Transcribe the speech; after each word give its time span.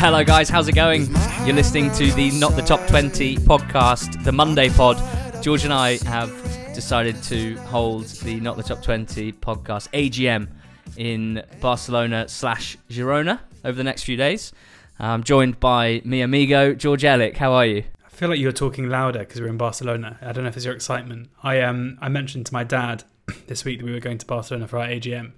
Hello, 0.00 0.24
guys. 0.24 0.48
How's 0.48 0.66
it 0.66 0.74
going? 0.74 1.14
You're 1.44 1.54
listening 1.54 1.92
to 1.92 2.10
the 2.12 2.30
Not 2.30 2.56
the 2.56 2.62
Top 2.62 2.86
20 2.86 3.36
podcast, 3.36 4.24
the 4.24 4.32
Monday 4.32 4.70
pod. 4.70 4.96
George 5.42 5.64
and 5.64 5.74
I 5.74 5.98
have 6.06 6.32
decided 6.74 7.22
to 7.24 7.56
hold 7.64 8.06
the 8.06 8.40
Not 8.40 8.56
the 8.56 8.62
Top 8.62 8.82
20 8.82 9.30
podcast 9.34 9.90
AGM 9.90 10.48
in 10.96 11.44
Barcelona 11.60 12.26
slash 12.30 12.78
Girona 12.88 13.40
over 13.62 13.76
the 13.76 13.84
next 13.84 14.04
few 14.04 14.16
days. 14.16 14.54
I'm 14.98 15.22
joined 15.22 15.60
by 15.60 16.00
mi 16.06 16.22
amigo 16.22 16.72
George 16.72 17.02
Elek. 17.02 17.36
How 17.36 17.52
are 17.52 17.66
you? 17.66 17.84
I 18.02 18.08
feel 18.08 18.30
like 18.30 18.38
you 18.38 18.46
were 18.46 18.52
talking 18.52 18.88
louder 18.88 19.18
because 19.18 19.38
we're 19.38 19.48
in 19.48 19.58
Barcelona. 19.58 20.16
I 20.22 20.32
don't 20.32 20.44
know 20.44 20.48
if 20.48 20.56
it's 20.56 20.64
your 20.64 20.74
excitement. 20.74 21.28
I 21.42 21.60
um 21.60 21.98
I 22.00 22.08
mentioned 22.08 22.46
to 22.46 22.54
my 22.54 22.64
dad 22.64 23.04
this 23.48 23.66
week 23.66 23.80
that 23.80 23.84
we 23.84 23.92
were 23.92 24.00
going 24.00 24.16
to 24.16 24.24
Barcelona 24.24 24.66
for 24.66 24.78
our 24.78 24.86
AGM, 24.86 25.32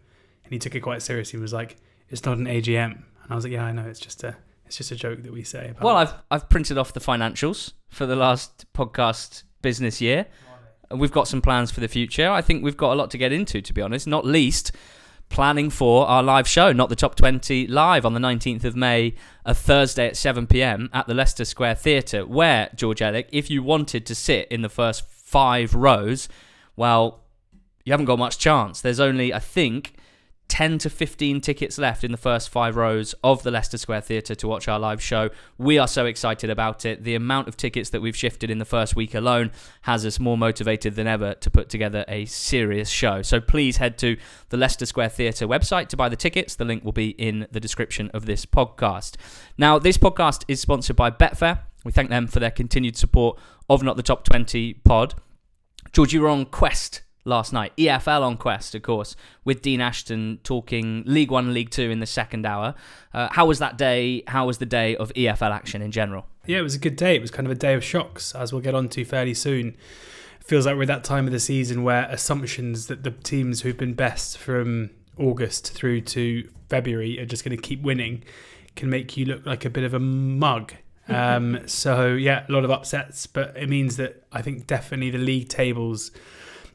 and 0.45 0.53
he 0.53 0.61
took 0.61 0.77
it 0.77 0.83
quite 0.83 1.03
seriously. 1.03 1.39
He 1.39 1.43
was 1.43 1.53
like, 1.53 1.79
"It's 2.11 2.25
not 2.25 2.39
an 2.39 2.47
AGM," 2.47 2.93
and 2.93 3.29
I 3.29 3.35
was 3.35 3.45
like, 3.45 3.53
"Yeah, 3.53 3.65
I 3.65 3.73
know. 3.73 3.89
It's 3.89 3.99
just 3.99 4.23
a 4.23 4.37
it's 4.73 4.89
just 4.89 4.91
a 4.91 4.97
joke 4.97 5.23
that 5.23 5.33
we 5.33 5.43
say." 5.43 5.69
About 5.69 5.83
Well, 5.83 5.97
I've 5.97 6.15
I've 6.31 6.49
printed 6.49 6.79
off 6.79 6.95
the 6.95 7.01
financials 7.01 7.73
for 7.89 8.07
the 8.07 8.17
last 8.17 8.65
podcast 8.73 9.43
business 9.61 10.01
year. 10.01 10.27
We've 10.91 11.13
got 11.13 11.29
some 11.29 11.43
plans 11.43 11.71
for 11.71 11.81
the 11.81 11.89
future. 11.89 12.29
I 12.29 12.43
think 12.43 12.65
we've 12.65 12.77
got 12.77 12.93
a 12.93 12.97
lot 12.97 13.11
to 13.11 13.19
get 13.19 13.33
into, 13.33 13.61
to 13.61 13.73
be 13.73 13.83
honest. 13.83 14.07
Not 14.07 14.25
least 14.27 14.73
planning 15.29 15.71
for 15.71 16.07
our 16.07 16.23
live 16.23 16.47
show, 16.47 16.73
not 16.73 16.91
the 16.91 16.97
top 16.97 17.15
20 17.15 17.67
live 17.67 18.05
on 18.05 18.13
the 18.13 18.21
19th 18.21 18.65
of 18.65 18.77
May, 18.77 19.15
a 19.47 19.55
Thursday 19.55 20.07
at 20.07 20.17
7 20.17 20.47
p.m. 20.47 20.91
at 20.93 21.07
the 21.07 21.15
Leicester 21.15 21.47
Square 21.47 21.77
Theatre, 21.77 22.27
where 22.27 22.69
George 22.75 23.01
Elek, 23.01 23.29
if 23.33 23.51
you 23.51 23.63
wanted 23.63 24.05
to 24.07 24.15
sit 24.15 24.49
in 24.49 24.61
the 24.61 24.69
first 24.69 25.09
five 25.09 25.75
rows, 25.75 26.29
well, 26.77 27.25
you 27.85 27.93
haven't 27.93 28.07
got 28.07 28.19
much 28.19 28.39
chance. 28.39 28.83
There's 28.83 29.01
only, 29.01 29.33
I 29.33 29.39
think, 29.39 29.95
10 30.53 30.77
to 30.77 30.91
15 30.91 31.41
tickets 31.41 31.79
left 31.79 32.05
in 32.05 32.13
the 32.13 32.19
first 32.19 32.51
five 32.51 32.77
rows 32.77 33.15
of 33.25 33.43
the 33.43 33.51
Leicester 33.51 33.79
Square 33.79 34.03
Theatre 34.03 34.35
to 34.35 34.47
watch 34.47 34.69
our 34.69 34.79
live 34.79 35.03
show. 35.03 35.31
We 35.57 35.79
are 35.79 35.89
so 35.89 36.05
excited 36.05 36.51
about 36.51 36.85
it. 36.85 37.05
The 37.05 37.15
amount 37.15 37.49
of 37.49 37.57
tickets 37.57 37.89
that 37.89 38.03
we've 38.03 38.15
shifted 38.15 38.51
in 38.51 38.59
the 38.59 38.67
first 38.67 38.95
week 38.95 39.15
alone 39.15 39.51
has 39.81 40.05
us 40.05 40.21
more 40.21 40.37
motivated 40.37 40.95
than 40.95 41.07
ever 41.07 41.33
to 41.33 41.51
put 41.51 41.71
together 41.71 42.05
a 42.07 42.27
serious 42.27 42.91
show. 42.91 43.23
So 43.23 43.41
please 43.41 43.79
head 43.79 43.97
to 44.01 44.19
the 44.51 44.59
Leicester 44.59 44.85
Square 44.85 45.09
Theatre 45.09 45.49
website 45.49 45.89
to 45.89 45.97
buy 45.97 46.11
the 46.11 46.17
tickets. 46.17 46.55
The 46.55 46.67
link 46.67 46.85
will 46.85 46.93
be 46.93 47.13
in 47.13 47.47
the 47.51 47.59
description 47.59 48.11
of 48.13 48.27
this 48.27 48.45
podcast. 48.45 49.17
Now, 49.57 49.79
this 49.79 49.97
podcast 49.97 50.45
is 50.49 50.61
sponsored 50.61 50.97
by 50.97 51.11
Betfair. 51.11 51.61
We 51.83 51.93
thank 51.93 52.11
them 52.11 52.27
for 52.27 52.41
their 52.41 52.51
continued 52.51 52.99
support 52.99 53.41
of 53.71 53.83
Not 53.83 53.97
the 53.97 54.03
Top 54.03 54.23
20 54.25 54.75
pod. 54.85 55.15
George, 55.93 56.13
you 56.13 56.21
were 56.21 56.29
on 56.29 56.45
Quest 56.45 57.01
last 57.25 57.53
night. 57.53 57.73
EFL 57.77 58.23
on 58.23 58.37
Quest, 58.37 58.75
of 58.75 58.83
course, 58.83 59.17
with 59.45 59.63
Dean 59.63 59.81
Ashton 59.81 60.41
talking 60.43 61.03
League 61.07 61.31
One 61.31 61.47
and 61.47 61.55
League 61.55 61.71
Two 61.71 61.91
in 61.91 62.01
the 62.01 62.07
second 62.07 62.47
hour. 62.47 62.75
Uh, 63.15 63.29
how 63.33 63.47
was 63.47 63.59
that 63.59 63.77
day? 63.79 64.23
How 64.27 64.47
was 64.47 64.59
the 64.59 64.67
day 64.67 64.97
of 64.97 65.13
EFL 65.15 65.51
action 65.51 65.83
in 65.83 65.91
general? 65.91 66.27
yeah, 66.47 66.59
it 66.59 66.63
was 66.63 66.75
a 66.75 66.79
good 66.79 66.97
day. 66.97 67.17
It 67.17 67.21
was 67.21 67.31
kind 67.31 67.47
of 67.47 67.53
a 67.53 67.57
day 67.57 67.75
of 67.75 67.85
shocks, 67.85 68.35
as 68.35 68.53
we'll 68.53 68.63
get 68.63 68.75
on 68.75 68.89
to 68.91 69.05
fairly 69.05 69.35
soon. 69.35 69.77
It 70.41 70.47
feels 70.47 70.67
like 70.67 70.77
we're 70.77 70.83
at 70.83 70.89
that 70.89 71.05
time 71.05 71.27
of 71.27 71.33
the 71.33 71.41
season 71.41 71.85
where 71.85 72.05
assumptions 72.11 72.89
that 72.89 73.05
the 73.05 73.13
teams 73.13 73.63
who've 73.63 73.77
been 73.77 73.95
best 73.95 74.39
from 74.39 74.91
August 75.17 75.73
through 75.73 76.01
to 76.01 76.49
February 76.69 77.21
are 77.21 77.27
just 77.27 77.45
going 77.45 77.57
to 77.57 77.63
keep 77.63 77.83
winning 77.83 78.25
can 78.75 78.91
make 78.91 79.17
you 79.17 79.27
look 79.27 79.47
like 79.47 79.65
a 79.65 79.71
bit 79.71 79.85
of 79.85 79.95
a 79.95 80.01
mug. 80.01 80.73
Um, 81.09 81.61
so 81.67 82.15
yeah, 82.15 82.47
a 82.49 82.53
lot 82.53 82.65
of 82.65 82.71
upsets, 82.71 83.27
but 83.27 83.57
it 83.57 83.69
means 83.69 83.97
that 83.99 84.25
I 84.33 84.41
think 84.41 84.67
definitely 84.67 85.11
the 85.11 85.19
league 85.19 85.49
tables 85.49 86.11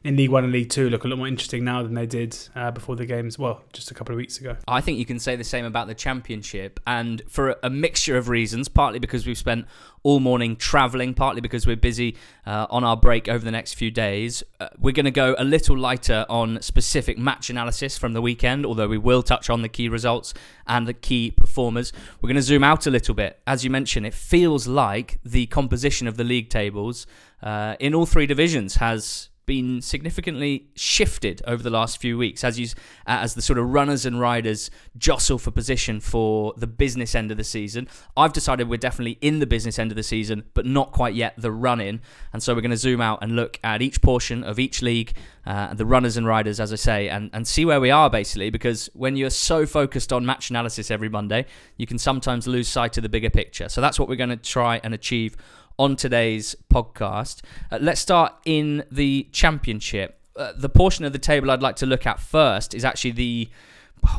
in 0.08 0.16
League 0.16 0.30
One 0.30 0.42
and 0.42 0.52
League 0.54 0.70
Two 0.70 0.88
look 0.88 1.04
a 1.04 1.08
lot 1.08 1.18
more 1.18 1.28
interesting 1.28 1.64
now 1.64 1.82
than 1.82 1.92
they 1.92 2.06
did 2.06 2.36
uh, 2.56 2.70
before 2.70 2.96
the 2.96 3.04
games. 3.04 3.38
Well, 3.38 3.62
just 3.74 3.90
a 3.90 3.94
couple 3.94 4.14
of 4.14 4.16
weeks 4.16 4.38
ago. 4.38 4.56
I 4.66 4.80
think 4.80 4.98
you 4.98 5.04
can 5.04 5.18
say 5.18 5.36
the 5.36 5.44
same 5.44 5.66
about 5.66 5.86
the 5.86 5.94
championship, 5.94 6.80
and 6.86 7.22
for 7.28 7.56
a, 7.62 7.68
mixture 7.68 8.16
of 8.16 8.30
reasons. 8.30 8.68
Partly 8.68 8.98
because 8.98 9.26
we've 9.26 9.36
spent 9.36 9.66
all 10.02 10.18
morning 10.18 10.56
travelling, 10.56 11.12
partly 11.12 11.42
because 11.42 11.66
we're 11.66 11.76
busy 11.76 12.16
uh, 12.46 12.66
on 12.70 12.84
our 12.84 12.96
break 12.96 13.28
over 13.28 13.44
the 13.44 13.50
next 13.50 13.74
few 13.74 13.90
days. 13.90 14.42
Uh, 14.58 14.68
we're 14.78 14.92
going 14.92 15.04
to 15.04 15.10
go 15.10 15.34
a 15.38 15.44
little 15.44 15.76
lighter 15.76 16.24
on 16.30 16.62
specific 16.62 17.18
match 17.18 17.50
analysis 17.50 17.98
from 17.98 18.14
the 18.14 18.22
weekend, 18.22 18.64
although 18.64 18.88
we 18.88 18.98
will 18.98 19.22
touch 19.22 19.50
on 19.50 19.60
the 19.60 19.68
key 19.68 19.90
results 19.90 20.32
and 20.66 20.88
the 20.88 20.94
key 20.94 21.30
performers. 21.30 21.92
We're 22.22 22.28
going 22.28 22.36
to 22.36 22.42
zoom 22.42 22.64
out 22.64 22.86
a 22.86 22.90
little 22.90 23.14
bit. 23.14 23.40
As 23.46 23.62
you 23.62 23.68
mentioned, 23.68 24.06
it 24.06 24.14
feels 24.14 24.66
like 24.66 25.20
the 25.22 25.46
composition 25.46 26.08
of 26.08 26.16
the 26.16 26.24
league 26.24 26.48
tables 26.48 27.06
uh, 27.42 27.76
in 27.78 27.94
all 27.94 28.06
three 28.06 28.26
divisions 28.26 28.76
has 28.76 29.28
been 29.48 29.80
significantly 29.80 30.68
shifted 30.76 31.40
over 31.46 31.62
the 31.62 31.70
last 31.70 31.98
few 31.98 32.18
weeks 32.18 32.44
as 32.44 32.60
you 32.60 32.66
uh, 33.06 33.24
as 33.24 33.34
the 33.34 33.40
sort 33.40 33.58
of 33.58 33.64
runners 33.66 34.04
and 34.04 34.20
riders 34.20 34.70
jostle 34.98 35.38
for 35.38 35.50
position 35.50 36.00
for 36.00 36.52
the 36.58 36.66
business 36.66 37.14
end 37.14 37.30
of 37.30 37.38
the 37.38 37.42
season. 37.42 37.88
I've 38.14 38.34
decided 38.34 38.68
we're 38.68 38.76
definitely 38.76 39.16
in 39.22 39.38
the 39.38 39.46
business 39.46 39.78
end 39.78 39.90
of 39.90 39.96
the 39.96 40.02
season, 40.02 40.44
but 40.52 40.66
not 40.66 40.92
quite 40.92 41.14
yet 41.14 41.32
the 41.38 41.50
run 41.50 41.80
in. 41.80 42.02
And 42.32 42.42
so 42.42 42.54
we're 42.54 42.60
going 42.60 42.72
to 42.72 42.76
zoom 42.76 43.00
out 43.00 43.20
and 43.22 43.34
look 43.34 43.58
at 43.64 43.80
each 43.80 44.02
portion 44.02 44.44
of 44.44 44.58
each 44.58 44.82
league, 44.82 45.14
uh, 45.46 45.72
the 45.72 45.86
runners 45.86 46.18
and 46.18 46.26
riders, 46.26 46.60
as 46.60 46.70
I 46.70 46.76
say, 46.76 47.08
and, 47.08 47.30
and 47.32 47.48
see 47.48 47.64
where 47.64 47.80
we 47.80 47.90
are 47.90 48.10
basically. 48.10 48.50
Because 48.50 48.90
when 48.92 49.16
you're 49.16 49.30
so 49.30 49.64
focused 49.64 50.12
on 50.12 50.26
match 50.26 50.50
analysis 50.50 50.90
every 50.90 51.08
Monday, 51.08 51.46
you 51.78 51.86
can 51.86 51.96
sometimes 51.98 52.46
lose 52.46 52.68
sight 52.68 52.98
of 52.98 53.02
the 53.02 53.08
bigger 53.08 53.30
picture. 53.30 53.70
So 53.70 53.80
that's 53.80 53.98
what 53.98 54.10
we're 54.10 54.16
going 54.16 54.28
to 54.28 54.36
try 54.36 54.78
and 54.84 54.92
achieve 54.92 55.38
on 55.78 55.96
today's 55.96 56.56
podcast. 56.72 57.42
Uh, 57.70 57.78
let's 57.80 58.00
start 58.00 58.34
in 58.44 58.84
the 58.90 59.28
championship. 59.32 60.20
Uh, 60.36 60.52
the 60.56 60.68
portion 60.68 61.04
of 61.04 61.12
the 61.12 61.18
table 61.18 61.50
I'd 61.50 61.62
like 61.62 61.76
to 61.76 61.86
look 61.86 62.06
at 62.06 62.20
first 62.20 62.74
is 62.74 62.84
actually 62.84 63.12
the 63.12 63.48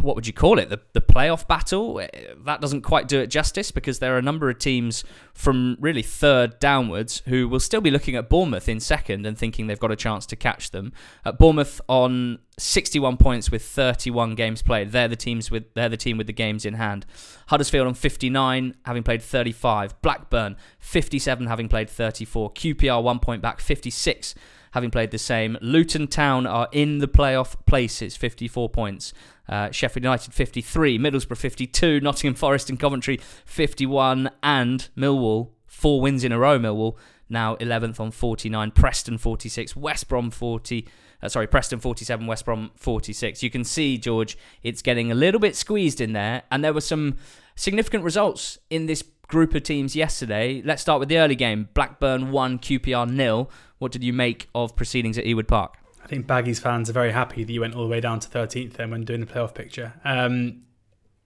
what 0.01 0.15
would 0.15 0.27
you 0.27 0.33
call 0.33 0.59
it? 0.59 0.69
The 0.69 0.79
the 0.93 1.01
playoff 1.01 1.47
battle. 1.47 1.97
Uh, 1.97 2.07
That 2.45 2.61
doesn't 2.61 2.81
quite 2.81 3.07
do 3.07 3.19
it 3.19 3.27
justice 3.27 3.71
because 3.71 3.99
there 3.99 4.15
are 4.15 4.17
a 4.17 4.21
number 4.21 4.49
of 4.49 4.59
teams 4.59 5.03
from 5.33 5.77
really 5.79 6.01
third 6.01 6.59
downwards 6.59 7.21
who 7.25 7.47
will 7.47 7.59
still 7.59 7.81
be 7.81 7.91
looking 7.91 8.15
at 8.15 8.29
Bournemouth 8.29 8.67
in 8.69 8.79
second 8.79 9.25
and 9.25 9.37
thinking 9.37 9.67
they've 9.67 9.79
got 9.79 9.91
a 9.91 9.95
chance 9.95 10.25
to 10.27 10.35
catch 10.35 10.71
them. 10.71 10.91
Uh, 11.25 11.31
Bournemouth 11.31 11.81
on 11.87 12.39
61 12.57 13.17
points 13.17 13.51
with 13.51 13.63
31 13.63 14.35
games 14.35 14.61
played. 14.61 14.91
They're 14.91 15.07
the 15.07 15.15
teams 15.15 15.49
with 15.49 15.73
they're 15.73 15.89
the 15.89 15.97
team 15.97 16.17
with 16.17 16.27
the 16.27 16.33
games 16.33 16.65
in 16.65 16.75
hand. 16.75 17.05
Huddersfield 17.47 17.87
on 17.87 17.93
59 17.93 18.75
having 18.85 19.03
played 19.03 19.21
35. 19.21 20.01
Blackburn 20.01 20.55
57 20.79 21.47
having 21.47 21.69
played 21.69 21.89
34. 21.89 22.53
QPR 22.53 23.01
1 23.03 23.19
point 23.19 23.41
back 23.41 23.59
56 23.59 24.35
having 24.71 24.91
played 24.91 25.11
the 25.11 25.17
same. 25.17 25.57
Luton 25.61 26.07
Town 26.07 26.45
are 26.45 26.67
in 26.71 26.99
the 26.99 27.07
playoff 27.07 27.55
places, 27.65 28.15
54 28.15 28.69
points. 28.69 29.13
Uh, 29.47 29.71
Sheffield 29.71 30.03
United 30.03 30.33
53, 30.33 30.99
Middlesbrough 30.99 31.37
52, 31.37 31.99
Nottingham 32.01 32.35
Forest 32.35 32.69
and 32.69 32.79
Coventry 32.79 33.19
51, 33.45 34.29
and 34.43 34.89
Millwall, 34.95 35.49
four 35.65 36.01
wins 36.01 36.23
in 36.23 36.31
a 36.31 36.37
row, 36.37 36.59
Millwall, 36.59 36.97
now 37.29 37.55
11th 37.55 37.99
on 37.99 38.11
49, 38.11 38.71
Preston 38.71 39.17
46, 39.17 39.75
West 39.75 40.07
Brom 40.07 40.29
40. 40.29 40.87
Uh, 41.21 41.27
sorry, 41.29 41.47
Preston 41.47 41.79
47, 41.79 42.27
West 42.27 42.45
Brom 42.45 42.71
46. 42.75 43.41
You 43.41 43.49
can 43.49 43.63
see, 43.63 43.97
George, 43.97 44.37
it's 44.61 44.81
getting 44.81 45.11
a 45.11 45.15
little 45.15 45.39
bit 45.39 45.55
squeezed 45.55 45.99
in 45.99 46.13
there, 46.13 46.43
and 46.51 46.63
there 46.63 46.73
were 46.73 46.81
some 46.81 47.17
significant 47.55 48.03
results 48.03 48.59
in 48.69 48.85
this 48.85 49.03
group 49.27 49.53
of 49.53 49.63
teams 49.63 49.95
yesterday. 49.95 50.61
Let's 50.63 50.81
start 50.81 50.99
with 50.99 51.09
the 51.09 51.17
early 51.17 51.35
game. 51.35 51.69
Blackburn 51.73 52.31
1, 52.31 52.59
QPR 52.59 53.09
nil. 53.09 53.49
What 53.79 53.91
did 53.91 54.03
you 54.03 54.13
make 54.13 54.49
of 54.53 54.75
proceedings 54.75 55.17
at 55.17 55.25
Ewood 55.25 55.47
Park? 55.47 55.75
I 56.03 56.07
think 56.07 56.27
Baggies 56.27 56.59
fans 56.59 56.89
are 56.89 56.93
very 56.93 57.11
happy 57.11 57.43
that 57.43 57.51
you 57.51 57.61
went 57.61 57.75
all 57.75 57.83
the 57.83 57.89
way 57.89 58.01
down 58.01 58.19
to 58.19 58.29
13th 58.29 58.73
then 58.73 58.91
when 58.91 59.03
doing 59.03 59.21
the 59.21 59.25
playoff 59.25 59.53
picture. 59.53 59.93
Um, 60.03 60.63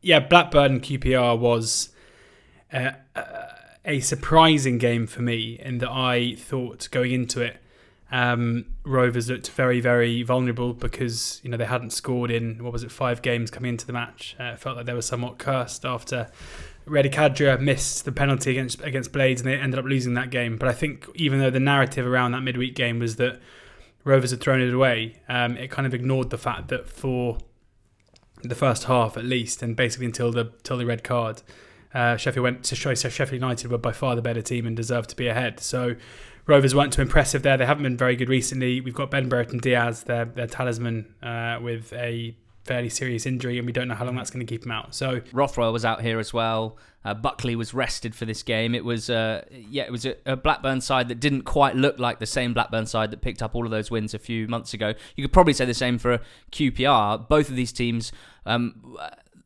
yeah, 0.01 0.19
Blackburn 0.19 0.79
QPR 0.81 1.37
was 1.37 1.89
uh, 2.71 2.91
a 3.85 3.99
surprising 3.99 4.77
game 4.77 5.07
for 5.07 5.21
me 5.21 5.59
in 5.59 5.79
that 5.79 5.91
I 5.91 6.35
thought 6.35 6.89
going 6.91 7.11
into 7.11 7.41
it, 7.41 7.57
um, 8.11 8.65
Rovers 8.83 9.29
looked 9.29 9.49
very, 9.49 9.79
very 9.79 10.21
vulnerable 10.21 10.73
because 10.73 11.41
you 11.43 11.49
know 11.49 11.57
they 11.57 11.65
hadn't 11.65 11.91
scored 11.91 12.29
in 12.29 12.63
what 12.63 12.71
was 12.71 12.83
it 12.83 12.91
five 12.91 13.21
games 13.21 13.49
coming 13.49 13.69
into 13.69 13.87
the 13.87 13.93
match. 13.93 14.35
Uh, 14.39 14.51
it 14.53 14.59
felt 14.59 14.77
like 14.77 14.85
they 14.85 14.93
were 14.93 15.01
somewhat 15.01 15.39
cursed 15.39 15.83
after 15.83 16.29
Reda 16.85 17.09
Khadra 17.09 17.59
missed 17.59 18.05
the 18.05 18.11
penalty 18.11 18.51
against 18.51 18.81
against 18.81 19.11
Blades 19.11 19.41
and 19.41 19.49
they 19.49 19.55
ended 19.55 19.79
up 19.79 19.85
losing 19.85 20.13
that 20.15 20.29
game. 20.29 20.57
But 20.57 20.69
I 20.69 20.73
think 20.73 21.07
even 21.15 21.39
though 21.39 21.49
the 21.49 21.59
narrative 21.59 22.05
around 22.05 22.31
that 22.31 22.41
midweek 22.41 22.75
game 22.75 22.99
was 22.99 23.15
that 23.17 23.39
Rovers 24.03 24.31
had 24.31 24.41
thrown 24.41 24.61
it 24.61 24.73
away, 24.73 25.21
um, 25.29 25.55
it 25.57 25.71
kind 25.71 25.85
of 25.85 25.93
ignored 25.93 26.29
the 26.29 26.37
fact 26.37 26.67
that 26.69 26.89
for 26.89 27.37
the 28.41 28.55
first 28.55 28.85
half 28.85 29.15
at 29.15 29.23
least, 29.23 29.61
and 29.61 29.75
basically 29.75 30.05
until 30.05 30.31
the 30.31 30.51
till 30.63 30.77
the 30.77 30.85
red 30.85 31.03
card, 31.03 31.41
uh, 31.93 32.17
Sheffield 32.17 32.43
went 32.43 32.63
to 32.65 32.75
show 32.75 32.93
Sheffield 32.93 33.31
United 33.31 33.71
were 33.71 33.77
by 33.77 33.91
far 33.91 34.15
the 34.15 34.21
better 34.21 34.41
team 34.41 34.67
and 34.67 34.75
deserved 34.75 35.09
to 35.11 35.15
be 35.15 35.27
ahead. 35.27 35.59
So 35.59 35.95
Rovers 36.45 36.75
weren't 36.75 36.91
too 36.91 37.01
impressive 37.01 37.43
there. 37.43 37.55
They 37.55 37.65
haven't 37.65 37.83
been 37.83 37.97
very 37.97 38.17
good 38.17 38.27
recently. 38.27 38.81
We've 38.81 38.93
got 38.93 39.09
Ben 39.09 39.29
Brereton 39.29 39.59
Diaz, 39.59 40.03
their 40.03 40.25
their 40.25 40.47
talisman, 40.47 41.13
uh, 41.23 41.59
with 41.61 41.93
a 41.93 42.35
fairly 42.63 42.89
serious 42.89 43.25
injury, 43.25 43.57
and 43.57 43.65
we 43.65 43.73
don't 43.73 43.87
know 43.87 43.95
how 43.95 44.05
long 44.05 44.15
that's 44.15 44.29
going 44.29 44.45
to 44.45 44.49
keep 44.49 44.65
him 44.65 44.71
out. 44.71 44.95
So 44.95 45.21
Rothwell 45.31 45.73
was 45.73 45.85
out 45.85 46.01
here 46.01 46.19
as 46.19 46.33
well. 46.33 46.77
Uh, 47.05 47.13
Buckley 47.13 47.55
was 47.55 47.73
rested 47.73 48.15
for 48.15 48.25
this 48.25 48.43
game. 48.43 48.73
It 48.73 48.85
was, 48.85 49.09
uh, 49.09 49.43
yeah, 49.51 49.83
it 49.83 49.91
was 49.91 50.05
a, 50.05 50.15
a 50.25 50.37
Blackburn 50.37 50.79
side 50.79 51.09
that 51.09 51.19
didn't 51.19 51.41
quite 51.41 51.75
look 51.75 51.99
like 51.99 52.19
the 52.19 52.25
same 52.25 52.53
Blackburn 52.53 52.85
side 52.85 53.11
that 53.11 53.21
picked 53.21 53.43
up 53.43 53.55
all 53.55 53.65
of 53.65 53.71
those 53.71 53.91
wins 53.91 54.13
a 54.13 54.19
few 54.19 54.47
months 54.47 54.73
ago. 54.73 54.93
You 55.15 55.23
could 55.23 55.33
probably 55.33 55.53
say 55.53 55.65
the 55.65 55.73
same 55.73 55.97
for 55.97 56.19
QPR. 56.51 57.27
Both 57.27 57.49
of 57.49 57.57
these 57.57 57.73
teams, 57.73 58.13
um, 58.45 58.97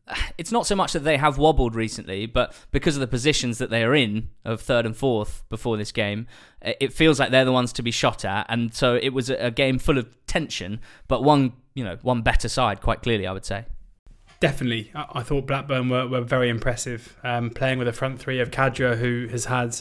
it's 0.38 0.52
not 0.52 0.68
so 0.68 0.76
much 0.76 0.94
that 0.94 1.04
they 1.04 1.18
have 1.18 1.40
wobbled 1.40 1.74
recently, 1.74 2.28
but 2.28 2.54
because 2.72 2.96
of 2.96 3.00
the 3.00 3.08
positions 3.08 3.58
that 3.58 3.72
they 3.72 3.84
are 3.84 3.96
in 3.96 4.30
of 4.46 4.62
third 4.62 4.86
and 4.86 4.96
fourth 4.96 5.44
before 5.50 5.78
this 5.78 5.92
game, 5.92 6.28
it 6.62 6.94
feels 6.94 7.20
like 7.20 7.32
they're 7.32 7.46
the 7.46 7.52
ones 7.52 7.74
to 7.74 7.82
be 7.82 7.92
shot 7.92 8.24
at. 8.24 8.46
And 8.50 8.74
so 8.74 8.96
it 8.96 9.10
was 9.10 9.32
a 9.32 9.52
game 9.52 9.80
full 9.80 9.98
of 9.98 10.08
tension, 10.28 10.80
but 11.08 11.24
one, 11.24 11.54
you 11.78 11.84
know, 11.84 11.98
one 12.02 12.24
better 12.24 12.50
side, 12.50 12.82
quite 12.82 13.04
clearly, 13.04 13.28
I 13.28 13.32
would 13.32 13.46
say. 13.46 13.66
Definitely. 14.40 14.92
I, 14.96 15.22
thought 15.22 15.46
Blackburn 15.46 15.90
were, 15.90 16.08
were 16.08 16.22
very 16.22 16.50
impressive, 16.50 17.16
um, 17.24 17.52
playing 17.52 17.78
with 17.78 17.88
a 17.88 17.94
front 17.94 18.20
three 18.20 18.40
of 18.40 18.50
Khadra, 18.50 18.98
who 18.98 19.28
has 19.28 19.46
had 19.46 19.80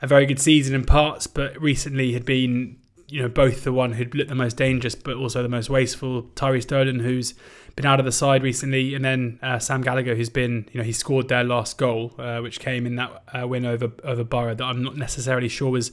a 0.00 0.06
very 0.06 0.26
good 0.26 0.38
season 0.38 0.76
in 0.76 0.84
parts, 0.84 1.26
but 1.26 1.60
recently 1.60 2.12
had 2.12 2.24
been 2.24 2.76
you 3.08 3.20
know 3.20 3.28
both 3.28 3.64
the 3.64 3.72
one 3.72 3.92
who'd 3.92 4.14
looked 4.14 4.30
the 4.30 4.34
most 4.34 4.56
dangerous 4.56 4.94
but 4.94 5.14
also 5.14 5.42
the 5.42 5.48
most 5.48 5.68
wasteful 5.68 6.22
Tyrhys 6.34 6.66
Dolan 6.66 7.00
who's 7.00 7.34
been 7.76 7.84
out 7.84 7.98
of 8.00 8.06
the 8.06 8.12
side 8.12 8.42
recently 8.42 8.94
and 8.94 9.04
then 9.04 9.38
uh, 9.42 9.58
Sam 9.58 9.82
Gallagher 9.82 10.14
who's 10.14 10.30
been 10.30 10.66
you 10.72 10.78
know 10.78 10.84
he 10.84 10.92
scored 10.92 11.28
their 11.28 11.44
last 11.44 11.76
goal 11.76 12.14
uh, 12.18 12.38
which 12.40 12.60
came 12.60 12.86
in 12.86 12.96
that 12.96 13.22
uh, 13.32 13.46
win 13.46 13.66
over 13.66 13.92
over 14.04 14.24
Borough 14.24 14.54
that 14.54 14.64
I'm 14.64 14.82
not 14.82 14.96
necessarily 14.96 15.48
sure 15.48 15.70
was 15.70 15.92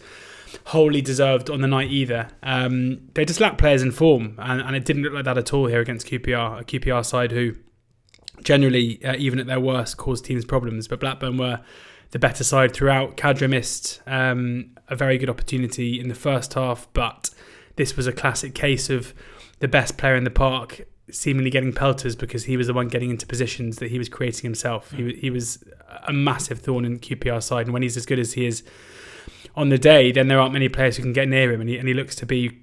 wholly 0.66 1.02
deserved 1.02 1.50
on 1.50 1.62
the 1.62 1.68
night 1.68 1.90
either 1.90 2.28
um, 2.44 3.00
they 3.14 3.26
just 3.26 3.40
lack 3.40 3.58
players 3.58 3.82
in 3.82 3.92
form 3.92 4.36
and, 4.38 4.62
and, 4.62 4.76
it 4.76 4.86
didn't 4.86 5.04
look 5.04 5.14
like 5.14 5.26
that 5.26 5.38
at 5.38 5.54
all 5.54 5.68
here 5.68 5.80
against 5.80 6.08
QPR 6.08 6.62
a 6.62 6.64
QPR 6.64 7.06
side 7.06 7.32
who 7.32 7.56
generally 8.44 9.04
uh, 9.06 9.16
even 9.18 9.40
at 9.40 9.48
their 9.48 9.60
worst 9.60 9.98
cause 9.98 10.22
teams 10.22 10.46
problems 10.46 10.88
but 10.88 11.00
Blackburn 11.00 11.38
were 11.38 11.62
the 12.12 12.20
better 12.20 12.44
side 12.44 12.74
throughout. 12.74 13.18
Khadra 13.18 13.50
missed 13.50 14.02
um, 14.06 14.72
a 14.88 14.96
very 14.96 15.18
good 15.18 15.30
opportunity 15.30 16.00
in 16.00 16.10
the 16.10 16.16
first 16.16 16.54
half, 16.54 16.88
but 16.94 17.30
this 17.78 17.98
was 17.98 18.06
a 18.06 18.14
classic 18.14 18.54
case 18.54 18.90
of 18.90 19.14
the 19.60 19.68
best 19.68 19.98
player 19.98 20.16
in 20.16 20.24
the 20.24 20.30
park 20.30 20.82
seemingly 21.10 21.50
getting 21.50 21.74
pelters 21.74 22.16
because 22.16 22.46
he 22.46 22.56
was 22.56 22.68
the 22.68 22.74
one 22.74 22.88
getting 22.88 23.10
into 23.10 23.26
positions 23.26 23.78
that 23.78 23.92
he 23.92 23.98
was 23.98 24.08
creating 24.08 24.44
himself. 24.44 24.92
He, 24.92 25.14
he 25.14 25.30
was 25.30 25.64
a 26.08 26.14
massive 26.14 26.60
thorn 26.60 26.86
in 26.86 27.00
QPR 27.00 27.42
side, 27.44 27.66
and 27.66 27.74
when 27.74 27.82
he's 27.82 27.98
as 27.98 28.06
good 28.06 28.20
as 28.20 28.34
he 28.34 28.46
is 28.46 28.64
on 29.56 29.70
the 29.70 29.78
day, 29.78 30.12
then 30.12 30.28
there 30.28 30.40
aren't 30.40 30.54
many 30.54 30.70
players 30.70 30.98
who 30.98 31.04
can 31.04 31.14
get 31.14 31.28
near 31.28 31.52
him, 31.52 31.62
and 31.62 31.70
he, 31.70 31.78
and 31.78 31.88
he 31.88 31.94
looks 31.94 32.16
to 32.16 32.26
be 32.26 32.62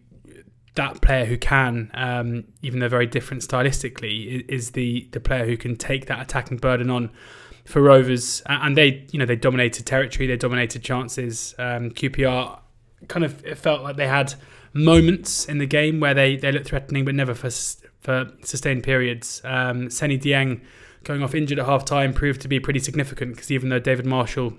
that 0.75 1.01
player 1.01 1.25
who 1.25 1.37
can, 1.37 1.91
um, 1.95 2.45
even 2.63 2.79
though 2.79 2.89
very 2.89 3.07
different 3.07 3.43
stylistically, 3.43 4.49
is 4.49 4.73
the 4.73 5.09
the 5.13 5.21
player 5.21 5.45
who 5.45 5.57
can 5.57 5.77
take 5.77 6.07
that 6.07 6.21
attacking 6.21 6.59
burden 6.59 6.89
on 6.91 7.11
for 7.65 7.83
Rovers, 7.83 8.43
and 8.47 8.77
they 8.77 9.07
you 9.13 9.19
know 9.19 9.27
they 9.27 9.37
dominated 9.37 9.87
territory, 9.87 10.27
they 10.27 10.37
dominated 10.37 10.83
chances. 10.83 11.55
Um, 11.59 11.91
QPR 11.91 12.61
kind 13.07 13.25
of 13.25 13.45
it 13.45 13.57
felt 13.59 13.83
like 13.83 13.97
they 13.97 14.09
had 14.09 14.35
moments 14.73 15.47
in 15.47 15.59
the 15.59 15.67
game 15.67 16.01
where 16.01 16.15
they, 16.15 16.37
they 16.37 16.53
looked 16.53 16.69
threatening, 16.69 17.05
but 17.05 17.15
never 17.15 17.35
for 17.35 17.51
for 18.01 18.33
sustained 18.43 18.85
periods. 18.85 19.41
Um, 19.45 19.89
Dieng 19.89 20.61
going 21.05 21.23
off 21.23 21.35
injured 21.35 21.59
at 21.59 21.67
half 21.67 21.85
time 21.85 22.13
proved 22.13 22.41
to 22.43 22.49
be 22.49 22.59
pretty 22.59 22.81
significant 22.81 23.35
because 23.35 23.51
even 23.51 23.69
though 23.69 23.79
David 23.79 24.07
Marshall 24.07 24.55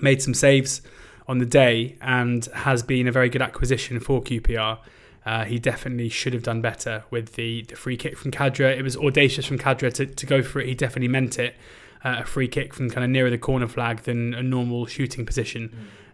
made 0.00 0.22
some 0.22 0.34
saves 0.34 0.82
on 1.28 1.38
the 1.38 1.46
day 1.46 1.96
and 2.00 2.44
has 2.54 2.82
been 2.82 3.08
a 3.08 3.12
very 3.12 3.28
good 3.28 3.42
acquisition 3.42 4.00
for 4.00 4.22
QPR. 4.22 4.78
Uh, 5.24 5.44
he 5.44 5.58
definitely 5.58 6.08
should 6.08 6.32
have 6.32 6.42
done 6.42 6.60
better 6.60 7.04
with 7.10 7.34
the, 7.34 7.62
the 7.62 7.74
free 7.74 7.96
kick 7.96 8.16
from 8.16 8.30
Khadra. 8.30 8.76
It 8.76 8.82
was 8.82 8.96
audacious 8.96 9.44
from 9.44 9.58
Khadra 9.58 9.92
to, 9.94 10.06
to 10.06 10.26
go 10.26 10.42
for 10.42 10.60
it. 10.60 10.68
He 10.68 10.74
definitely 10.74 11.08
meant 11.08 11.38
it 11.38 11.56
uh, 12.04 12.18
a 12.20 12.24
free 12.24 12.46
kick 12.46 12.72
from 12.72 12.88
kind 12.90 13.04
of 13.04 13.10
nearer 13.10 13.30
the 13.30 13.38
corner 13.38 13.66
flag 13.66 14.02
than 14.02 14.34
a 14.34 14.42
normal 14.42 14.86
shooting 14.86 15.26
position. 15.26 15.68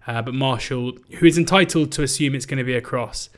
Mm. 0.07 0.15
Uh, 0.15 0.23
but 0.23 0.35
Marshall, 0.35 0.93
who 1.19 1.27
is 1.27 1.37
entitled 1.37 1.93
to 1.93 2.03
assume 2.03 2.35
it's 2.35 2.47
going 2.47 2.59
to 2.59 2.65
be 2.65 2.75
a 2.75 2.81
cross, 2.81 3.29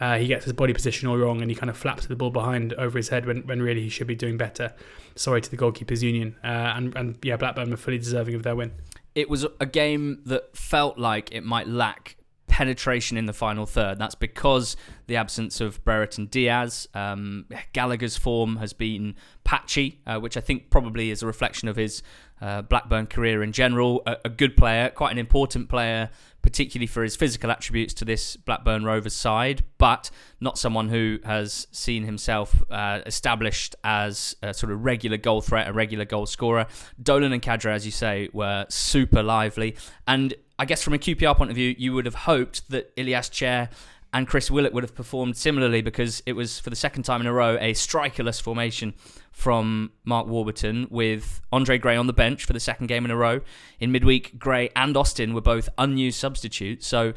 uh, 0.00 0.18
he 0.18 0.26
gets 0.26 0.44
his 0.44 0.52
body 0.52 0.72
position 0.72 1.08
all 1.08 1.16
wrong 1.16 1.40
and 1.40 1.50
he 1.50 1.56
kind 1.56 1.70
of 1.70 1.76
flaps 1.76 2.06
the 2.06 2.16
ball 2.16 2.30
behind 2.30 2.72
over 2.74 2.98
his 2.98 3.08
head 3.08 3.24
when, 3.24 3.38
when 3.46 3.62
really 3.62 3.82
he 3.82 3.88
should 3.88 4.06
be 4.06 4.14
doing 4.14 4.36
better. 4.36 4.74
Sorry 5.14 5.40
to 5.40 5.50
the 5.50 5.56
goalkeepers 5.56 6.02
union. 6.02 6.36
Uh, 6.44 6.74
and, 6.76 6.96
and 6.96 7.18
yeah, 7.22 7.36
Blackburn 7.36 7.70
were 7.70 7.76
fully 7.76 7.98
deserving 7.98 8.34
of 8.34 8.42
their 8.42 8.56
win. 8.56 8.72
It 9.14 9.28
was 9.28 9.46
a 9.60 9.66
game 9.66 10.22
that 10.26 10.56
felt 10.56 10.98
like 10.98 11.32
it 11.32 11.44
might 11.44 11.68
lack 11.68 12.16
penetration 12.52 13.16
in 13.16 13.24
the 13.24 13.32
final 13.32 13.64
third. 13.64 13.98
That's 13.98 14.14
because 14.14 14.76
the 15.06 15.16
absence 15.16 15.60
of 15.60 15.82
Brereton 15.84 16.26
Diaz. 16.26 16.86
Um, 16.94 17.46
Gallagher's 17.72 18.18
form 18.18 18.56
has 18.56 18.74
been 18.74 19.14
patchy, 19.42 20.00
uh, 20.06 20.18
which 20.18 20.36
I 20.36 20.40
think 20.40 20.68
probably 20.68 21.10
is 21.10 21.22
a 21.22 21.26
reflection 21.26 21.66
of 21.68 21.76
his 21.76 22.02
uh, 22.42 22.60
Blackburn 22.60 23.06
career 23.06 23.42
in 23.42 23.52
general. 23.52 24.02
A, 24.06 24.18
a, 24.26 24.28
good 24.28 24.54
player, 24.54 24.90
quite 24.90 25.12
an 25.12 25.18
important 25.18 25.70
player, 25.70 26.10
particularly 26.42 26.86
for 26.86 27.02
his 27.02 27.16
physical 27.16 27.50
attributes 27.50 27.94
to 27.94 28.04
this 28.04 28.36
Blackburn 28.36 28.84
Rovers 28.84 29.14
side, 29.14 29.62
but 29.78 30.10
not 30.40 30.58
someone 30.58 30.88
who 30.88 31.18
has 31.24 31.66
seen 31.70 32.04
himself 32.04 32.62
uh, 32.70 33.00
established 33.06 33.76
as 33.84 34.36
a 34.42 34.52
sort 34.52 34.72
of 34.72 34.84
regular 34.84 35.16
goal 35.16 35.40
threat, 35.40 35.68
a 35.68 35.72
regular 35.72 36.04
goal 36.04 36.26
scorer. 36.26 36.66
Dolan 37.02 37.32
and 37.32 37.42
Khadra, 37.42 37.72
as 37.72 37.86
you 37.86 37.92
say, 37.92 38.28
were 38.32 38.66
super 38.68 39.22
lively. 39.22 39.76
And 40.06 40.34
I 40.58 40.64
guess 40.64 40.82
from 40.82 40.94
a 40.94 40.98
QPR 40.98 41.36
point 41.36 41.50
of 41.50 41.56
view, 41.56 41.74
you 41.78 41.92
would 41.94 42.06
have 42.06 42.14
hoped 42.14 42.68
that 42.70 42.92
Ilias 42.96 43.28
Chair 43.28 43.70
and 44.12 44.28
Chris 44.28 44.50
Willock 44.50 44.74
would 44.74 44.84
have 44.84 44.94
performed 44.94 45.36
similarly 45.36 45.80
because 45.80 46.22
it 46.26 46.34
was 46.34 46.58
for 46.58 46.70
the 46.70 46.76
second 46.76 47.04
time 47.04 47.20
in 47.20 47.26
a 47.26 47.32
row 47.32 47.56
a 47.60 47.72
strikerless 47.72 48.40
formation 48.40 48.94
from 49.32 49.90
Mark 50.04 50.26
Warburton 50.26 50.86
with 50.90 51.40
Andre 51.50 51.78
Gray 51.78 51.96
on 51.96 52.06
the 52.06 52.12
bench 52.12 52.44
for 52.44 52.52
the 52.52 52.60
second 52.60 52.86
game 52.86 53.04
in 53.04 53.10
a 53.10 53.16
row. 53.16 53.40
In 53.80 53.90
midweek, 53.90 54.38
Gray 54.38 54.70
and 54.76 54.96
Austin 54.96 55.34
were 55.34 55.40
both 55.40 55.68
unused 55.78 56.18
substitutes, 56.18 56.86
so 56.86 57.14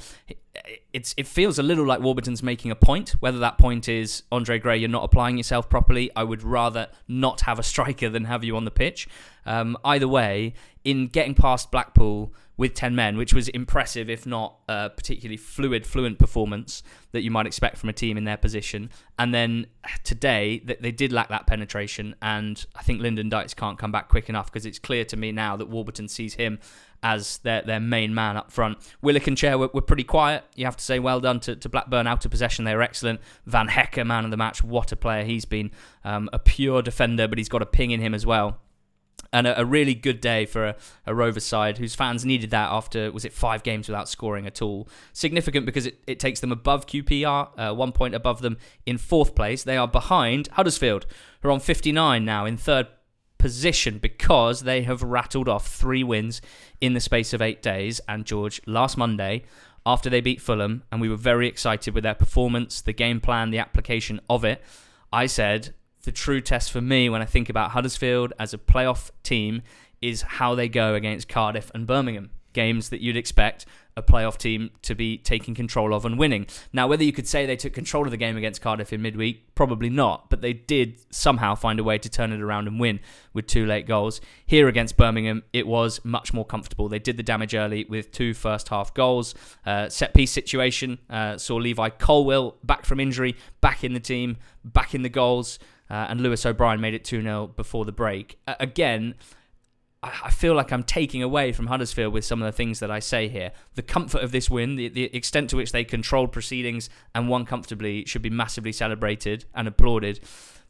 it's 0.94 1.14
it 1.18 1.28
feels 1.28 1.60
a 1.60 1.64
little 1.64 1.86
like 1.86 2.00
Warburton's 2.00 2.42
making 2.42 2.72
a 2.72 2.76
point. 2.76 3.12
Whether 3.20 3.40
that 3.40 3.58
point 3.58 3.90
is 3.90 4.24
Andre 4.32 4.60
Gray, 4.60 4.78
you're 4.78 4.90
not 4.90 5.04
applying 5.04 5.38
yourself 5.38 5.70
properly. 5.70 6.10
I 6.16 6.24
would 6.24 6.42
rather 6.42 6.88
not 7.08 7.42
have 7.42 7.60
a 7.60 7.64
striker 7.72 8.10
than 8.10 8.26
have 8.26 8.44
you 8.44 8.56
on 8.56 8.66
the 8.66 8.72
pitch. 8.72 9.08
Um, 9.46 9.78
either 9.84 10.08
way, 10.08 10.54
in 10.84 11.08
getting 11.08 11.36
past 11.36 11.72
Blackpool 11.72 12.34
with 12.58 12.74
10 12.74 12.96
men, 12.96 13.18
which 13.18 13.34
was 13.34 13.50
impressive, 13.50 14.10
if 14.10 14.26
not 14.26 14.58
a 14.70 14.90
particularly 14.90 15.38
fluid, 15.38 15.86
fluent 15.86 16.18
performance 16.20 16.84
that 17.12 17.22
you 17.22 17.32
might 17.32 17.46
expect 17.46 17.78
from 17.78 17.90
a 17.90 17.94
team 17.94 18.18
in 18.18 18.24
their 18.24 18.38
position. 18.38 18.90
And 19.20 19.34
then 19.34 19.68
today, 20.04 20.60
they 20.80 20.92
did 20.92 21.12
lack 21.12 21.30
that 21.30 21.48
penetration, 21.48 22.16
and 22.22 22.66
I 22.76 22.84
think 22.84 23.02
Lyndon 23.02 23.30
Dykes 23.30 23.54
can't 23.54 23.78
come 23.78 23.92
back 23.92 24.10
quick 24.10 24.30
enough 24.30 24.52
because 24.52 24.66
it's 24.66 24.80
clear 24.80 25.06
to 25.06 25.18
me 25.18 25.32
now 25.32 25.56
that 25.58 25.70
Warburton 25.70 26.08
sees 26.08 26.36
him 26.36 26.60
as 27.04 27.38
their, 27.40 27.62
their 27.62 27.80
main 27.80 28.16
man 28.16 28.36
up 28.36 28.52
front. 28.52 28.78
Willock 29.02 29.28
and 29.28 29.38
Chair 29.38 29.58
were, 29.58 29.70
were 29.74 29.82
pretty 29.82 30.04
quiet. 30.04 30.44
You 30.56 30.66
have 30.66 30.78
to 30.78 30.84
say 30.84 30.98
well 30.98 31.20
done 31.20 31.40
to, 31.42 31.56
to 31.56 31.70
Blackburn 31.70 32.08
out 32.08 32.26
of 32.26 32.32
possession. 32.32 32.66
They 32.66 32.74
were 32.74 32.82
excellent. 32.82 33.20
Van 33.46 33.68
Hecke, 33.68 34.06
man 34.06 34.26
of 34.26 34.32
the 34.32 34.38
match. 34.38 34.64
What 34.64 34.92
a 34.92 34.96
player 34.96 35.24
he's 35.24 35.46
been. 35.46 35.72
Um, 36.04 36.30
a 36.34 36.40
pure 36.40 36.82
defender, 36.82 37.28
but 37.28 37.38
he's 37.38 37.50
got 37.50 37.62
a 37.62 37.66
ping 37.66 37.92
in 37.92 38.00
him 38.00 38.16
as 38.16 38.26
well 38.26 38.60
and 39.36 39.48
a, 39.48 39.60
a, 39.60 39.66
really 39.66 39.94
good 39.94 40.22
day 40.22 40.46
for 40.46 40.66
a, 40.66 40.76
a 41.06 41.14
Rovers 41.14 41.44
side 41.44 41.78
whose 41.78 41.94
fans 41.94 42.24
needed 42.24 42.52
that 42.52 42.72
after 42.72 43.12
was 43.12 43.26
it 43.26 43.34
five 43.34 43.64
games 43.64 43.90
without 43.90 44.08
scoring 44.08 44.48
at 44.48 44.62
all. 44.62 44.88
Significant 45.12 45.66
because 45.66 45.86
it, 45.86 46.00
it 46.08 46.22
takes 46.22 46.40
them 46.40 46.54
above 46.54 46.88
QPR, 46.88 47.50
uh, 47.58 47.76
one 47.76 47.92
point 47.92 48.16
above 48.16 48.42
them 48.42 48.58
in 48.86 48.98
fourth 48.98 49.36
place. 49.36 49.62
They 49.62 49.76
are 49.76 49.90
behind 49.90 50.48
Huddersfield, 50.54 51.06
who 51.42 51.50
are 51.50 51.52
on 51.52 51.60
59 51.60 52.24
now 52.24 52.46
in 52.46 52.56
third 52.56 52.88
position 53.38 54.00
because 54.00 54.62
they 54.62 54.84
have 54.84 55.04
rattled 55.04 55.50
off 55.50 55.68
three 55.68 56.04
wins 56.04 56.42
in 56.80 56.94
the 56.94 57.02
space 57.02 57.34
of 57.34 57.42
eight 57.42 57.62
days. 57.62 58.00
And 58.08 58.26
George, 58.26 58.62
last 58.66 58.96
Monday, 58.98 59.44
after 59.86 60.10
they 60.10 60.22
beat 60.22 60.40
Fulham, 60.40 60.84
and 60.94 61.02
we 61.02 61.10
were 61.10 61.18
very 61.18 61.50
excited 61.50 61.94
with 61.94 62.06
their 62.06 62.16
performance, 62.16 62.80
the 62.80 62.94
game 62.94 63.20
plan, 63.20 63.52
the 63.52 63.60
application 63.60 64.22
of 64.30 64.46
it, 64.46 64.64
I 65.12 65.26
said 65.26 65.74
the 66.06 66.12
true 66.12 66.42
test 66.42 66.72
for 66.72 66.82
me 66.82 67.10
when 67.10 67.22
I 67.22 67.26
think 67.26 67.50
about 67.50 67.72
Huddersfield 67.72 68.34
as 68.40 68.54
a 68.54 68.58
playoff 68.58 69.12
team 69.24 69.62
is 70.02 70.22
how 70.22 70.56
they 70.56 70.70
go 70.70 70.94
against 70.94 71.28
Cardiff 71.28 71.72
and 71.74 71.86
Birmingham. 71.86 72.30
Games 72.54 72.88
that 72.90 73.02
you'd 73.02 73.18
expect 73.18 73.66
a 73.98 74.04
playoff 74.04 74.38
team 74.38 74.72
to 74.82 74.96
be 74.96 75.18
taking 75.18 75.54
control 75.56 75.94
of 75.94 76.06
and 76.06 76.18
winning. 76.18 76.48
Now, 76.74 76.88
whether 76.88 77.04
you 77.04 77.14
could 77.14 77.28
say 77.28 77.46
they 77.46 77.56
took 77.56 77.74
control 77.74 78.06
of 78.06 78.12
the 78.12 78.18
game 78.18 78.38
against 78.38 78.62
Cardiff 78.62 78.94
in 78.94 79.02
midweek, 79.02 79.56
probably 79.56 79.90
not, 79.90 80.30
but 80.30 80.42
they 80.42 80.54
did 80.54 81.02
somehow 81.14 81.56
find 81.56 81.80
a 81.80 81.84
way 81.84 81.98
to 81.98 82.10
turn 82.10 82.32
it 82.32 82.42
around 82.42 82.68
and 82.68 82.80
win 82.80 83.00
with 83.34 83.48
two 83.48 83.66
late 83.66 83.88
goals. 83.88 84.22
Here 84.46 84.68
against 84.68 84.96
Birmingham, 84.98 85.44
it 85.54 85.66
was 85.66 86.04
much 86.04 86.34
more 86.34 86.46
comfortable. 86.46 86.88
They 86.88 87.00
did 87.00 87.18
the 87.18 87.24
damage 87.24 87.56
early 87.56 87.86
with 87.86 88.12
two 88.12 88.34
first 88.34 88.70
half 88.70 88.94
goals. 88.94 89.34
Uh, 89.66 89.90
set 89.90 90.14
piece 90.14 90.32
situation 90.32 91.00
uh, 91.10 91.38
saw 91.38 91.56
Levi 91.56 91.90
Colwill 91.90 92.58
back 92.64 92.86
from 92.86 93.00
injury, 93.00 93.36
back 93.62 93.84
in 93.84 93.94
the 93.94 94.00
team, 94.00 94.38
back 94.64 94.94
in 94.94 95.04
the 95.04 95.10
goals. 95.10 95.60
Uh, 95.90 96.08
and 96.10 96.22
Lewis 96.22 96.46
O'Brien 96.46 96.82
made 96.82 96.94
it 96.94 97.04
2 97.04 97.22
0 97.22 97.48
before 97.48 97.86
the 97.86 97.92
break. 97.92 98.40
Uh, 98.48 98.56
again, 98.60 99.16
I, 100.02 100.12
I 100.26 100.30
feel 100.32 100.56
like 100.56 100.72
I'm 100.72 100.84
taking 100.84 101.22
away 101.22 101.52
from 101.52 101.68
Huddersfield 101.68 102.14
with 102.14 102.26
some 102.26 102.42
of 102.42 102.46
the 102.46 102.52
things 102.52 102.80
that 102.80 102.90
I 102.90 103.00
say 103.00 103.28
here. 103.28 103.52
The 103.76 103.82
comfort 103.82 104.22
of 104.22 104.32
this 104.32 104.50
win, 104.50 104.76
the, 104.76 104.88
the 104.88 105.16
extent 105.16 105.50
to 105.52 105.58
which 105.58 105.72
they 105.72 105.84
controlled 105.84 106.32
proceedings 106.32 106.90
and 107.14 107.30
won 107.30 107.46
comfortably, 107.46 108.06
should 108.06 108.22
be 108.22 108.30
massively 108.30 108.72
celebrated 108.72 109.46
and 109.54 109.68
applauded. 109.68 110.22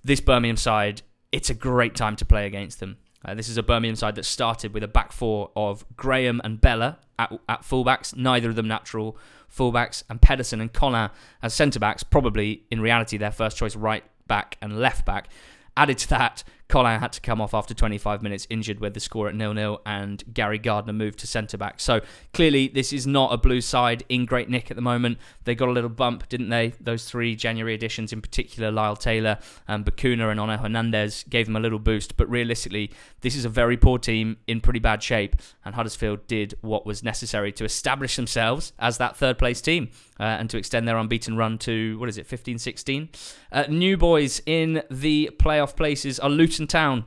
This 0.03 0.21
Birmingham 0.21 0.57
side, 0.57 1.01
it's 1.31 1.49
a 1.49 1.55
great 1.55 1.95
time 1.95 2.15
to 2.17 2.25
play 2.25 2.45
against 2.45 2.79
them. 2.79 2.97
Uh, 3.23 3.33
this 3.33 3.49
is 3.49 3.57
a 3.57 3.63
Birmingham 3.63 3.95
side 3.95 4.15
that 4.15 4.25
started 4.25 4.73
with 4.73 4.83
a 4.83 4.87
back 4.87 5.11
four 5.11 5.51
of 5.55 5.83
Graham 5.95 6.39
and 6.43 6.61
Bela 6.61 6.99
at, 7.17 7.31
at 7.49 7.61
fullbacks, 7.63 8.15
neither 8.15 8.49
of 8.49 8.55
them 8.55 8.67
natural 8.67 9.17
fullbacks, 9.51 10.03
and 10.09 10.21
Pedersen 10.21 10.61
and 10.61 10.71
Colin 10.71 11.09
as 11.41 11.53
centre 11.53 11.79
backs, 11.79 12.03
probably 12.03 12.63
in 12.69 12.81
reality 12.81 13.17
their 13.17 13.31
first 13.31 13.57
choice 13.57 13.75
right 13.75 14.03
back 14.27 14.57
and 14.61 14.79
left 14.79 15.05
back. 15.05 15.29
Added 15.77 15.97
to 15.99 16.09
that, 16.09 16.43
Colin 16.67 16.99
had 16.99 17.11
to 17.13 17.21
come 17.21 17.41
off 17.41 17.53
after 17.53 17.73
25 17.73 18.23
minutes 18.23 18.47
injured 18.49 18.79
with 18.79 18.93
the 18.93 18.99
score 18.99 19.27
at 19.27 19.35
nil-nil, 19.35 19.81
and 19.85 20.23
Gary 20.33 20.57
Gardner 20.57 20.93
moved 20.93 21.19
to 21.19 21.27
centre 21.27 21.57
back. 21.57 21.79
So 21.79 21.99
clearly, 22.33 22.69
this 22.69 22.93
is 22.93 23.05
not 23.05 23.33
a 23.33 23.37
blue 23.37 23.59
side 23.61 24.03
in 24.07 24.25
great 24.25 24.49
nick 24.49 24.71
at 24.71 24.75
the 24.75 24.81
moment. 24.81 25.17
They 25.43 25.53
got 25.53 25.67
a 25.67 25.73
little 25.73 25.89
bump, 25.89 26.29
didn't 26.29 26.49
they? 26.49 26.73
Those 26.79 27.05
three 27.05 27.35
January 27.35 27.73
additions, 27.75 28.13
in 28.13 28.21
particular, 28.21 28.71
Lyle 28.71 28.95
Taylor, 28.95 29.37
and 29.67 29.85
Bacuna 29.85 30.31
and 30.31 30.39
Onel 30.39 30.59
Hernandez, 30.59 31.25
gave 31.29 31.45
them 31.45 31.57
a 31.57 31.59
little 31.59 31.77
boost. 31.77 32.15
But 32.15 32.29
realistically, 32.29 32.91
this 33.19 33.35
is 33.35 33.43
a 33.43 33.49
very 33.49 33.75
poor 33.75 33.99
team 33.99 34.37
in 34.47 34.61
pretty 34.61 34.79
bad 34.79 35.03
shape, 35.03 35.35
and 35.65 35.75
Huddersfield 35.75 36.25
did 36.25 36.55
what 36.61 36.85
was 36.85 37.03
necessary 37.03 37.51
to 37.51 37.65
establish 37.65 38.15
themselves 38.15 38.71
as 38.79 38.97
that 38.97 39.17
third 39.17 39.37
place 39.37 39.61
team 39.61 39.89
uh, 40.19 40.23
and 40.23 40.49
to 40.49 40.57
extend 40.57 40.87
their 40.87 40.97
unbeaten 40.97 41.37
run 41.37 41.57
to 41.59 41.97
what 41.99 42.09
is 42.09 42.17
it, 42.17 42.25
15 42.27 42.57
16? 42.57 43.09
Uh, 43.51 43.63
new 43.69 43.97
boys 43.97 44.41
in 44.45 44.83
the 44.89 45.29
playoff 45.37 45.75
places 45.75 46.19
are 46.19 46.29
Luton 46.29 46.67
Town. 46.67 47.05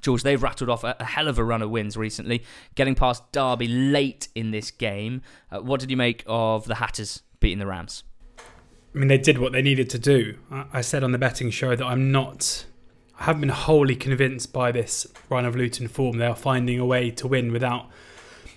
George, 0.00 0.22
they've 0.22 0.42
rattled 0.42 0.70
off 0.70 0.82
a, 0.82 0.96
a, 0.98 1.04
hell 1.04 1.28
of 1.28 1.38
a 1.38 1.44
run 1.44 1.60
of 1.60 1.70
wins 1.70 1.96
recently, 1.96 2.42
getting 2.74 2.94
past 2.94 3.30
Derby 3.32 3.68
late 3.68 4.28
in 4.34 4.50
this 4.50 4.70
game. 4.70 5.22
Uh, 5.50 5.58
what 5.58 5.80
did 5.80 5.90
you 5.90 5.96
make 5.96 6.24
of 6.26 6.66
the 6.66 6.76
Hatters 6.76 7.22
beating 7.38 7.58
the 7.58 7.66
Rams? 7.66 8.04
I 8.94 8.98
mean, 8.98 9.08
they 9.08 9.18
did 9.18 9.38
what 9.38 9.52
they 9.52 9.62
needed 9.62 9.88
to 9.90 9.98
do. 9.98 10.36
I 10.50 10.80
said 10.80 11.04
on 11.04 11.12
the 11.12 11.18
betting 11.18 11.50
show 11.50 11.76
that 11.76 11.84
I'm 11.84 12.10
not, 12.10 12.64
I 13.18 13.24
haven't 13.24 13.42
been 13.42 13.50
wholly 13.50 13.94
convinced 13.94 14.52
by 14.52 14.72
this 14.72 15.06
run 15.28 15.44
of 15.44 15.54
Luton 15.54 15.86
form. 15.86 16.18
They 16.18 16.26
are 16.26 16.34
finding 16.34 16.78
a 16.80 16.86
way 16.86 17.10
to 17.12 17.28
win 17.28 17.52
without 17.52 17.88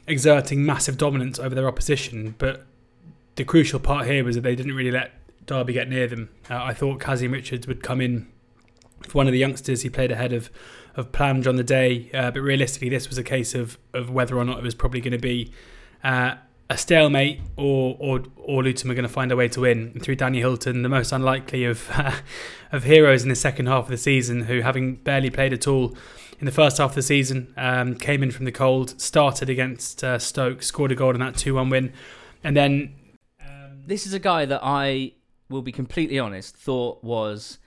exerting 0.08 0.66
massive 0.66 0.98
dominance 0.98 1.40
over 1.40 1.54
their 1.54 1.68
opposition. 1.68 2.34
But 2.40 2.66
the 3.36 3.44
crucial 3.44 3.80
part 3.80 4.06
here 4.08 4.24
was 4.24 4.36
that 4.36 4.42
they 4.42 4.56
didn't 4.56 4.76
really 4.76 4.92
let 4.92 5.12
Derby 5.46 5.74
get 5.74 5.90
near 5.90 6.08
them. 6.08 6.30
Uh, 6.50 6.64
I 6.64 6.74
thought 6.74 7.00
Kazim 7.00 7.32
Richards 7.32 7.68
would 7.68 7.84
come 7.84 8.02
in 8.02 8.28
for 9.02 9.14
one 9.14 9.28
of 9.28 9.34
the 9.34 9.40
youngsters. 9.40 9.82
He 9.82 9.90
played 9.90 10.12
ahead 10.12 10.34
of 10.34 10.50
of 10.96 11.12
Plange 11.12 11.48
on 11.48 11.56
the 11.56 11.64
day, 11.64 12.12
uh, 12.14 12.30
but 12.30 12.42
realistically, 12.42 12.90
this 12.90 13.10
was 13.10 13.18
a 13.18 13.24
case 13.24 13.56
of 13.56 13.78
of 13.94 14.10
whether 14.10 14.38
or 14.38 14.46
not 14.46 14.60
it 14.60 14.64
was 14.64 14.76
probably 14.76 15.02
going 15.02 15.14
to 15.14 15.18
be. 15.18 15.52
Uh, 16.04 16.36
a 16.70 16.78
stalemate, 16.78 17.42
or 17.58 17.98
or 18.00 18.24
or 18.38 18.64
Luton 18.64 18.88
were 18.88 18.96
going 18.96 19.08
to 19.08 19.14
find 19.14 19.32
a 19.32 19.36
way 19.36 19.48
to 19.50 19.62
win 19.62 19.92
and 19.94 20.02
through 20.02 20.16
Danny 20.16 20.40
Hylton, 20.40 20.82
the 20.82 20.90
most 20.90 21.12
unlikely 21.12 21.66
of 21.66 21.90
of 22.72 22.84
heroes 22.86 23.24
in 23.24 23.30
the 23.30 23.36
second 23.36 23.68
half 23.68 23.86
of 23.86 23.90
the 23.90 23.98
season, 23.98 24.44
who 24.44 24.62
having 24.62 24.96
barely 24.96 25.30
played 25.30 25.54
at 25.54 25.68
all 25.68 25.96
in 26.40 26.46
the 26.46 26.52
first 26.52 26.78
half 26.78 26.92
of 26.92 26.96
the 26.96 27.02
season, 27.02 27.54
um, 27.58 27.96
came 27.96 28.24
in 28.24 28.32
from 28.32 28.46
the 28.46 28.52
cold, 28.52 29.00
started 29.00 29.50
against 29.50 30.04
uh, 30.04 30.18
Stoke, 30.18 30.64
scored 30.64 30.92
a 30.92 30.96
goal 30.96 31.14
in 31.14 31.20
that 31.20 31.36
two 31.38 31.56
one 31.56 31.70
win, 31.70 31.94
and 32.44 32.56
then 32.56 32.96
this 33.86 34.06
is 34.06 34.14
a 34.14 34.20
guy 34.20 34.46
that 34.46 34.62
I 34.64 35.14
will 35.50 35.62
be 35.62 35.72
completely 35.72 36.20
honest 36.20 36.56
thought 36.56 37.04
was 37.04 37.60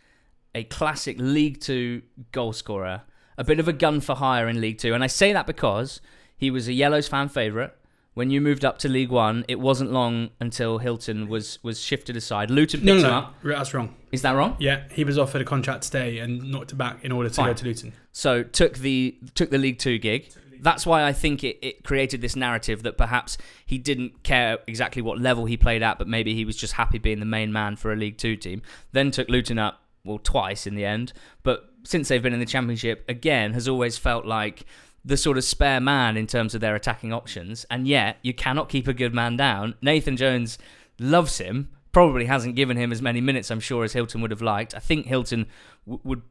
a 0.54 0.64
classic 0.64 1.16
League 1.18 1.60
Two 1.60 2.02
goal 2.32 2.52
scorer, 2.52 3.02
a 3.36 3.44
bit 3.44 3.60
of 3.60 3.68
a 3.68 3.72
gun 3.72 4.00
for 4.00 4.14
hire 4.16 4.48
in 4.48 4.60
League 4.60 4.78
Two, 4.78 4.94
and 4.94 5.04
I 5.04 5.06
say 5.06 5.32
that 5.32 5.46
because 5.46 6.00
he 6.36 6.50
was 6.50 6.68
a 6.68 6.72
Yellows 6.72 7.08
fan 7.08 7.28
favourite. 7.28 7.72
When 8.14 8.30
you 8.30 8.40
moved 8.40 8.64
up 8.64 8.78
to 8.78 8.88
League 8.88 9.10
One, 9.10 9.44
it 9.46 9.60
wasn't 9.60 9.92
long 9.92 10.30
until 10.40 10.78
Hylton 10.78 11.28
was 11.28 11.58
was 11.62 11.78
shifted 11.80 12.16
aside. 12.16 12.50
Luton 12.50 12.80
picked 12.80 12.86
no, 12.86 12.94
no, 12.94 12.98
him 13.00 13.10
no, 13.10 13.18
up. 13.18 13.34
that's 13.42 13.74
wrong. 13.74 13.94
Is 14.10 14.22
that 14.22 14.32
wrong? 14.32 14.56
Yeah, 14.58 14.84
he 14.90 15.04
was 15.04 15.18
offered 15.18 15.42
a 15.42 15.44
contract 15.44 15.82
to 15.82 15.86
stay 15.86 16.18
and 16.18 16.50
knocked 16.50 16.72
it 16.72 16.76
back 16.76 17.04
in 17.04 17.12
order 17.12 17.28
to 17.28 17.34
Fine. 17.34 17.48
go 17.48 17.52
to 17.52 17.64
Luton. 17.66 17.92
So 18.12 18.42
took 18.42 18.78
the 18.78 19.18
took 19.34 19.50
the 19.50 19.58
League 19.58 19.78
Two 19.78 19.98
gig 19.98 20.32
that's 20.62 20.86
why 20.86 21.04
I 21.04 21.12
think 21.12 21.44
it, 21.44 21.58
it 21.62 21.84
created 21.84 22.20
this 22.20 22.36
narrative 22.36 22.82
that 22.82 22.96
perhaps 22.96 23.38
he 23.64 23.78
didn't 23.78 24.22
care 24.22 24.58
exactly 24.66 25.02
what 25.02 25.18
level 25.18 25.46
he 25.46 25.56
played 25.56 25.82
at, 25.82 25.98
but 25.98 26.08
maybe 26.08 26.34
he 26.34 26.44
was 26.44 26.56
just 26.56 26.74
happy 26.74 26.98
being 26.98 27.20
the 27.20 27.26
main 27.26 27.52
man 27.52 27.76
for 27.76 27.92
a 27.92 27.96
League 27.96 28.18
Two 28.18 28.36
team. 28.36 28.62
Then 28.92 29.10
took 29.10 29.28
Luton 29.28 29.58
up, 29.58 29.80
well, 30.04 30.20
twice 30.22 30.66
in 30.66 30.74
the 30.74 30.84
end. 30.84 31.12
But 31.42 31.68
since 31.84 32.08
they've 32.08 32.22
been 32.22 32.32
in 32.34 32.40
the 32.40 32.46
Championship, 32.46 33.04
again, 33.08 33.52
has 33.52 33.68
always 33.68 33.98
felt 33.98 34.26
like 34.26 34.64
the 35.04 35.16
sort 35.16 35.38
of 35.38 35.44
spare 35.44 35.80
man 35.80 36.16
in 36.16 36.26
terms 36.26 36.54
of 36.54 36.60
their 36.60 36.74
attacking 36.74 37.12
options. 37.12 37.64
And 37.70 37.86
yet, 37.86 38.16
you 38.22 38.34
cannot 38.34 38.68
keep 38.68 38.88
a 38.88 38.92
good 38.92 39.14
man 39.14 39.36
down. 39.36 39.74
Nathan 39.80 40.16
Jones 40.16 40.58
loves 40.98 41.38
him, 41.38 41.70
probably 41.92 42.26
hasn't 42.26 42.56
given 42.56 42.76
him 42.76 42.90
as 42.90 43.00
many 43.00 43.20
minutes, 43.20 43.50
I'm 43.50 43.60
sure, 43.60 43.84
as 43.84 43.92
Hylton 43.92 44.20
would 44.20 44.32
have 44.32 44.42
liked. 44.42 44.74
I 44.74 44.80
think 44.80 45.06
Hylton 45.06 45.46
w- 45.86 46.00
would 46.02 46.22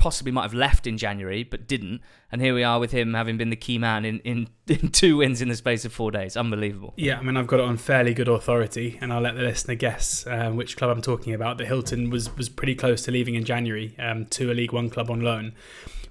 possibly 0.00 0.32
might 0.32 0.42
have 0.44 0.54
left 0.54 0.86
in 0.86 0.96
January, 0.96 1.44
but 1.44 1.68
didn't. 1.68 2.00
And 2.32 2.40
here 2.40 2.54
we 2.54 2.64
are 2.64 2.80
with 2.80 2.90
him 2.90 3.12
having 3.12 3.36
been 3.36 3.50
the 3.50 3.56
key 3.56 3.76
man 3.76 4.06
in, 4.06 4.18
in, 4.20 4.48
in 4.66 4.88
two 4.88 5.18
wins 5.18 5.42
in 5.42 5.48
the 5.48 5.54
space 5.54 5.84
of 5.84 5.92
four 5.92 6.10
days. 6.10 6.38
Unbelievable. 6.38 6.94
Yeah, 6.96 7.18
I 7.18 7.22
mean, 7.22 7.36
I've 7.36 7.46
got 7.46 7.60
it 7.60 7.66
on 7.66 7.76
fairly 7.76 8.14
good 8.14 8.26
authority, 8.26 8.98
and 9.00 9.12
I'll 9.12 9.20
let 9.20 9.36
the 9.36 9.42
listener 9.42 9.74
guess 9.74 10.26
um, 10.26 10.56
which 10.56 10.76
club 10.78 10.90
I'm 10.90 11.02
talking 11.02 11.34
about. 11.34 11.58
That 11.58 11.66
Hylton 11.66 12.08
was 12.08 12.34
was 12.36 12.48
pretty 12.48 12.74
close 12.74 13.02
to 13.02 13.10
leaving 13.10 13.34
in 13.34 13.44
January 13.44 13.94
um, 13.98 14.24
to 14.26 14.50
a 14.50 14.54
League 14.54 14.72
One 14.72 14.88
club 14.88 15.10
on 15.10 15.20
loan, 15.20 15.52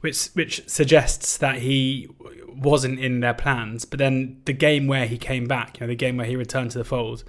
which 0.01 0.27
which 0.27 0.69
suggests 0.69 1.38
that 1.38 1.58
he 1.58 2.08
wasn't 2.48 3.00
in 3.00 3.22
their 3.22 3.34
plans. 3.34 3.86
But 3.86 3.98
then 3.98 4.41
the 4.46 4.53
game 4.53 4.86
where 4.86 5.08
he 5.08 5.17
came 5.17 5.48
back, 5.48 5.79
you 5.79 5.86
know, 5.86 5.88
the 5.88 5.96
game 5.96 6.15
where 6.15 6.27
he 6.27 6.36
returned 6.36 6.69
to 6.72 6.77
the 6.77 6.86
fold, 6.86 7.24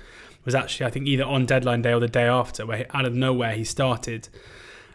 was 0.44 0.54
actually 0.54 0.86
I 0.86 0.90
think 0.90 1.06
either 1.06 1.24
on 1.24 1.46
deadline 1.46 1.80
day 1.80 1.94
or 1.94 2.00
the 2.00 2.08
day 2.08 2.28
after, 2.28 2.66
where 2.66 2.86
out 2.90 3.06
of 3.06 3.14
nowhere 3.14 3.52
he 3.52 3.64
started. 3.64 4.28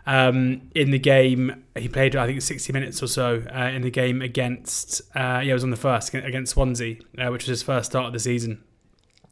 Um, 0.07 0.69
in 0.75 0.91
the 0.91 0.99
game, 0.99 1.63
he 1.75 1.87
played 1.87 2.15
I 2.15 2.27
think 2.27 2.41
60 2.41 2.71
minutes 2.73 3.01
or 3.01 3.07
so 3.07 3.43
uh, 3.53 3.71
in 3.73 3.81
the 3.81 3.89
game 3.89 4.21
against 4.21 5.01
uh, 5.15 5.41
yeah, 5.43 5.51
it 5.51 5.53
was 5.53 5.63
on 5.63 5.71
the 5.71 5.77
first 5.77 6.13
against 6.13 6.53
Swansea, 6.53 6.97
uh, 7.17 7.29
which 7.29 7.43
was 7.43 7.49
his 7.49 7.63
first 7.63 7.91
start 7.91 8.07
of 8.07 8.13
the 8.13 8.19
season, 8.19 8.63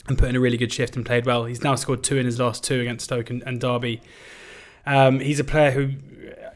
and 0.08 0.18
put 0.18 0.30
in 0.30 0.36
a 0.36 0.39
really 0.39 0.58
good 0.58 0.74
shift 0.74 0.96
and 0.96 1.06
played 1.06 1.25
well. 1.25 1.46
He's 1.46 1.63
now 1.63 1.75
scored 1.75 2.03
two 2.03 2.18
in 2.18 2.25
his 2.25 2.39
last 2.39 2.63
two 2.63 2.82
against 2.82 3.06
Stoke 3.06 3.30
and, 3.30 3.44
and 3.46 3.60
Derby. 3.62 4.01
Um, 4.86 5.20
he's 5.20 5.39
a 5.39 5.44
player 5.44 5.72
who 5.72 5.94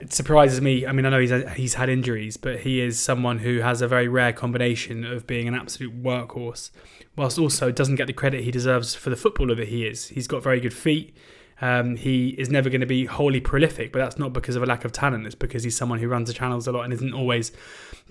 surprises 0.09 0.61
me. 0.61 0.85
I 0.85 0.91
mean, 0.91 1.05
I 1.05 1.09
know 1.09 1.19
he's 1.19 1.49
he's 1.55 1.73
had 1.75 1.89
injuries, 1.89 2.37
but 2.37 2.61
he 2.61 2.81
is 2.81 2.99
someone 2.99 3.39
who 3.39 3.59
has 3.59 3.81
a 3.81 3.87
very 3.87 4.07
rare 4.07 4.33
combination 4.33 5.05
of 5.05 5.27
being 5.27 5.47
an 5.47 5.53
absolute 5.53 6.01
workhorse, 6.01 6.71
whilst 7.15 7.37
also 7.37 7.71
doesn't 7.71 7.95
get 7.95 8.07
the 8.07 8.13
credit 8.13 8.43
he 8.43 8.51
deserves 8.51 8.95
for 8.95 9.09
the 9.09 9.15
footballer 9.15 9.55
that 9.55 9.67
he 9.67 9.85
is. 9.85 10.07
He's 10.07 10.27
got 10.27 10.43
very 10.43 10.59
good 10.59 10.73
feet. 10.73 11.15
Um, 11.59 11.95
he 11.95 12.29
is 12.29 12.49
never 12.49 12.69
going 12.69 12.81
to 12.81 12.87
be 12.87 13.05
wholly 13.05 13.39
prolific, 13.39 13.91
but 13.91 13.99
that's 13.99 14.19
not 14.19 14.31
because 14.31 14.55
of 14.55 14.63
a 14.63 14.65
lack 14.65 14.85
of 14.85 14.91
talent. 14.91 15.25
It's 15.25 15.35
because 15.35 15.63
he's 15.63 15.75
someone 15.75 15.99
who 15.99 16.07
runs 16.07 16.27
the 16.27 16.33
channels 16.33 16.67
a 16.67 16.71
lot 16.71 16.83
and 16.83 16.93
isn't 16.93 17.13
always 17.13 17.51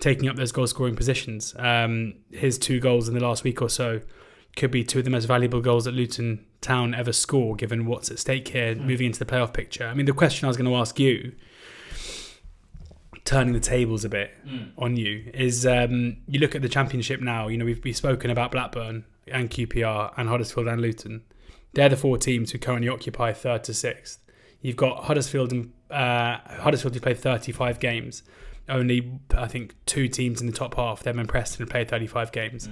taking 0.00 0.28
up 0.28 0.36
those 0.36 0.52
goal 0.52 0.66
scoring 0.66 0.96
positions. 0.96 1.54
Um, 1.58 2.14
his 2.32 2.58
two 2.58 2.80
goals 2.80 3.08
in 3.08 3.14
the 3.14 3.20
last 3.20 3.44
week 3.44 3.62
or 3.62 3.68
so 3.68 4.00
could 4.56 4.70
be 4.70 4.82
two 4.82 4.98
of 4.98 5.04
the 5.04 5.10
most 5.10 5.26
valuable 5.26 5.60
goals 5.60 5.84
that 5.84 5.92
Luton 5.92 6.44
Town 6.60 6.94
ever 6.94 7.12
score, 7.12 7.54
given 7.54 7.86
what's 7.86 8.10
at 8.10 8.18
stake 8.18 8.48
here, 8.48 8.74
mm. 8.74 8.84
moving 8.84 9.06
into 9.06 9.18
the 9.18 9.26
playoff 9.26 9.52
picture. 9.52 9.86
I 9.86 9.94
mean, 9.94 10.06
the 10.06 10.12
question 10.12 10.46
I 10.46 10.48
was 10.48 10.56
going 10.56 10.68
to 10.68 10.76
ask 10.76 10.98
you, 10.98 11.32
turning 13.24 13.52
the 13.52 13.60
tables 13.60 14.04
a 14.04 14.08
bit 14.08 14.32
mm. 14.46 14.70
on 14.78 14.96
you, 14.96 15.30
is 15.34 15.66
um, 15.66 16.16
you 16.26 16.40
look 16.40 16.54
at 16.54 16.62
the 16.62 16.68
championship 16.68 17.20
now. 17.20 17.48
You 17.48 17.58
know, 17.58 17.64
we've, 17.64 17.82
we've 17.84 17.96
spoken 17.96 18.30
about 18.30 18.50
Blackburn 18.50 19.04
and 19.28 19.50
QPR 19.50 20.14
and 20.16 20.28
Huddersfield 20.28 20.66
and 20.66 20.80
Luton. 20.80 21.22
They're 21.76 21.90
the 21.90 21.97
four 21.99 22.16
teams 22.16 22.52
who 22.52 22.59
currently 22.59 22.88
occupy 22.88 23.35
third 23.35 23.62
to 23.64 23.75
sixth. 23.75 24.18
You've 24.62 24.76
got 24.76 25.04
Huddersfield 25.04 25.52
and 25.52 25.75
uh, 25.90 26.38
Huddersfield 26.61 26.95
who 26.95 27.00
played 27.00 27.18
35 27.18 27.80
games. 27.80 28.23
Only 28.66 29.21
I 29.37 29.47
think 29.47 29.75
two 29.85 30.09
teams 30.09 30.40
in 30.40 30.47
the 30.47 30.54
top 30.54 30.75
half, 30.76 31.02
them 31.02 31.18
and 31.18 31.28
Preston, 31.28 31.61
have 31.61 31.68
played 31.68 31.90
35 31.90 32.33
games. 32.33 32.71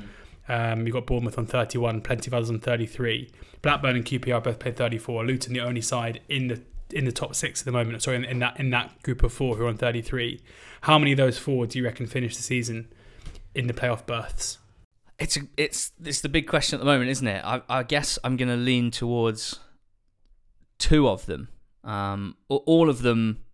Mm. 0.48 0.72
Um, 0.72 0.86
you've 0.86 0.94
got 0.94 1.04
Bournemouth 1.04 1.36
on 1.36 1.44
31, 1.44 2.00
plenty 2.00 2.30
of 2.30 2.34
others 2.34 2.48
on 2.48 2.60
33. 2.60 3.30
Blackburn 3.60 3.96
and 3.96 4.06
QPR 4.06 4.42
both 4.42 4.58
played 4.58 4.76
34. 4.76 5.26
Luton 5.26 5.52
the 5.52 5.60
only 5.60 5.82
side 5.82 6.22
in 6.30 6.48
the 6.48 6.62
in 6.90 7.04
the 7.04 7.12
top 7.12 7.34
six 7.34 7.60
at 7.60 7.66
the 7.66 7.72
moment. 7.72 8.02
Sorry, 8.02 8.16
in, 8.16 8.24
in 8.24 8.38
that 8.38 8.58
in 8.58 8.70
that 8.70 9.02
group 9.02 9.22
of 9.22 9.34
four 9.34 9.56
who 9.56 9.66
are 9.66 9.68
on 9.68 9.76
33. 9.76 10.40
How 10.80 10.98
many 10.98 11.12
of 11.12 11.18
those 11.18 11.36
four 11.36 11.66
do 11.66 11.78
you 11.78 11.84
reckon 11.84 12.06
finish 12.06 12.36
the 12.38 12.42
season 12.42 12.88
in 13.54 13.66
the 13.66 13.74
playoff 13.74 14.06
berths? 14.06 14.60
It's 15.18 15.36
a, 15.36 15.42
it's 15.56 15.92
it's 16.04 16.20
the 16.20 16.28
big 16.28 16.48
question 16.48 16.76
at 16.76 16.80
the 16.80 16.86
moment, 16.86 17.10
isn't 17.10 17.26
it? 17.26 17.44
I, 17.44 17.62
I 17.68 17.82
guess 17.82 18.18
I'm 18.24 18.36
going 18.36 18.48
to 18.48 18.56
lean 18.56 18.90
towards 18.90 19.60
two 20.78 21.08
of 21.08 21.26
them. 21.26 21.48
Um, 21.84 22.36
all 22.48 22.88
of 22.88 23.02
them, 23.02 23.44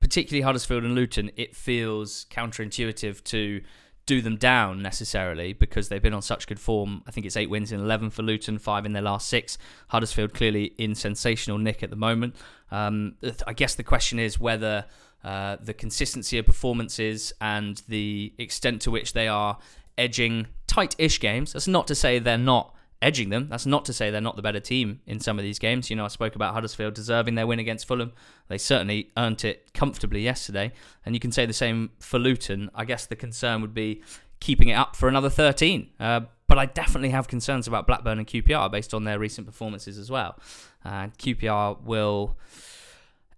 particularly 0.00 0.42
Huddersfield 0.42 0.84
and 0.84 0.94
Luton, 0.94 1.30
it 1.36 1.54
feels 1.54 2.26
counterintuitive 2.30 3.22
to 3.24 3.60
do 4.06 4.22
them 4.22 4.36
down 4.36 4.80
necessarily 4.80 5.52
because 5.52 5.88
they've 5.88 6.02
been 6.02 6.14
on 6.14 6.22
such 6.22 6.46
good 6.46 6.60
form. 6.60 7.02
I 7.06 7.10
think 7.10 7.26
it's 7.26 7.36
eight 7.36 7.50
wins 7.50 7.72
in 7.72 7.80
11 7.80 8.10
for 8.10 8.22
Luton, 8.22 8.58
five 8.58 8.86
in 8.86 8.92
their 8.92 9.02
last 9.02 9.28
six. 9.28 9.58
Huddersfield 9.88 10.32
clearly 10.32 10.66
in 10.78 10.94
sensational 10.94 11.58
nick 11.58 11.82
at 11.82 11.90
the 11.90 11.96
moment. 11.96 12.36
Um, 12.70 13.16
I 13.46 13.52
guess 13.52 13.74
the 13.74 13.82
question 13.82 14.20
is 14.20 14.38
whether 14.38 14.86
uh, 15.24 15.56
the 15.60 15.74
consistency 15.74 16.38
of 16.38 16.46
performances 16.46 17.32
and 17.40 17.82
the 17.88 18.32
extent 18.38 18.80
to 18.82 18.92
which 18.92 19.12
they 19.12 19.26
are 19.26 19.58
edging 19.98 20.46
tight-ish 20.66 21.20
games. 21.20 21.52
That's 21.52 21.68
not 21.68 21.86
to 21.88 21.94
say 21.94 22.18
they're 22.18 22.38
not 22.38 22.74
edging 23.02 23.28
them. 23.28 23.48
That's 23.48 23.66
not 23.66 23.84
to 23.86 23.92
say 23.92 24.10
they're 24.10 24.20
not 24.20 24.36
the 24.36 24.42
better 24.42 24.60
team 24.60 25.00
in 25.06 25.20
some 25.20 25.38
of 25.38 25.42
these 25.42 25.58
games. 25.58 25.90
You 25.90 25.96
know, 25.96 26.04
I 26.04 26.08
spoke 26.08 26.34
about 26.34 26.54
Huddersfield 26.54 26.94
deserving 26.94 27.34
their 27.34 27.46
win 27.46 27.58
against 27.58 27.86
Fulham. 27.86 28.12
They 28.48 28.58
certainly 28.58 29.10
earned 29.16 29.44
it 29.44 29.72
comfortably 29.74 30.22
yesterday. 30.22 30.72
And 31.04 31.14
you 31.14 31.20
can 31.20 31.32
say 31.32 31.46
the 31.46 31.52
same 31.52 31.90
for 32.00 32.18
Luton. 32.18 32.70
I 32.74 32.84
guess 32.84 33.06
the 33.06 33.16
concern 33.16 33.60
would 33.60 33.74
be 33.74 34.02
keeping 34.40 34.68
it 34.68 34.74
up 34.74 34.96
for 34.96 35.08
another 35.08 35.30
13. 35.30 35.90
Uh, 36.00 36.20
but 36.46 36.58
I 36.58 36.66
definitely 36.66 37.10
have 37.10 37.28
concerns 37.28 37.66
about 37.66 37.86
Blackburn 37.86 38.18
and 38.18 38.26
QPR 38.26 38.70
based 38.70 38.94
on 38.94 39.04
their 39.04 39.18
recent 39.18 39.46
performances 39.46 39.98
as 39.98 40.10
well. 40.10 40.38
Uh, 40.84 41.08
QPR 41.18 41.82
will 41.82 42.36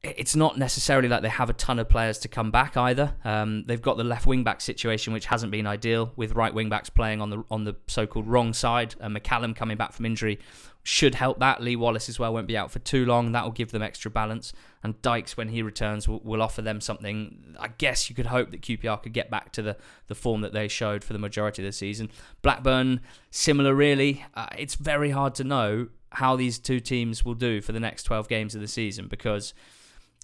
it's 0.02 0.36
not 0.36 0.56
necessarily 0.56 1.08
like 1.08 1.22
they 1.22 1.28
have 1.28 1.50
a 1.50 1.54
ton 1.54 1.78
of 1.78 1.88
players 1.88 2.18
to 2.18 2.28
come 2.28 2.50
back 2.52 2.76
either. 2.76 3.14
Um, 3.24 3.64
they've 3.66 3.82
got 3.82 3.96
the 3.96 4.04
left 4.04 4.26
wing 4.26 4.44
back 4.44 4.60
situation, 4.60 5.12
which 5.12 5.26
hasn't 5.26 5.50
been 5.50 5.66
ideal, 5.66 6.12
with 6.14 6.32
right 6.32 6.54
wing 6.54 6.68
backs 6.68 6.88
playing 6.88 7.20
on 7.20 7.30
the 7.30 7.42
on 7.50 7.64
the 7.64 7.74
so-called 7.88 8.26
wrong 8.26 8.52
side. 8.52 8.94
Uh, 9.00 9.08
McCallum 9.08 9.56
coming 9.56 9.76
back 9.76 9.92
from 9.92 10.06
injury 10.06 10.38
should 10.84 11.16
help 11.16 11.40
that. 11.40 11.60
Lee 11.60 11.74
Wallace 11.74 12.08
as 12.08 12.18
well 12.18 12.32
won't 12.32 12.46
be 12.46 12.56
out 12.56 12.70
for 12.70 12.78
too 12.78 13.04
long. 13.04 13.32
That 13.32 13.44
will 13.44 13.50
give 13.50 13.72
them 13.72 13.82
extra 13.82 14.10
balance. 14.10 14.52
And 14.82 15.00
Dykes, 15.02 15.36
when 15.36 15.48
he 15.48 15.62
returns, 15.62 16.08
will, 16.08 16.20
will 16.20 16.40
offer 16.40 16.62
them 16.62 16.80
something. 16.80 17.56
I 17.58 17.68
guess 17.68 18.08
you 18.08 18.14
could 18.14 18.26
hope 18.26 18.52
that 18.52 18.62
QPR 18.62 19.02
could 19.02 19.12
get 19.12 19.30
back 19.30 19.52
to 19.52 19.62
the, 19.62 19.76
the 20.06 20.14
form 20.14 20.40
that 20.42 20.52
they 20.52 20.68
showed 20.68 21.02
for 21.02 21.12
the 21.12 21.18
majority 21.18 21.60
of 21.60 21.66
the 21.66 21.72
season. 21.72 22.10
Blackburn, 22.40 23.00
similar 23.30 23.74
really. 23.74 24.24
Uh, 24.34 24.46
it's 24.56 24.76
very 24.76 25.10
hard 25.10 25.34
to 25.34 25.44
know 25.44 25.88
how 26.12 26.36
these 26.36 26.58
two 26.58 26.80
teams 26.80 27.24
will 27.24 27.34
do 27.34 27.60
for 27.60 27.72
the 27.72 27.80
next 27.80 28.04
12 28.04 28.28
games 28.28 28.54
of 28.54 28.60
the 28.60 28.68
season 28.68 29.08
because 29.08 29.52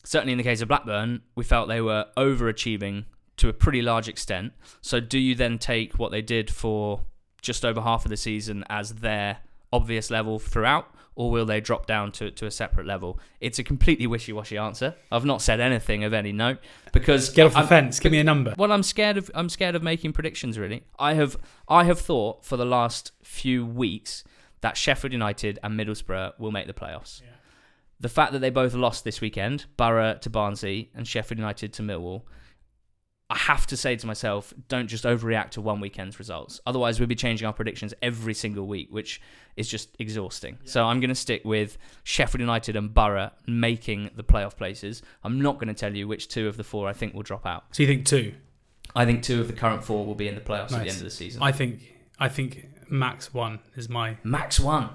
certainly 0.04 0.32
in 0.32 0.38
the 0.38 0.44
case 0.44 0.60
of 0.60 0.68
Blackburn, 0.68 1.22
we 1.34 1.42
felt 1.44 1.68
they 1.68 1.80
were 1.80 2.06
overachieving 2.16 3.04
to 3.38 3.48
a 3.48 3.52
pretty 3.52 3.82
large 3.82 4.08
extent. 4.08 4.52
So 4.80 5.00
do 5.00 5.18
you 5.18 5.34
then 5.34 5.58
take 5.58 5.98
what 5.98 6.12
they 6.12 6.22
did 6.22 6.50
for 6.50 7.00
just 7.42 7.64
over 7.64 7.80
half 7.80 8.04
of 8.04 8.10
the 8.10 8.16
season 8.16 8.64
as 8.68 8.94
their 8.96 9.38
obvious 9.72 10.10
level 10.10 10.38
throughout, 10.38 10.88
or 11.16 11.30
will 11.30 11.44
they 11.46 11.60
drop 11.60 11.86
down 11.86 12.12
to, 12.12 12.30
to 12.30 12.46
a 12.46 12.50
separate 12.50 12.86
level? 12.86 13.18
It's 13.40 13.58
a 13.58 13.64
completely 13.64 14.06
wishy 14.06 14.32
washy 14.32 14.56
answer. 14.56 14.94
I've 15.10 15.24
not 15.24 15.42
said 15.42 15.58
anything 15.60 16.04
of 16.04 16.12
any 16.12 16.32
note 16.32 16.58
because 16.92 17.30
Get 17.30 17.46
off 17.46 17.52
the 17.52 17.58
I'm- 17.58 17.68
fence. 17.68 17.98
Give 18.00 18.12
me 18.12 18.18
a 18.20 18.24
number. 18.24 18.54
well, 18.56 18.70
I'm 18.72 18.82
scared 18.84 19.16
of 19.16 19.30
I'm 19.34 19.48
scared 19.48 19.74
of 19.74 19.82
making 19.82 20.12
predictions. 20.12 20.58
Really, 20.58 20.84
I 20.98 21.14
have 21.14 21.36
I 21.68 21.84
have 21.84 21.98
thought 22.00 22.44
for 22.44 22.56
the 22.56 22.64
last 22.64 23.12
few 23.22 23.66
weeks 23.66 24.22
that 24.60 24.76
Sheffield 24.76 25.12
United 25.12 25.58
and 25.62 25.78
Middlesbrough 25.78 26.38
will 26.38 26.52
make 26.52 26.66
the 26.66 26.72
playoffs. 26.72 27.20
The 28.04 28.10
fact 28.10 28.32
that 28.32 28.40
they 28.40 28.50
both 28.50 28.74
lost 28.74 29.02
this 29.04 29.22
weekend, 29.22 29.64
Borough 29.78 30.18
to 30.20 30.28
Barnsley 30.28 30.90
and 30.94 31.08
Sheffield 31.08 31.38
United 31.38 31.72
to 31.72 31.82
Millwall, 31.82 32.24
I 33.30 33.38
have 33.38 33.66
to 33.68 33.78
say 33.78 33.96
to 33.96 34.06
myself, 34.06 34.52
don't 34.68 34.88
just 34.88 35.04
overreact 35.04 35.52
to 35.52 35.62
one 35.62 35.80
weekend's 35.80 36.18
results. 36.18 36.60
Otherwise, 36.66 37.00
we'll 37.00 37.06
be 37.06 37.14
changing 37.14 37.46
our 37.46 37.54
predictions 37.54 37.94
every 38.02 38.34
single 38.34 38.66
week, 38.66 38.88
which 38.90 39.22
is 39.56 39.70
just 39.70 39.88
exhausting. 39.98 40.58
So 40.66 40.84
I'm 40.84 41.00
going 41.00 41.08
to 41.08 41.14
stick 41.14 41.46
with 41.46 41.78
Sheffield 42.02 42.40
United 42.40 42.76
and 42.76 42.92
Borough 42.92 43.30
making 43.46 44.10
the 44.14 44.22
playoff 44.22 44.54
places. 44.54 45.00
I'm 45.22 45.40
not 45.40 45.54
going 45.54 45.68
to 45.68 45.74
tell 45.74 45.96
you 45.96 46.06
which 46.06 46.28
two 46.28 46.46
of 46.46 46.58
the 46.58 46.62
four 46.62 46.86
I 46.86 46.92
think 46.92 47.14
will 47.14 47.22
drop 47.22 47.46
out. 47.46 47.64
So 47.72 47.84
you 47.84 47.86
think 47.86 48.04
two? 48.04 48.34
I 48.94 49.06
think 49.06 49.22
two 49.22 49.40
of 49.40 49.46
the 49.46 49.54
current 49.54 49.82
four 49.82 50.04
will 50.04 50.14
be 50.14 50.28
in 50.28 50.34
the 50.34 50.42
playoffs 50.42 50.72
at 50.72 50.82
the 50.82 50.90
end 50.90 50.98
of 50.98 51.04
the 51.04 51.10
season. 51.10 51.42
I 51.42 51.52
think 51.52 51.80
I 52.18 52.28
think 52.28 52.68
max 52.90 53.32
one 53.32 53.60
is 53.76 53.88
my 53.88 54.18
Max 54.22 54.60
one. 54.60 54.90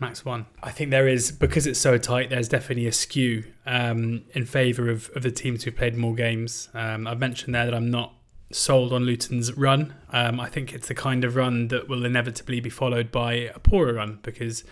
Max 0.00 0.24
one. 0.24 0.46
I 0.62 0.70
think 0.70 0.90
there 0.90 1.08
is 1.08 1.32
because 1.32 1.66
it's 1.66 1.80
so 1.80 1.98
tight. 1.98 2.30
There's 2.30 2.48
definitely 2.48 2.86
a 2.86 2.92
skew 2.92 3.44
um, 3.66 4.22
in 4.32 4.46
favour 4.46 4.90
of, 4.90 5.10
of 5.14 5.22
the 5.22 5.30
teams 5.30 5.64
who've 5.64 5.76
played 5.76 5.96
more 5.96 6.14
games. 6.14 6.68
Um, 6.74 7.06
I've 7.06 7.18
mentioned 7.18 7.54
there 7.54 7.64
that 7.64 7.74
I'm 7.74 7.90
not 7.90 8.14
sold 8.52 8.92
on 8.92 9.04
Luton's 9.04 9.52
run. 9.56 9.94
Um, 10.10 10.40
I 10.40 10.48
think 10.48 10.72
it's 10.72 10.88
the 10.88 10.94
kind 10.94 11.24
of 11.24 11.36
run 11.36 11.68
that 11.68 11.88
will 11.88 12.04
inevitably 12.04 12.60
be 12.60 12.70
followed 12.70 13.12
by 13.12 13.34
a 13.34 13.58
poorer 13.58 13.94
run 13.94 14.18
because 14.22 14.64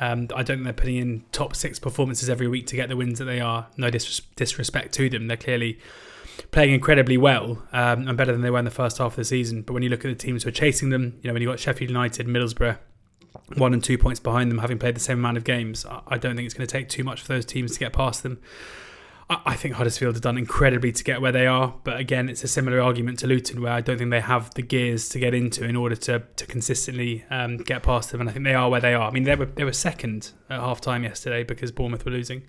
um, 0.00 0.28
I 0.34 0.42
don't 0.42 0.58
think 0.58 0.64
they're 0.64 0.72
putting 0.72 0.96
in 0.96 1.24
top 1.32 1.56
six 1.56 1.78
performances 1.78 2.28
every 2.28 2.48
week 2.48 2.66
to 2.68 2.76
get 2.76 2.88
the 2.88 2.96
wins 2.96 3.18
that 3.18 3.26
they 3.26 3.40
are. 3.40 3.68
No 3.76 3.90
disres- 3.90 4.22
disrespect 4.36 4.92
to 4.94 5.08
them, 5.08 5.26
they're 5.26 5.36
clearly 5.36 5.78
playing 6.50 6.74
incredibly 6.74 7.16
well 7.16 7.62
um, 7.72 8.08
and 8.08 8.16
better 8.16 8.32
than 8.32 8.40
they 8.40 8.50
were 8.50 8.58
in 8.58 8.64
the 8.64 8.70
first 8.70 8.98
half 8.98 9.12
of 9.12 9.16
the 9.16 9.24
season. 9.24 9.62
But 9.62 9.72
when 9.72 9.82
you 9.82 9.88
look 9.88 10.04
at 10.04 10.08
the 10.08 10.14
teams 10.14 10.42
who 10.42 10.48
are 10.48 10.52
chasing 10.52 10.90
them, 10.90 11.18
you 11.22 11.28
know 11.28 11.32
when 11.32 11.42
you 11.42 11.48
have 11.48 11.58
got 11.58 11.60
Sheffield 11.60 11.90
United, 11.90 12.26
Middlesbrough, 12.26 12.78
one 13.56 13.72
and 13.72 13.82
two 13.82 13.98
points 13.98 14.20
behind 14.20 14.50
them, 14.50 14.58
having 14.58 14.78
played 14.78 14.96
the 14.96 15.00
same 15.00 15.18
amount 15.18 15.36
of 15.36 15.44
games, 15.44 15.84
I 16.06 16.18
don't 16.18 16.36
think 16.36 16.46
it's 16.46 16.54
going 16.54 16.66
to 16.66 16.72
take 16.72 16.88
too 16.88 17.04
much 17.04 17.22
for 17.22 17.28
those 17.28 17.44
teams 17.44 17.72
to 17.72 17.78
get 17.78 17.92
past 17.92 18.22
them. 18.22 18.40
I 19.30 19.54
think 19.54 19.74
Huddersfield 19.74 20.14
have 20.16 20.22
done 20.22 20.36
incredibly 20.36 20.92
to 20.92 21.02
get 21.02 21.22
where 21.22 21.32
they 21.32 21.46
are, 21.46 21.74
but 21.82 21.98
again, 21.98 22.28
it's 22.28 22.44
a 22.44 22.48
similar 22.48 22.80
argument 22.82 23.20
to 23.20 23.26
Luton, 23.26 23.62
where 23.62 23.72
I 23.72 23.80
don't 23.80 23.96
think 23.96 24.10
they 24.10 24.20
have 24.20 24.52
the 24.52 24.60
gears 24.60 25.08
to 25.10 25.18
get 25.18 25.32
into 25.32 25.64
in 25.64 25.76
order 25.76 25.96
to 25.96 26.22
to 26.36 26.46
consistently 26.46 27.24
um, 27.30 27.56
get 27.56 27.82
past 27.82 28.12
them, 28.12 28.20
and 28.20 28.28
I 28.28 28.34
think 28.34 28.44
they 28.44 28.54
are 28.54 28.68
where 28.68 28.82
they 28.82 28.92
are. 28.92 29.08
I 29.08 29.10
mean, 29.10 29.22
they 29.22 29.34
were 29.34 29.46
they 29.46 29.64
were 29.64 29.72
second 29.72 30.32
at 30.50 30.60
half 30.60 30.82
time 30.82 31.04
yesterday 31.04 31.42
because 31.42 31.72
Bournemouth 31.72 32.04
were 32.04 32.10
losing, 32.10 32.42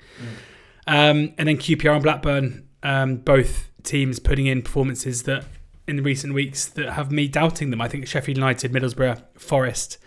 um, 0.86 1.34
and 1.38 1.48
then 1.48 1.58
QPR 1.58 1.94
and 1.94 2.04
Blackburn, 2.04 2.68
um, 2.84 3.18
both 3.18 3.70
teams 3.84 4.20
putting 4.20 4.48
in 4.48 4.62
performances 4.62 5.24
that 5.24 5.46
in 5.88 6.04
recent 6.04 6.34
weeks 6.34 6.66
that 6.66 6.92
have 6.92 7.10
me 7.10 7.30
doubting 7.30 7.70
them. 7.70 7.80
I 7.80 7.88
think 7.88 8.06
Sheffield 8.06 8.38
United, 8.38 8.74
Middlesbrough, 8.74 9.22
Forest. 9.38 9.98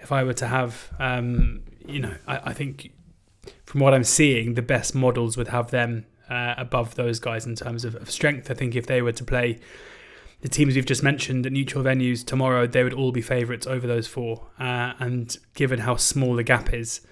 If 0.00 0.12
I 0.12 0.24
were 0.24 0.34
to 0.34 0.46
have, 0.46 0.90
um, 0.98 1.62
you 1.86 2.00
know, 2.00 2.14
I, 2.26 2.50
I 2.50 2.52
think 2.52 2.92
from 3.66 3.80
what 3.80 3.94
I'm 3.94 4.04
seeing, 4.04 4.54
the 4.54 4.62
best 4.62 4.94
models 4.94 5.36
would 5.36 5.48
have 5.48 5.70
them 5.70 6.06
uh, 6.28 6.54
above 6.56 6.94
those 6.94 7.18
guys 7.20 7.46
in 7.46 7.54
terms 7.54 7.84
of, 7.84 7.94
of 7.96 8.10
strength. 8.10 8.50
I 8.50 8.54
think 8.54 8.74
if 8.74 8.86
they 8.86 9.02
were 9.02 9.12
to 9.12 9.24
play 9.24 9.58
the 10.40 10.48
teams 10.48 10.74
we've 10.74 10.86
just 10.86 11.02
mentioned 11.02 11.44
at 11.46 11.52
neutral 11.52 11.84
venues 11.84 12.24
tomorrow, 12.24 12.66
they 12.66 12.82
would 12.82 12.94
all 12.94 13.12
be 13.12 13.20
favourites 13.20 13.66
over 13.66 13.86
those 13.86 14.06
four. 14.06 14.46
Uh, 14.58 14.94
and 14.98 15.36
given 15.54 15.80
how 15.80 15.96
small 15.96 16.34
the 16.34 16.42
gap 16.44 16.72
is, 16.72 17.02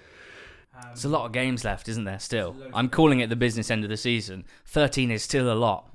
There's 0.87 1.05
a 1.05 1.09
lot 1.09 1.25
of 1.25 1.31
games 1.31 1.63
left, 1.63 1.87
isn't 1.89 2.05
there? 2.05 2.19
Still, 2.19 2.55
I'm 2.73 2.89
calling 2.89 3.19
it 3.19 3.29
the 3.29 3.35
business 3.35 3.69
end 3.69 3.83
of 3.83 3.89
the 3.89 3.97
season. 3.97 4.45
13 4.65 5.11
is 5.11 5.21
still 5.21 5.51
a 5.51 5.53
lot. 5.53 5.88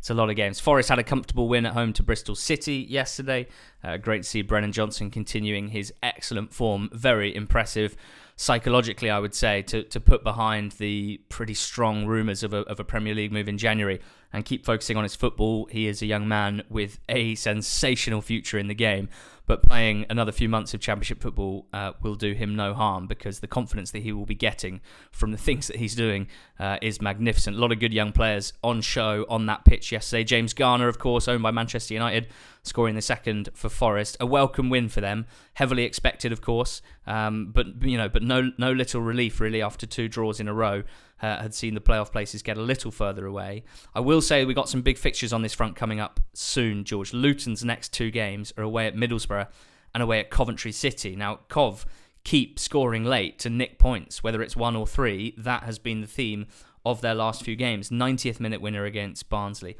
It's 0.00 0.08
a 0.08 0.14
lot 0.14 0.30
of 0.30 0.36
games. 0.36 0.58
Forest 0.58 0.88
had 0.88 0.98
a 0.98 1.04
comfortable 1.04 1.46
win 1.46 1.66
at 1.66 1.74
home 1.74 1.92
to 1.92 2.02
Bristol 2.02 2.34
City 2.34 2.86
yesterday. 2.88 3.46
Uh, 3.84 3.98
great 3.98 4.22
to 4.22 4.28
see 4.28 4.40
Brennan 4.40 4.72
Johnson 4.72 5.10
continuing 5.10 5.68
his 5.68 5.92
excellent 6.02 6.54
form. 6.54 6.88
Very 6.90 7.34
impressive 7.36 7.96
psychologically, 8.34 9.10
I 9.10 9.18
would 9.18 9.34
say, 9.34 9.60
to, 9.60 9.82
to 9.82 10.00
put 10.00 10.24
behind 10.24 10.72
the 10.72 11.20
pretty 11.28 11.52
strong 11.52 12.06
rumours 12.06 12.42
of 12.42 12.54
a, 12.54 12.60
of 12.60 12.80
a 12.80 12.84
Premier 12.84 13.14
League 13.14 13.30
move 13.30 13.46
in 13.46 13.58
January 13.58 14.00
and 14.32 14.42
keep 14.42 14.64
focusing 14.64 14.96
on 14.96 15.02
his 15.02 15.14
football. 15.14 15.66
He 15.70 15.86
is 15.86 16.00
a 16.00 16.06
young 16.06 16.26
man 16.26 16.62
with 16.70 16.98
a 17.10 17.34
sensational 17.34 18.22
future 18.22 18.58
in 18.58 18.68
the 18.68 18.74
game, 18.74 19.10
but 19.50 19.64
playing 19.64 20.06
another 20.08 20.30
few 20.30 20.48
months 20.48 20.74
of 20.74 20.80
Championship 20.80 21.20
football 21.20 21.66
uh, 21.72 21.90
will 22.02 22.14
do 22.14 22.34
him 22.34 22.54
no 22.54 22.72
harm 22.72 23.08
because 23.08 23.40
the 23.40 23.48
confidence 23.48 23.90
that 23.90 23.98
he 23.98 24.12
will 24.12 24.24
be 24.24 24.34
getting 24.36 24.80
from 25.10 25.32
the 25.32 25.36
things 25.46 25.66
that 25.66 25.74
he's 25.74 25.96
doing 25.96 26.28
uh, 26.60 26.78
is 26.80 27.02
magnificent. 27.02 27.56
A 27.56 27.58
lot 27.58 27.72
of 27.72 27.80
good 27.80 27.92
young 27.92 28.12
players 28.12 28.52
on 28.62 28.80
show 28.80 29.26
on 29.28 29.46
that 29.46 29.64
pitch 29.64 29.90
yesterday. 29.90 30.22
James 30.22 30.54
Garner, 30.54 30.86
of 30.86 31.00
course, 31.00 31.26
owned 31.26 31.42
by 31.42 31.50
Manchester 31.50 31.94
United, 31.94 32.28
scoring 32.62 32.94
the 32.94 33.02
second 33.02 33.48
for 33.54 33.68
Forest. 33.68 34.16
A 34.20 34.26
welcome 34.26 34.70
win 34.70 34.88
for 34.88 35.00
them, 35.00 35.26
heavily 35.54 35.84
expected, 35.84 36.32
of 36.32 36.40
course, 36.40 36.82
um, 37.06 37.52
but 37.52 37.82
you 37.82 37.96
know, 37.96 38.08
but 38.08 38.22
no 38.22 38.50
no 38.58 38.72
little 38.72 39.00
relief 39.00 39.40
really 39.40 39.62
after 39.62 39.86
two 39.86 40.08
draws 40.08 40.40
in 40.40 40.48
a 40.48 40.54
row. 40.54 40.82
Uh, 41.22 41.42
had 41.42 41.52
seen 41.52 41.74
the 41.74 41.80
playoff 41.82 42.10
places 42.10 42.40
get 42.40 42.56
a 42.56 42.62
little 42.62 42.90
further 42.90 43.26
away. 43.26 43.62
I 43.94 44.00
will 44.00 44.22
say 44.22 44.46
we 44.46 44.54
got 44.54 44.70
some 44.70 44.80
big 44.80 44.96
fixtures 44.96 45.34
on 45.34 45.42
this 45.42 45.52
front 45.52 45.76
coming 45.76 46.00
up 46.00 46.18
soon. 46.32 46.82
George 46.82 47.12
Luton's 47.12 47.62
next 47.62 47.92
two 47.92 48.10
games 48.10 48.54
are 48.56 48.62
away 48.62 48.86
at 48.86 48.96
Middlesbrough 48.96 49.46
and 49.94 50.02
away 50.02 50.18
at 50.18 50.30
Coventry 50.30 50.72
City. 50.72 51.14
Now 51.14 51.40
Cov 51.48 51.84
keep 52.24 52.58
scoring 52.58 53.04
late 53.04 53.38
to 53.40 53.50
nick 53.50 53.78
points, 53.78 54.22
whether 54.22 54.42
it's 54.42 54.56
one 54.56 54.76
or 54.76 54.86
three. 54.86 55.34
That 55.36 55.64
has 55.64 55.78
been 55.78 56.00
the 56.00 56.06
theme 56.06 56.46
of 56.84 57.00
their 57.00 57.14
last 57.14 57.42
few 57.42 57.56
games. 57.56 57.90
90th 57.90 58.40
minute 58.40 58.60
winner 58.60 58.84
against 58.84 59.28
Barnsley, 59.28 59.76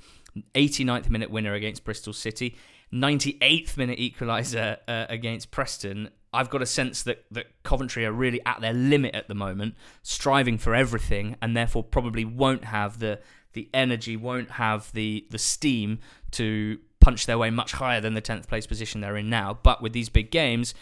89th 0.55 1.11
minute 1.11 1.31
winner 1.31 1.55
against 1.55 1.85
Bristol 1.85 2.13
City, 2.13 2.57
98th 2.93 3.77
minute 3.77 3.99
equaliser 3.99 4.79
uh, 4.89 5.07
against 5.09 5.51
Preston. 5.51 6.11
I've 6.33 6.51
got 6.51 6.63
a 6.63 6.67
sense 6.67 7.03
that, 7.05 7.25
that 7.31 7.47
Coventry 7.63 8.07
are 8.07 8.13
really 8.13 8.41
at 8.47 8.61
their 8.61 8.73
limit 8.73 9.15
at 9.15 9.29
the 9.29 9.35
moment, 9.35 9.75
striving 10.03 10.59
for 10.59 10.75
everything, 10.75 11.37
and 11.43 11.57
therefore 11.57 11.83
probably 11.83 12.25
won't 12.25 12.65
have 12.65 12.99
the 12.99 13.21
the 13.53 13.69
energy, 13.75 14.17
won't 14.17 14.53
have 14.53 14.93
the 14.93 15.27
the 15.31 15.39
steam 15.39 15.99
to 16.33 16.79
punch 17.01 17.27
their 17.27 17.39
way 17.39 17.51
much 17.51 17.73
higher 17.73 18.01
than 18.01 18.15
the 18.15 18.23
10th 18.23 18.47
place 18.47 18.67
position 18.67 19.01
they're 19.01 19.17
in 19.17 19.31
now. 19.31 19.59
But 19.63 19.83
with 19.83 19.93
these 19.93 20.09
big 20.09 20.31
games, 20.31 20.75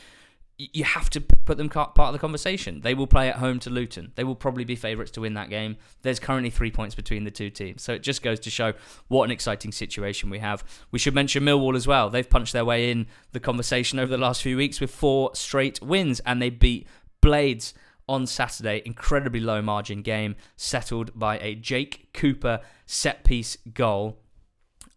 you 0.59 0.83
have 0.83 1.09
to 1.11 1.21
put 1.21 1.57
them 1.57 1.69
part 1.69 1.97
of 1.97 2.13
the 2.13 2.19
conversation. 2.19 2.81
They 2.81 2.93
will 2.93 3.07
play 3.07 3.29
at 3.29 3.37
home 3.37 3.61
to 3.61 3.71
Luton. 3.71 4.11
They 4.17 4.25
will 4.25 4.35
probably 4.35 4.65
be 4.65 4.75
favourites 4.75 5.13
to 5.13 5.21
win 5.21 5.35
that 5.35 5.51
game. 5.51 5.77
There's 6.03 6.19
currently 6.19 6.51
three 6.51 6.73
points 6.73 6.97
between 6.97 7.23
the 7.23 7.31
two 7.31 7.49
teams. 7.49 7.81
So 7.83 7.93
it 7.93 8.03
just 8.03 8.23
goes 8.23 8.41
to 8.41 8.51
show 8.51 8.73
what 9.07 9.25
an 9.25 9.31
exciting 9.31 9.71
situation 9.71 10.31
we 10.31 10.41
have. 10.41 10.65
We 10.91 10.99
should 10.99 11.15
mention 11.15 11.45
Millwall 11.45 11.77
as 11.77 11.87
well. 11.87 12.11
They've 12.11 12.29
punched 12.29 12.53
their 12.53 12.65
way 12.65 12.91
in 12.91 13.07
the 13.31 13.39
conversation 13.39 14.01
over 14.01 14.11
the 14.11 14.19
last 14.19 14.43
few 14.43 14.57
weeks 14.57 14.81
with 14.81 14.91
four 14.91 15.31
straight 15.35 15.81
wins, 15.81 16.19
and 16.27 16.43
they 16.43 16.51
beat 16.51 16.89
Blades 17.21 17.73
on 18.09 18.27
Saturday. 18.27 18.83
Incredibly 18.85 19.41
low 19.41 19.63
margin 19.63 20.03
game, 20.03 20.35
settled 20.57 21.17
by 21.17 21.39
a 21.39 21.55
Jake 21.55 22.09
Cooper 22.13 22.61
set 22.85 23.23
piece 23.23 23.57
goal. 23.75 24.19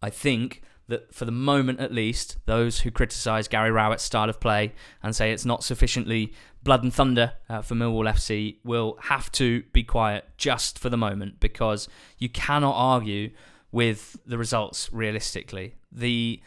I 0.02 0.10
think 0.10 0.62
that 0.88 1.14
for 1.14 1.24
the 1.24 1.32
moment 1.32 1.80
at 1.80 1.92
least, 1.92 2.36
those 2.46 2.80
who 2.80 2.90
criticise 2.90 3.48
Gary 3.48 3.70
Rowett's 3.70 4.02
style 4.02 4.28
of 4.28 4.40
play 4.40 4.72
and 5.02 5.14
say 5.14 5.32
it's 5.32 5.44
not 5.44 5.64
sufficiently 5.64 6.32
blood 6.62 6.82
and 6.82 6.92
thunder 6.92 7.34
uh, 7.48 7.62
for 7.62 7.74
Millwall 7.74 8.10
FC 8.10 8.56
will 8.64 8.96
have 9.02 9.30
to 9.32 9.62
be 9.72 9.82
quiet 9.82 10.24
just 10.36 10.78
for 10.78 10.88
the 10.88 10.96
moment 10.96 11.40
because 11.40 11.88
you 12.18 12.28
cannot 12.28 12.74
argue 12.74 13.30
with 13.70 14.18
the 14.26 14.38
results 14.38 14.92
realistically. 14.92 15.74
The 15.90 16.40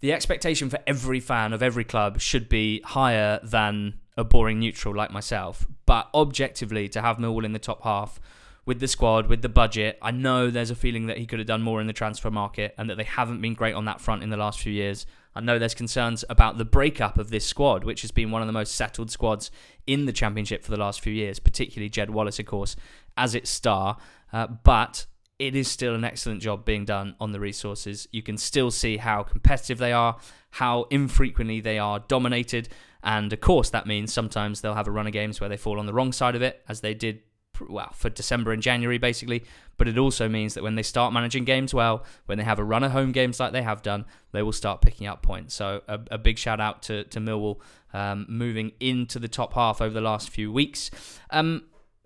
the 0.00 0.12
expectation 0.12 0.68
for 0.68 0.78
every 0.86 1.18
fan 1.18 1.54
of 1.54 1.62
every 1.62 1.84
club 1.84 2.20
should 2.20 2.48
be 2.48 2.82
higher 2.82 3.40
than 3.42 3.94
a 4.18 4.24
boring 4.24 4.58
neutral 4.58 4.94
like 4.94 5.10
myself. 5.10 5.66
But 5.86 6.10
objectively, 6.12 6.88
to 6.90 7.00
have 7.00 7.16
Millwall 7.16 7.44
in 7.44 7.54
the 7.54 7.58
top 7.58 7.82
half 7.84 8.20
with 8.66 8.80
the 8.80 8.88
squad, 8.88 9.28
with 9.28 9.42
the 9.42 9.48
budget. 9.48 9.98
I 10.00 10.10
know 10.10 10.50
there's 10.50 10.70
a 10.70 10.76
feeling 10.76 11.06
that 11.06 11.18
he 11.18 11.26
could 11.26 11.38
have 11.38 11.48
done 11.48 11.62
more 11.62 11.80
in 11.80 11.86
the 11.86 11.92
transfer 11.92 12.30
market 12.30 12.74
and 12.78 12.88
that 12.88 12.96
they 12.96 13.04
haven't 13.04 13.40
been 13.40 13.54
great 13.54 13.74
on 13.74 13.84
that 13.84 14.00
front 14.00 14.22
in 14.22 14.30
the 14.30 14.36
last 14.36 14.60
few 14.60 14.72
years. 14.72 15.06
I 15.34 15.40
know 15.40 15.58
there's 15.58 15.74
concerns 15.74 16.24
about 16.30 16.58
the 16.58 16.64
breakup 16.64 17.18
of 17.18 17.30
this 17.30 17.44
squad, 17.44 17.84
which 17.84 18.02
has 18.02 18.10
been 18.10 18.30
one 18.30 18.40
of 18.40 18.46
the 18.46 18.52
most 18.52 18.74
settled 18.74 19.10
squads 19.10 19.50
in 19.86 20.06
the 20.06 20.12
Championship 20.12 20.62
for 20.62 20.70
the 20.70 20.78
last 20.78 21.00
few 21.00 21.12
years, 21.12 21.38
particularly 21.38 21.88
Jed 21.88 22.10
Wallace, 22.10 22.38
of 22.38 22.46
course, 22.46 22.76
as 23.16 23.34
its 23.34 23.50
star. 23.50 23.98
Uh, 24.32 24.46
but 24.46 25.06
it 25.38 25.56
is 25.56 25.68
still 25.68 25.94
an 25.94 26.04
excellent 26.04 26.40
job 26.40 26.64
being 26.64 26.84
done 26.84 27.16
on 27.18 27.32
the 27.32 27.40
resources. 27.40 28.06
You 28.12 28.22
can 28.22 28.38
still 28.38 28.70
see 28.70 28.96
how 28.98 29.24
competitive 29.24 29.78
they 29.78 29.92
are, 29.92 30.16
how 30.50 30.86
infrequently 30.90 31.60
they 31.60 31.78
are 31.78 31.98
dominated. 31.98 32.68
And 33.02 33.32
of 33.32 33.40
course, 33.40 33.70
that 33.70 33.86
means 33.86 34.12
sometimes 34.12 34.60
they'll 34.60 34.74
have 34.74 34.88
a 34.88 34.92
run 34.92 35.08
of 35.08 35.12
games 35.12 35.40
where 35.40 35.48
they 35.48 35.56
fall 35.56 35.80
on 35.80 35.86
the 35.86 35.92
wrong 35.92 36.12
side 36.12 36.36
of 36.36 36.42
it, 36.42 36.62
as 36.68 36.80
they 36.80 36.94
did 36.94 37.20
well 37.68 37.90
for 37.94 38.10
December 38.10 38.52
and 38.52 38.62
January 38.62 38.98
basically. 38.98 39.44
But 39.76 39.88
it 39.88 39.98
also 39.98 40.28
means 40.28 40.54
that 40.54 40.62
when 40.62 40.76
they 40.76 40.82
start 40.82 41.12
managing 41.12 41.44
games 41.44 41.74
well, 41.74 42.04
when 42.26 42.38
they 42.38 42.44
have 42.44 42.58
a 42.58 42.64
run 42.64 42.84
of 42.84 42.92
home 42.92 43.12
games 43.12 43.40
like 43.40 43.52
they 43.52 43.62
have 43.62 43.82
done, 43.82 44.04
they 44.32 44.42
will 44.42 44.52
start 44.52 44.80
picking 44.80 45.06
up 45.06 45.22
points. 45.22 45.54
So 45.54 45.82
a, 45.88 45.98
a 46.12 46.18
big 46.18 46.38
shout 46.38 46.60
out 46.60 46.82
to 46.84 47.04
to 47.04 47.20
Millwall 47.20 47.60
um, 47.92 48.26
moving 48.28 48.72
into 48.80 49.18
the 49.18 49.28
top 49.28 49.54
half 49.54 49.80
over 49.80 49.94
the 49.94 50.00
last 50.00 50.30
few 50.30 50.52
weeks. 50.52 50.90
Um, 51.30 51.64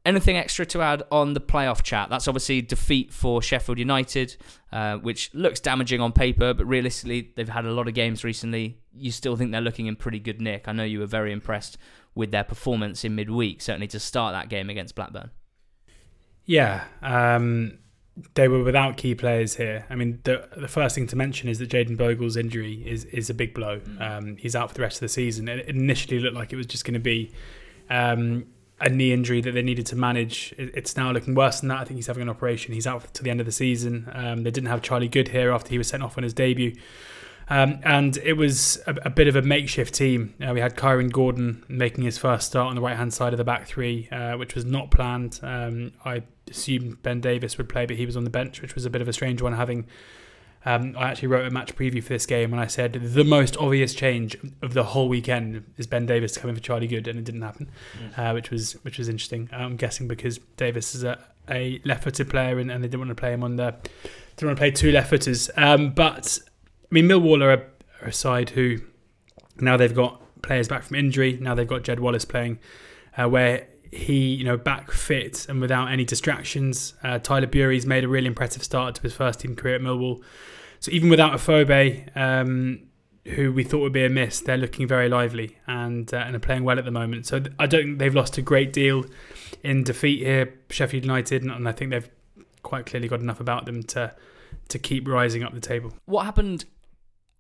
anything 0.09 0.37
extra 0.37 0.65
to 0.65 0.81
add 0.81 1.03
on 1.11 1.35
the 1.35 1.41
playoff 1.41 1.83
chat? 1.83 2.09
That's 2.09 2.29
obviously 2.29 2.63
defeat 2.63 3.13
for 3.13 3.43
Sheffield 3.43 3.79
United, 3.79 4.37
uh, 4.73 4.97
which 4.97 5.33
looks 5.35 5.61
damaging 5.61 6.01
on 6.01 6.13
paper, 6.13 6.55
but 6.55 6.67
realistically, 6.67 7.33
they've 7.37 7.49
had 7.49 7.67
a 7.67 7.73
lot 7.73 7.89
of 7.89 7.95
games 7.95 8.25
recently. 8.25 8.79
You 8.95 9.11
still 9.11 9.37
think 9.37 9.53
they're 9.53 9.61
looking 9.61 9.87
in 9.87 9.97
pretty 9.97 10.19
good 10.19 10.41
nick. 10.41 10.67
I 10.67 10.73
know 10.73 10.85
you 10.85 11.01
were 11.01 11.07
very 11.07 11.33
impressed 11.33 11.79
with 12.19 12.33
their 12.33 12.43
performance 12.43 13.05
in 13.05 13.15
midweek, 13.15 13.63
certainly 13.63 13.87
to 13.87 14.01
start 14.01 14.35
that 14.35 14.49
game 14.49 14.69
against 14.69 14.97
Blackburn. 14.97 15.31
Yeah, 16.45 16.85
um, 17.01 17.79
they 18.35 18.49
were 18.49 18.65
without 18.65 18.97
key 18.97 19.15
players 19.15 19.55
here. 19.55 19.87
I 19.89 19.95
mean, 19.95 20.19
the 20.25 20.49
the 20.57 20.67
first 20.67 20.97
thing 20.97 21.07
to 21.07 21.17
mention 21.17 21.49
is 21.49 21.61
that 21.61 21.71
Jayden 21.71 21.97
Bogle's 21.97 22.37
injury 22.37 22.83
is 22.85 23.05
is 23.05 23.31
a 23.31 23.35
big 23.35 23.55
blow. 23.55 23.79
Mm. 23.79 24.01
Um, 24.01 24.37
he's 24.37 24.57
out 24.57 24.69
for 24.69 24.75
the 24.75 24.83
rest 24.83 24.97
of 24.97 25.01
the 25.03 25.09
season. 25.09 25.49
It 25.49 25.69
initially 25.69 26.19
looked 26.19 26.35
like 26.35 26.53
it 26.53 26.57
was 26.57 26.67
just 26.67 26.85
going 26.85 26.95
to 26.95 27.01
be 27.01 27.31
um, 27.89 28.47
a 28.81 28.89
knee 28.89 29.13
injury 29.13 29.41
that 29.41 29.53
they 29.53 29.63
needed 29.63 29.87
to 29.87 29.97
manage. 29.97 30.53
It's 30.59 30.97
now 30.97 31.13
looking 31.13 31.37
worse 31.37 31.61
than 31.61 31.69
that. 31.69 31.79
I 31.79 31.85
think 31.85 31.99
he's 31.99 32.09
having 32.09 32.23
an 32.23 32.29
operation. 32.29 32.75
He's 32.75 32.87
out 32.87 33.15
to 33.15 33.23
the 33.23 33.31
end 33.31 33.39
of 33.39 33.47
the 33.47 33.53
season. 33.53 34.11
Um, 34.13 34.43
they 34.43 34.51
didn't 34.51 34.71
have 34.71 34.83
Charlie 34.83 35.09
Goode 35.09 35.29
here 35.29 35.53
after 35.53 35.71
he 35.71 35.79
was 35.79 35.87
sent 35.87 36.03
off 36.03 36.19
on 36.19 36.25
his 36.25 36.35
debut. 36.35 36.75
Um, 37.51 37.81
and 37.83 38.17
it 38.19 38.35
was 38.35 38.79
a, 38.87 38.95
a, 39.07 39.11
bit 39.11 39.27
of 39.27 39.35
a 39.35 39.43
makeshift 39.43 39.95
team. 39.95 40.35
Uh, 40.47 40.53
we 40.53 40.61
had 40.61 40.77
Kyron 40.77 41.11
Gordon 41.11 41.65
making 41.67 42.05
his 42.05 42.19
first 42.19 42.49
start 42.49 42.69
on 42.69 42.75
the 42.75 42.83
right 42.83 42.97
hand 42.97 43.15
side 43.15 43.33
of 43.33 43.39
the 43.39 43.45
back 43.45 43.67
three, 43.67 44.09
uh, 44.11 44.37
which 44.37 44.55
was 44.55 44.67
not 44.67 44.91
planned. 44.91 45.41
Um, 45.43 45.93
I 46.05 46.25
assumed 46.51 47.03
Ben 47.03 47.21
Davies 47.21 47.57
would 47.57 47.69
play, 47.69 47.87
but 47.87 47.97
he 47.97 48.05
was 48.05 48.17
on 48.17 48.25
the 48.25 48.31
bench, 48.31 48.61
which 48.61 48.75
was 48.75 48.85
a 48.85 48.91
bit 48.91 49.01
of 49.01 49.09
a 49.09 49.13
strange 49.13 49.41
one 49.41 49.55
having 49.55 49.87
um, 50.65 50.97
I 50.99 51.11
actually 51.11 51.29
wrote 51.29 51.47
a 51.47 51.51
match 51.51 51.75
preview 51.77 52.03
for 52.03 52.11
this 52.11 52.27
game 52.27 52.53
and 52.53 52.61
I 52.61 52.67
said 52.67 52.93
the 52.93 53.25
most 53.25 53.57
obvious 53.59 53.95
change 53.95 54.37
of 54.61 54.75
the 54.75 54.83
whole 54.83 55.09
weekend 55.09 55.65
is 55.77 55.87
Ben 55.87 56.05
Davies 56.05 56.37
coming 56.37 56.57
for 56.57 56.63
Charlie 56.63 56.89
Goode, 56.89 57.07
and 57.07 57.19
it 57.19 57.25
didn't 57.25 57.43
happen, 57.43 57.71
mm. 57.97 58.19
uh, 58.19 58.33
which 58.35 58.51
was 58.51 58.73
which 58.85 58.99
was 58.99 59.09
interesting. 59.09 59.49
I'm 59.53 59.77
guessing 59.77 60.09
because 60.09 60.39
Davies 60.57 60.95
is 60.95 61.05
a, 61.05 61.19
a 61.49 61.81
left-footed 61.85 62.29
player 62.29 62.59
and, 62.59 62.71
and, 62.71 62.83
they 62.83 62.89
didn't 62.89 63.01
want 63.01 63.11
to 63.11 63.15
play 63.15 63.33
him 63.33 63.45
on 63.45 63.57
the 63.57 63.75
didn't 64.37 64.49
want 64.49 64.57
to 64.57 64.61
play 64.61 64.71
two 64.71 64.91
left-footers. 64.93 65.51
Um, 65.57 65.91
but 65.91 66.39
I 66.91 66.95
mean, 66.95 67.07
Millwall 67.07 67.43
are 67.43 67.53
a, 67.53 67.63
are 68.03 68.09
a 68.09 68.13
side 68.13 68.51
who 68.51 68.79
now 69.61 69.77
they've 69.77 69.95
got 69.95 70.23
players 70.43 70.69
back 70.69 70.85
from 70.85 70.97
injury. 70.97 71.39
Now 71.41 71.55
they've 71.55 71.69
got 71.69 71.83
Jed 71.83 72.01
Wallace 72.01 72.25
playing, 72.25 72.59
uh, 73.17 73.29
where 73.29 73.67
he, 73.91 74.35
you 74.35 74.45
know, 74.45 74.57
back 74.57 74.91
fit 74.91 75.47
and 75.49 75.61
without 75.61 75.91
any 75.91 76.05
distractions. 76.05 76.95
Uh, 77.03 77.19
Tyler 77.19 77.47
Burey's 77.47 77.87
made 77.87 78.05
a 78.05 78.09
really 78.09 78.27
impressive 78.27 78.63
start 78.63 78.95
to 78.97 79.03
his 79.03 79.13
first 79.13 79.41
team 79.41 79.57
career 79.57 79.77
at 79.77 79.81
Millwall. 79.81 80.23
So 80.81 80.91
even 80.93 81.09
without 81.09 81.33
Afobe, 81.33 82.17
um, 82.17 82.81
who 83.25 83.53
we 83.53 83.65
thought 83.65 83.81
would 83.81 83.93
be 83.93 84.05
a 84.05 84.09
miss, 84.09 84.41
they're 84.41 84.57
looking 84.57 84.87
very 84.87 85.09
lively 85.09 85.57
and 85.67 86.13
uh, 86.15 86.19
and 86.19 86.37
are 86.37 86.41
playing 86.41 86.65
well 86.65 86.79
at 86.79 86.85
the 86.85 86.91
moment. 86.91 87.27
So 87.27 87.43
I 87.59 87.67
don't 87.67 87.85
think 87.85 87.99
they've 87.99 88.15
lost 88.15 88.39
a 88.39 88.43
great 88.43 88.73
deal 88.73 89.05
in 89.63 89.85
defeat 89.85 90.21
here, 90.21 90.55
Sheffield 90.71 91.05
United, 91.05 91.43
and 91.43 91.69
I 91.69 91.73
think 91.73 91.91
they've 91.91 92.09
quite 92.63 92.87
clearly 92.87 93.09
got 93.09 93.21
enough 93.21 93.41
about 93.41 93.67
them 93.67 93.83
to 93.83 94.15
to 94.69 94.79
keep 94.79 95.09
rising 95.09 95.43
up 95.43 95.53
the 95.53 95.61
table. 95.61 95.93
What 96.07 96.25
happened 96.25 96.65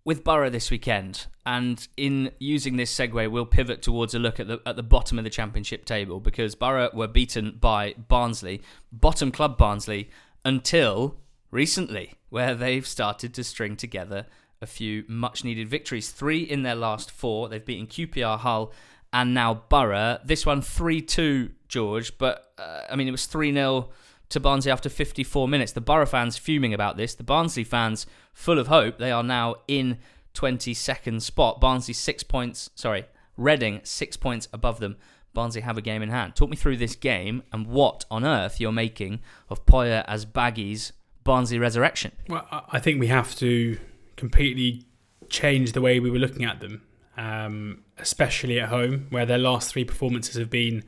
with 0.08 0.24
Borough 0.24 0.48
this 0.48 0.70
weekend, 0.70 1.26
and 1.44 1.86
in 1.98 2.32
using 2.38 2.78
this 2.78 2.96
segue, 2.96 3.30
we'll 3.30 3.44
pivot 3.44 3.82
towards 3.82 4.14
a 4.14 4.18
look 4.18 4.40
at 4.40 4.48
the 4.48 4.58
at 4.64 4.74
the 4.74 4.82
bottom 4.82 5.18
of 5.18 5.24
the 5.24 5.28
championship 5.28 5.84
table 5.84 6.18
because 6.18 6.54
Borough 6.54 6.88
were 6.94 7.06
beaten 7.06 7.58
by 7.60 7.92
Barnsley, 8.08 8.62
bottom 8.90 9.30
club 9.30 9.58
Barnsley, 9.58 10.08
until 10.46 11.18
recently, 11.50 12.14
where 12.30 12.54
they've 12.54 12.86
started 12.86 13.34
to 13.34 13.44
string 13.44 13.76
together 13.76 14.24
a 14.62 14.66
few 14.66 15.04
much 15.08 15.44
needed 15.44 15.68
victories. 15.68 16.08
Three 16.08 16.40
in 16.40 16.62
their 16.62 16.74
last 16.74 17.10
four. 17.10 17.50
They've 17.50 17.62
beaten 17.62 17.86
QPR, 17.86 18.38
Hull, 18.38 18.72
and 19.12 19.34
now 19.34 19.64
Borough. 19.68 20.20
This 20.24 20.46
one 20.46 20.62
3 20.62 21.02
2, 21.02 21.50
George, 21.68 22.16
but 22.16 22.50
uh, 22.56 22.80
I 22.90 22.96
mean, 22.96 23.08
it 23.08 23.12
was 23.12 23.26
3 23.26 23.52
0 23.52 23.90
to 24.30 24.40
Barnsley 24.40 24.70
after 24.70 24.88
54 24.88 25.48
minutes. 25.48 25.72
The 25.72 25.80
Borough 25.80 26.06
fans 26.06 26.36
fuming 26.36 26.74
about 26.74 26.96
this. 26.96 27.14
The 27.14 27.24
Barnsley 27.24 27.64
fans 27.64 28.06
full 28.32 28.58
of 28.58 28.66
hope. 28.66 28.98
They 28.98 29.10
are 29.10 29.22
now 29.22 29.56
in 29.66 29.98
22nd 30.34 31.22
spot. 31.22 31.60
Barnsley 31.60 31.94
six 31.94 32.22
points, 32.22 32.70
sorry, 32.74 33.06
Reading 33.38 33.80
six 33.84 34.16
points 34.16 34.48
above 34.52 34.80
them. 34.80 34.96
Barnsley 35.32 35.60
have 35.60 35.78
a 35.78 35.80
game 35.80 36.02
in 36.02 36.08
hand. 36.08 36.34
Talk 36.34 36.50
me 36.50 36.56
through 36.56 36.76
this 36.78 36.96
game 36.96 37.44
and 37.52 37.68
what 37.68 38.04
on 38.10 38.24
earth 38.24 38.60
you're 38.60 38.72
making 38.72 39.20
of 39.48 39.64
Poya 39.64 40.04
Asbaghi's 40.08 40.92
Barnsley 41.22 41.58
resurrection. 41.58 42.10
Well, 42.28 42.44
I 42.68 42.80
think 42.80 42.98
we 42.98 43.06
have 43.06 43.36
to 43.36 43.78
completely 44.16 44.86
change 45.28 45.72
the 45.72 45.80
way 45.80 46.00
we 46.00 46.10
were 46.10 46.18
looking 46.18 46.44
at 46.44 46.58
them, 46.58 46.82
um, 47.16 47.84
especially 47.96 48.58
at 48.58 48.70
home, 48.70 49.06
where 49.10 49.24
their 49.24 49.38
last 49.38 49.72
three 49.72 49.84
performances 49.84 50.34
have 50.34 50.50
been 50.50 50.82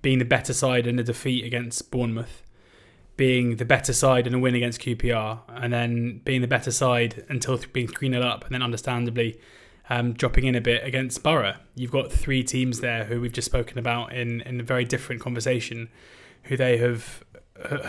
being 0.00 0.20
the 0.20 0.24
better 0.24 0.52
side 0.52 0.86
in 0.86 1.00
a 1.00 1.02
defeat 1.02 1.44
against 1.44 1.90
Bournemouth, 1.90 2.44
being 3.18 3.56
the 3.56 3.64
better 3.64 3.92
side 3.92 4.28
in 4.28 4.32
a 4.32 4.38
win 4.38 4.54
against 4.54 4.80
QPR, 4.80 5.40
and 5.48 5.72
then 5.72 6.22
being 6.24 6.40
the 6.40 6.46
better 6.46 6.70
side 6.70 7.26
until 7.28 7.58
being 7.72 7.88
3 7.88 8.10
0 8.10 8.22
up, 8.22 8.44
and 8.44 8.54
then 8.54 8.62
understandably 8.62 9.38
um, 9.90 10.12
dropping 10.14 10.44
in 10.44 10.54
a 10.54 10.60
bit 10.60 10.84
against 10.84 11.22
Borough. 11.22 11.56
You've 11.74 11.90
got 11.90 12.12
three 12.12 12.44
teams 12.44 12.80
there 12.80 13.04
who 13.04 13.20
we've 13.20 13.32
just 13.32 13.46
spoken 13.46 13.76
about 13.76 14.14
in, 14.14 14.40
in 14.42 14.60
a 14.60 14.62
very 14.62 14.84
different 14.84 15.20
conversation, 15.20 15.90
who 16.44 16.56
they 16.56 16.78
have 16.78 17.24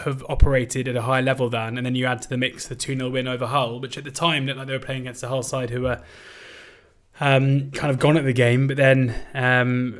have 0.03 0.25
operated 0.27 0.87
at 0.87 0.95
a 0.95 1.03
higher 1.03 1.21
level 1.21 1.47
than, 1.47 1.77
and 1.77 1.85
then 1.85 1.93
you 1.93 2.07
add 2.07 2.23
to 2.23 2.27
the 2.27 2.37
mix 2.37 2.67
the 2.67 2.75
2 2.75 2.97
0 2.97 3.09
win 3.11 3.27
over 3.27 3.45
Hull, 3.45 3.79
which 3.79 3.99
at 3.99 4.03
the 4.03 4.11
time 4.11 4.47
looked 4.47 4.57
like 4.57 4.67
they 4.67 4.73
were 4.73 4.79
playing 4.79 5.01
against 5.01 5.21
a 5.21 5.27
Hull 5.27 5.43
side 5.43 5.69
who 5.69 5.81
were 5.81 6.01
um, 7.19 7.71
kind 7.71 7.91
of 7.91 7.99
gone 7.99 8.17
at 8.17 8.23
the 8.23 8.33
game, 8.33 8.67
but 8.67 8.77
then, 8.77 9.13
um, 9.33 9.99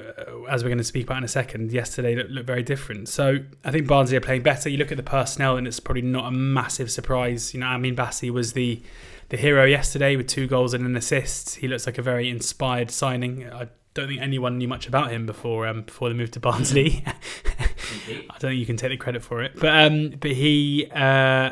as 0.50 0.64
we're 0.64 0.70
going 0.70 0.78
to 0.78 0.84
speak 0.84 1.06
about 1.06 1.18
in 1.18 1.24
a 1.24 1.30
second, 1.30 1.72
yesterday 1.72 2.16
looked, 2.16 2.30
looked, 2.30 2.48
very 2.48 2.64
different. 2.64 3.10
So 3.10 3.40
I 3.66 3.72
think 3.72 3.88
Barnsley 3.88 4.16
are 4.18 4.22
playing 4.22 4.44
better. 4.44 4.70
You 4.70 4.78
look 4.78 4.92
at 4.92 4.98
the 4.98 5.04
personnel, 5.04 5.58
and 5.58 5.68
it's 5.68 5.80
probably 5.80 6.02
not 6.02 6.26
a 6.26 6.32
massive 6.32 6.90
surprise. 6.90 7.54
You 7.54 7.60
know, 7.60 7.68
Amine 7.68 7.96
Bassi 7.96 8.30
was 8.30 8.54
the 8.54 8.82
the 9.28 9.38
hero 9.38 9.64
yesterday 9.66 10.16
with 10.16 10.28
two 10.28 10.48
goals 10.48 10.74
and 10.74 10.86
an 10.86 10.96
assist. 10.96 11.58
He 11.58 11.68
looks 11.68 11.86
like 11.86 11.98
a 11.98 12.02
very 12.02 12.30
inspired 12.30 12.90
signing. 12.90 13.48
I 13.52 13.68
don't 13.94 14.08
think 14.08 14.22
anyone 14.22 14.58
knew 14.58 14.68
much 14.68 14.88
about 14.88 15.12
him 15.12 15.26
before 15.26 15.68
um, 15.68 15.84
before 15.84 16.08
the 16.08 16.16
move 16.16 16.32
to 16.32 16.40
Barnsley. 16.40 17.04
I 17.08 18.38
don't 18.40 18.52
think 18.52 18.60
you 18.60 18.66
can 18.66 18.78
take 18.78 18.92
the 18.92 18.98
credit 18.98 19.24
for 19.24 19.44
it, 19.44 19.54
but 19.60 19.70
um, 19.70 20.12
but 20.20 20.32
he. 20.32 20.90
Uh, 20.94 21.52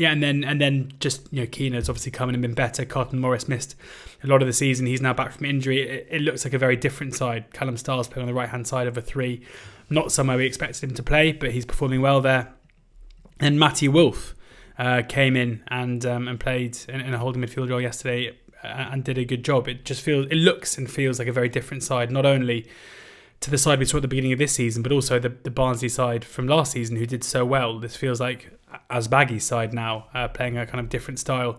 yeah, 0.00 0.12
and 0.12 0.22
then 0.22 0.44
and 0.44 0.58
then 0.58 0.92
just 0.98 1.30
you 1.30 1.42
know 1.42 1.46
Quina's 1.46 1.90
obviously 1.90 2.10
coming 2.10 2.34
and 2.34 2.40
been 2.40 2.54
better. 2.54 2.86
Carlton 2.86 3.18
Morris 3.18 3.46
missed 3.48 3.76
a 4.24 4.26
lot 4.26 4.40
of 4.40 4.48
the 4.48 4.52
season. 4.54 4.86
He's 4.86 5.02
now 5.02 5.12
back 5.12 5.32
from 5.32 5.44
injury. 5.44 5.82
It, 5.82 6.08
it 6.10 6.22
looks 6.22 6.42
like 6.42 6.54
a 6.54 6.58
very 6.58 6.74
different 6.74 7.14
side. 7.14 7.52
Callum 7.52 7.76
Styles 7.76 8.08
playing 8.08 8.26
on 8.26 8.26
the 8.26 8.34
right 8.34 8.48
hand 8.48 8.66
side 8.66 8.86
of 8.86 8.96
a 8.96 9.02
three, 9.02 9.42
not 9.90 10.10
somewhere 10.10 10.38
we 10.38 10.46
expected 10.46 10.84
him 10.88 10.94
to 10.94 11.02
play, 11.02 11.32
but 11.32 11.50
he's 11.50 11.66
performing 11.66 12.00
well 12.00 12.22
there. 12.22 12.54
And 13.40 13.60
Matty 13.60 13.88
Wolfe 13.88 14.34
uh, 14.78 15.02
came 15.06 15.36
in 15.36 15.62
and 15.68 16.06
um, 16.06 16.28
and 16.28 16.40
played 16.40 16.78
in, 16.88 17.02
in, 17.02 17.12
a 17.12 17.18
holding 17.18 17.42
midfield 17.42 17.68
role 17.68 17.82
yesterday 17.82 18.30
uh, 18.64 18.66
and 18.66 19.04
did 19.04 19.18
a 19.18 19.26
good 19.26 19.44
job. 19.44 19.68
It 19.68 19.84
just 19.84 20.00
feels 20.00 20.28
it 20.30 20.36
looks 20.36 20.78
and 20.78 20.90
feels 20.90 21.18
like 21.18 21.28
a 21.28 21.32
very 21.32 21.50
different 21.50 21.82
side. 21.82 22.10
Not 22.10 22.24
only 22.24 22.66
to 23.40 23.50
the 23.50 23.58
side 23.58 23.78
we 23.78 23.84
saw 23.84 23.98
at 23.98 24.02
the 24.02 24.08
beginning 24.08 24.32
of 24.32 24.38
this 24.38 24.52
season, 24.52 24.82
but 24.82 24.92
also 24.92 25.18
the, 25.18 25.28
the 25.28 25.50
Barnsley 25.50 25.90
side 25.90 26.24
from 26.24 26.46
last 26.46 26.72
season 26.72 26.96
who 26.96 27.04
did 27.04 27.22
so 27.22 27.44
well. 27.44 27.78
This 27.78 27.96
feels 27.96 28.18
like 28.18 28.50
Asbaghi's 28.88 29.44
side 29.44 29.72
now, 29.72 30.06
uh, 30.14 30.28
playing 30.28 30.56
a 30.56 30.66
kind 30.66 30.80
of 30.80 30.88
different 30.88 31.18
style 31.18 31.58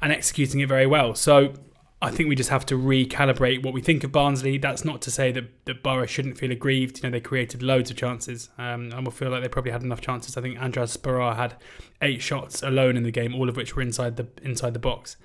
and 0.00 0.12
executing 0.12 0.60
it 0.60 0.68
very 0.68 0.86
well. 0.86 1.14
So 1.14 1.54
I 2.02 2.10
think 2.10 2.28
we 2.28 2.34
just 2.34 2.50
have 2.50 2.66
to 2.66 2.74
recalibrate 2.76 3.62
what 3.62 3.72
we 3.72 3.80
think 3.80 4.04
of 4.04 4.12
Barnsley. 4.12 4.58
That's 4.58 4.84
not 4.84 5.00
to 5.02 5.10
say 5.10 5.32
that, 5.32 5.64
that 5.64 5.82
Borough 5.82 6.06
shouldn't 6.06 6.38
feel 6.38 6.52
aggrieved. 6.52 6.98
You 6.98 7.04
know, 7.04 7.10
they 7.10 7.20
created 7.20 7.62
loads 7.62 7.90
of 7.90 7.96
chances 7.96 8.50
um, 8.58 8.92
and 8.92 9.04
will 9.04 9.12
feel 9.12 9.30
like 9.30 9.42
they 9.42 9.48
probably 9.48 9.72
had 9.72 9.82
enough 9.82 10.00
chances. 10.00 10.36
I 10.36 10.42
think 10.42 10.58
Andras 10.58 10.96
Sporar 10.96 11.36
had 11.36 11.56
eight 12.02 12.22
shots 12.22 12.62
alone 12.62 12.96
in 12.96 13.02
the 13.02 13.10
game, 13.10 13.34
all 13.34 13.48
of 13.48 13.56
which 13.56 13.74
were 13.74 13.82
inside 13.82 14.16
the 14.16 14.28
inside 14.42 14.74
the 14.74 14.78
box. 14.78 15.16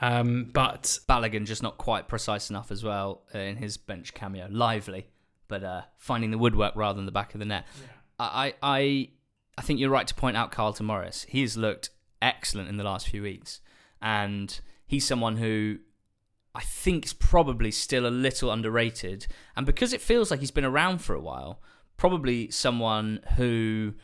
Um, 0.00 0.50
but 0.52 0.98
Balogun 1.08 1.46
just 1.46 1.62
not 1.62 1.78
quite 1.78 2.08
precise 2.08 2.50
enough 2.50 2.72
as 2.72 2.82
well 2.82 3.22
in 3.32 3.56
his 3.56 3.76
bench 3.76 4.12
cameo. 4.12 4.48
Lively 4.50 5.06
but 5.48 5.62
uh, 5.62 5.82
finding 5.98 6.30
the 6.30 6.38
woodwork 6.38 6.74
rather 6.76 6.96
than 6.96 7.06
the 7.06 7.12
back 7.12 7.34
of 7.34 7.38
the 7.38 7.44
net. 7.44 7.66
Yeah. 7.80 7.86
I, 8.18 8.54
I 8.62 9.08
I 9.56 9.62
think 9.62 9.78
you're 9.78 9.90
right 9.90 10.06
to 10.06 10.14
point 10.14 10.36
out 10.36 10.52
Carlton 10.52 10.86
Morris. 10.86 11.26
He 11.28 11.40
has 11.42 11.56
looked 11.56 11.90
excellent 12.20 12.68
in 12.68 12.76
the 12.76 12.84
last 12.84 13.08
few 13.08 13.22
weeks, 13.22 13.60
and 14.02 14.60
he's 14.86 15.06
someone 15.06 15.36
who 15.36 15.78
I 16.54 16.62
think 16.62 17.04
is 17.04 17.12
probably 17.12 17.70
still 17.70 18.06
a 18.06 18.08
little 18.08 18.50
underrated. 18.50 19.26
And 19.56 19.66
because 19.66 19.92
it 19.92 20.00
feels 20.00 20.30
like 20.30 20.40
he's 20.40 20.50
been 20.50 20.64
around 20.64 20.98
for 20.98 21.14
a 21.14 21.20
while, 21.20 21.60
probably 21.96 22.50
someone 22.50 23.20
who 23.36 23.94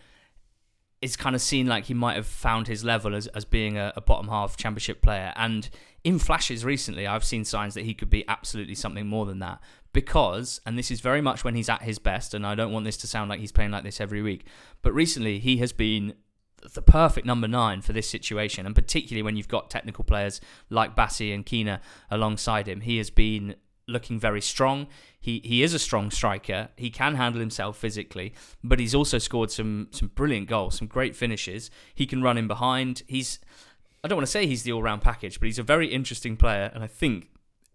is 1.01 1.17
kind 1.17 1.35
of 1.35 1.41
seen 1.41 1.67
like 1.67 1.85
he 1.85 1.95
might 1.95 2.17
have 2.17 2.27
found 2.27 2.69
his 2.69 2.85
level 2.85 3.15
as, 3.15 3.27
as 3.29 3.45
being 3.45 3.79
a, 3.79 3.93
a 3.97 4.01
bottom 4.01 4.29
half 4.29 4.57
championship 4.57 5.01
player. 5.01 5.33
And 5.37 5.69
in 6.05 6.19
flashes 6.19 6.65
recently, 6.65 7.07
I've 7.07 7.25
seen 7.25 7.45
signs 7.45 7.75
that 7.75 7.85
he 7.85 7.95
could 7.95 8.11
be 8.11 8.27
absolutely 8.29 8.75
something 8.75 9.07
more 9.07 9.27
than 9.27 9.39
that. 9.39 9.61
Because, 9.93 10.61
and 10.65 10.79
this 10.79 10.91
is 10.91 11.01
very 11.01 11.21
much 11.21 11.43
when 11.43 11.55
he's 11.55 11.69
at 11.69 11.83
his 11.83 11.99
best, 11.99 12.33
and 12.33 12.47
I 12.47 12.55
don't 12.55 12.73
want 12.73 12.85
this 12.85 12.97
to 12.99 13.07
sound 13.07 13.29
like 13.29 13.41
he's 13.41 13.53
playing 13.53 13.73
like 13.73 13.83
this 13.83 14.01
every 14.01 14.23
week, 14.23 14.47
but 14.83 14.93
recently 14.93 15.41
he 15.41 15.57
has 15.57 15.73
been 15.73 16.15
the 16.75 16.83
perfect 16.83 17.27
number 17.27 17.49
nine 17.49 17.81
for 17.81 17.93
this 17.93 18.09
situation, 18.09 18.67
and 18.67 18.75
particularly 18.75 19.23
when 19.23 19.37
you've 19.37 19.49
got 19.49 19.71
technical 19.71 20.05
players 20.05 20.41
like 20.69 20.95
Bassi 20.95 21.33
and 21.33 21.45
Quina 21.45 21.81
alongside 22.11 22.69
him, 22.69 22.83
he 22.83 22.99
has 22.99 23.11
been 23.11 23.57
looking 23.89 24.21
very 24.21 24.41
strong. 24.41 24.87
He 25.19 25.41
he 25.45 25.63
is 25.63 25.75
a 25.75 25.79
strong 25.79 26.11
striker. 26.11 26.69
He 26.77 26.91
can 26.91 27.17
handle 27.17 27.41
himself 27.41 27.77
physically, 27.77 28.35
but 28.63 28.79
he's 28.79 28.95
also 28.95 29.19
scored 29.19 29.51
some 29.51 29.89
some 29.91 30.09
brilliant 30.15 30.49
goals, 30.49 30.77
some 30.77 30.87
great 30.87 31.17
finishes. 31.17 31.71
He 31.95 32.07
can 32.07 32.23
run 32.23 32.39
in 32.39 32.47
behind. 32.47 33.03
He's 33.09 33.41
I 34.05 34.09
don't 34.09 34.17
want 34.17 34.27
to 34.27 34.31
say 34.31 34.47
he's 34.47 34.63
the 34.63 34.73
all-round 34.73 35.03
package, 35.03 35.41
but 35.41 35.47
he's 35.47 35.59
a 35.59 35.63
very 35.63 35.89
interesting 35.89 36.37
player, 36.37 36.71
and 36.75 36.85
I 36.85 36.87
think 36.87 37.30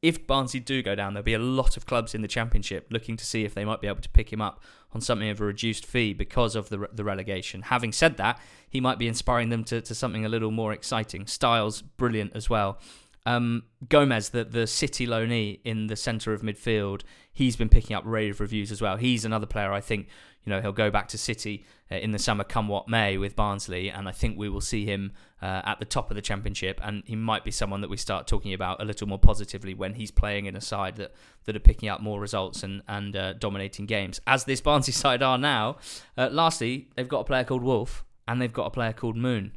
if 0.05 0.27
Barnsley 0.27 0.59
do 0.59 0.83
go 0.83 0.93
down, 0.93 1.15
there'll 1.15 1.23
be 1.23 1.33
a 1.33 1.39
lot 1.39 1.77
of 1.77 1.87
clubs 1.87 2.13
in 2.13 2.21
the 2.21 2.27
Championship 2.27 2.85
looking 2.91 3.17
to 3.17 3.25
see 3.25 3.43
if 3.43 3.55
they 3.55 3.65
might 3.65 3.81
be 3.81 3.87
able 3.87 4.01
to 4.01 4.09
pick 4.09 4.31
him 4.31 4.39
up 4.39 4.61
on 4.93 5.01
something 5.01 5.27
of 5.29 5.41
a 5.41 5.43
reduced 5.43 5.83
fee 5.83 6.13
because 6.13 6.55
of 6.55 6.69
the, 6.69 6.87
the 6.93 7.03
relegation. 7.03 7.63
Having 7.63 7.91
said 7.91 8.17
that, 8.17 8.39
he 8.69 8.79
might 8.79 8.99
be 8.99 9.07
inspiring 9.07 9.49
them 9.49 9.63
to, 9.63 9.81
to 9.81 9.95
something 9.95 10.23
a 10.23 10.29
little 10.29 10.51
more 10.51 10.71
exciting. 10.71 11.25
Styles, 11.25 11.81
brilliant 11.81 12.33
as 12.35 12.51
well. 12.51 12.77
Um, 13.25 13.63
Gomes, 13.89 14.29
the, 14.29 14.43
the 14.43 14.67
City 14.67 15.07
loanee 15.07 15.59
in 15.63 15.87
the 15.87 15.95
centre 15.95 16.33
of 16.33 16.41
midfield, 16.41 17.01
he's 17.33 17.55
been 17.55 17.69
picking 17.69 17.95
up 17.95 18.03
rave 18.05 18.39
reviews 18.39 18.71
as 18.71 18.81
well. 18.81 18.97
He's 18.97 19.25
another 19.25 19.47
player 19.47 19.71
I 19.71 19.81
think 19.81 20.07
you 20.45 20.51
know 20.51 20.61
he'll 20.61 20.71
go 20.71 20.91
back 20.91 21.07
to 21.09 21.17
City 21.17 21.65
uh, 21.91 21.95
in 21.95 22.11
the 22.11 22.19
summer, 22.19 22.43
come 22.43 22.67
what 22.67 22.87
may, 22.87 23.17
with 23.17 23.35
Barnsley, 23.35 23.89
and 23.89 24.07
I 24.07 24.11
think 24.11 24.37
we 24.37 24.47
will 24.47 24.61
see 24.61 24.85
him 24.85 25.11
uh, 25.41 25.61
at 25.65 25.79
the 25.79 25.85
top 25.85 26.09
of 26.09 26.15
the 26.15 26.21
Championship, 26.21 26.79
and 26.83 27.03
he 27.05 27.15
might 27.15 27.43
be 27.43 27.51
someone 27.51 27.81
that 27.81 27.89
we 27.89 27.97
start 27.97 28.27
talking 28.27 28.53
about 28.53 28.81
a 28.81 28.85
little 28.85 29.07
more 29.07 29.19
positively 29.19 29.73
when 29.73 29.95
he's 29.95 30.11
playing 30.11 30.45
in 30.45 30.55
a 30.55 30.61
side 30.61 30.95
that, 30.97 31.13
that 31.45 31.55
are 31.55 31.59
picking 31.59 31.89
up 31.89 32.01
more 32.01 32.19
results 32.19 32.63
and 32.63 32.81
and 32.87 33.15
uh, 33.15 33.33
dominating 33.33 33.85
games, 33.85 34.21
as 34.27 34.45
this 34.45 34.61
Barnsley 34.61 34.93
side 35.03 35.23
are 35.23 35.37
now. 35.37 35.77
Uh, 36.17 36.29
lastly, 36.31 36.89
they've 36.95 37.09
got 37.09 37.21
a 37.21 37.25
player 37.25 37.43
called 37.43 37.63
Wolf, 37.63 38.05
and 38.27 38.41
they've 38.41 38.53
got 38.53 38.67
a 38.67 38.71
player 38.71 38.93
called 38.93 39.15
Moon. 39.17 39.51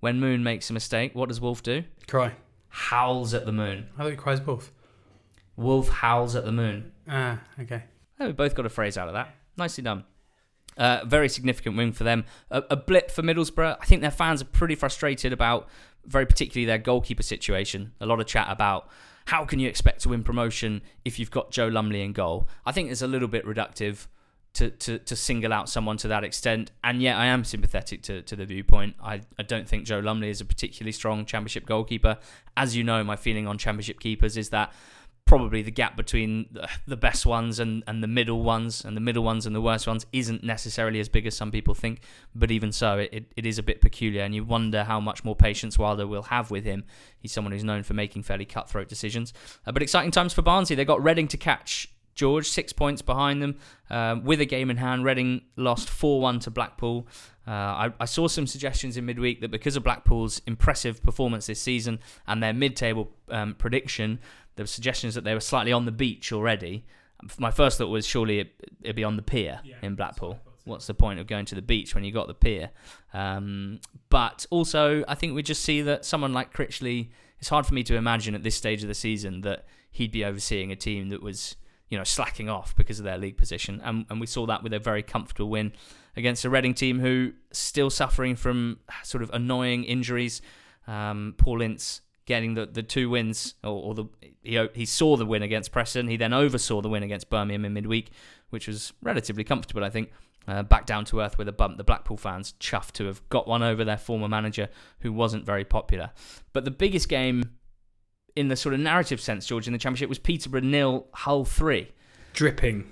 When 0.00 0.20
Moon 0.20 0.42
makes 0.42 0.68
a 0.68 0.72
mistake, 0.72 1.14
what 1.14 1.28
does 1.28 1.40
Wolf 1.40 1.62
do? 1.62 1.84
Cry. 2.06 2.34
Howls 2.74 3.34
at 3.34 3.46
the 3.46 3.52
moon. 3.52 3.86
I 3.94 4.02
thought 4.02 4.10
he 4.10 4.16
cries 4.16 4.40
wolf. 4.40 4.72
Wolf 5.56 5.88
howls 5.88 6.34
at 6.34 6.44
the 6.44 6.50
moon. 6.50 6.90
Ah, 7.08 7.40
okay. 7.60 7.84
Oh, 8.18 8.26
we 8.26 8.32
both 8.32 8.56
got 8.56 8.66
a 8.66 8.68
phrase 8.68 8.98
out 8.98 9.06
of 9.06 9.14
that. 9.14 9.32
Nicely 9.56 9.84
done. 9.84 10.02
Uh, 10.76 11.04
very 11.06 11.28
significant 11.28 11.76
win 11.76 11.92
for 11.92 12.02
them. 12.02 12.24
A, 12.50 12.64
a, 12.70 12.76
blip 12.76 13.12
for 13.12 13.22
Middlesbrough. 13.22 13.76
I 13.80 13.84
think 13.84 14.02
their 14.02 14.10
fans 14.10 14.42
are 14.42 14.46
pretty 14.46 14.74
frustrated 14.74 15.32
about, 15.32 15.68
very 16.04 16.26
particularly 16.26 16.66
their 16.66 16.78
goalkeeper 16.78 17.22
situation. 17.22 17.92
A 18.00 18.06
lot 18.06 18.18
of 18.18 18.26
chat 18.26 18.48
about 18.50 18.88
how 19.26 19.44
can 19.44 19.60
you 19.60 19.68
expect 19.68 20.00
to 20.00 20.08
win 20.08 20.24
promotion 20.24 20.82
if 21.04 21.20
you've 21.20 21.30
got 21.30 21.52
Joe 21.52 21.68
Lumley 21.68 22.02
in 22.02 22.12
goal. 22.12 22.48
I 22.66 22.72
think 22.72 22.90
it's 22.90 23.02
a 23.02 23.06
little 23.06 23.28
bit 23.28 23.46
reductive 23.46 24.08
to, 24.54 24.70
to, 24.70 24.98
to 24.98 25.16
single 25.16 25.52
out 25.52 25.68
someone 25.68 25.96
to 25.98 26.08
that 26.08 26.24
extent. 26.24 26.70
And 26.82 27.02
yet, 27.02 27.16
I 27.16 27.26
am 27.26 27.44
sympathetic 27.44 28.02
to, 28.04 28.22
to 28.22 28.36
the 28.36 28.46
viewpoint. 28.46 28.96
I, 29.02 29.20
I 29.38 29.42
don't 29.42 29.68
think 29.68 29.84
Joe 29.84 29.98
Lumley 29.98 30.30
is 30.30 30.40
a 30.40 30.44
particularly 30.44 30.92
strong 30.92 31.24
championship 31.26 31.66
goalkeeper. 31.66 32.18
As 32.56 32.76
you 32.76 32.84
know, 32.84 33.02
my 33.04 33.16
feeling 33.16 33.46
on 33.46 33.58
championship 33.58 34.00
keepers 34.00 34.36
is 34.36 34.50
that 34.50 34.72
probably 35.26 35.62
the 35.62 35.70
gap 35.70 35.96
between 35.96 36.46
the 36.86 36.96
best 36.96 37.24
ones 37.24 37.58
and, 37.58 37.82
and 37.86 38.02
the 38.02 38.06
middle 38.06 38.42
ones 38.42 38.84
and 38.84 38.94
the 38.94 39.00
middle 39.00 39.24
ones 39.24 39.46
and 39.46 39.56
the 39.56 39.60
worst 39.60 39.86
ones 39.86 40.04
isn't 40.12 40.44
necessarily 40.44 41.00
as 41.00 41.08
big 41.08 41.26
as 41.26 41.34
some 41.34 41.50
people 41.50 41.74
think. 41.74 42.00
But 42.34 42.50
even 42.50 42.72
so, 42.72 42.98
it, 42.98 43.32
it 43.34 43.46
is 43.46 43.58
a 43.58 43.62
bit 43.62 43.80
peculiar, 43.80 44.22
and 44.22 44.34
you 44.34 44.44
wonder 44.44 44.84
how 44.84 45.00
much 45.00 45.24
more 45.24 45.34
patience 45.34 45.78
Wilder 45.78 46.06
will 46.06 46.24
have 46.24 46.50
with 46.50 46.64
him. 46.64 46.84
He's 47.18 47.32
someone 47.32 47.52
who's 47.52 47.64
known 47.64 47.82
for 47.82 47.94
making 47.94 48.22
fairly 48.22 48.44
cutthroat 48.44 48.88
decisions. 48.88 49.32
Uh, 49.66 49.72
but 49.72 49.82
exciting 49.82 50.10
times 50.10 50.32
for 50.32 50.42
Barnsley. 50.42 50.76
They 50.76 50.84
got 50.84 51.02
Reading 51.02 51.28
to 51.28 51.36
catch 51.36 51.88
George, 52.14 52.48
six 52.48 52.72
points 52.72 53.02
behind 53.02 53.42
them 53.42 53.56
um, 53.90 54.24
with 54.24 54.40
a 54.40 54.44
game 54.44 54.70
in 54.70 54.76
hand. 54.76 55.04
Reading 55.04 55.42
lost 55.56 55.88
4 55.88 56.20
1 56.20 56.40
to 56.40 56.50
Blackpool. 56.50 57.06
Uh, 57.46 57.50
I, 57.50 57.92
I, 58.00 58.04
saw 58.06 58.26
some 58.26 58.46
suggestions 58.46 58.96
in 58.96 59.04
midweek 59.04 59.42
that 59.42 59.50
because 59.50 59.76
of 59.76 59.84
Blackpool's 59.84 60.40
impressive 60.46 61.02
performance 61.02 61.46
this 61.46 61.60
season 61.60 61.98
and 62.26 62.42
their 62.42 62.54
mid 62.54 62.74
table 62.74 63.10
um, 63.28 63.54
prediction, 63.54 64.18
there 64.56 64.62
were 64.62 64.68
suggestions 64.68 65.14
that 65.14 65.24
they 65.24 65.34
were 65.34 65.40
slightly 65.40 65.72
on 65.72 65.84
the 65.84 65.92
beach 65.92 66.32
already. 66.32 66.86
My 67.38 67.50
first 67.50 67.78
thought 67.78 67.88
was 67.88 68.06
surely 68.06 68.40
it, 68.40 68.54
would 68.84 68.96
be 68.96 69.04
on 69.04 69.16
the 69.16 69.22
pier 69.22 69.60
yeah, 69.62 69.76
in 69.82 69.94
Blackpool. 69.94 70.38
What's 70.64 70.86
the 70.86 70.94
point 70.94 71.20
of 71.20 71.26
going 71.26 71.44
to 71.46 71.54
the 71.54 71.62
beach 71.62 71.94
when 71.94 72.04
you 72.04 72.12
got 72.12 72.28
the 72.28 72.34
pier? 72.34 72.70
Um, 73.12 73.80
but 74.08 74.46
also, 74.50 75.04
I 75.06 75.14
think 75.14 75.34
we 75.34 75.42
just 75.42 75.62
see 75.62 75.82
that 75.82 76.06
someone 76.06 76.32
like 76.32 76.54
Critchley, 76.54 77.10
it's 77.38 77.50
hard 77.50 77.66
for 77.66 77.74
me 77.74 77.82
to 77.82 77.96
imagine 77.96 78.34
at 78.34 78.42
this 78.42 78.54
stage 78.54 78.82
of 78.82 78.88
the 78.88 78.94
season 78.94 79.42
that 79.42 79.66
he'd 79.90 80.10
be 80.12 80.24
overseeing 80.24 80.72
a 80.72 80.76
team 80.76 81.10
that 81.10 81.22
was 81.22 81.56
you 81.88 81.98
know, 81.98 82.04
slacking 82.04 82.48
off 82.48 82.74
because 82.76 82.98
of 82.98 83.04
their 83.04 83.18
league 83.18 83.36
position. 83.36 83.80
And, 83.84 84.06
and 84.10 84.20
we 84.20 84.26
saw 84.26 84.46
that 84.46 84.62
with 84.62 84.72
a 84.72 84.78
very 84.78 85.02
comfortable 85.02 85.50
win 85.50 85.72
against 86.16 86.44
a 86.44 86.50
Reading 86.50 86.74
team 86.74 87.00
who 87.00 87.32
still 87.52 87.90
suffering 87.90 88.36
from 88.36 88.80
sort 89.02 89.22
of 89.22 89.30
annoying 89.32 89.84
injuries. 89.84 90.40
Um, 90.86 91.34
Paul 91.36 91.62
Ince 91.62 92.00
getting 92.26 92.54
the, 92.54 92.66
the 92.66 92.82
two 92.82 93.10
wins, 93.10 93.54
or, 93.62 93.82
or, 93.82 93.94
the 93.94 94.04
he, 94.42 94.68
he 94.74 94.86
saw 94.86 95.16
the 95.16 95.26
win 95.26 95.42
against 95.42 95.72
Preston. 95.72 96.08
He 96.08 96.16
then 96.16 96.32
oversaw 96.32 96.80
the 96.80 96.88
win 96.88 97.02
against 97.02 97.30
Birmingham 97.30 97.64
in 97.64 97.74
midweek, 97.74 98.10
which 98.50 98.66
was 98.66 98.92
relatively 99.02 99.44
comfortable, 99.44 99.84
I 99.84 99.90
think. 99.90 100.10
Uh, 100.46 100.62
back 100.62 100.84
down 100.84 101.06
to 101.06 101.20
earth 101.20 101.38
with 101.38 101.48
a 101.48 101.52
bump. 101.52 101.78
The 101.78 101.84
Blackpool 101.84 102.18
fans 102.18 102.52
chuffed 102.60 102.92
to 102.92 103.06
have 103.06 103.26
got 103.30 103.48
one 103.48 103.62
over 103.62 103.82
their 103.82 103.96
former 103.96 104.28
manager, 104.28 104.68
who 105.00 105.12
wasn't 105.12 105.46
very 105.46 105.64
popular. 105.64 106.10
But 106.52 106.66
the 106.66 106.70
biggest 106.70 107.08
game 107.08 107.52
in 108.36 108.48
the 108.48 108.56
sort 108.56 108.74
of 108.74 108.80
narrative 108.80 109.20
sense, 109.20 109.46
George, 109.46 109.66
in 109.66 109.72
the 109.72 109.78
Championship 109.78 110.08
was 110.08 110.18
Peterborough 110.18 110.60
nil, 110.60 111.06
Hull 111.12 111.44
three. 111.44 111.92
Dripping. 112.32 112.90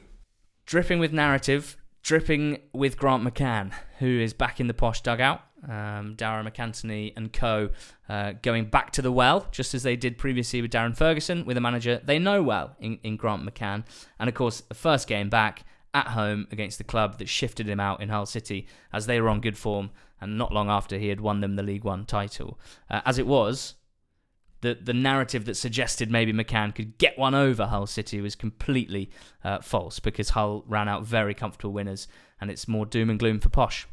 Dripping 0.67 0.99
with 0.99 1.13
narrative, 1.13 1.77
dripping 2.03 2.59
with 2.73 2.97
Grant 2.97 3.25
McCann, 3.25 3.73
who 3.99 4.07
is 4.07 4.33
back 4.33 4.61
in 4.61 4.67
the 4.67 4.75
posh 4.75 5.01
dugout. 5.01 5.43
Um, 5.65 6.17
Darragh 6.17 6.45
MacAnthony 6.45 7.13
and 7.17 7.33
co 7.33 7.71
uh, 8.09 8.33
going 8.43 8.65
back 8.65 8.91
to 8.93 9.03
the 9.03 9.13
well, 9.13 9.47
just 9.53 9.75
as 9.75 9.85
they 9.85 9.95
did 9.95 10.19
previously 10.19 10.61
with 10.61 10.73
Darren 10.73 10.97
Ferguson, 10.97 11.45
with 11.45 11.57
a 11.57 11.61
manager 11.61 12.01
they 12.05 12.19
know 12.19 12.43
well 12.43 12.77
in, 12.81 12.99
in 13.05 13.17
Grant 13.17 13.49
McCann. 13.49 13.85
And 14.19 14.29
of 14.29 14.35
course, 14.35 14.63
the 14.63 14.75
first 14.75 15.07
game 15.07 15.29
back 15.29 15.65
at 15.95 16.09
home 16.09 16.49
against 16.51 16.79
the 16.79 16.85
club 16.85 17.19
that 17.19 17.29
shifted 17.29 17.69
him 17.69 17.79
out 17.79 18.03
in 18.03 18.09
Hull 18.09 18.27
City 18.27 18.67
as 18.93 19.07
they 19.07 19.21
were 19.21 19.29
on 19.29 19.41
good 19.41 19.57
form 19.57 19.91
and 20.21 20.39
not 20.39 20.53
long 20.53 20.69
after 20.69 20.99
he 20.99 21.09
had 21.09 21.21
won 21.21 21.41
them 21.41 21.55
the 21.55 21.63
League 21.63 21.85
One 21.85 22.07
title. 22.07 22.59
Uh, 22.91 23.01
as 23.05 23.19
it 23.19 23.27
was, 23.27 23.75
the 24.63 24.79
the 24.81 24.95
narrative 24.95 25.45
that 25.45 25.57
suggested 25.57 26.11
maybe 26.11 26.33
McCann 26.33 26.75
could 26.75 26.97
get 26.97 27.19
one 27.19 27.35
over 27.35 27.67
Hull 27.67 27.87
City 27.87 28.21
was 28.21 28.35
completely 28.35 29.11
uh, 29.45 29.61
false 29.61 30.01
because 30.01 30.31
Hull 30.31 30.65
ran 30.67 30.89
out 30.89 31.05
very 31.05 31.35
comfortable 31.35 31.73
winners, 31.73 32.09
and 32.41 32.51
it's 32.51 32.67
more 32.67 32.87
doom 32.87 33.11
and 33.11 33.19
gloom 33.19 33.39
for 33.39 33.51
Posh. 33.51 33.87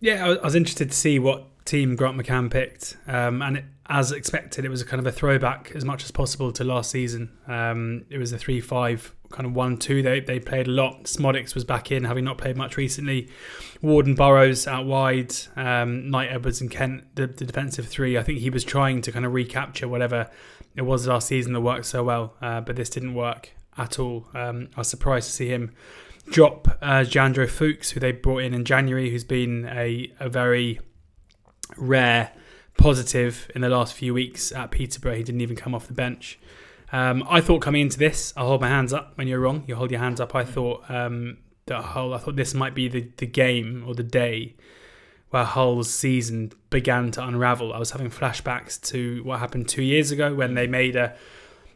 Yeah, 0.00 0.26
I 0.26 0.44
was 0.44 0.54
interested 0.54 0.90
to 0.90 0.96
see 0.96 1.18
what 1.18 1.49
team 1.64 1.96
Grant 1.96 2.16
McCann 2.16 2.50
picked, 2.50 2.96
um, 3.06 3.42
and 3.42 3.58
it, 3.58 3.64
as 3.86 4.12
expected, 4.12 4.64
it 4.64 4.68
was 4.68 4.80
a 4.80 4.84
kind 4.84 5.00
of 5.00 5.06
a 5.06 5.12
throwback 5.12 5.72
as 5.74 5.84
much 5.84 6.04
as 6.04 6.10
possible 6.10 6.52
to 6.52 6.64
last 6.64 6.90
season. 6.90 7.36
Um, 7.48 8.04
it 8.08 8.18
was 8.18 8.32
a 8.32 8.38
three-five 8.38 9.14
kind 9.30 9.46
of 9.46 9.54
one-two. 9.54 10.02
They 10.02 10.20
they 10.20 10.38
played 10.38 10.66
a 10.68 10.70
lot. 10.70 11.04
Szmodics 11.04 11.54
was 11.54 11.64
back 11.64 11.90
in, 11.90 12.04
having 12.04 12.24
not 12.24 12.38
played 12.38 12.56
much 12.56 12.76
recently. 12.76 13.28
Ward 13.82 14.06
and 14.06 14.16
Burrows 14.16 14.66
out 14.66 14.86
wide. 14.86 15.34
Um, 15.56 16.10
Knight, 16.10 16.30
Edwards, 16.30 16.60
and 16.60 16.70
Kent, 16.70 17.04
the, 17.14 17.26
the, 17.26 17.44
defensive 17.44 17.86
three. 17.86 18.16
I 18.16 18.22
think 18.22 18.38
he 18.38 18.50
was 18.50 18.64
trying 18.64 19.02
to 19.02 19.12
kind 19.12 19.24
of 19.24 19.32
recapture 19.32 19.88
whatever 19.88 20.30
it 20.76 20.82
was 20.82 21.06
last 21.06 21.28
season 21.28 21.52
that 21.52 21.60
worked 21.60 21.86
so 21.86 22.04
well, 22.04 22.34
uh, 22.40 22.60
but 22.60 22.76
this 22.76 22.90
didn't 22.90 23.14
work 23.14 23.50
at 23.76 23.98
all. 23.98 24.28
Um, 24.34 24.68
I 24.76 24.80
was 24.80 24.88
surprised 24.88 25.28
to 25.28 25.32
see 25.32 25.48
him 25.48 25.74
drop 26.26 26.68
uh, 26.80 27.00
Jeando 27.00 27.48
Fuchs, 27.48 27.90
who 27.90 28.00
they 28.00 28.12
brought 28.12 28.42
in 28.42 28.54
in 28.54 28.64
January, 28.64 29.10
who's 29.10 29.24
been 29.24 29.66
a, 29.66 30.12
a 30.20 30.28
very 30.28 30.80
rare 31.76 32.32
positive 32.76 33.50
in 33.54 33.60
the 33.60 33.68
last 33.68 33.94
few 33.94 34.14
weeks 34.14 34.52
at 34.52 34.70
Peterborough. 34.70 35.16
He 35.16 35.22
didn't 35.22 35.40
even 35.40 35.56
come 35.56 35.74
off 35.74 35.86
the 35.86 35.94
bench. 35.94 36.38
Um, 36.92 37.24
I 37.28 37.40
thought 37.40 37.60
coming 37.60 37.82
into 37.82 37.98
this, 37.98 38.32
I'll 38.36 38.48
hold 38.48 38.60
my 38.60 38.68
hands 38.68 38.92
up 38.92 39.12
when 39.16 39.28
you're 39.28 39.40
wrong. 39.40 39.64
You 39.66 39.76
hold 39.76 39.90
your 39.90 40.00
hands 40.00 40.20
up. 40.20 40.34
I 40.34 40.44
thought 40.44 40.84
um, 40.88 41.38
that 41.66 41.82
Hull, 41.82 42.14
I 42.14 42.18
thought 42.18 42.36
this 42.36 42.54
might 42.54 42.74
be 42.74 42.88
the, 42.88 43.08
the 43.16 43.26
game 43.26 43.84
or 43.86 43.94
the 43.94 44.02
day 44.02 44.56
where 45.30 45.44
Hull's 45.44 45.88
season 45.88 46.52
began 46.70 47.12
to 47.12 47.24
unravel. 47.24 47.72
I 47.72 47.78
was 47.78 47.92
having 47.92 48.10
flashbacks 48.10 48.80
to 48.88 49.22
what 49.22 49.38
happened 49.38 49.68
two 49.68 49.82
years 49.82 50.10
ago 50.10 50.34
when 50.34 50.54
they 50.54 50.66
made 50.66 50.96
a 50.96 51.14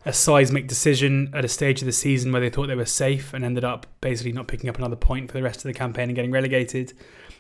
a 0.06 0.12
seismic 0.12 0.66
decision 0.66 1.30
at 1.32 1.44
a 1.44 1.48
stage 1.48 1.80
of 1.80 1.86
the 1.86 1.92
season 1.92 2.30
where 2.30 2.40
they 2.40 2.50
thought 2.50 2.66
they 2.66 2.74
were 2.74 2.84
safe 2.84 3.32
and 3.32 3.44
ended 3.44 3.64
up 3.64 3.86
basically 4.00 4.32
not 4.32 4.46
picking 4.46 4.68
up 4.68 4.76
another 4.76 4.96
point 4.96 5.30
for 5.30 5.38
the 5.38 5.42
rest 5.42 5.58
of 5.58 5.62
the 5.64 5.72
campaign 5.72 6.08
and 6.08 6.14
getting 6.14 6.30
relegated. 6.30 6.92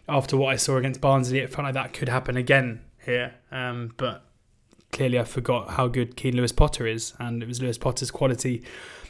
After 0.08 0.36
what 0.36 0.52
I 0.52 0.56
saw 0.56 0.76
against 0.76 1.00
Barnsley, 1.00 1.38
it 1.38 1.50
felt 1.50 1.64
like 1.64 1.74
that 1.74 1.92
could 1.92 2.08
happen 2.08 2.36
again 2.36 2.82
here. 3.04 3.34
Um, 3.50 3.92
but 3.96 4.24
clearly, 4.92 5.18
I 5.18 5.24
forgot 5.24 5.70
how 5.70 5.88
good 5.88 6.16
Keane 6.16 6.36
Lewis 6.36 6.52
Potter 6.52 6.86
is, 6.86 7.14
and 7.18 7.42
it 7.42 7.48
was 7.48 7.60
Lewis 7.60 7.78
Potter's 7.78 8.10
quality 8.10 8.62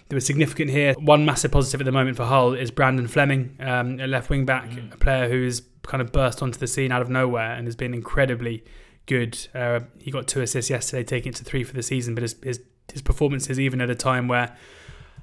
that 0.08 0.14
was 0.14 0.26
significant 0.26 0.70
here. 0.70 0.94
One 0.94 1.24
massive 1.24 1.50
positive 1.50 1.80
at 1.80 1.84
the 1.84 1.92
moment 1.92 2.16
for 2.16 2.24
Hull 2.24 2.54
is 2.54 2.70
Brandon 2.70 3.08
Fleming, 3.08 3.56
um, 3.60 3.98
a 4.00 4.06
left 4.06 4.30
wing 4.30 4.44
back, 4.44 4.70
mm. 4.70 4.92
a 4.92 4.96
player 4.96 5.28
who 5.28 5.44
has 5.44 5.62
kind 5.82 6.00
of 6.00 6.12
burst 6.12 6.42
onto 6.42 6.58
the 6.58 6.66
scene 6.66 6.92
out 6.92 7.02
of 7.02 7.08
nowhere 7.08 7.52
and 7.52 7.66
has 7.66 7.76
been 7.76 7.94
incredibly 7.94 8.64
good. 9.06 9.48
Uh, 9.54 9.80
he 9.98 10.10
got 10.10 10.26
two 10.26 10.40
assists 10.40 10.70
yesterday, 10.70 11.04
taking 11.04 11.32
it 11.32 11.36
to 11.36 11.44
three 11.44 11.64
for 11.64 11.74
the 11.74 11.82
season, 11.82 12.14
but 12.14 12.22
his, 12.22 12.36
his, 12.42 12.60
his 12.92 13.02
performances, 13.02 13.58
even 13.58 13.80
at 13.80 13.90
a 13.90 13.94
time 13.94 14.28
where 14.28 14.56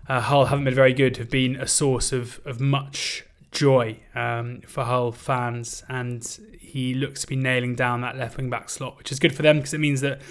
uh, 0.10 0.19
Hull 0.19 0.45
haven't 0.45 0.65
been 0.65 0.75
very 0.75 0.93
good, 0.93 1.17
have 1.17 1.29
been 1.29 1.55
a 1.55 1.67
source 1.67 2.12
of, 2.12 2.41
of 2.45 2.60
much 2.60 3.23
joy 3.52 3.98
um, 4.16 4.62
for 4.62 4.84
Hull 4.84 5.12
fans, 5.12 5.84
and 5.90 6.26
he 6.60 6.94
looks 6.94 7.22
to 7.22 7.28
be 7.28 7.36
nailing 7.36 7.76
down 7.76 8.02
that 8.02 8.18
left 8.18 8.38
wing 8.38 8.50
back 8.50 8.70
slot, 8.70 8.98
which 8.98 9.12
is 9.12 9.20
good 9.20 9.36
for 9.36 9.42
them 9.42 9.58
because 9.58 9.74
it 9.74 9.80
means 9.80 10.02
that 10.02 10.22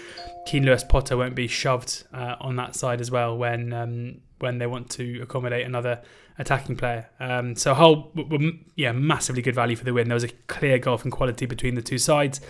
Keane 0.47 0.65
Lewis 0.65 0.83
Potter 0.83 1.17
won't 1.17 1.35
be 1.35 1.47
shoved 1.47 2.05
uh, 2.13 2.37
on 2.41 2.57
that 2.57 2.75
side 2.75 3.01
as 3.01 3.11
well 3.11 3.37
when 3.37 3.73
um, 3.73 4.21
when 4.39 4.59
they 4.59 4.67
want 4.67 4.91
to 4.91 5.21
accommodate 5.21 5.67
another 5.67 6.01
attacking 6.39 6.77
player. 6.77 7.09
Um, 7.21 7.55
so 7.55 7.75
Hull 7.75 8.11
were, 8.15 8.39
yeah 8.75 8.93
massively 8.93 9.43
good 9.43 9.55
value 9.55 9.77
for 9.77 9.85
the 9.85 9.93
win. 9.93 10.09
There 10.09 10.15
was 10.15 10.25
a 10.25 10.29
clear 10.49 10.79
gulf 10.79 11.05
in 11.05 11.11
quality 11.11 11.47
between 11.47 11.75
the 11.75 11.83
two 11.83 11.99
sides. 11.99 12.41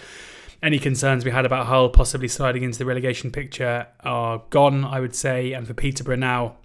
Any 0.63 0.79
concerns 0.79 1.25
we 1.25 1.31
had 1.31 1.47
about 1.47 1.67
Hull 1.67 1.89
possibly 1.89 2.29
sliding 2.29 2.63
into 2.63 2.79
the 2.79 2.85
relegation 2.85 3.31
picture 3.31 3.87
are 4.01 4.43
gone, 4.51 4.85
I 4.85 5.01
would 5.01 5.15
say. 5.15 5.53
And 5.53 5.67
for 5.67 5.75
Peterborough 5.75 6.17
now, 6.17 6.57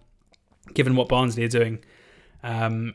given 0.74 0.96
what 0.96 1.08
Barnsley 1.08 1.46
are 1.46 1.50
doing, 1.50 1.80
um, 2.44 2.94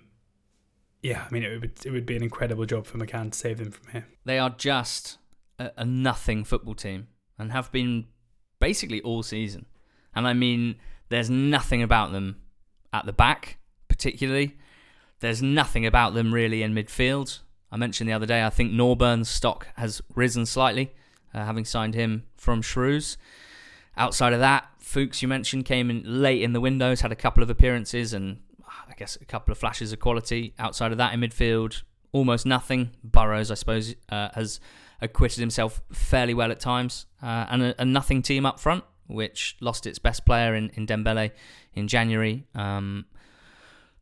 yeah, 1.03 1.25
I 1.27 1.33
mean, 1.33 1.43
it 1.43 1.61
would 1.61 1.73
it 1.85 1.91
would 1.91 2.07
be 2.07 2.17
an 2.17 2.23
incredible 2.23 2.67
job 2.67 2.87
for 2.87 2.99
McCann 2.99 3.33
to 3.33 3.39
save 3.39 3.59
them 3.59 3.71
from 3.71 3.93
here. 3.93 4.07
They 4.25 4.39
are 4.39 4.51
just 4.51 5.19
a, 5.59 5.71
a 5.79 5.85
nothing 5.85 6.45
football 6.45 6.75
team 6.75 7.09
and 7.39 7.53
have 7.53 7.73
been 7.73 8.07
basically 8.59 9.01
all 9.03 9.23
season. 9.23 9.67
And 10.15 10.27
I 10.27 10.35
mean, 10.35 10.77
there's 11.09 11.31
nothing 11.31 11.83
about 11.83 12.13
them 12.13 12.43
at 12.93 13.07
the 13.07 13.13
back, 13.13 13.59
particularly. 13.89 14.57
There's 15.21 15.43
nothing 15.43 15.87
about 15.87 16.15
them 16.15 16.35
really 16.35 16.63
in 16.63 16.75
midfield. 16.75 17.41
I 17.73 17.77
mentioned 17.77 18.09
the 18.09 18.15
other 18.15 18.27
day, 18.27 18.45
I 18.45 18.51
think 18.51 18.73
Norburn's 18.73 19.29
stock 19.29 19.69
has 19.77 20.03
risen 20.15 20.45
slightly, 20.45 20.93
uh, 21.33 21.45
having 21.45 21.65
signed 21.65 21.95
him 21.95 22.25
from 22.37 22.63
Shrews. 22.63 23.17
Outside 23.97 24.33
of 24.33 24.41
that, 24.41 24.67
Fuchs, 24.81 25.23
you 25.23 25.29
mentioned, 25.29 25.67
came 25.67 25.91
in 25.91 26.03
late 26.05 26.43
in 26.43 26.53
the 26.53 26.61
windows, 26.61 27.03
had 27.03 27.13
a 27.13 27.17
couple 27.17 27.43
of 27.43 27.51
appearances, 27.51 28.13
and 28.13 28.41
I 28.91 28.95
guess 28.95 29.17
a 29.21 29.25
couple 29.25 29.53
of 29.53 29.59
flashes 29.59 29.93
of 29.93 30.01
quality. 30.01 30.55
Outside 30.59 30.93
of 30.93 30.99
that, 30.99 31.15
in 31.15 31.21
midfield, 31.21 31.83
almost 32.13 32.45
nothing. 32.45 32.91
Burrows, 33.05 33.51
I 33.51 33.55
suppose, 33.55 33.95
uh, 34.09 34.31
has 34.35 34.61
acquitted 35.01 35.39
himself 35.39 35.81
fairly 35.93 36.35
well 36.35 36.51
at 36.51 36.61
times, 36.61 37.07
uh, 37.23 37.47
and 37.49 37.63
a, 37.63 37.83
a, 37.83 37.85
nothing 37.85 38.21
team 38.21 38.45
up 38.45 38.61
front, 38.61 38.85
which 39.07 39.57
lost 39.61 39.87
its 39.87 39.99
best 39.99 40.27
player 40.27 40.55
in, 40.55 40.71
in 40.75 40.87
Dembele 40.87 41.31
in 41.73 41.89
January. 41.89 42.47
Um, 42.55 43.07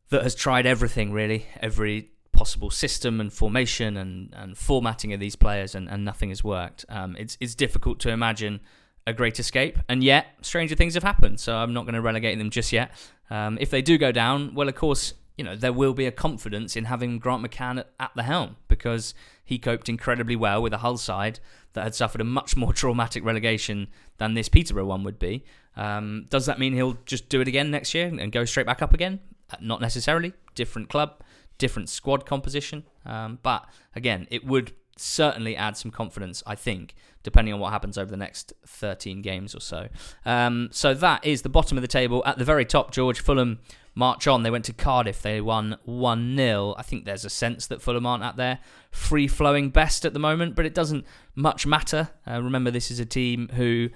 that 0.09 0.23
has 0.23 0.33
tried 0.33 0.65
everything 0.65 1.11
really, 1.11 1.45
every 1.61 2.09
possible 2.31 2.71
system 2.71 3.21
and 3.21 3.31
formation 3.31 3.95
and, 3.95 4.33
and 4.35 4.57
formatting 4.57 5.13
of 5.13 5.19
these 5.19 5.35
players, 5.35 5.75
and, 5.75 5.87
and 5.87 6.03
nothing 6.03 6.29
has 6.29 6.43
worked. 6.43 6.83
Um, 6.89 7.15
it's 7.19 7.37
it's 7.39 7.53
difficult 7.55 7.99
to 8.01 8.09
imagine 8.09 8.59
a 9.05 9.13
great 9.13 9.39
escape, 9.39 9.77
and 9.87 10.03
yet 10.03 10.27
stranger 10.41 10.75
things 10.75 10.93
have 10.95 11.03
happened. 11.03 11.39
So 11.39 11.55
I'm 11.55 11.73
not 11.73 11.85
going 11.85 11.95
to 11.95 12.01
relegate 12.01 12.37
them 12.37 12.49
just 12.49 12.71
yet. 12.73 12.91
Um, 13.29 13.57
if 13.61 13.69
they 13.69 13.81
do 13.81 13.97
go 13.97 14.11
down, 14.11 14.53
well, 14.55 14.67
of 14.67 14.75
course, 14.75 15.13
you 15.37 15.43
know 15.43 15.55
there 15.55 15.73
will 15.73 15.93
be 15.93 16.05
a 16.05 16.11
confidence 16.11 16.75
in 16.75 16.85
having 16.85 17.19
Grant 17.19 17.45
McCann 17.45 17.79
at, 17.79 17.89
at 17.99 18.11
the 18.15 18.23
helm 18.23 18.57
because 18.67 19.13
he 19.45 19.57
coped 19.57 19.87
incredibly 19.87 20.35
well 20.35 20.61
with 20.61 20.73
a 20.73 20.79
Hull 20.79 20.97
side 20.97 21.39
that 21.73 21.83
had 21.83 21.95
suffered 21.95 22.21
a 22.21 22.25
much 22.25 22.57
more 22.57 22.73
traumatic 22.81 23.23
relegation 23.23 23.87
than 24.17 24.33
this 24.33 24.49
Peterborough 24.49 24.85
one 24.85 25.03
would 25.03 25.19
be. 25.19 25.45
Um, 25.75 26.25
does 26.29 26.45
that 26.47 26.59
mean 26.59 26.73
he'll 26.73 26.97
just 27.05 27.29
do 27.29 27.39
it 27.39 27.47
again 27.47 27.71
next 27.71 27.93
year 27.93 28.07
and 28.07 28.31
go 28.31 28.43
straight 28.43 28.65
back 28.65 28.81
up 28.81 28.93
again? 28.93 29.21
Uh, 29.51 29.57
not 29.61 29.79
necessarily. 29.79 30.33
Different 30.55 30.89
club 30.89 31.23
different 31.59 31.89
squad 31.89 32.25
composition. 32.25 32.83
Um, 33.05 33.37
but 33.43 33.69
again, 33.95 34.25
it 34.31 34.43
would 34.45 34.73
certainly 34.99 35.55
add 35.55 35.77
some 35.77 35.91
confidence, 35.91 36.43
I 36.45 36.55
think, 36.55 36.95
depending 37.23 37.53
on 37.53 37.59
what 37.59 37.71
happens 37.71 37.97
over 37.97 38.09
the 38.09 38.17
next 38.17 38.53
13 38.65 39.21
games 39.21 39.55
or 39.55 39.59
so. 39.59 39.89
Um, 40.25 40.69
so 40.71 40.93
that 40.93 41.25
is 41.25 41.41
the 41.41 41.49
bottom 41.49 41.77
of 41.77 41.81
the 41.81 41.87
table. 41.87 42.23
At 42.25 42.37
the 42.37 42.45
very 42.45 42.65
top, 42.65 42.91
George, 42.91 43.19
Fulham 43.19 43.59
march 43.95 44.27
on. 44.27 44.43
They 44.43 44.51
went 44.51 44.65
to 44.65 44.73
Cardiff. 44.73 45.21
They 45.21 45.41
won 45.41 45.77
1 45.83 46.35
0. 46.37 46.75
I 46.77 46.81
think 46.81 47.05
there's 47.05 47.25
a 47.25 47.29
sense 47.29 47.67
that 47.67 47.81
Fulham 47.81 48.05
aren't 48.05 48.23
at 48.23 48.37
their 48.37 48.59
free 48.91 49.27
flowing 49.27 49.69
best 49.69 50.05
at 50.05 50.13
the 50.13 50.19
moment, 50.19 50.55
but 50.55 50.65
it 50.65 50.73
doesn't 50.73 51.05
much 51.35 51.67
matter. 51.67 52.09
Uh, 52.25 52.41
remember, 52.41 52.71
this 52.71 52.89
is 52.89 52.99
a 52.99 53.05
team 53.05 53.49
who 53.53 53.89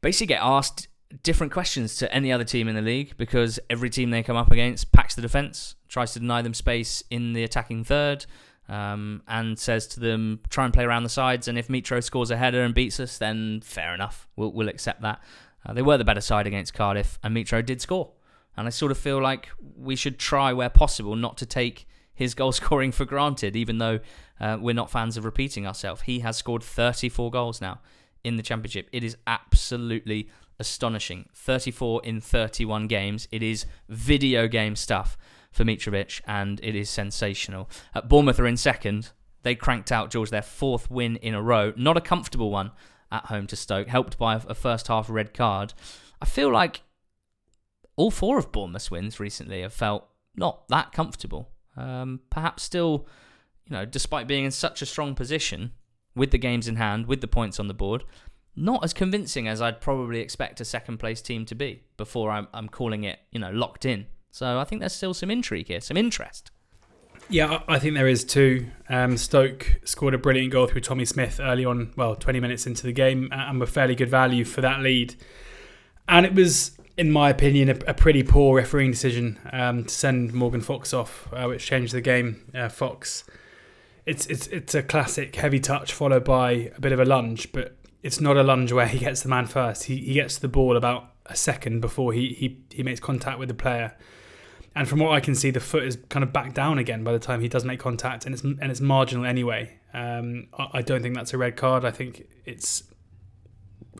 basically 0.00 0.26
get 0.26 0.42
asked 0.42 0.88
different 1.22 1.52
questions 1.52 1.96
to 1.96 2.12
any 2.12 2.30
other 2.30 2.44
team 2.44 2.68
in 2.68 2.74
the 2.74 2.82
league 2.82 3.16
because 3.16 3.58
every 3.70 3.88
team 3.88 4.10
they 4.10 4.22
come 4.22 4.36
up 4.36 4.52
against 4.52 4.92
packs 4.92 5.14
the 5.14 5.22
defence, 5.22 5.74
tries 5.88 6.12
to 6.12 6.20
deny 6.20 6.42
them 6.42 6.54
space 6.54 7.02
in 7.10 7.32
the 7.32 7.42
attacking 7.42 7.82
third, 7.82 8.26
um, 8.68 9.22
and 9.26 9.58
says 9.58 9.86
to 9.88 10.00
them, 10.00 10.40
try 10.50 10.64
and 10.64 10.74
play 10.74 10.84
around 10.84 11.02
the 11.02 11.08
sides. 11.08 11.48
And 11.48 11.58
if 11.58 11.68
Mitro 11.68 12.02
scores 12.02 12.30
a 12.30 12.36
header 12.36 12.62
and 12.62 12.74
beats 12.74 13.00
us, 13.00 13.18
then 13.18 13.60
fair 13.62 13.94
enough, 13.94 14.28
we'll, 14.36 14.52
we'll 14.52 14.68
accept 14.68 15.00
that. 15.02 15.20
Uh, 15.64 15.72
they 15.72 15.82
were 15.82 15.98
the 15.98 16.04
better 16.04 16.20
side 16.20 16.46
against 16.46 16.74
Cardiff, 16.74 17.18
and 17.22 17.36
Mitro 17.36 17.64
did 17.64 17.80
score. 17.80 18.12
And 18.56 18.66
I 18.66 18.70
sort 18.70 18.92
of 18.92 18.98
feel 18.98 19.20
like 19.20 19.48
we 19.76 19.96
should 19.96 20.18
try, 20.18 20.52
where 20.52 20.68
possible, 20.68 21.16
not 21.16 21.38
to 21.38 21.46
take 21.46 21.86
his 22.14 22.34
goal 22.34 22.52
scoring 22.60 22.92
for 22.92 23.04
granted, 23.04 23.56
even 23.56 23.78
though 23.78 24.00
uh, 24.40 24.58
we're 24.60 24.74
not 24.74 24.90
fans 24.90 25.16
of 25.16 25.24
repeating 25.24 25.66
ourselves. 25.66 26.02
He 26.02 26.20
has 26.20 26.36
scored 26.36 26.62
34 26.62 27.30
goals 27.30 27.60
now 27.60 27.80
in 28.24 28.36
the 28.36 28.42
Championship. 28.42 28.88
It 28.92 29.02
is 29.02 29.16
absolutely 29.26 30.28
astonishing. 30.58 31.28
34 31.34 32.02
in 32.04 32.20
31 32.20 32.88
games. 32.88 33.28
It 33.30 33.42
is 33.42 33.64
video 33.88 34.48
game 34.48 34.76
stuff 34.76 35.16
for 35.50 35.64
Mitrovic, 35.64 36.20
and 36.26 36.60
it 36.62 36.74
is 36.74 36.90
sensational. 36.90 37.68
At 37.94 38.08
Bournemouth 38.08 38.38
are 38.40 38.46
in 38.46 38.56
second. 38.56 39.10
They 39.42 39.54
cranked 39.54 39.92
out 39.92 40.10
George 40.10 40.30
their 40.30 40.42
fourth 40.42 40.90
win 40.90 41.16
in 41.16 41.34
a 41.34 41.42
row. 41.42 41.72
Not 41.76 41.96
a 41.96 42.02
comfortable 42.02 42.50
one 42.50 42.72
at 43.10 43.26
home 43.26 43.46
to 43.48 43.56
Stoke, 43.56 43.88
helped 43.88 44.18
by 44.18 44.34
a 44.34 44.54
first 44.54 44.88
half 44.88 45.08
red 45.08 45.32
card. 45.32 45.74
I 46.20 46.26
feel 46.26 46.50
like 46.50 46.82
all 47.96 48.10
four 48.10 48.38
of 48.38 48.52
Bournemouth's 48.52 48.90
wins 48.90 49.18
recently 49.18 49.62
have 49.62 49.72
felt 49.72 50.06
not 50.36 50.68
that 50.68 50.92
comfortable. 50.92 51.50
Um, 51.76 52.20
perhaps 52.30 52.62
still, 52.62 53.06
you 53.68 53.76
know, 53.76 53.84
despite 53.84 54.28
being 54.28 54.44
in 54.44 54.50
such 54.50 54.82
a 54.82 54.86
strong 54.86 55.14
position 55.14 55.72
with 56.14 56.30
the 56.30 56.38
games 56.38 56.68
in 56.68 56.76
hand, 56.76 57.06
with 57.06 57.20
the 57.20 57.28
points 57.28 57.58
on 57.58 57.68
the 57.68 57.74
board, 57.74 58.04
not 58.54 58.82
as 58.82 58.92
convincing 58.92 59.46
as 59.46 59.62
I'd 59.62 59.80
probably 59.80 60.20
expect 60.20 60.60
a 60.60 60.64
second 60.64 60.98
place 60.98 61.22
team 61.22 61.44
to 61.46 61.54
be 61.54 61.84
before 61.96 62.30
I'm, 62.30 62.48
I'm 62.52 62.68
calling 62.68 63.04
it, 63.04 63.20
you 63.30 63.38
know, 63.38 63.50
locked 63.50 63.84
in. 63.84 64.06
So 64.30 64.58
I 64.58 64.64
think 64.64 64.80
there's 64.80 64.94
still 64.94 65.14
some 65.14 65.30
intrigue 65.30 65.68
here, 65.68 65.80
some 65.80 65.96
interest. 65.96 66.50
Yeah, 67.30 67.62
I 67.68 67.78
think 67.78 67.94
there 67.94 68.08
is 68.08 68.24
too. 68.24 68.68
Um, 68.88 69.16
Stoke 69.18 69.80
scored 69.84 70.14
a 70.14 70.18
brilliant 70.18 70.50
goal 70.50 70.66
through 70.66 70.80
Tommy 70.80 71.04
Smith 71.04 71.40
early 71.40 71.64
on, 71.64 71.92
well, 71.94 72.16
20 72.16 72.40
minutes 72.40 72.66
into 72.66 72.84
the 72.84 72.92
game, 72.92 73.28
and 73.30 73.60
were 73.60 73.66
fairly 73.66 73.94
good 73.94 74.08
value 74.08 74.44
for 74.44 74.62
that 74.62 74.80
lead. 74.80 75.14
And 76.08 76.24
it 76.24 76.34
was, 76.34 76.78
in 76.96 77.10
my 77.10 77.28
opinion, 77.28 77.68
a, 77.68 77.90
a 77.90 77.94
pretty 77.94 78.22
poor 78.22 78.56
refereeing 78.56 78.92
decision 78.92 79.38
um, 79.52 79.84
to 79.84 79.94
send 79.94 80.32
Morgan 80.32 80.62
Fox 80.62 80.94
off, 80.94 81.28
uh, 81.32 81.44
which 81.46 81.66
changed 81.66 81.92
the 81.92 82.00
game. 82.00 82.50
Uh, 82.54 82.70
Fox, 82.70 83.24
it's 84.06 84.24
it's 84.26 84.46
it's 84.46 84.74
a 84.74 84.82
classic 84.82 85.36
heavy 85.36 85.60
touch 85.60 85.92
followed 85.92 86.24
by 86.24 86.72
a 86.74 86.80
bit 86.80 86.92
of 86.92 87.00
a 87.00 87.04
lunge, 87.04 87.52
but 87.52 87.76
it's 88.02 88.22
not 88.22 88.38
a 88.38 88.42
lunge 88.42 88.72
where 88.72 88.86
he 88.88 88.98
gets 88.98 89.22
the 89.22 89.28
man 89.28 89.46
first. 89.46 89.84
He, 89.84 89.98
he 89.98 90.14
gets 90.14 90.38
the 90.38 90.48
ball 90.48 90.78
about 90.78 91.12
a 91.26 91.36
second 91.36 91.80
before 91.80 92.14
he, 92.14 92.28
he, 92.28 92.58
he 92.70 92.82
makes 92.82 93.00
contact 93.00 93.38
with 93.38 93.48
the 93.48 93.54
player. 93.54 93.94
And 94.78 94.88
from 94.88 95.00
what 95.00 95.10
I 95.10 95.18
can 95.18 95.34
see, 95.34 95.50
the 95.50 95.58
foot 95.58 95.82
is 95.82 95.98
kind 96.08 96.22
of 96.22 96.32
back 96.32 96.54
down 96.54 96.78
again 96.78 97.02
by 97.02 97.10
the 97.10 97.18
time 97.18 97.40
he 97.40 97.48
does 97.48 97.64
make 97.64 97.80
contact, 97.80 98.26
and 98.26 98.32
it's 98.32 98.44
and 98.44 98.62
it's 98.62 98.80
marginal 98.80 99.24
anyway. 99.24 99.76
Um, 99.92 100.46
I, 100.56 100.68
I, 100.74 100.82
don't 100.82 101.02
think 101.02 101.16
that's 101.16 101.34
a 101.34 101.38
red 101.38 101.56
card. 101.56 101.84
I 101.84 101.90
think 101.90 102.28
it's 102.44 102.84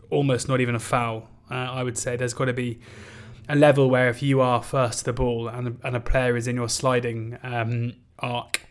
almost 0.09 0.47
not 0.47 0.61
even 0.61 0.75
a 0.75 0.79
foul. 0.79 1.27
Uh, 1.51 1.55
I 1.55 1.83
would 1.83 1.97
say 1.97 2.15
there's 2.15 2.33
got 2.33 2.45
to 2.45 2.53
be 2.53 2.79
a 3.49 3.57
level 3.57 3.89
where 3.89 4.07
if 4.07 4.23
you 4.23 4.39
are 4.39 4.63
first 4.63 4.99
to 4.99 5.05
the 5.05 5.11
ball 5.11 5.49
and 5.49 5.77
and 5.83 5.97
a 5.97 5.99
player 5.99 6.37
is 6.37 6.47
in 6.47 6.55
your 6.55 6.69
sliding 6.69 7.37
um, 7.43 7.91
arc, 8.19 8.61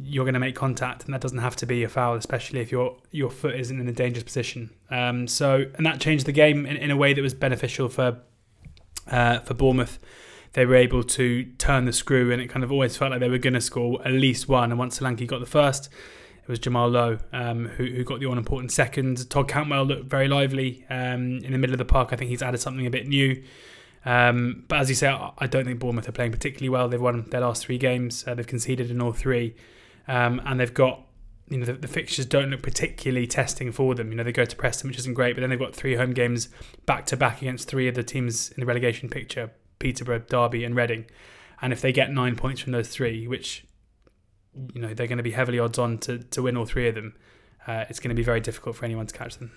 you're 0.00 0.24
going 0.24 0.34
to 0.34 0.40
make 0.40 0.54
contact, 0.54 1.06
and 1.06 1.12
that 1.12 1.20
doesn't 1.20 1.38
have 1.38 1.56
to 1.56 1.66
be 1.66 1.82
a 1.82 1.88
foul, 1.88 2.14
especially 2.14 2.60
if 2.60 2.70
your 2.70 2.98
your 3.10 3.30
foot 3.30 3.56
isn't 3.56 3.80
in 3.80 3.88
a 3.88 3.92
dangerous 3.92 4.22
position. 4.22 4.70
Um, 4.92 5.26
so, 5.26 5.64
and 5.74 5.84
that 5.84 5.98
changed 5.98 6.26
the 6.26 6.32
game 6.32 6.66
in, 6.66 6.76
in 6.76 6.92
a 6.92 6.96
way 6.96 7.14
that 7.14 7.20
was 7.20 7.34
beneficial 7.34 7.88
for 7.88 8.20
uh, 9.08 9.40
for 9.40 9.54
Bournemouth. 9.54 9.98
They 10.54 10.66
were 10.66 10.76
able 10.76 11.02
to 11.04 11.44
turn 11.58 11.84
the 11.84 11.92
screw, 11.92 12.32
and 12.32 12.40
it 12.40 12.48
kind 12.48 12.64
of 12.64 12.72
always 12.72 12.96
felt 12.96 13.10
like 13.10 13.20
they 13.20 13.28
were 13.28 13.38
going 13.38 13.54
to 13.54 13.60
score 13.60 14.00
at 14.06 14.12
least 14.12 14.48
one. 14.48 14.70
And 14.70 14.78
once 14.78 14.98
Solanke 14.98 15.26
got 15.26 15.40
the 15.40 15.46
first, 15.46 15.88
it 16.42 16.48
was 16.48 16.58
Jamal 16.58 16.88
Lowe 16.88 17.18
um, 17.32 17.66
who, 17.66 17.84
who 17.84 18.04
got 18.04 18.20
the 18.20 18.26
all 18.26 18.38
important 18.38 18.72
second. 18.72 19.28
Todd 19.28 19.48
Cantwell 19.48 19.84
looked 19.84 20.08
very 20.10 20.28
lively 20.28 20.86
um, 20.88 21.38
in 21.38 21.52
the 21.52 21.58
middle 21.58 21.74
of 21.74 21.78
the 21.78 21.84
park. 21.84 22.12
I 22.12 22.16
think 22.16 22.30
he's 22.30 22.42
added 22.42 22.58
something 22.58 22.86
a 22.86 22.90
bit 22.90 23.06
new. 23.06 23.42
Um, 24.04 24.64
but 24.68 24.78
as 24.78 24.88
you 24.88 24.94
say, 24.94 25.08
I 25.08 25.46
don't 25.46 25.64
think 25.64 25.80
Bournemouth 25.80 26.08
are 26.08 26.12
playing 26.12 26.32
particularly 26.32 26.70
well. 26.70 26.88
They've 26.88 27.00
won 27.00 27.28
their 27.28 27.42
last 27.42 27.66
three 27.66 27.78
games. 27.78 28.24
Uh, 28.26 28.34
they've 28.34 28.46
conceded 28.46 28.90
in 28.90 29.02
all 29.02 29.12
three. 29.12 29.54
Um, 30.06 30.40
and 30.46 30.58
they've 30.58 30.72
got 30.72 31.02
you 31.50 31.58
know 31.58 31.66
the, 31.66 31.74
the, 31.74 31.88
fixtures 31.88 32.26
don't 32.26 32.50
look 32.50 32.62
particularly 32.62 33.26
testing 33.26 33.72
for 33.72 33.94
them. 33.94 34.10
You 34.10 34.16
know 34.16 34.24
they 34.24 34.32
go 34.32 34.44
to 34.44 34.56
Preston, 34.56 34.88
which 34.88 34.98
isn't 34.98 35.14
great, 35.14 35.34
but 35.34 35.40
then 35.40 35.50
they've 35.50 35.58
got 35.58 35.74
three 35.74 35.94
home 35.96 36.12
games 36.12 36.48
back 36.86 37.06
to 37.06 37.16
back 37.16 37.42
against 37.42 37.68
three 37.68 37.88
of 37.88 37.94
the 37.94 38.02
teams 38.02 38.50
in 38.50 38.60
the 38.60 38.66
relegation 38.66 39.08
picture: 39.08 39.50
Peterborough, 39.78 40.20
Derby, 40.20 40.64
and 40.64 40.74
Reading. 40.74 41.06
And 41.60 41.72
if 41.72 41.80
they 41.80 41.92
get 41.92 42.10
nine 42.10 42.36
points 42.36 42.60
from 42.60 42.72
those 42.72 42.88
three, 42.88 43.26
which 43.26 43.64
you 44.74 44.80
know 44.80 44.94
they're 44.94 45.06
going 45.06 45.18
to 45.18 45.24
be 45.24 45.32
heavily 45.32 45.58
odds 45.58 45.78
on 45.78 45.98
to, 45.98 46.18
to 46.18 46.42
win 46.42 46.56
all 46.56 46.66
three 46.66 46.88
of 46.88 46.94
them, 46.94 47.14
uh, 47.66 47.84
it's 47.88 48.00
going 48.00 48.10
to 48.10 48.14
be 48.14 48.22
very 48.22 48.40
difficult 48.40 48.76
for 48.76 48.84
anyone 48.84 49.06
to 49.06 49.14
catch 49.16 49.38
them. 49.38 49.52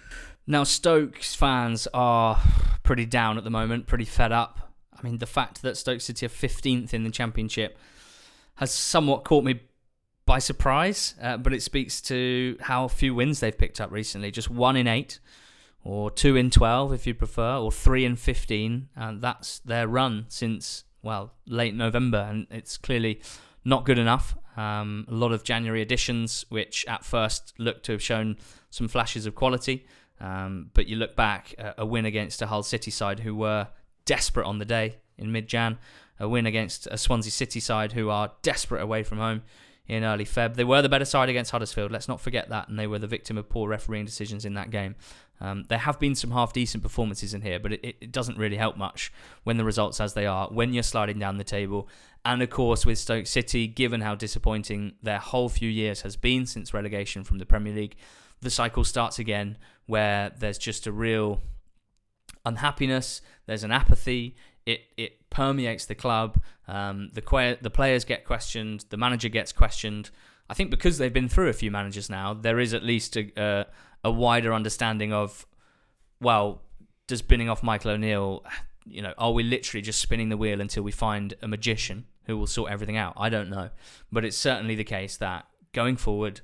Now 0.48 0.64
Stokes 0.64 1.36
fans 1.36 1.88
are 1.94 2.40
pretty 2.84 3.06
down 3.06 3.38
at 3.38 3.44
the 3.44 3.50
moment, 3.50 3.88
pretty 3.88 4.06
fed 4.06 4.32
up. 4.32 4.74
I 4.98 5.02
mean, 5.04 5.20
the 5.20 5.26
fact 5.26 5.62
that 5.62 5.78
Stoke 5.78 6.02
City 6.02 6.26
are 6.26 6.30
15th 6.30 6.94
in 6.94 7.04
the 7.04 7.10
Championship 7.10 7.78
has 8.56 8.72
somewhat 8.72 9.24
caught 9.24 9.44
me 9.44 9.62
by 10.26 10.40
surprise, 10.40 11.16
uh, 11.22 11.38
but 11.38 11.54
it 11.54 11.64
speaks 11.64 12.02
to 12.02 12.58
how 12.62 12.88
few 12.88 13.16
wins 13.16 13.40
they've 13.40 13.58
picked 13.58 13.82
up 13.82 13.92
recently. 13.92 14.32
Just 14.32 14.50
one 14.50 14.76
in 14.76 14.88
eight, 14.88 15.20
or 15.84 16.12
two 16.12 16.36
in 16.36 16.50
12 16.50 16.94
if 16.94 17.08
you 17.08 17.14
prefer, 17.14 17.58
or 17.58 17.72
three 17.72 18.06
in 18.06 18.16
15. 18.16 18.90
And 18.96 19.22
that's 19.22 19.60
their 19.60 19.88
run 19.88 20.26
since, 20.28 20.84
well, 21.02 21.34
late 21.46 21.76
November. 21.76 22.28
And 22.30 22.48
it's 22.50 22.78
clearly 22.78 23.22
not 23.66 23.86
good 23.86 23.98
enough. 23.98 24.36
Um, 24.58 25.06
a 25.08 25.14
lot 25.14 25.32
of 25.32 25.44
January 25.44 25.82
additions, 25.82 26.46
which 26.50 26.86
at 26.88 27.04
first 27.06 27.54
looked 27.58 27.86
to 27.86 27.94
have 27.94 28.02
shown 28.02 28.38
some 28.70 28.88
flashes 28.88 29.26
of 29.26 29.36
quality. 29.36 29.86
Um, 30.20 30.70
but 30.74 30.88
you 30.88 30.98
look 30.98 31.16
back, 31.16 31.56
uh, 31.58 31.74
a 31.78 31.86
win 31.86 32.06
against 32.06 32.42
a 32.42 32.48
Hull 32.48 32.64
City 32.64 32.92
side 32.92 33.22
who 33.22 33.36
were 33.36 33.70
desperate 34.06 34.46
on 34.46 34.60
the 34.60 34.66
day 34.66 34.98
in 35.18 35.32
mid 35.32 35.48
Jan, 35.48 35.80
a 36.20 36.30
win 36.30 36.46
against 36.46 36.88
a 36.92 36.98
Swansea 36.98 37.32
City 37.32 37.60
side 37.60 37.94
who 37.94 38.10
are 38.10 38.32
desperate 38.44 38.82
away 38.82 39.04
from 39.04 39.18
home 39.18 39.42
in 39.88 40.04
early 40.04 40.26
Feb. 40.26 40.56
They 40.56 40.64
were 40.64 40.82
the 40.82 40.90
better 40.90 41.06
side 41.06 41.30
against 41.30 41.52
Huddersfield, 41.52 41.92
let's 41.92 42.08
not 42.08 42.22
forget 42.22 42.50
that, 42.50 42.70
and 42.70 42.78
they 42.78 42.88
were 42.88 43.00
the 43.00 43.08
victim 43.08 43.38
of 43.38 43.50
poor 43.50 43.70
refereeing 43.70 44.06
decisions 44.06 44.46
in 44.46 44.54
that 44.54 44.70
game. 44.70 44.96
Um, 45.40 45.66
there 45.70 45.80
have 45.80 46.00
been 46.00 46.16
some 46.16 46.32
half 46.32 46.54
decent 46.54 46.84
performances 46.84 47.34
in 47.34 47.42
here, 47.42 47.60
but 47.60 47.74
it, 47.74 47.98
it 48.00 48.12
doesn't 48.12 48.38
really 48.38 48.58
help 48.58 48.78
much 48.78 49.12
when 49.44 49.58
the 49.58 49.66
results 49.66 50.00
as 50.00 50.14
they 50.14 50.28
are, 50.28 50.48
when 50.48 50.72
you're 50.72 50.84
sliding 50.84 51.18
down 51.18 51.38
the 51.38 51.44
table. 51.44 51.90
And 52.24 52.44
of 52.44 52.52
course, 52.52 52.86
with 52.86 53.00
Stoke 53.00 53.26
City, 53.26 53.68
given 53.68 54.02
how 54.02 54.14
disappointing 54.14 54.94
their 55.02 55.18
whole 55.18 55.50
few 55.50 55.70
years 55.70 56.02
has 56.02 56.16
been 56.16 56.46
since 56.46 56.74
relegation 56.74 57.24
from 57.24 57.40
the 57.40 57.46
Premier 57.46 57.74
League, 57.74 57.96
the 58.42 58.52
cycle 58.52 58.84
starts 58.84 59.18
again 59.18 59.58
where 59.88 60.32
there's 60.38 60.60
just 60.60 60.86
a 60.86 60.92
real 60.92 61.42
unhappiness, 62.46 63.22
there's 63.48 63.64
an 63.64 63.72
apathy, 63.72 64.36
it 64.66 64.82
it 64.98 65.30
permeates 65.32 65.86
the 65.86 65.96
club. 65.96 66.40
Um, 66.72 67.10
the 67.14 67.22
que- 67.22 67.58
the 67.62 67.70
players 67.70 68.06
get 68.06 68.24
questioned, 68.24 68.86
the 68.90 68.98
manager 68.98 69.30
gets 69.30 69.52
questioned. 69.52 70.10
I 70.50 70.54
think 70.54 70.72
because 70.72 70.98
they've 70.98 71.14
been 71.14 71.28
through 71.30 71.50
a 71.50 71.54
few 71.54 71.70
managers 71.70 72.10
now, 72.10 72.34
there 72.34 72.60
is 72.60 72.74
at 72.74 72.84
least 72.84 73.18
a 73.18 73.24
a, 73.36 73.66
a 74.06 74.12
wider 74.12 74.54
understanding 74.54 75.12
of, 75.12 75.46
well, 76.22 76.62
does 77.08 77.20
spinning 77.20 77.50
off 77.50 77.62
Michael 77.62 77.92
O'Neill, 77.92 78.46
you 78.86 79.02
know, 79.02 79.14
are 79.18 79.34
we 79.34 79.44
literally 79.44 79.82
just 79.82 80.00
spinning 80.00 80.30
the 80.30 80.38
wheel 80.38 80.62
until 80.62 80.84
we 80.84 80.92
find 80.92 81.34
a 81.42 81.48
magician 81.48 82.06
who 82.26 82.38
will 82.38 82.48
sort 82.48 82.72
everything 82.72 82.96
out? 82.96 83.14
I 83.18 83.28
don't 83.30 83.50
know, 83.50 83.70
but 84.12 84.24
it's 84.24 84.38
certainly 84.38 84.76
the 84.76 84.86
case 84.86 85.18
that 85.18 85.48
going 85.74 85.98
forward, 85.98 86.40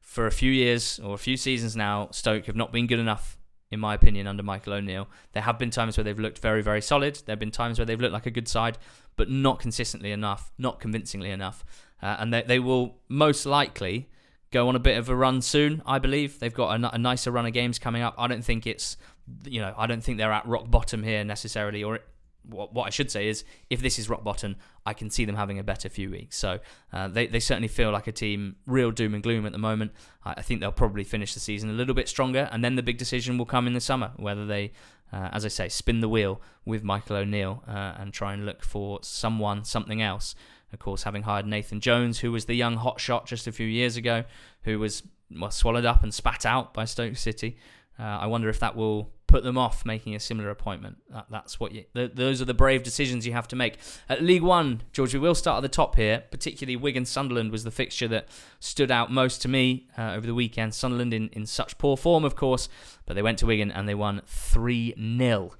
for 0.00 0.26
a 0.26 0.32
few 0.32 0.52
years 0.52 0.98
or 0.98 1.14
a 1.14 1.18
few 1.18 1.36
seasons 1.36 1.74
now, 1.74 2.08
Stoke 2.12 2.46
have 2.46 2.56
not 2.56 2.72
been 2.72 2.86
good 2.86 2.98
enough 2.98 3.38
in 3.70 3.80
my 3.80 3.94
opinion, 3.94 4.26
under 4.26 4.42
Michael 4.42 4.72
O'Neill. 4.72 5.08
There 5.32 5.42
have 5.42 5.58
been 5.58 5.70
times 5.70 5.96
where 5.96 6.04
they've 6.04 6.18
looked 6.18 6.38
very, 6.38 6.62
very 6.62 6.82
solid. 6.82 7.16
There 7.26 7.32
have 7.32 7.38
been 7.38 7.50
times 7.50 7.78
where 7.78 7.86
they've 7.86 8.00
looked 8.00 8.12
like 8.12 8.26
a 8.26 8.30
good 8.30 8.48
side, 8.48 8.78
but 9.16 9.30
not 9.30 9.60
consistently 9.60 10.10
enough, 10.12 10.52
not 10.58 10.80
convincingly 10.80 11.30
enough. 11.30 11.64
Uh, 12.02 12.16
and 12.18 12.32
they, 12.32 12.42
they 12.42 12.58
will 12.58 12.96
most 13.08 13.46
likely 13.46 14.08
go 14.50 14.68
on 14.68 14.74
a 14.74 14.80
bit 14.80 14.98
of 14.98 15.08
a 15.08 15.14
run 15.14 15.40
soon, 15.40 15.82
I 15.86 15.98
believe. 15.98 16.40
They've 16.40 16.52
got 16.52 16.80
a, 16.80 16.94
a, 16.94 16.98
nicer 16.98 17.30
run 17.30 17.46
of 17.46 17.52
games 17.52 17.78
coming 17.78 18.02
up. 18.02 18.14
I 18.18 18.26
don't 18.26 18.44
think 18.44 18.66
it's, 18.66 18.96
you 19.44 19.60
know, 19.60 19.72
I 19.76 19.86
don't 19.86 20.02
think 20.02 20.18
they're 20.18 20.32
at 20.32 20.46
rock 20.46 20.68
bottom 20.70 21.04
here 21.04 21.22
necessarily, 21.22 21.84
or 21.84 22.00
what, 22.44 22.72
what 22.72 22.86
I 22.86 22.90
should 22.90 23.10
say 23.10 23.28
is, 23.28 23.44
if 23.68 23.80
this 23.80 23.98
is 23.98 24.08
rock 24.08 24.24
bottom, 24.24 24.56
I 24.86 24.94
can 24.94 25.10
see 25.10 25.24
them 25.24 25.36
having 25.36 25.58
a 25.58 25.62
better 25.62 25.88
few 25.88 26.10
weeks. 26.10 26.36
So 26.36 26.58
uh, 26.92 27.08
they, 27.08 27.26
they 27.26 27.40
certainly 27.40 27.68
feel 27.68 27.90
like 27.90 28.06
a 28.06 28.12
team, 28.12 28.56
real 28.66 28.90
doom 28.90 29.14
and 29.14 29.22
gloom 29.22 29.46
at 29.46 29.52
the 29.52 29.58
moment. 29.58 29.92
I, 30.24 30.34
I, 30.38 30.42
think 30.42 30.60
they'll 30.60 30.72
probably 30.72 31.04
finish 31.04 31.34
the 31.34 31.40
season 31.40 31.70
a 31.70 31.74
little 31.74 31.94
bit 31.94 32.08
stronger, 32.08 32.48
and 32.52 32.64
then 32.64 32.76
the 32.76 32.82
big 32.82 32.98
decision 32.98 33.38
will 33.38 33.46
come 33.46 33.66
in 33.66 33.72
the 33.72 33.80
summer 33.80 34.12
whether 34.16 34.46
they, 34.46 34.72
uh, 35.12 35.28
as 35.32 35.44
I 35.44 35.48
say, 35.48 35.68
spin 35.68 36.00
the 36.00 36.08
wheel 36.08 36.40
with 36.64 36.82
Michael 36.82 37.16
O'Neill 37.16 37.62
uh, 37.68 37.94
and 37.98 38.12
try 38.12 38.32
and 38.32 38.46
look 38.46 38.62
for 38.62 39.00
someone, 39.02 39.64
something 39.64 40.02
else. 40.02 40.34
Of 40.72 40.78
course, 40.78 41.02
having 41.02 41.22
hired 41.22 41.46
Nathan 41.46 41.80
Jones, 41.80 42.20
who 42.20 42.30
was 42.30 42.44
the 42.44 42.54
young 42.54 42.76
hotshot 42.76 43.26
just 43.26 43.46
a 43.46 43.52
few 43.52 43.66
years 43.66 43.96
ago, 43.96 44.24
who 44.62 44.78
was 44.78 45.02
well, 45.36 45.50
swallowed 45.50 45.84
up 45.84 46.02
and 46.02 46.12
spat 46.12 46.46
out 46.46 46.74
by 46.74 46.84
Stoke 46.84 47.16
City. 47.16 47.56
Uh, 47.98 48.02
I 48.02 48.26
wonder 48.26 48.48
if 48.48 48.60
that 48.60 48.76
will 48.76 49.10
put 49.30 49.44
them 49.44 49.56
off 49.56 49.86
making 49.86 50.16
a 50.16 50.20
similar 50.20 50.50
appointment. 50.50 50.98
That, 51.08 51.26
that's 51.30 51.60
what 51.60 51.72
you. 51.72 51.84
Those 51.94 52.42
are 52.42 52.44
the 52.44 52.52
brave 52.52 52.82
decisions 52.82 53.24
you 53.24 53.32
have 53.32 53.46
to 53.48 53.56
make. 53.56 53.78
At 54.08 54.22
League 54.22 54.42
One, 54.42 54.82
George, 54.92 55.14
we 55.14 55.20
will 55.20 55.36
start 55.36 55.58
at 55.58 55.62
the 55.62 55.68
top 55.68 55.94
here. 55.94 56.24
Particularly, 56.32 56.74
Wigan 56.74 57.04
Sunderland 57.04 57.52
was 57.52 57.62
the 57.62 57.70
fixture 57.70 58.08
that 58.08 58.28
stood 58.58 58.90
out 58.90 59.12
most 59.12 59.40
to 59.42 59.48
me 59.48 59.88
uh, 59.96 60.14
over 60.14 60.26
the 60.26 60.34
weekend. 60.34 60.74
Sunderland 60.74 61.14
in, 61.14 61.28
in 61.28 61.46
such 61.46 61.78
poor 61.78 61.96
form, 61.96 62.24
of 62.24 62.34
course, 62.34 62.68
but 63.06 63.14
they 63.14 63.22
went 63.22 63.38
to 63.38 63.46
Wigan 63.46 63.70
and 63.70 63.88
they 63.88 63.94
won 63.94 64.20
three 64.26 64.94
0 64.98 65.52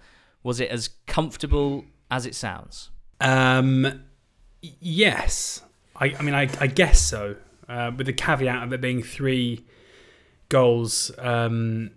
Was 0.42 0.58
it 0.58 0.68
as 0.70 0.90
comfortable 1.06 1.84
as 2.10 2.26
it 2.26 2.34
sounds? 2.34 2.90
Um, 3.20 4.02
yes. 4.60 5.62
I, 5.94 6.16
I 6.18 6.22
mean, 6.22 6.34
I, 6.34 6.48
I 6.60 6.66
guess 6.66 7.00
so. 7.00 7.36
Uh, 7.68 7.92
with 7.96 8.06
the 8.06 8.12
caveat 8.12 8.64
of 8.64 8.72
it 8.72 8.80
being 8.80 9.00
three 9.00 9.64
goals. 10.48 11.12
Um, 11.18 11.92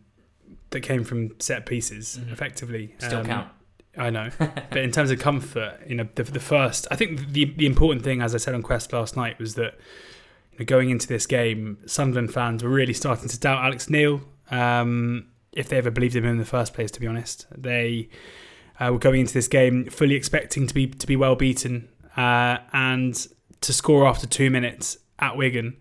that 0.74 0.82
came 0.82 1.04
from 1.04 1.40
set 1.40 1.66
pieces, 1.66 2.20
mm-hmm. 2.20 2.34
effectively. 2.34 2.96
Still 3.00 3.20
um, 3.20 3.26
count. 3.26 3.48
I 3.96 4.10
know, 4.10 4.30
but 4.40 4.78
in 4.78 4.92
terms 4.92 5.12
of 5.12 5.20
comfort, 5.20 5.80
you 5.88 5.96
know, 5.96 6.08
the, 6.16 6.24
the 6.24 6.40
first, 6.40 6.88
I 6.92 6.96
think 6.96 7.32
the 7.32 7.46
the 7.46 7.66
important 7.66 8.04
thing, 8.04 8.22
as 8.22 8.36
I 8.36 8.38
said 8.38 8.54
on 8.54 8.62
Quest 8.62 8.92
last 8.92 9.16
night, 9.16 9.40
was 9.40 9.56
that 9.56 9.76
you 10.52 10.60
know, 10.60 10.66
going 10.66 10.90
into 10.90 11.08
this 11.08 11.26
game, 11.26 11.78
Sunderland 11.86 12.34
fans 12.34 12.64
were 12.64 12.70
really 12.70 12.94
starting 12.94 13.30
to 13.30 13.40
doubt 13.40 13.64
Alex 13.64 13.90
Neil, 13.90 14.22
um, 14.52 15.28
if 15.54 15.70
they 15.70 15.78
ever 15.78 15.92
believed 15.92 16.16
in 16.16 16.24
him 16.24 16.32
in 16.32 16.38
the 16.38 16.46
first 16.46 16.74
place. 16.74 16.90
To 16.92 17.00
be 17.00 17.08
honest, 17.08 17.46
they 17.56 18.10
uh, 18.80 18.92
were 18.92 19.00
going 19.00 19.22
into 19.22 19.34
this 19.34 19.48
game 19.48 19.86
fully 19.86 20.16
expecting 20.16 20.68
to 20.68 20.74
be 20.74 20.88
to 20.88 21.08
be 21.08 21.16
well 21.16 21.36
beaten 21.36 21.88
uh, 22.18 22.58
and 22.74 23.28
to 23.62 23.74
score 23.74 24.08
after 24.08 24.28
two 24.28 24.50
minutes 24.50 24.98
at 25.20 25.38
Wigan 25.38 25.78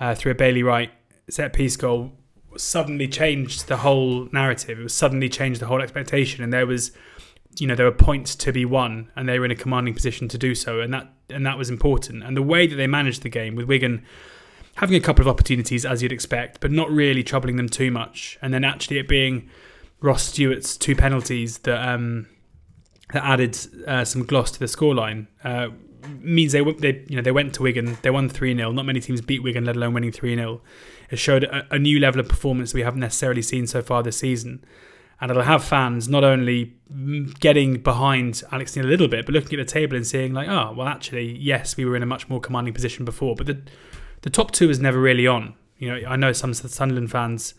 uh, 0.00 0.14
through 0.14 0.32
a 0.32 0.34
Bailey 0.34 0.62
Wright 0.62 0.90
set 1.28 1.52
piece 1.52 1.76
goal 1.76 2.12
suddenly 2.56 3.08
changed 3.08 3.68
the 3.68 3.78
whole 3.78 4.28
narrative. 4.32 4.78
It 4.78 4.82
was 4.82 4.94
suddenly 4.94 5.28
changed 5.28 5.60
the 5.60 5.66
whole 5.66 5.82
expectation, 5.82 6.42
and 6.42 6.52
there 6.52 6.66
was, 6.66 6.92
you 7.58 7.66
know, 7.66 7.74
there 7.74 7.86
were 7.86 7.92
points 7.92 8.34
to 8.36 8.52
be 8.52 8.64
won, 8.64 9.10
and 9.16 9.28
they 9.28 9.38
were 9.38 9.44
in 9.44 9.50
a 9.50 9.56
commanding 9.56 9.94
position 9.94 10.28
to 10.28 10.38
do 10.38 10.54
so, 10.54 10.80
and 10.80 10.92
that 10.92 11.12
and 11.30 11.46
that 11.46 11.58
was 11.58 11.70
important. 11.70 12.22
And 12.22 12.36
the 12.36 12.42
way 12.42 12.66
that 12.66 12.76
they 12.76 12.86
managed 12.86 13.22
the 13.22 13.28
game 13.28 13.54
with 13.54 13.66
Wigan 13.66 14.04
having 14.76 14.96
a 14.96 15.00
couple 15.00 15.22
of 15.22 15.28
opportunities 15.28 15.84
as 15.84 16.02
you'd 16.02 16.12
expect, 16.12 16.60
but 16.60 16.70
not 16.70 16.90
really 16.90 17.22
troubling 17.22 17.56
them 17.56 17.68
too 17.68 17.90
much, 17.90 18.38
and 18.42 18.52
then 18.54 18.64
actually 18.64 18.98
it 18.98 19.08
being 19.08 19.48
Ross 20.00 20.24
Stewart's 20.24 20.76
two 20.76 20.96
penalties 20.96 21.58
that 21.58 21.88
um, 21.88 22.26
that 23.12 23.24
added 23.24 23.58
uh, 23.86 24.04
some 24.04 24.24
gloss 24.24 24.50
to 24.52 24.58
the 24.58 24.66
scoreline. 24.66 25.26
Uh, 25.44 25.68
means 26.20 26.52
they 26.52 26.62
they 26.74 27.04
you 27.08 27.16
know 27.16 27.22
they 27.22 27.30
went 27.30 27.54
to 27.54 27.62
Wigan, 27.62 27.96
they 28.02 28.10
won 28.10 28.28
three 28.28 28.54
0 28.56 28.72
Not 28.72 28.86
many 28.86 29.00
teams 29.00 29.20
beat 29.20 29.42
Wigan, 29.42 29.64
let 29.64 29.76
alone 29.76 29.94
winning 29.94 30.12
three 30.12 30.34
0 30.34 30.60
It 31.12 31.18
showed 31.18 31.44
a, 31.44 31.66
a, 31.74 31.78
new 31.78 32.00
level 32.00 32.20
of 32.20 32.28
performance 32.28 32.72
we 32.72 32.80
haven't 32.80 33.00
necessarily 33.00 33.42
seen 33.42 33.66
so 33.66 33.82
far 33.82 34.02
this 34.02 34.16
season, 34.16 34.64
and 35.20 35.30
it'll 35.30 35.42
have 35.42 35.62
fans 35.62 36.08
not 36.08 36.24
only 36.24 36.74
getting 37.38 37.82
behind 37.82 38.42
Alex 38.50 38.74
Neil 38.74 38.86
a 38.86 38.88
little 38.88 39.08
bit, 39.08 39.26
but 39.26 39.34
looking 39.34 39.60
at 39.60 39.66
the 39.66 39.70
table 39.70 39.94
and 39.94 40.06
seeing 40.06 40.32
like, 40.32 40.48
oh 40.48 40.72
well, 40.74 40.88
actually, 40.88 41.36
yes, 41.38 41.76
we 41.76 41.84
were 41.84 41.96
in 41.96 42.02
a 42.02 42.06
much 42.06 42.30
more 42.30 42.40
commanding 42.40 42.72
position 42.72 43.04
before, 43.04 43.36
but 43.36 43.46
the 43.46 43.60
the 44.22 44.30
top 44.30 44.52
two 44.52 44.70
is 44.70 44.80
never 44.80 44.98
really 44.98 45.26
on. 45.26 45.54
You 45.76 45.90
know, 45.90 46.08
I 46.08 46.16
know 46.16 46.32
some 46.32 46.54
Sunderland 46.54 47.10
fans 47.10 47.54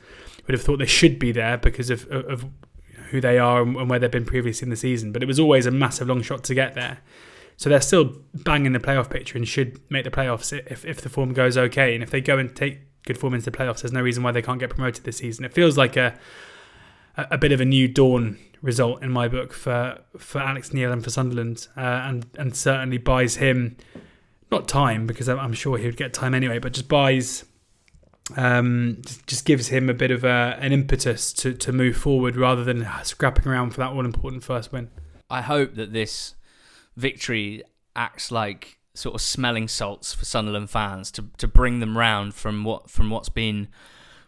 would 0.48 0.54
have 0.54 0.64
thought 0.64 0.80
they 0.80 0.86
should 0.88 1.20
be 1.20 1.32
there 1.32 1.58
because 1.58 1.92
of, 1.92 2.10
of, 2.10 2.26
of 2.26 2.46
who 3.12 3.22
they 3.22 3.38
are 3.38 3.62
and 3.62 3.88
where 3.88 4.00
they've 4.00 4.10
been 4.10 4.26
previously 4.26 4.66
in 4.66 4.70
the 4.72 4.76
season, 4.76 5.12
but 5.12 5.22
it 5.22 5.28
was 5.28 5.40
always 5.40 5.68
a 5.68 5.72
massive 5.72 6.08
long 6.08 6.24
shot 6.24 6.44
to 6.46 6.56
get 6.56 6.74
there. 6.74 7.00
So 7.58 7.70
they're 7.70 7.82
still 7.82 8.16
banging 8.34 8.72
the 8.72 8.80
playoff 8.80 9.12
picture 9.12 9.38
and 9.38 9.48
should 9.48 9.80
make 9.92 10.06
the 10.06 10.10
playoffs 10.10 10.52
if, 10.72 10.84
if 10.86 11.02
the 11.02 11.10
form 11.10 11.34
goes 11.34 11.56
okay. 11.56 11.94
And 11.94 12.02
if 12.04 12.10
they 12.10 12.22
go 12.22 12.40
and 12.40 12.56
take 12.56 12.80
good 13.06 13.18
form 13.18 13.34
into 13.34 13.50
the 13.50 13.58
playoffs, 13.58 13.82
there's 13.82 13.92
no 13.94 14.02
reason 14.02 14.24
why 14.24 14.32
they 14.32 14.42
can't 14.42 14.60
get 14.60 14.70
promoted 14.70 15.04
this 15.04 15.18
season. 15.18 15.46
It 15.46 15.54
feels 15.54 15.78
like 15.78 15.98
a 15.98 16.18
a 17.16 17.38
bit 17.38 17.52
of 17.52 17.62
a 17.62 17.66
new 17.66 17.88
dawn 17.88 18.40
result 18.62 19.04
in 19.04 19.12
my 19.12 19.28
book 19.28 19.54
for 19.54 20.00
for 20.18 20.42
Alex 20.42 20.74
Neil 20.74 20.92
and 20.92 21.04
for 21.04 21.10
Sunderland, 21.10 21.68
uh, 21.78 21.82
and 21.82 22.26
and 22.38 22.56
certainly 22.56 22.98
buys 22.98 23.36
him 23.36 23.78
not 24.52 24.68
time 24.68 25.08
because 25.08 25.28
I'm 25.30 25.54
sure 25.54 25.78
he 25.78 25.86
would 25.86 25.98
get 25.98 26.14
time 26.14 26.34
anyway, 26.34 26.60
but 26.60 26.74
just 26.74 26.88
buys. 26.88 27.46
Um, 28.38 29.02
just 29.28 29.44
gives 29.44 29.68
him 29.68 29.90
a 29.90 29.94
bit 29.94 30.10
of 30.10 30.24
a, 30.24 30.58
an 30.62 30.72
impetus 30.72 31.34
to, 31.34 31.54
to 31.56 31.74
move 31.74 31.98
forward 31.98 32.38
rather 32.38 32.64
than 32.64 32.88
scrapping 33.04 33.46
around 33.46 33.72
for 33.72 33.82
that 33.82 33.90
all 33.90 34.06
important 34.06 34.46
first 34.46 34.72
win. 34.72 34.90
I 35.30 35.42
hope 35.42 35.76
that 35.76 35.92
this 35.92 36.36
victory 36.96 37.64
acts 37.98 38.32
like 38.32 38.78
sort 38.96 39.16
of 39.16 39.22
smelling 39.22 39.68
salts 39.68 40.14
for 40.14 40.26
Sunderland 40.26 40.70
fans 40.70 41.12
to 41.12 41.26
to 41.38 41.48
bring 41.48 41.80
them 41.80 41.98
round 41.98 42.36
from 42.36 42.64
what 42.64 42.90
from 42.90 43.10
what's 43.10 43.30
been 43.30 43.68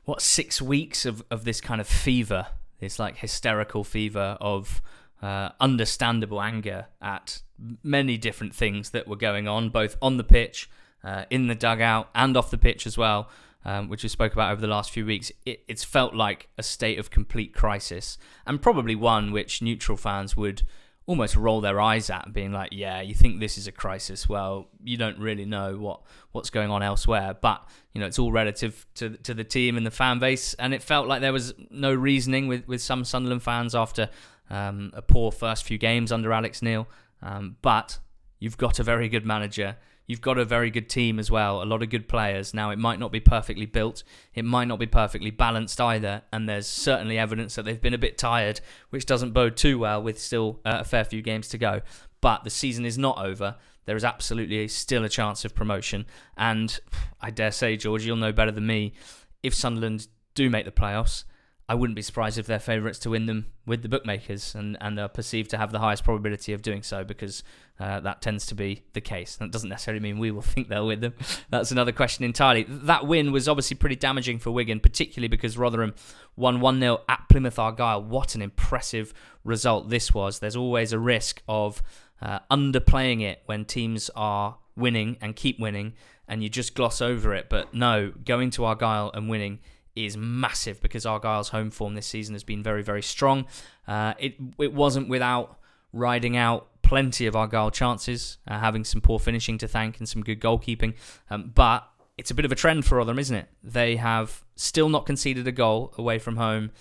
what 0.06 0.22
six 0.22 0.62
weeks 0.62 1.06
of, 1.06 1.24
of 1.30 1.44
this 1.44 1.60
kind 1.60 1.82
of 1.82 1.88
fever, 1.88 2.48
this 2.80 3.00
like 3.00 3.18
hysterical 3.18 3.84
fever 3.84 4.38
of 4.40 4.82
uh, 5.22 5.50
understandable 5.60 6.42
anger 6.42 6.88
at 7.02 7.42
many 7.84 8.18
different 8.18 8.54
things 8.54 8.92
that 8.92 9.08
were 9.08 9.16
going 9.16 9.48
on, 9.48 9.70
both 9.70 9.98
on 10.02 10.18
the 10.18 10.24
pitch, 10.24 10.70
uh, 11.04 11.26
in 11.30 11.48
the 11.48 11.56
dugout, 11.56 12.10
and 12.14 12.38
off 12.38 12.52
the 12.52 12.58
pitch 12.58 12.86
as 12.86 12.98
well, 12.98 13.30
um, 13.64 13.90
which 13.90 14.04
we 14.04 14.10
spoke 14.10 14.34
about 14.34 14.52
over 14.52 14.62
the 14.62 14.68
last 14.68 14.92
few 14.92 15.06
weeks. 15.06 15.32
It, 15.46 15.64
it's 15.68 15.84
felt 15.84 16.14
like 16.14 16.50
a 16.58 16.64
state 16.64 17.00
of 17.00 17.10
complete 17.10 17.54
crisis, 17.54 18.18
and 18.46 18.62
probably 18.62 18.96
one 18.96 19.32
which 19.32 19.62
neutral 19.62 19.98
fans 19.98 20.38
would 20.38 20.62
almost 21.08 21.36
roll 21.36 21.62
their 21.62 21.80
eyes 21.80 22.10
at, 22.10 22.34
being 22.34 22.52
like, 22.52 22.70
"Yeah, 22.72 23.02
you 23.02 23.14
think 23.14 23.40
this 23.40 23.58
is 23.58 23.68
a 23.68 23.72
crisis? 23.72 24.28
Well, 24.28 24.68
you 24.84 24.98
don't 24.98 25.20
really 25.20 25.46
know 25.46 25.78
what 25.78 26.02
what's 26.32 26.50
going 26.50 26.72
on 26.72 26.82
elsewhere." 26.84 27.36
But 27.40 27.68
you 27.94 28.02
know, 28.02 28.08
it's 28.08 28.20
all 28.20 28.32
relative 28.32 28.86
to 28.96 29.12
to 29.18 29.34
the 29.34 29.44
team 29.44 29.78
and 29.78 29.86
the 29.86 29.92
fan 29.92 30.20
base, 30.20 30.54
and 30.56 30.74
it 30.74 30.82
felt 30.82 31.08
like 31.08 31.22
there 31.22 31.34
was 31.34 31.54
no 31.70 31.94
reasoning 31.94 32.48
with 32.48 32.68
with 32.68 32.82
some 32.82 33.04
Sunderland 33.04 33.44
fans 33.44 33.76
after 33.76 34.10
um, 34.50 34.92
a 34.94 35.02
poor 35.02 35.32
first 35.32 35.64
few 35.64 35.78
games 35.78 36.12
under 36.12 36.32
Alex 36.34 36.62
Neil. 36.62 36.88
Um, 37.22 37.58
but 37.62 38.00
you've 38.40 38.58
got 38.58 38.80
a 38.80 38.84
very 38.84 39.10
good 39.10 39.26
manager. 39.26 39.78
You've 40.08 40.22
got 40.22 40.38
a 40.38 40.46
very 40.46 40.70
good 40.70 40.88
team 40.88 41.18
as 41.18 41.32
well, 41.32 41.64
a 41.64 41.66
lot 41.66 41.82
of 41.82 41.90
good 41.90 42.08
players. 42.08 42.54
Now, 42.54 42.70
it 42.70 42.78
might 42.78 43.00
not 43.00 43.12
be 43.12 43.20
perfectly 43.20 43.66
built, 43.66 44.04
it 44.34 44.46
might 44.46 44.68
not 44.68 44.80
be 44.80 44.86
perfectly 44.86 45.32
balanced 45.32 45.82
either, 45.82 46.22
and 46.32 46.48
there's 46.48 46.68
certainly 46.68 47.18
evidence 47.18 47.56
that 47.56 47.66
they've 47.66 47.82
been 47.82 47.94
a 47.94 48.00
bit 48.00 48.18
tired, 48.18 48.62
which 48.92 49.06
doesn't 49.06 49.32
bode 49.32 49.58
too 49.58 49.80
well 49.80 50.02
with 50.02 50.20
still 50.20 50.60
uh, 50.66 50.78
a 50.82 50.84
fair 50.84 51.04
few 51.04 51.22
games 51.22 51.48
to 51.50 51.58
go. 51.58 51.82
But 52.22 52.44
the 52.44 52.50
season 52.50 52.86
is 52.86 52.98
not 52.98 53.18
over. 53.18 53.56
There 53.86 53.96
is 53.96 54.04
absolutely 54.04 54.68
still 54.68 55.04
a 55.04 55.10
chance 55.10 55.46
of 55.46 55.56
promotion, 55.56 56.06
and 56.38 56.80
I 57.22 57.32
dare 57.32 57.52
say, 57.52 57.78
George, 57.78 58.06
you'll 58.06 58.16
know 58.16 58.32
better 58.32 58.52
than 58.52 58.68
me. 58.68 58.94
If 59.42 59.54
Sunderland 59.54 60.08
do 60.34 60.50
make 60.50 60.66
the 60.66 60.72
playoffs, 60.72 61.24
I 61.68 61.74
wouldn't 61.74 61.96
be 61.96 62.04
surprised 62.04 62.38
if 62.38 62.46
they're 62.46 62.60
favourites 62.60 63.00
to 63.00 63.10
win 63.10 63.26
them 63.26 63.48
with 63.66 63.82
the 63.82 63.90
bookmakers 63.90 64.54
and, 64.54 64.78
and 64.82 65.00
are 65.00 65.08
perceived 65.08 65.50
to 65.50 65.58
have 65.58 65.72
the 65.72 65.80
highest 65.80 66.04
probability 66.04 66.54
of 66.54 66.62
doing 66.62 66.84
so 66.84 67.04
because 67.04 67.44
uh, 67.80 68.00
that 68.02 68.22
tends 68.22 68.46
to 68.48 68.56
be 68.56 68.84
the 68.94 69.02
case. 69.02 69.36
That 69.38 69.50
doesn't 69.50 69.70
necessarily 69.70 70.00
mean 70.00 70.20
we 70.20 70.30
will 70.30 70.42
think 70.44 70.70
they'll 70.70 70.86
win 70.86 71.00
them. 71.00 71.16
That's 71.50 71.72
another 71.72 71.92
question 71.92 72.24
entirely. 72.24 72.66
That 72.68 73.08
win 73.08 73.32
was 73.32 73.50
obviously 73.50 73.78
pretty 73.78 73.96
damaging 73.96 74.38
for 74.38 74.52
Wigan, 74.52 74.80
particularly 74.80 75.28
because 75.28 75.58
Rotherham 75.58 75.96
won 76.36 76.60
1 76.60 76.80
0 76.80 77.02
at 77.10 77.28
Plymouth 77.30 77.58
Argyle. 77.58 78.04
What 78.04 78.36
an 78.36 78.44
impressive 78.44 79.12
result 79.44 79.90
this 79.90 80.14
was. 80.14 80.40
There's 80.40 80.56
always 80.56 80.94
a 80.94 81.00
risk 81.00 81.42
of 81.48 81.82
uh, 82.22 82.40
underplaying 82.52 83.22
it 83.22 83.42
when 83.48 83.66
teams 83.66 84.12
are 84.16 84.58
winning 84.76 85.18
and 85.20 85.36
keep 85.36 85.60
winning 85.60 85.94
and 86.28 86.44
you 86.44 86.50
just 86.50 86.76
gloss 86.76 87.02
over 87.02 87.34
it. 87.34 87.50
But 87.50 87.74
no, 87.74 88.12
going 88.24 88.52
to 88.52 88.66
Argyle 88.66 89.12
and 89.14 89.30
winning 89.30 89.60
is 89.96 90.18
massive 90.18 90.82
because 90.82 91.06
Argyle's 91.06 91.50
home 91.50 91.72
form 91.72 91.96
this 91.96 92.08
season 92.08 92.36
has 92.36 92.44
been 92.44 92.62
very, 92.62 92.84
very 92.84 93.02
strong. 93.02 93.46
Uh, 93.88 94.14
it 94.20 94.36
it 94.60 94.74
wasn't 94.74 95.08
without 95.08 95.60
riding 95.94 96.36
out 96.36 96.68
plenty 96.82 97.26
of 97.26 97.36
Argyle 97.36 97.72
chances, 97.72 98.38
uh, 98.48 98.60
having 98.60 98.84
some 98.84 99.02
poor 99.02 99.18
finishing 99.18 99.58
to 99.58 99.68
thank 99.68 99.98
and 99.98 100.08
some 100.08 100.22
good 100.22 100.40
goalkeeping. 100.40 100.94
Um, 101.30 101.52
but 101.56 101.88
it's 102.18 102.32
a 102.32 102.36
bit 102.36 102.46
of 102.46 102.52
a 102.52 102.56
trend 102.56 102.86
for 102.86 103.04
them, 103.04 103.18
isn't 103.18 103.36
it? 103.36 103.48
They 103.64 103.96
have 103.96 104.44
still 104.56 104.90
not 104.90 105.06
conceded 105.06 105.48
a 105.48 105.52
goal 105.52 105.94
away 105.98 106.20
from 106.20 106.38
home 106.38 106.72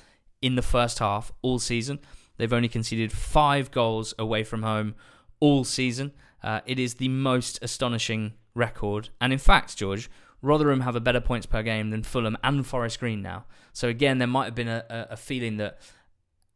in 0.43 0.57
the 0.57 0.63
first 0.63 0.99
half 0.99 1.33
all 1.43 1.59
season. 1.59 2.01
They've 2.37 2.53
only 2.53 2.69
conceded 2.69 3.13
five 3.13 3.71
goals 3.71 4.13
away 4.19 4.45
from 4.45 4.63
home 4.63 4.95
all 5.41 5.65
season. 5.65 6.13
Uh, 6.43 6.61
it 6.67 6.79
is 6.79 6.95
the 6.95 7.09
most 7.09 7.59
astonishing 7.63 8.35
record. 8.55 9.09
And 9.21 9.33
in 9.33 9.39
fact, 9.39 9.77
George, 9.77 10.11
Rotherham 10.45 10.81
have 10.81 10.95
a 10.95 11.01
better 11.01 11.21
points 11.21 11.47
per 11.47 11.63
game 11.63 11.91
than 11.91 12.03
Fulham 12.03 12.37
and 12.45 12.67
Forest 12.67 13.01
Green 13.01 13.23
now. 13.23 13.47
So 13.73 13.89
again, 13.89 14.19
there 14.19 14.29
might 14.29 14.45
have 14.45 14.55
been 14.55 14.69
a, 14.69 14.85
a 15.11 15.17
feeling 15.17 15.57
that 15.57 15.79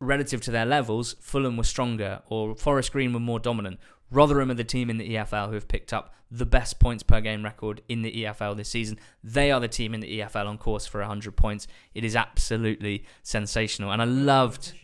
relative 0.00 0.40
to 0.42 0.50
their 0.50 0.66
levels, 0.66 1.16
Fulham 1.20 1.56
were 1.56 1.64
stronger 1.64 2.20
or 2.28 2.54
Forest 2.54 2.92
Green 2.92 3.12
were 3.12 3.20
more 3.20 3.40
dominant. 3.40 3.80
Rotherham 4.10 4.50
are 4.50 4.54
the 4.54 4.64
team 4.64 4.90
in 4.90 4.98
the 4.98 5.14
EFL 5.14 5.48
who 5.48 5.54
have 5.54 5.68
picked 5.68 5.92
up 5.92 6.14
the 6.30 6.46
best 6.46 6.78
points 6.78 7.02
per 7.02 7.20
game 7.20 7.42
record 7.42 7.82
in 7.88 8.02
the 8.02 8.24
EFL 8.24 8.56
this 8.56 8.68
season. 8.68 8.98
They 9.24 9.50
are 9.50 9.60
the 9.60 9.68
team 9.68 9.94
in 9.94 10.00
the 10.00 10.20
EFL 10.20 10.46
on 10.46 10.58
course 10.58 10.86
for 10.86 11.00
100 11.00 11.36
points. 11.36 11.66
It 11.94 12.04
is 12.04 12.14
absolutely 12.14 13.06
sensational, 13.22 13.90
and 13.90 14.00
I 14.00 14.04
loved, 14.04 14.74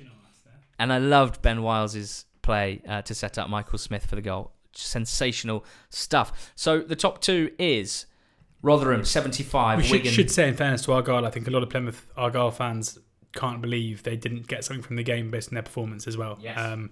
and 0.78 0.92
I 0.92 0.98
loved 0.98 1.42
Ben 1.42 1.62
Wiles's 1.62 2.24
play 2.42 2.82
uh, 2.88 3.02
to 3.02 3.14
set 3.14 3.38
up 3.38 3.48
Michael 3.48 3.78
Smith 3.78 4.06
for 4.06 4.16
the 4.16 4.22
goal. 4.22 4.52
Sensational 4.72 5.64
stuff. 5.90 6.52
So 6.56 6.80
the 6.80 6.96
top 6.96 7.20
two 7.20 7.50
is 7.58 8.06
Rotherham 8.64 9.04
75. 9.04 9.78
We 9.78 9.84
should, 9.84 10.06
should 10.06 10.30
say, 10.30 10.48
in 10.48 10.56
fairness 10.56 10.82
to 10.86 10.92
Argyle, 10.94 11.26
I 11.26 11.30
think 11.30 11.46
a 11.46 11.50
lot 11.50 11.62
of 11.62 11.68
Plymouth 11.68 12.06
Argyle 12.16 12.50
fans 12.50 12.98
can't 13.34 13.60
believe 13.60 14.02
they 14.04 14.16
didn't 14.16 14.46
get 14.46 14.64
something 14.64 14.82
from 14.82 14.96
the 14.96 15.02
game 15.02 15.30
based 15.30 15.50
on 15.50 15.54
their 15.54 15.62
performance 15.62 16.06
as 16.06 16.16
well. 16.16 16.38
Yes. 16.40 16.58
Um, 16.58 16.90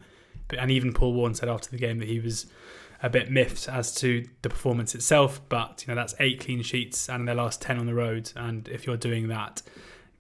but, 0.49 0.59
and 0.59 0.71
even 0.71 0.93
Paul 0.93 1.15
Warne 1.15 1.35
said 1.35 1.49
after 1.49 1.71
the 1.71 1.79
game 1.79 1.99
that 2.01 2.09
he 2.09 2.21
was 2.21 2.47
a 3.03 3.09
bit 3.09 3.31
miffed 3.31 3.69
as 3.69 3.95
to 3.97 4.29
the 4.43 4.51
performance 4.51 4.95
itself. 4.95 5.41
But 5.49 5.83
you 5.87 5.95
know 5.95 5.99
that's 5.99 6.15
eight 6.21 6.41
clean 6.41 6.63
sheets 6.63 7.09
and 7.09 7.27
their 7.27 7.35
last 7.35 7.63
ten 7.63 7.79
on 7.79 7.87
the 7.87 7.95
road. 7.95 8.31
And 8.37 8.69
if 8.69 8.87
you're 8.87 8.99
doing 8.99 9.29
that, 9.29 9.63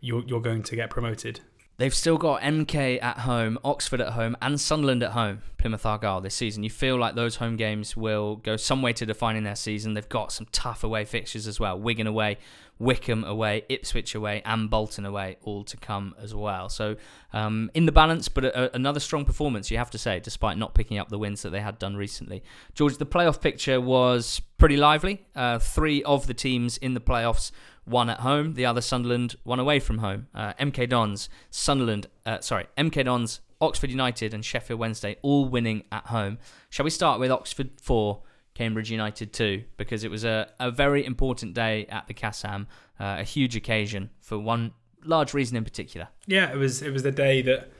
you're 0.00 0.24
you're 0.24 0.40
going 0.40 0.62
to 0.62 0.74
get 0.74 0.88
promoted. 0.88 1.40
They've 1.82 1.92
still 1.92 2.16
got 2.16 2.42
MK 2.42 3.02
at 3.02 3.18
home, 3.18 3.58
Oxford 3.64 4.00
at 4.00 4.12
home, 4.12 4.36
and 4.40 4.60
Sunderland 4.60 5.02
at 5.02 5.10
home, 5.10 5.42
Plymouth 5.58 5.84
Argyle 5.84 6.20
this 6.20 6.36
season. 6.36 6.62
You 6.62 6.70
feel 6.70 6.96
like 6.96 7.16
those 7.16 7.34
home 7.34 7.56
games 7.56 7.96
will 7.96 8.36
go 8.36 8.56
some 8.56 8.82
way 8.82 8.92
to 8.92 9.04
defining 9.04 9.42
their 9.42 9.56
season. 9.56 9.94
They've 9.94 10.08
got 10.08 10.30
some 10.30 10.46
tough 10.52 10.84
away 10.84 11.04
fixtures 11.04 11.48
as 11.48 11.58
well 11.58 11.76
Wigan 11.76 12.06
away, 12.06 12.38
Wycombe 12.78 13.24
away, 13.24 13.64
Ipswich 13.68 14.14
away, 14.14 14.42
and 14.44 14.70
Bolton 14.70 15.04
away, 15.04 15.38
all 15.42 15.64
to 15.64 15.76
come 15.76 16.14
as 16.22 16.32
well. 16.32 16.68
So, 16.68 16.94
um, 17.32 17.68
in 17.74 17.86
the 17.86 17.90
balance, 17.90 18.28
but 18.28 18.44
a, 18.44 18.66
a, 18.66 18.70
another 18.74 19.00
strong 19.00 19.24
performance, 19.24 19.68
you 19.68 19.78
have 19.78 19.90
to 19.90 19.98
say, 19.98 20.20
despite 20.20 20.58
not 20.58 20.74
picking 20.74 20.98
up 20.98 21.08
the 21.08 21.18
wins 21.18 21.42
that 21.42 21.50
they 21.50 21.62
had 21.62 21.80
done 21.80 21.96
recently. 21.96 22.44
George, 22.74 22.98
the 22.98 23.06
playoff 23.06 23.40
picture 23.40 23.80
was 23.80 24.40
pretty 24.56 24.76
lively. 24.76 25.26
Uh, 25.34 25.58
three 25.58 26.04
of 26.04 26.28
the 26.28 26.34
teams 26.34 26.76
in 26.76 26.94
the 26.94 27.00
playoffs 27.00 27.50
one 27.84 28.08
at 28.08 28.20
home, 28.20 28.54
the 28.54 28.66
other 28.66 28.80
Sunderland, 28.80 29.36
one 29.42 29.58
away 29.58 29.80
from 29.80 29.98
home. 29.98 30.28
Uh, 30.34 30.52
MK 30.54 30.88
Dons, 30.88 31.28
Sunderland, 31.50 32.06
uh, 32.24 32.40
sorry, 32.40 32.66
MK 32.78 33.04
Dons, 33.04 33.40
Oxford 33.60 33.90
United, 33.90 34.34
and 34.34 34.44
Sheffield 34.44 34.78
Wednesday 34.78 35.16
all 35.22 35.48
winning 35.48 35.84
at 35.90 36.06
home. 36.06 36.38
Shall 36.70 36.84
we 36.84 36.90
start 36.90 37.20
with 37.20 37.30
Oxford 37.30 37.70
4, 37.80 38.22
Cambridge 38.54 38.90
United 38.90 39.32
2? 39.32 39.64
Because 39.76 40.04
it 40.04 40.10
was 40.10 40.24
a, 40.24 40.50
a 40.60 40.70
very 40.70 41.04
important 41.04 41.54
day 41.54 41.86
at 41.86 42.06
the 42.06 42.14
Kassam, 42.14 42.66
uh, 43.00 43.16
a 43.18 43.24
huge 43.24 43.56
occasion 43.56 44.10
for 44.20 44.38
one 44.38 44.72
large 45.04 45.34
reason 45.34 45.56
in 45.56 45.64
particular. 45.64 46.08
Yeah, 46.26 46.52
it 46.52 46.56
was 46.56 46.82
it 46.82 46.92
was 46.92 47.02
the 47.02 47.10
day 47.10 47.42
that 47.42 47.70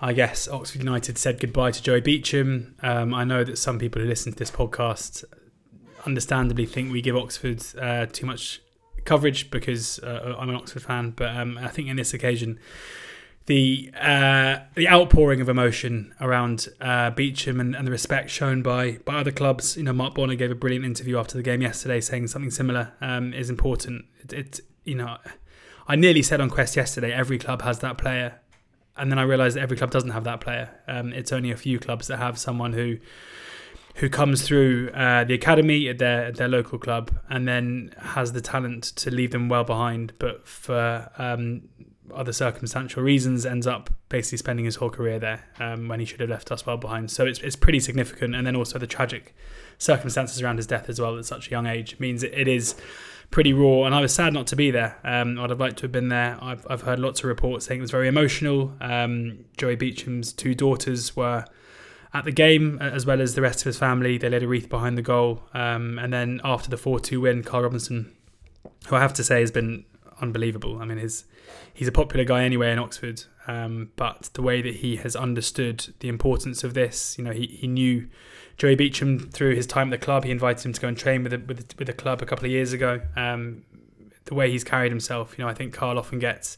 I 0.00 0.12
guess 0.12 0.48
Oxford 0.48 0.80
United 0.80 1.18
said 1.18 1.38
goodbye 1.40 1.70
to 1.70 1.82
Joey 1.82 2.00
Beauchamp. 2.00 2.82
Um, 2.82 3.14
I 3.14 3.24
know 3.24 3.44
that 3.44 3.58
some 3.58 3.78
people 3.78 4.02
who 4.02 4.08
listen 4.08 4.32
to 4.32 4.38
this 4.38 4.50
podcast 4.50 5.24
understandably 6.04 6.66
think 6.66 6.92
we 6.92 7.00
give 7.00 7.16
Oxford 7.16 7.62
uh, 7.80 8.06
too 8.06 8.26
much 8.26 8.60
coverage 9.04 9.50
because 9.50 9.98
uh, 10.00 10.34
I'm 10.38 10.48
an 10.48 10.54
Oxford 10.54 10.82
fan, 10.82 11.10
but 11.10 11.34
um, 11.36 11.58
I 11.58 11.68
think 11.68 11.88
in 11.88 11.96
this 11.96 12.14
occasion, 12.14 12.58
the 13.46 13.90
uh, 14.00 14.58
the 14.74 14.88
outpouring 14.88 15.40
of 15.40 15.48
emotion 15.48 16.14
around 16.20 16.68
uh, 16.80 17.10
Beauchamp 17.10 17.60
and, 17.60 17.74
and, 17.74 17.86
the 17.86 17.90
respect 17.90 18.30
shown 18.30 18.62
by 18.62 18.98
by 19.04 19.16
other 19.16 19.30
clubs. 19.30 19.76
You 19.76 19.82
know, 19.82 19.92
Mark 19.92 20.14
Bonner 20.14 20.34
gave 20.34 20.50
a 20.50 20.54
brilliant 20.54 20.84
interview 20.84 21.18
after 21.18 21.36
the 21.36 21.42
game 21.42 21.60
yesterday, 21.60 22.00
saying 22.00 22.28
something 22.28 22.50
similar 22.50 22.92
um, 23.00 23.34
is 23.34 23.50
important. 23.50 24.06
It, 24.22 24.32
it, 24.32 24.60
you 24.84 24.94
know, 24.94 25.18
I 25.86 25.96
nearly 25.96 26.22
said 26.22 26.40
on 26.40 26.48
Quest 26.48 26.76
yesterday, 26.76 27.12
every 27.12 27.38
club 27.38 27.62
has 27.62 27.80
that 27.80 27.98
player, 27.98 28.40
and 28.96 29.10
then 29.10 29.18
I 29.18 29.22
realised 29.22 29.58
every 29.58 29.76
club 29.76 29.90
doesn't 29.90 30.10
have 30.10 30.24
that 30.24 30.40
player. 30.40 30.70
Um, 30.88 31.12
it's 31.12 31.32
only 31.32 31.50
a 31.50 31.56
few 31.56 31.78
clubs 31.78 32.06
that 32.08 32.16
have 32.16 32.38
someone 32.38 32.72
who 32.72 32.96
who 33.94 34.08
comes 34.08 34.42
through 34.42 34.90
uh, 34.90 35.24
the 35.24 35.34
academy 35.34 35.88
at 35.88 35.98
their 35.98 36.32
their 36.32 36.48
local 36.48 36.78
club 36.78 37.12
and 37.28 37.46
then 37.46 37.94
has 37.98 38.32
the 38.32 38.40
talent 38.40 38.82
to 38.82 39.10
leave 39.10 39.30
them 39.30 39.48
well 39.48 39.64
behind, 39.64 40.12
but 40.18 40.46
for 40.46 41.10
um, 41.16 41.68
other 42.12 42.32
circumstantial 42.32 43.02
reasons 43.02 43.46
ends 43.46 43.66
up 43.66 43.90
basically 44.08 44.38
spending 44.38 44.64
his 44.64 44.76
whole 44.76 44.90
career 44.90 45.18
there 45.18 45.44
um, 45.58 45.88
when 45.88 46.00
he 46.00 46.06
should 46.06 46.20
have 46.20 46.28
left 46.28 46.50
us 46.50 46.66
well 46.66 46.76
behind. 46.76 47.10
So 47.10 47.24
it's 47.24 47.38
it's 47.40 47.56
pretty 47.56 47.80
significant, 47.80 48.34
and 48.34 48.46
then 48.46 48.56
also 48.56 48.78
the 48.78 48.86
tragic 48.86 49.34
circumstances 49.78 50.42
around 50.42 50.56
his 50.56 50.66
death 50.66 50.88
as 50.88 51.00
well 51.00 51.18
at 51.18 51.24
such 51.24 51.48
a 51.48 51.50
young 51.50 51.66
age 51.66 51.98
means 51.98 52.22
it, 52.22 52.32
it 52.34 52.48
is 52.48 52.74
pretty 53.30 53.52
raw. 53.52 53.84
And 53.84 53.94
I 53.94 54.00
was 54.00 54.12
sad 54.12 54.32
not 54.32 54.46
to 54.48 54.56
be 54.56 54.70
there. 54.70 54.96
Um, 55.02 55.38
I'd 55.38 55.50
have 55.50 55.60
liked 55.60 55.78
to 55.78 55.82
have 55.82 55.92
been 55.92 56.08
there. 56.08 56.36
I've 56.42 56.66
I've 56.68 56.82
heard 56.82 56.98
lots 56.98 57.20
of 57.20 57.26
reports 57.26 57.66
saying 57.66 57.78
it 57.78 57.82
was 57.82 57.92
very 57.92 58.08
emotional. 58.08 58.72
Um, 58.80 59.44
Joey 59.56 59.76
Beauchamp's 59.76 60.32
two 60.32 60.54
daughters 60.54 61.14
were 61.14 61.44
at 62.14 62.24
the 62.24 62.32
game, 62.32 62.78
as 62.80 63.04
well 63.04 63.20
as 63.20 63.34
the 63.34 63.42
rest 63.42 63.60
of 63.60 63.64
his 63.66 63.76
family. 63.76 64.16
They 64.16 64.30
laid 64.30 64.44
a 64.44 64.48
wreath 64.48 64.68
behind 64.68 64.96
the 64.96 65.02
goal. 65.02 65.42
Um, 65.52 65.98
and 65.98 66.12
then 66.12 66.40
after 66.44 66.70
the 66.70 66.76
4 66.76 67.00
2 67.00 67.20
win, 67.20 67.42
Karl 67.42 67.64
Robinson, 67.64 68.14
who 68.86 68.96
I 68.96 69.00
have 69.00 69.12
to 69.14 69.24
say 69.24 69.40
has 69.40 69.50
been 69.50 69.84
unbelievable. 70.20 70.80
I 70.80 70.84
mean, 70.84 70.98
his 70.98 71.24
he's 71.74 71.88
a 71.88 71.92
popular 71.92 72.24
guy 72.24 72.44
anyway 72.44 72.72
in 72.72 72.78
Oxford. 72.78 73.24
Um, 73.46 73.90
but 73.96 74.30
the 74.32 74.42
way 74.42 74.62
that 74.62 74.76
he 74.76 74.96
has 74.96 75.14
understood 75.16 75.92
the 75.98 76.08
importance 76.08 76.64
of 76.64 76.72
this, 76.72 77.18
you 77.18 77.24
know, 77.24 77.32
he, 77.32 77.46
he 77.46 77.66
knew 77.66 78.08
Joey 78.56 78.76
Beauchamp 78.76 79.32
through 79.32 79.54
his 79.56 79.66
time 79.66 79.92
at 79.92 80.00
the 80.00 80.04
club. 80.04 80.24
He 80.24 80.30
invited 80.30 80.64
him 80.64 80.72
to 80.72 80.80
go 80.80 80.88
and 80.88 80.96
train 80.96 81.24
with 81.24 81.32
the, 81.32 81.38
with 81.38 81.68
the, 81.68 81.74
with 81.78 81.88
the 81.88 81.92
club 81.92 82.22
a 82.22 82.26
couple 82.26 82.46
of 82.46 82.52
years 82.52 82.72
ago. 82.72 83.02
Um, 83.16 83.64
the 84.26 84.34
way 84.34 84.50
he's 84.50 84.64
carried 84.64 84.90
himself, 84.90 85.34
you 85.36 85.44
know, 85.44 85.50
I 85.50 85.54
think 85.54 85.74
Carl 85.74 85.98
often 85.98 86.18
gets 86.18 86.56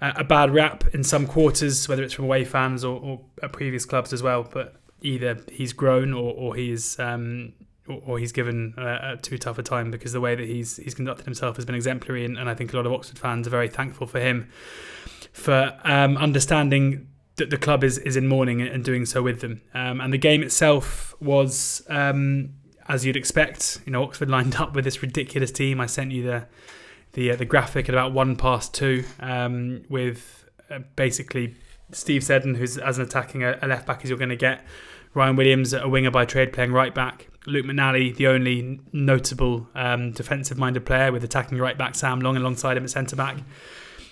a, 0.00 0.24
bad 0.24 0.52
rap 0.54 0.84
in 0.94 1.04
some 1.04 1.26
quarters, 1.26 1.88
whether 1.88 2.02
it's 2.02 2.14
from 2.14 2.24
away 2.24 2.44
fans 2.44 2.84
or, 2.84 3.00
or 3.00 3.20
at 3.42 3.52
previous 3.52 3.84
clubs 3.84 4.12
as 4.12 4.22
well. 4.22 4.48
But 4.50 4.76
either 5.02 5.38
he's 5.50 5.72
grown 5.72 6.12
or, 6.12 6.32
or 6.34 6.54
he's 6.56 6.98
um, 6.98 7.52
or, 7.88 8.18
he's 8.18 8.32
given 8.32 8.74
uh, 8.78 9.16
too 9.16 9.38
tough 9.38 9.58
a 9.58 9.62
time 9.62 9.90
because 9.90 10.12
the 10.12 10.20
way 10.20 10.34
that 10.34 10.46
he's 10.46 10.76
he's 10.76 10.94
conducted 10.94 11.24
himself 11.24 11.56
has 11.56 11.64
been 11.64 11.74
exemplary, 11.74 12.24
and, 12.24 12.38
and 12.38 12.48
I 12.48 12.54
think 12.54 12.72
a 12.72 12.76
lot 12.76 12.86
of 12.86 12.92
Oxford 12.92 13.18
fans 13.18 13.46
are 13.46 13.50
very 13.50 13.68
thankful 13.68 14.06
for 14.06 14.20
him 14.20 14.48
for 15.32 15.76
um, 15.84 16.16
understanding 16.16 17.06
that 17.36 17.50
the 17.50 17.56
club 17.56 17.82
is, 17.84 17.98
is 17.98 18.16
in 18.16 18.26
mourning 18.26 18.60
and 18.60 18.84
doing 18.84 19.06
so 19.06 19.22
with 19.22 19.40
them. 19.40 19.62
Um, 19.74 20.00
and 20.00 20.12
the 20.12 20.18
game 20.18 20.42
itself 20.42 21.14
was, 21.20 21.82
um, 21.88 22.50
as 22.88 23.06
you'd 23.06 23.16
expect, 23.16 23.80
you 23.86 23.92
know, 23.92 24.02
Oxford 24.02 24.28
lined 24.36 24.56
up 24.56 24.74
with 24.74 24.84
this 24.84 25.02
ridiculous 25.02 25.50
team. 25.50 25.80
I 25.80 25.86
sent 25.86 26.12
you 26.12 26.22
the 26.22 26.46
the 27.12 27.32
uh, 27.32 27.36
the 27.36 27.44
graphic 27.44 27.88
at 27.88 27.94
about 27.94 28.12
one 28.12 28.36
past 28.36 28.74
two 28.74 29.04
um, 29.20 29.84
with 29.88 30.48
uh, 30.70 30.80
basically 30.96 31.54
Steve 31.92 32.22
Seddon, 32.24 32.54
who's 32.54 32.78
as 32.78 32.98
an 32.98 33.04
attacking 33.04 33.42
a, 33.42 33.58
a 33.62 33.66
left 33.66 33.86
back 33.86 34.02
as 34.02 34.10
you're 34.10 34.18
going 34.18 34.30
to 34.30 34.36
get. 34.36 34.64
Ryan 35.12 35.34
Williams, 35.36 35.72
a 35.72 35.88
winger 35.88 36.10
by 36.10 36.24
trade, 36.24 36.52
playing 36.52 36.72
right 36.72 36.94
back. 36.94 37.28
Luke 37.46 37.66
McNally, 37.66 38.14
the 38.14 38.28
only 38.28 38.80
notable 38.92 39.66
um, 39.74 40.12
defensive 40.12 40.56
minded 40.56 40.86
player 40.86 41.10
with 41.10 41.24
attacking 41.24 41.58
right 41.58 41.76
back 41.76 41.94
Sam 41.94 42.20
Long 42.20 42.36
alongside 42.36 42.76
him 42.76 42.84
at 42.84 42.90
centre 42.90 43.16
back. 43.16 43.38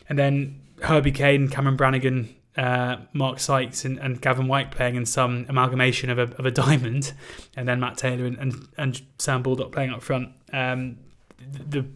And 0.09 0.19
then 0.19 0.61
Herbie 0.83 1.13
Kane, 1.13 1.49
Cameron 1.49 1.77
Brannagan, 1.77 2.35
uh, 2.57 2.97
Mark 3.13 3.39
Sykes, 3.39 3.85
and, 3.85 3.99
and, 3.99 4.21
Gavin 4.21 4.49
Whyte 4.49 4.73
playing 4.73 4.97
in 4.97 5.07
some 5.07 5.47
amalgamation 5.49 6.11
of 6.11 6.19
a, 6.19 6.23
of 6.37 6.47
a 6.47 6.51
diamond. 6.51 7.13
And 7.57 7.69
then 7.69 7.79
Matt 7.79 7.99
Taylor 7.99 8.25
and, 8.25 8.37
and, 8.39 8.69
and 8.77 9.01
Sam 9.19 9.43
Baldock 9.43 9.71
playing 9.71 9.91
up 9.91 10.03
front. 10.03 10.31
Um, 10.53 10.99
the 11.39 11.87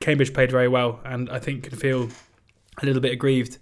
Cambridge 0.00 0.32
played 0.32 0.50
very 0.50 0.68
well, 0.68 1.00
and 1.04 1.28
I 1.30 1.38
think 1.38 1.64
can 1.64 1.76
feel 1.76 2.08
a 2.80 2.86
little 2.86 3.00
bit 3.00 3.12
aggrieved 3.12 3.58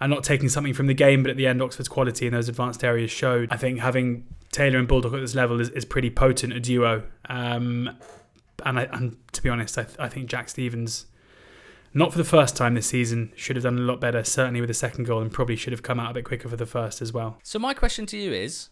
and 0.00 0.10
not 0.10 0.24
taking 0.24 0.48
something 0.48 0.72
from 0.72 0.86
the 0.86 0.94
game, 0.94 1.22
but 1.22 1.30
at 1.30 1.36
the 1.36 1.46
end, 1.46 1.60
Oxford's 1.60 1.88
quality 1.88 2.26
in 2.26 2.32
those 2.32 2.48
advanced 2.48 2.82
areas 2.82 3.10
showed. 3.10 3.52
I 3.52 3.56
think 3.56 3.80
having 3.80 4.26
Taylor 4.50 4.78
and 4.78 4.88
Baldock 4.88 5.12
at 5.12 5.20
this 5.20 5.34
level 5.34 5.60
is, 5.60 5.68
is 5.70 5.84
pretty 5.84 6.10
potent 6.10 6.54
a 6.54 6.60
duo. 6.60 7.04
Um, 7.28 7.96
and, 8.64 8.78
I, 8.78 8.84
and 8.84 9.16
to 9.32 9.42
be 9.42 9.50
honest, 9.50 9.76
I, 9.76 9.86
I 9.98 10.08
think 10.08 10.30
Jack 10.30 10.48
Stevens, 10.48 11.06
not 11.92 12.12
for 12.12 12.18
the 12.18 12.24
first 12.24 12.56
time 12.56 12.74
this 12.74 12.86
season, 12.86 13.32
should 13.36 13.56
have 13.56 13.62
done 13.64 13.76
a 13.76 13.82
lot 13.82 14.00
better, 14.00 14.24
certainly 14.24 14.60
with 14.62 14.68
the 14.68 14.74
second 14.74 15.04
goal, 15.04 15.20
and 15.20 15.30
probably 15.30 15.56
should 15.56 15.72
have 15.72 15.82
come 15.82 16.00
out 16.00 16.10
a 16.10 16.14
bit 16.14 16.24
quicker 16.24 16.48
for 16.48 16.56
the 16.56 16.66
first 16.66 17.02
as 17.02 17.12
well. 17.12 17.38
So, 17.42 17.58
my 17.58 17.74
question 17.74 18.06
to 18.06 18.16
you 18.16 18.32
is 18.32 18.70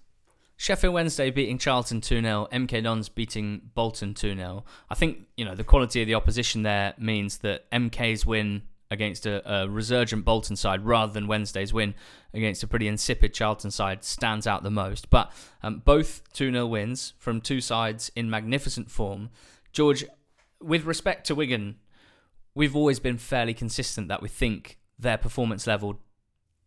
Sheffield 0.60 0.92
Wednesday 0.92 1.30
beating 1.30 1.56
Charlton 1.56 2.00
2 2.00 2.20
0, 2.20 2.48
MK 2.52 2.82
Dons 2.82 3.08
beating 3.08 3.70
Bolton 3.74 4.12
2 4.12 4.34
0. 4.34 4.64
I 4.90 4.94
think, 4.96 5.28
you 5.36 5.44
know, 5.44 5.54
the 5.54 5.62
quality 5.62 6.02
of 6.02 6.08
the 6.08 6.16
opposition 6.16 6.64
there 6.64 6.94
means 6.98 7.38
that 7.38 7.70
MK's 7.70 8.26
win 8.26 8.62
against 8.90 9.24
a, 9.24 9.48
a, 9.48 9.68
resurgent 9.68 10.24
Bolton 10.24 10.56
side 10.56 10.84
rather 10.84 11.12
than 11.12 11.28
Wednesday's 11.28 11.72
win 11.72 11.94
against 12.34 12.64
a 12.64 12.66
pretty 12.66 12.88
insipid 12.88 13.32
Charlton 13.34 13.70
side 13.70 14.02
stands 14.02 14.48
out 14.48 14.64
the 14.64 14.70
most. 14.70 15.10
But 15.10 15.30
um, 15.62 15.80
both 15.84 16.22
2 16.32 16.50
0 16.50 16.66
wins 16.66 17.14
from 17.18 17.40
two 17.40 17.60
sides 17.60 18.10
in 18.16 18.28
magnificent 18.28 18.90
form. 18.90 19.30
George, 19.72 20.04
with 20.60 20.84
respect 20.84 21.24
to 21.28 21.36
Wigan, 21.36 21.76
we've 22.56 22.74
always 22.74 22.98
been 22.98 23.16
fairly 23.16 23.54
consistent 23.54 24.08
that 24.08 24.22
we 24.22 24.28
think 24.28 24.80
their 24.98 25.18
performance 25.18 25.68
level 25.68 26.00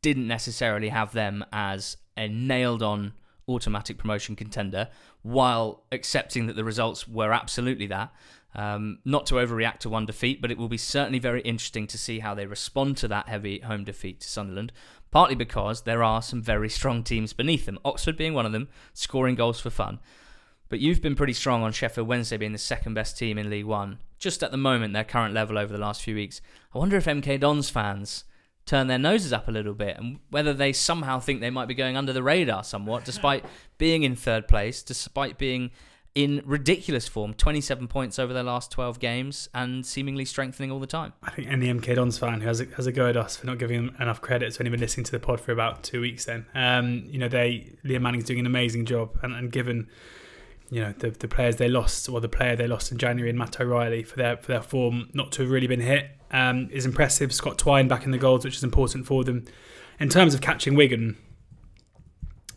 didn't 0.02 0.30
necessarily 0.30 0.88
have 0.88 1.12
them 1.12 1.44
as 1.52 1.98
a 2.16 2.30
nailed 2.30 2.82
on 2.82 3.12
automatic 3.48 3.98
promotion 3.98 4.36
contender, 4.36 4.90
while 5.22 5.84
accepting 5.92 6.48
that 6.48 6.56
the 6.56 6.64
results 6.64 7.08
were 7.08 7.34
absolutely 7.34 7.88
that. 7.88 8.14
Um, 8.54 9.00
not 9.06 9.26
to 9.28 9.36
overreact 9.36 9.80
to 9.80 9.90
one 9.90 10.06
defeat, 10.06 10.42
but 10.42 10.52
it 10.52 10.58
will 10.58 10.68
be 10.68 10.78
certainly 10.78 11.20
very 11.20 11.42
interesting 11.42 11.88
to 11.88 11.98
see 11.98 12.20
how 12.20 12.34
they 12.34 12.46
respond 12.46 12.98
to 12.98 13.08
that 13.08 13.30
heavy 13.30 13.60
home 13.60 13.86
defeat 13.86 14.20
to 14.22 14.30
Sunderland. 14.30 14.74
Partly 15.10 15.36
because 15.36 15.84
there 15.84 16.04
are 16.04 16.22
some 16.22 16.42
very 16.42 16.70
strong 16.70 17.04
teams 17.04 17.34
beneath 17.34 17.66
them, 17.66 17.80
Oxford 17.86 18.18
being 18.18 18.34
one 18.34 18.46
of 18.46 18.52
them, 18.52 18.68
scoring 18.94 19.36
goals 19.36 19.60
for 19.60 19.70
fun. 19.70 20.00
But 20.70 20.80
you've 20.80 21.02
been 21.02 21.16
pretty 21.16 21.34
strong 21.34 21.64
on 21.64 21.74
Sheffield 21.74 22.08
Wednesday 22.08 22.38
being 22.38 22.54
the 22.54 22.58
second 22.58 22.94
best 22.94 23.18
team 23.18 23.38
in 23.38 23.50
League 23.50 23.66
One, 23.66 24.00
just 24.20 24.42
at 24.42 24.52
the 24.52 24.58
moment, 24.58 24.94
their 24.94 25.04
current 25.04 25.34
level 25.34 25.58
over 25.58 25.72
the 25.72 25.80
last 25.80 26.02
few 26.02 26.16
weeks. 26.16 26.42
I 26.74 26.78
wonder 26.78 26.96
if 26.96 27.06
MK 27.06 27.42
Dons 27.42 27.70
fans 27.70 28.24
turn 28.66 28.88
their 28.88 29.00
noses 29.00 29.34
up 29.34 29.48
a 29.48 29.52
little 29.52 29.74
bit 29.74 29.98
and 29.98 30.20
whether 30.30 30.54
they 30.54 30.72
somehow 30.72 31.20
think 31.20 31.42
they 31.42 31.50
might 31.50 31.68
be 31.68 31.74
going 31.74 31.98
under 31.98 32.14
the 32.14 32.24
radar 32.24 32.64
somewhat, 32.64 33.04
despite 33.04 33.44
being 33.78 34.04
in 34.04 34.16
third 34.16 34.48
place, 34.48 34.84
despite 34.84 35.38
being 35.38 35.72
in 36.14 36.42
ridiculous 36.46 37.08
form 37.08 37.34
27 37.34 37.88
points 37.88 38.20
over 38.20 38.34
their 38.34 38.44
last 38.44 38.70
12 38.72 39.00
games 39.00 39.48
and 39.54 39.86
seemingly 39.86 40.26
strengthening 40.26 40.70
all 40.70 40.80
the 40.80 40.88
time. 40.88 41.14
I 41.24 41.32
think 41.32 41.48
any 41.48 41.68
MK 41.68 41.96
Dons 41.96 42.18
fan 42.18 42.42
who 42.42 42.48
has 42.48 42.60
a, 42.60 42.66
has 42.76 42.86
a 42.86 42.92
go 42.92 43.08
at 43.08 43.16
us 43.16 43.38
for 43.38 43.46
not 43.46 43.60
giving 43.60 43.86
them 43.86 43.96
enough 44.00 44.20
credit 44.20 44.46
has 44.46 44.60
only 44.60 44.72
been 44.72 44.82
listening 44.82 45.06
to 45.06 45.12
the 45.12 45.20
pod 45.20 45.40
for 45.40 45.54
about 45.54 45.84
two 45.84 46.02
weeks 46.02 46.26
then. 46.26 46.46
Um, 46.54 47.06
you 47.08 47.18
know, 47.18 47.30
they 47.30 47.78
Liam 47.86 48.02
Manning's 48.02 48.26
doing 48.26 48.40
an 48.40 48.46
amazing 48.46 48.86
job 48.86 49.18
and, 49.24 49.34
and 49.34 49.52
given 49.52 49.88
you 50.72 50.82
know 50.82 50.94
the, 50.98 51.12
the 51.12 51.28
players 51.28 51.58
they 51.58 51.68
lost 51.68 52.10
or 52.10 52.22
the 52.22 52.30
player 52.30 52.56
they 52.56 52.66
lost 52.66 52.92
in 52.92 52.98
January 52.98 53.30
and 53.30 53.38
Matt 53.38 53.60
O'Riley 53.60 54.04
for 54.04 54.16
their 54.16 54.38
for 54.38 54.54
their 54.54 54.62
form 54.62 55.10
not 55.14 55.32
to 55.34 55.44
have 55.44 55.52
really 55.52 55.68
been 55.68 55.82
hit 55.82 56.10
um, 56.32 56.70
is 56.72 56.86
impressive. 56.86 57.34
Scott 57.34 57.58
Twine 57.58 57.90
back 57.90 58.06
in 58.06 58.12
the 58.12 58.18
goals, 58.18 58.46
which 58.46 58.56
is 58.56 58.64
important 58.64 59.06
for 59.06 59.24
them. 59.24 59.46
In 60.00 60.08
terms 60.10 60.34
of 60.34 60.42
catching 60.42 60.76
Wigan, 60.76 61.18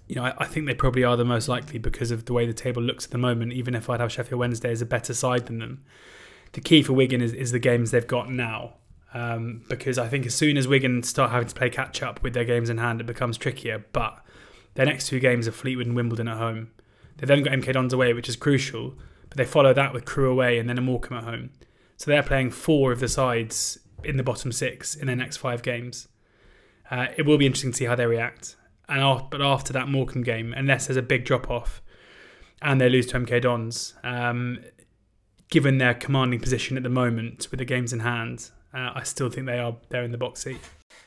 you 0.06 0.14
know, 0.14 0.24
I, 0.24 0.34
I, 0.38 0.46
think 0.46 0.66
they 0.66 0.74
probably 0.74 1.02
are 1.02 1.16
the 1.16 1.24
most 1.24 1.48
likely 1.48 1.78
because 1.78 2.10
of 2.10 2.24
the 2.24 2.32
way 2.32 2.46
the 2.46 2.54
table 2.54 2.80
looks 2.80 3.04
at 3.04 3.10
the 3.10 3.18
moment. 3.18 3.52
Even 3.52 3.74
if 3.74 3.90
I'd 3.90 4.00
have 4.00 4.12
Sheffield 4.12 4.38
Wednesday 4.38 4.70
as 4.70 4.80
a 4.80 4.86
better 4.86 5.12
side 5.12 5.46
than 5.46 5.58
them, 5.58 5.84
the 6.52 6.60
key 6.60 6.82
for 6.82 6.92
Wigan 6.92 7.20
is, 7.20 7.32
is 7.32 7.50
the 7.50 7.58
games 7.58 7.90
they've 7.90 8.06
got 8.06 8.30
now. 8.30 8.74
Um, 9.12 9.64
because 9.68 9.98
I 9.98 10.08
think 10.08 10.24
as 10.26 10.34
soon 10.34 10.56
as 10.56 10.66
Wigan 10.66 11.02
start 11.02 11.30
having 11.30 11.48
to 11.48 11.54
play 11.54 11.68
catch 11.68 12.02
up 12.02 12.22
with 12.22 12.32
their 12.32 12.44
games 12.44 12.70
in 12.70 12.78
hand, 12.78 13.00
it 13.00 13.06
becomes 13.06 13.36
trickier. 13.36 13.84
But 13.92 14.24
their 14.74 14.86
next 14.86 15.08
two 15.08 15.20
games 15.20 15.48
are 15.48 15.52
Fleetwood 15.52 15.86
and 15.86 15.96
Wimbledon 15.96 16.28
at 16.28 16.38
home. 16.38 16.70
They've 17.16 17.28
then 17.28 17.42
got 17.42 17.52
MK 17.52 17.72
Dons 17.72 17.92
away, 17.92 18.12
which 18.12 18.28
is 18.28 18.36
crucial. 18.36 18.94
But 19.28 19.38
they 19.38 19.44
follow 19.44 19.72
that 19.74 19.92
with 19.92 20.04
Crewe 20.04 20.30
away 20.30 20.58
and 20.58 20.68
then 20.68 20.78
a 20.78 20.82
Morecambe 20.82 21.18
at 21.18 21.24
home. 21.24 21.50
So 21.96 22.10
they're 22.10 22.22
playing 22.22 22.50
four 22.50 22.92
of 22.92 23.00
the 23.00 23.08
sides 23.08 23.78
in 24.02 24.16
the 24.16 24.22
bottom 24.22 24.52
six 24.52 24.94
in 24.94 25.06
their 25.06 25.16
next 25.16 25.38
five 25.38 25.62
games. 25.62 26.08
Uh, 26.90 27.06
it 27.16 27.24
will 27.24 27.38
be 27.38 27.46
interesting 27.46 27.72
to 27.72 27.76
see 27.76 27.84
how 27.86 27.96
they 27.96 28.06
react 28.06 28.56
and 28.88 29.30
but 29.30 29.40
after 29.40 29.72
that 29.72 29.88
Morecambe 29.88 30.22
game, 30.22 30.52
unless 30.52 30.86
there's 30.86 30.96
a 30.96 31.02
big 31.02 31.24
drop 31.24 31.50
off 31.50 31.82
and 32.60 32.80
they 32.80 32.88
lose 32.88 33.06
to 33.06 33.18
MK 33.18 33.42
Dons, 33.42 33.94
um, 34.02 34.58
given 35.50 35.78
their 35.78 35.94
commanding 35.94 36.40
position 36.40 36.76
at 36.76 36.82
the 36.82 36.88
moment 36.88 37.48
with 37.50 37.58
the 37.58 37.64
games 37.64 37.92
in 37.92 38.00
hand, 38.00 38.50
uh, 38.72 38.90
I 38.94 39.02
still 39.02 39.30
think 39.30 39.46
they 39.46 39.58
are 39.58 39.76
they're 39.88 40.04
in 40.04 40.12
the 40.12 40.18
box 40.18 40.44
seat. 40.44 40.60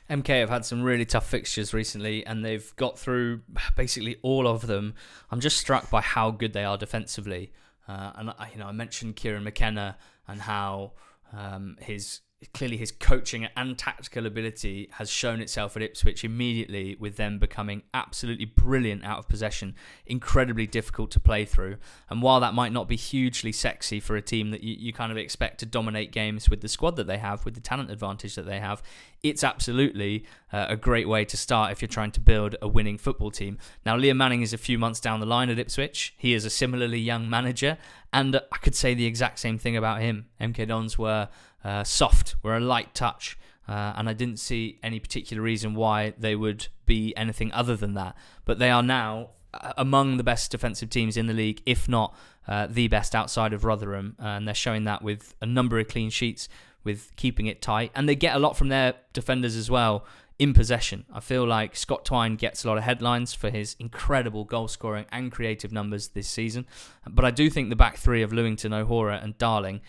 MK 0.09 0.27
have 0.27 0.49
had 0.49 0.65
some 0.65 0.83
really 0.83 1.05
tough 1.05 1.27
fixtures 1.27 1.73
recently, 1.73 2.25
and 2.25 2.43
they've 2.43 2.73
got 2.75 2.97
through 2.97 3.41
basically 3.75 4.17
all 4.21 4.47
of 4.47 4.67
them. 4.67 4.93
I'm 5.31 5.39
just 5.39 5.57
struck 5.57 5.89
by 5.89 6.01
how 6.01 6.31
good 6.31 6.53
they 6.53 6.63
are 6.63 6.77
defensively, 6.77 7.51
uh, 7.87 8.11
and 8.15 8.29
I, 8.31 8.49
you 8.53 8.59
know 8.59 8.67
I 8.67 8.71
mentioned 8.71 9.15
Kieran 9.15 9.43
McKenna 9.43 9.97
and 10.27 10.41
how 10.41 10.93
um, 11.33 11.77
his 11.79 12.21
clearly 12.53 12.77
his 12.77 12.91
coaching 12.91 13.47
and 13.57 13.77
tactical 13.77 14.27
ability 14.27 14.89
has 14.93 15.09
shown 15.09 15.41
itself 15.41 15.75
at 15.75 15.81
Ipswich 15.81 16.23
immediately 16.23 16.95
with 16.99 17.17
them 17.17 17.39
becoming 17.39 17.81
absolutely 17.95 18.45
brilliant 18.45 19.03
out 19.03 19.17
of 19.17 19.27
possession, 19.27 19.73
incredibly 20.05 20.67
difficult 20.67 21.09
to 21.11 21.19
play 21.19 21.45
through. 21.45 21.77
And 22.09 22.21
while 22.21 22.39
that 22.41 22.53
might 22.53 22.71
not 22.71 22.87
be 22.87 22.95
hugely 22.95 23.51
sexy 23.51 23.99
for 23.99 24.15
a 24.15 24.21
team 24.21 24.51
that 24.51 24.63
you, 24.63 24.75
you 24.77 24.93
kind 24.93 25.11
of 25.11 25.17
expect 25.17 25.59
to 25.59 25.65
dominate 25.65 26.11
games 26.11 26.47
with 26.47 26.61
the 26.61 26.67
squad 26.67 26.95
that 26.97 27.07
they 27.07 27.17
have, 27.17 27.43
with 27.43 27.55
the 27.55 27.59
talent 27.59 27.89
advantage 27.89 28.35
that 28.35 28.45
they 28.45 28.59
have, 28.59 28.83
it's 29.23 29.43
absolutely 29.43 30.23
uh, 30.53 30.67
a 30.69 30.77
great 30.77 31.09
way 31.09 31.25
to 31.25 31.35
start 31.35 31.71
if 31.71 31.81
you're 31.81 31.89
trying 31.89 32.11
to 32.11 32.19
build 32.19 32.55
a 32.61 32.67
winning 32.67 32.99
football 32.99 33.31
team. 33.31 33.57
Now, 33.83 33.97
Liam 33.97 34.17
Manning 34.17 34.43
is 34.43 34.53
a 34.53 34.59
few 34.59 34.77
months 34.77 34.99
down 34.99 35.19
the 35.19 35.25
line 35.25 35.49
at 35.49 35.57
Ipswich. 35.57 36.13
He 36.17 36.35
is 36.35 36.45
a 36.45 36.51
similarly 36.51 36.99
young 36.99 37.27
manager, 37.27 37.79
and 38.13 38.35
I 38.35 38.57
could 38.57 38.75
say 38.75 38.93
the 38.93 39.07
exact 39.07 39.39
same 39.39 39.57
thing 39.57 39.75
about 39.75 40.01
him. 40.01 40.27
MK 40.39 40.67
Dons 40.67 40.99
were 40.99 41.29
uh, 41.63 41.83
soft, 41.83 42.35
were 42.43 42.55
a 42.55 42.59
light 42.59 42.93
touch. 42.93 43.37
Uh, 43.67 43.93
and 43.97 44.07
I 44.07 44.13
didn't 44.13 44.39
see 44.39 44.79
any 44.81 44.99
particular 44.99 45.43
reason 45.43 45.75
why 45.75 46.13
they 46.17 46.35
would 46.35 46.67
be 46.85 47.13
anything 47.17 47.51
other 47.51 47.75
than 47.75 47.95
that. 47.95 48.15
But 48.45 48.59
they 48.59 48.69
are 48.69 48.83
now 48.83 49.31
uh, 49.53 49.73
among 49.77 50.17
the 50.17 50.23
best 50.23 50.51
defensive 50.51 50.89
teams 50.89 51.17
in 51.17 51.27
the 51.27 51.33
league, 51.33 51.61
if 51.65 51.89
not 51.89 52.15
uh, 52.47 52.67
the 52.69 52.87
best 52.87 53.13
outside 53.13 53.51
of 53.51 53.65
Rotherham. 53.65 54.15
And 54.19 54.47
they're 54.47 54.55
showing 54.55 54.85
that 54.85 55.01
with 55.01 55.35
a 55.41 55.45
number 55.45 55.79
of 55.79 55.89
clean 55.89 56.09
sheets, 56.09 56.47
with 56.85 57.13
keeping 57.17 57.47
it 57.47 57.61
tight. 57.61 57.91
And 57.93 58.07
they 58.07 58.15
get 58.15 58.35
a 58.35 58.39
lot 58.39 58.55
from 58.55 58.69
their 58.69 58.93
defenders 59.11 59.57
as 59.57 59.69
well 59.69 60.05
in 60.39 60.53
possession. 60.53 61.03
I 61.11 61.19
feel 61.19 61.45
like 61.45 61.75
Scott 61.75 62.05
Twine 62.05 62.35
gets 62.35 62.63
a 62.63 62.67
lot 62.67 62.77
of 62.77 62.83
headlines 62.83 63.33
for 63.33 63.49
his 63.49 63.75
incredible 63.79 64.45
goal 64.45 64.67
scoring 64.67 65.05
and 65.11 65.31
creative 65.31 65.71
numbers 65.71 66.09
this 66.09 66.29
season. 66.29 66.65
But 67.05 67.25
I 67.25 67.31
do 67.31 67.49
think 67.49 67.69
the 67.69 67.75
back 67.75 67.97
three 67.97 68.21
of 68.21 68.31
Lewington, 68.31 68.73
O'Hora, 68.73 69.19
and 69.21 69.37
Darling 69.37 69.81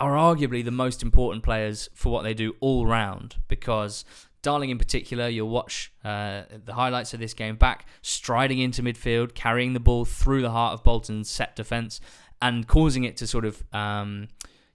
are 0.00 0.12
arguably 0.12 0.64
the 0.64 0.70
most 0.70 1.02
important 1.02 1.44
players 1.44 1.88
for 1.94 2.10
what 2.10 2.22
they 2.22 2.34
do 2.34 2.56
all 2.60 2.86
round 2.86 3.36
because 3.46 4.04
Darling 4.42 4.70
in 4.70 4.78
particular, 4.78 5.28
you'll 5.28 5.50
watch 5.50 5.92
uh, 6.02 6.42
the 6.64 6.72
highlights 6.72 7.12
of 7.12 7.20
this 7.20 7.34
game 7.34 7.56
back, 7.56 7.86
striding 8.00 8.58
into 8.58 8.82
midfield, 8.82 9.34
carrying 9.34 9.74
the 9.74 9.80
ball 9.80 10.06
through 10.06 10.40
the 10.40 10.50
heart 10.50 10.72
of 10.72 10.82
Bolton's 10.82 11.28
set 11.28 11.54
defence, 11.54 12.00
and 12.40 12.66
causing 12.66 13.04
it 13.04 13.18
to 13.18 13.26
sort 13.26 13.44
of, 13.44 13.62
um, 13.74 14.28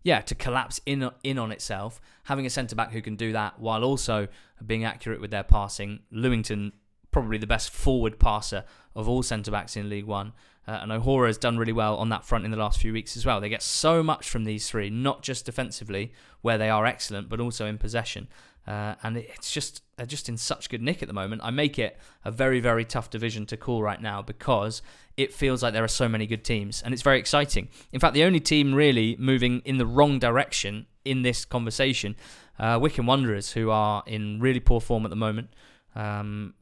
yeah, 0.03 0.21
to 0.21 0.35
collapse 0.35 0.79
in 0.85 1.09
in 1.23 1.39
on 1.39 1.51
itself. 1.51 1.99
Having 2.25 2.45
a 2.45 2.49
centre 2.51 2.75
back 2.75 2.91
who 2.91 3.01
can 3.01 3.15
do 3.15 3.31
that 3.31 3.59
while 3.59 3.83
also 3.83 4.27
being 4.63 4.83
accurate 4.83 5.19
with 5.19 5.31
their 5.31 5.43
passing. 5.43 6.01
Lewington, 6.13 6.71
probably 7.15 7.37
the 7.37 7.47
best 7.47 7.69
forward 7.69 8.19
passer 8.19 8.65
of 8.93 9.07
all 9.07 9.23
centre 9.23 9.49
backs 9.49 9.77
in 9.77 9.89
League 9.89 10.03
One. 10.03 10.33
Uh, 10.67 10.79
and 10.81 10.91
O'Hora 10.91 11.29
has 11.29 11.37
done 11.37 11.57
really 11.57 11.71
well 11.71 11.95
on 11.95 12.09
that 12.09 12.25
front 12.25 12.43
in 12.43 12.51
the 12.51 12.57
last 12.57 12.77
few 12.81 12.91
weeks 12.91 13.15
as 13.15 13.25
well. 13.25 13.39
They 13.39 13.47
get 13.47 13.61
so 13.61 14.03
much 14.03 14.27
from 14.27 14.43
these 14.43 14.69
three, 14.69 14.89
not 14.89 15.21
just 15.21 15.45
defensively, 15.45 16.11
where 16.41 16.57
they 16.57 16.69
are 16.69 16.85
excellent, 16.85 17.29
but 17.29 17.39
also 17.39 17.67
in 17.67 17.77
possession. 17.77 18.27
Uh, 18.67 18.95
and 19.01 19.15
it's 19.15 19.49
just 19.53 19.81
they're 19.95 20.05
just 20.05 20.27
in 20.27 20.35
such 20.35 20.67
good 20.67 20.81
nick 20.81 21.01
at 21.01 21.07
the 21.07 21.13
moment. 21.13 21.41
I 21.41 21.51
make 21.51 21.79
it 21.79 21.97
a 22.25 22.31
very 22.31 22.59
very 22.59 22.83
tough 22.83 23.09
division 23.09 23.45
to 23.45 23.55
call 23.55 23.81
right 23.81 24.01
now 24.01 24.21
because 24.21 24.81
it 25.15 25.33
feels 25.33 25.63
like 25.63 25.71
there 25.71 25.85
are 25.85 25.87
so 25.87 26.09
many 26.09 26.27
good 26.27 26.43
teams 26.43 26.81
and 26.81 26.93
it's 26.93 27.03
very 27.03 27.17
exciting. 27.17 27.69
In 27.93 28.01
fact, 28.01 28.13
the 28.13 28.25
only 28.25 28.41
team 28.41 28.73
really 28.73 29.15
moving 29.17 29.61
in 29.63 29.77
the 29.77 29.85
wrong 29.85 30.19
direction 30.19 30.87
in 31.05 31.21
this 31.21 31.45
conversation, 31.45 32.17
uh, 32.59 32.77
Wycombe 32.81 33.05
Wanderers, 33.05 33.53
who 33.53 33.69
are 33.69 34.03
in 34.05 34.41
really 34.41 34.59
poor 34.59 34.81
form 34.81 35.05
at 35.05 35.11
the 35.11 35.15
moment. 35.15 35.51
Um, 35.95 36.55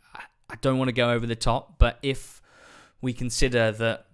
I 0.49 0.55
don't 0.61 0.77
want 0.77 0.89
to 0.89 0.93
go 0.93 1.11
over 1.11 1.25
the 1.25 1.35
top, 1.35 1.79
but 1.79 1.99
if 2.01 2.41
we 3.01 3.13
consider 3.13 3.71
that 3.71 4.05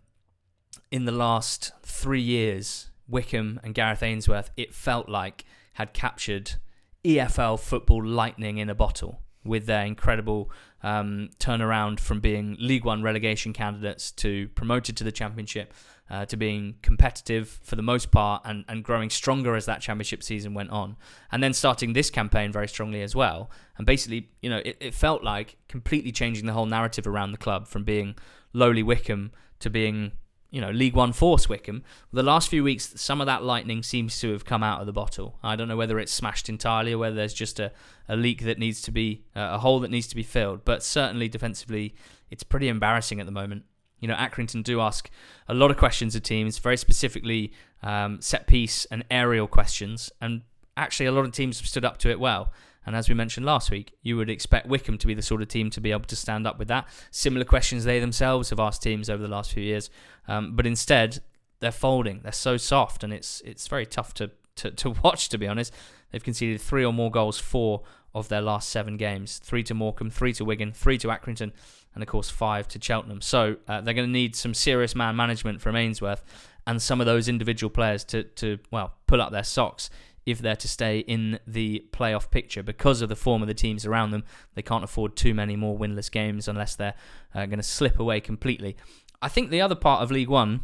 in 0.92 1.06
the 1.06 1.12
last 1.12 1.72
three 1.84 2.22
years, 2.22 2.90
Wycombe 3.08 3.60
and 3.64 3.74
Gareth 3.74 4.04
Ainsworth, 4.04 4.52
it 4.56 4.74
felt 4.74 5.10
like 5.10 5.46
had 5.74 5.94
captured 5.94 6.56
EFL 7.04 7.60
football 7.60 8.06
lightning 8.06 8.58
in 8.58 8.70
a 8.70 8.76
bottle 8.76 9.22
with 9.46 9.66
their 9.66 9.86
incredible 9.86 10.52
um, 10.84 11.30
turnaround 11.40 12.00
from 12.00 12.20
being 12.20 12.56
League 12.60 12.86
One 12.86 13.02
relegation 13.02 13.54
candidates 13.54 14.12
to 14.14 14.50
promoted 14.50 14.98
to 14.98 15.04
the 15.04 15.12
Championship 15.12 15.74
uh, 16.10 16.26
to 16.26 16.38
being 16.38 16.76
competitive 16.82 17.60
for 17.64 17.76
the 17.76 17.82
most 17.82 18.12
part 18.12 18.42
and, 18.46 18.66
and 18.68 18.84
growing 18.84 19.10
stronger 19.10 19.56
as 19.56 19.66
that 19.66 19.82
Championship 19.82 20.24
season 20.24 20.54
went 20.54 20.72
on. 20.72 20.98
And 21.32 21.44
then 21.44 21.54
starting 21.54 21.94
this 21.94 22.10
campaign 22.10 22.52
very 22.52 22.68
strongly 22.68 23.02
as 23.02 23.16
well. 23.16 23.50
And 23.78 23.86
basically, 23.86 24.30
you 24.42 24.50
know, 24.50 24.62
it, 24.66 24.78
it 24.80 24.94
felt 24.94 25.24
like 25.24 25.58
completely 25.68 26.12
changing 26.12 26.46
the 26.46 26.54
whole 26.54 26.66
narrative 26.66 27.06
around 27.06 27.32
the 27.32 27.38
club 27.38 27.68
from 27.68 27.84
being 27.84 28.16
lowly 28.54 28.84
Wycombe 28.84 29.32
to 29.60 29.70
being 29.70 30.14
you 30.52 30.62
know, 30.62 30.72
League 30.72 30.96
One 30.96 31.14
force 31.14 31.48
Wycombe. 31.48 31.84
The 32.12 32.24
last 32.24 32.50
few 32.50 32.64
weeks, 32.64 33.00
some 33.00 33.22
of 33.22 33.28
that 33.28 33.44
lightning 33.44 33.84
seems 33.84 34.20
to 34.22 34.32
have 34.32 34.46
come 34.46 34.64
out 34.64 34.80
of 34.80 34.88
the 34.88 34.94
bottle. 34.94 35.38
I 35.44 35.56
don't 35.56 35.68
know 35.68 35.78
whether 35.78 36.00
it's 36.00 36.12
smashed 36.12 36.50
entirely 36.50 36.94
or 36.94 36.98
whether 36.98 37.16
there's 37.16 37.36
just 37.36 37.60
a, 37.60 37.72
a 38.08 38.16
leak 38.16 38.44
that 38.46 38.58
needs 38.58 38.82
to 38.84 38.92
be, 38.92 39.26
uh, 39.36 39.50
a 39.52 39.58
hole 39.60 39.80
that 39.82 39.92
needs 39.92 40.08
to 40.08 40.16
be 40.16 40.24
filled. 40.24 40.66
But 40.66 40.82
certainly 40.82 41.28
defensively, 41.28 41.94
it's 42.32 42.44
pretty 42.44 42.68
embarrassing 42.68 43.20
at 43.20 43.28
the 43.28 43.32
moment. 43.32 43.64
You 44.00 44.08
know, 44.08 44.16
Accrington 44.16 44.64
do 44.64 44.82
ask 44.82 45.10
a 45.48 45.54
lot 45.54 45.72
of 45.72 45.78
questions 45.78 46.16
of 46.16 46.24
teams, 46.24 46.58
very 46.58 46.78
specifically 46.78 47.52
um, 47.84 48.22
set 48.22 48.48
piece 48.48 48.86
and 48.86 49.04
aerial 49.12 49.48
questions. 49.48 50.12
And 50.22 50.42
actually, 50.78 51.08
a 51.08 51.12
lot 51.12 51.26
of 51.26 51.32
teams 51.32 51.60
have 51.60 51.68
stood 51.68 51.86
up 51.86 51.98
to 52.00 52.10
it 52.10 52.20
well. 52.20 52.52
And 52.86 52.96
as 52.96 53.08
we 53.08 53.14
mentioned 53.14 53.46
last 53.46 53.70
week, 53.70 53.94
you 54.02 54.18
would 54.18 54.30
expect 54.30 54.68
Wycombe 54.68 54.98
to 54.98 55.08
be 55.08 55.14
the 55.14 55.22
sort 55.22 55.42
of 55.42 55.48
team 55.48 55.70
to 55.72 55.82
be 55.82 55.92
able 55.92 56.06
to 56.06 56.16
stand 56.16 56.48
up 56.48 56.58
with 56.58 56.70
that. 56.70 56.88
Similar 57.12 57.46
questions 57.46 57.84
they 57.84 58.00
themselves 58.00 58.50
have 58.50 58.60
asked 58.60 58.82
teams 58.82 59.10
over 59.10 59.22
the 59.22 59.30
last 59.30 59.52
few 59.54 59.62
years, 59.62 59.90
um, 60.28 60.56
but 60.56 60.66
instead 60.66 61.20
they're 61.60 61.72
folding. 61.72 62.22
They're 62.24 62.32
so 62.32 62.58
soft, 62.58 63.04
and 63.04 63.14
it's 63.14 63.42
it's 63.42 63.68
very 63.68 63.86
tough 63.86 64.14
to, 64.16 64.32
to 64.56 64.72
to 64.72 64.90
watch. 65.04 65.30
To 65.30 65.38
be 65.38 65.48
honest, 65.48 65.74
they've 66.12 66.24
conceded 66.24 66.62
three 66.62 66.86
or 66.86 66.94
more 66.94 67.12
goals, 67.12 67.40
four 67.40 67.84
of 68.14 68.30
their 68.30 68.42
last 68.42 68.70
seven 68.70 68.98
games: 68.98 69.40
three 69.40 69.64
to 69.64 69.74
Morecambe, 69.74 70.10
three 70.10 70.34
to 70.34 70.46
Wigan, 70.46 70.72
three 70.72 70.98
to 71.00 71.08
Accrington, 71.08 71.52
and 71.94 72.04
of 72.04 72.08
course 72.08 72.30
five 72.30 72.68
to 72.70 72.80
Cheltenham. 72.82 73.22
So 73.22 73.58
uh, 73.68 73.82
they're 73.82 73.94
going 73.94 74.08
to 74.08 74.12
need 74.12 74.36
some 74.36 74.54
serious 74.54 74.96
man 74.96 75.16
management 75.16 75.62
from 75.62 75.76
Ainsworth 75.76 76.24
and 76.68 76.82
some 76.82 77.00
of 77.00 77.08
those 77.08 77.28
individual 77.28 77.70
players 77.70 78.04
to 78.06 78.24
to 78.24 78.60
well 78.72 78.94
pull 79.08 79.22
up 79.22 79.32
their 79.32 79.44
socks 79.44 79.90
if 80.26 80.40
they're 80.40 80.56
to 80.56 80.68
stay 80.68 81.00
in 81.00 81.40
the 81.48 81.84
playoff 81.92 82.30
picture 82.30 82.62
because 82.62 83.02
of 83.02 83.10
the 83.10 83.16
form 83.16 83.42
of 83.42 83.48
the 83.48 83.54
teams 83.54 83.86
around 83.86 84.12
them. 84.12 84.24
They 84.54 84.62
can't 84.62 84.84
afford 84.84 85.16
too 85.16 85.34
many 85.34 85.56
more 85.56 85.78
winless 85.78 86.12
games 86.12 86.48
unless 86.48 86.76
they're 86.76 86.94
uh, 87.34 87.46
going 87.48 87.58
to 87.58 87.64
slip 87.64 88.00
away 88.00 88.22
completely. 88.22 88.78
I 89.22 89.28
think 89.28 89.50
the 89.50 89.62
other 89.62 89.76
part 89.76 90.04
of 90.04 90.12
League 90.12 90.30
One, 90.30 90.62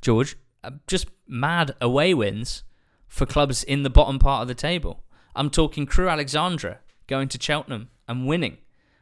George, 0.00 0.36
uh, 0.64 0.70
just 0.86 1.08
mad 1.28 1.74
away 1.80 2.14
wins 2.14 2.64
for 3.12 3.26
clubs 3.26 3.62
in 3.62 3.82
the 3.82 3.90
bottom 3.90 4.18
part 4.18 4.40
of 4.40 4.48
the 4.48 4.54
table. 4.54 5.04
I'm 5.36 5.50
talking 5.50 5.84
Crewe 5.84 6.08
Alexandra 6.08 6.78
going 7.06 7.28
to 7.28 7.38
Cheltenham 7.40 7.90
and 8.08 8.26
winning. 8.26 8.56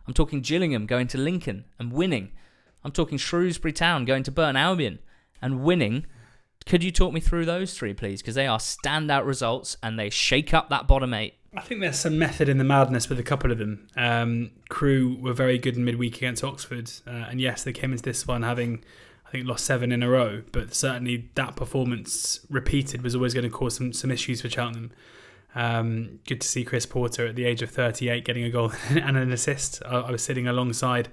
I'm 0.04 0.12
talking 0.12 0.40
Gillingham 0.40 0.84
going 0.86 1.06
to 1.08 1.18
Lincoln 1.18 1.66
and 1.78 1.92
winning. 1.92 2.32
I'm 2.82 2.90
talking 2.90 3.18
Shrewsbury 3.18 3.72
Town 3.72 4.04
going 4.04 4.24
to 4.24 4.32
Burton 4.32 4.56
Albion 4.56 4.98
and 5.40 5.62
winning. 5.62 6.06
Could 6.66 6.82
you 6.82 6.90
talk 6.90 7.12
me 7.12 7.20
through 7.20 7.44
those 7.44 7.78
three, 7.78 7.94
please? 7.94 8.20
Because 8.20 8.34
they 8.34 8.48
are 8.48 8.58
standout 8.58 9.26
results 9.26 9.76
and 9.80 9.96
they 9.96 10.10
shake 10.10 10.52
up 10.52 10.70
that 10.70 10.88
bottom 10.88 11.14
eight. 11.14 11.34
I 11.56 11.60
think 11.60 11.80
there's 11.80 12.00
some 12.00 12.18
method 12.18 12.48
in 12.48 12.58
the 12.58 12.64
madness 12.64 13.08
with 13.08 13.20
a 13.20 13.24
couple 13.24 13.52
of 13.52 13.58
them. 13.58 13.86
Um, 13.96 14.50
Crewe 14.68 15.18
were 15.20 15.34
very 15.34 15.56
good 15.56 15.76
in 15.76 15.84
midweek 15.84 16.16
against 16.16 16.42
Oxford, 16.42 16.90
uh, 17.06 17.10
and 17.10 17.40
yes, 17.40 17.62
they 17.62 17.72
came 17.72 17.92
into 17.92 18.02
this 18.02 18.26
one 18.26 18.42
having, 18.42 18.84
I 19.30 19.32
think, 19.34 19.46
lost 19.46 19.64
seven 19.64 19.92
in 19.92 20.02
a 20.02 20.10
row. 20.10 20.42
But 20.50 20.74
certainly 20.74 21.30
that 21.36 21.54
performance 21.54 22.40
repeated 22.50 23.02
was 23.02 23.14
always 23.14 23.32
going 23.32 23.48
to 23.48 23.50
cause 23.50 23.76
some 23.76 23.92
some 23.92 24.10
issues 24.10 24.42
for 24.42 24.50
Cheltenham. 24.50 24.90
Um, 25.54 26.18
good 26.26 26.40
to 26.40 26.48
see 26.48 26.64
Chris 26.64 26.84
Porter 26.84 27.26
at 27.26 27.36
the 27.36 27.44
age 27.44 27.62
of 27.62 27.70
38 27.70 28.24
getting 28.24 28.44
a 28.44 28.50
goal 28.50 28.72
and 28.90 29.16
an 29.16 29.30
assist. 29.30 29.82
I, 29.86 30.00
I 30.00 30.10
was 30.10 30.24
sitting 30.24 30.48
alongside 30.48 31.08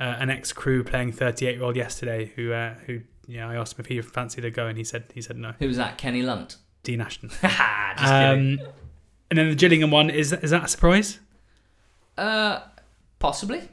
uh, 0.00 0.16
an 0.18 0.30
ex-Crewe 0.30 0.82
playing 0.82 1.12
38 1.12 1.54
year 1.54 1.64
old 1.64 1.76
yesterday 1.76 2.32
who 2.34 2.52
uh, 2.52 2.74
who 2.86 3.02
yeah, 3.28 3.48
I 3.48 3.54
asked 3.54 3.78
him 3.78 3.80
if 3.80 3.86
he 3.86 4.00
fancied 4.00 4.44
a 4.44 4.50
go, 4.50 4.66
and 4.66 4.76
he 4.76 4.82
said 4.82 5.04
he 5.14 5.22
said 5.22 5.36
no. 5.36 5.54
Who 5.60 5.68
was 5.68 5.76
that? 5.76 5.96
Kenny 5.96 6.22
Lunt. 6.22 6.56
Dean 6.82 7.00
Ashton. 7.00 7.28
Just 7.42 8.12
um, 8.12 8.58
and 9.30 9.38
then 9.38 9.48
the 9.48 9.54
Gillingham 9.54 9.92
one 9.92 10.10
is 10.10 10.32
is 10.32 10.50
that 10.50 10.64
a 10.64 10.68
surprise? 10.68 11.20
Uh, 12.18 12.62
possibly. 13.20 13.68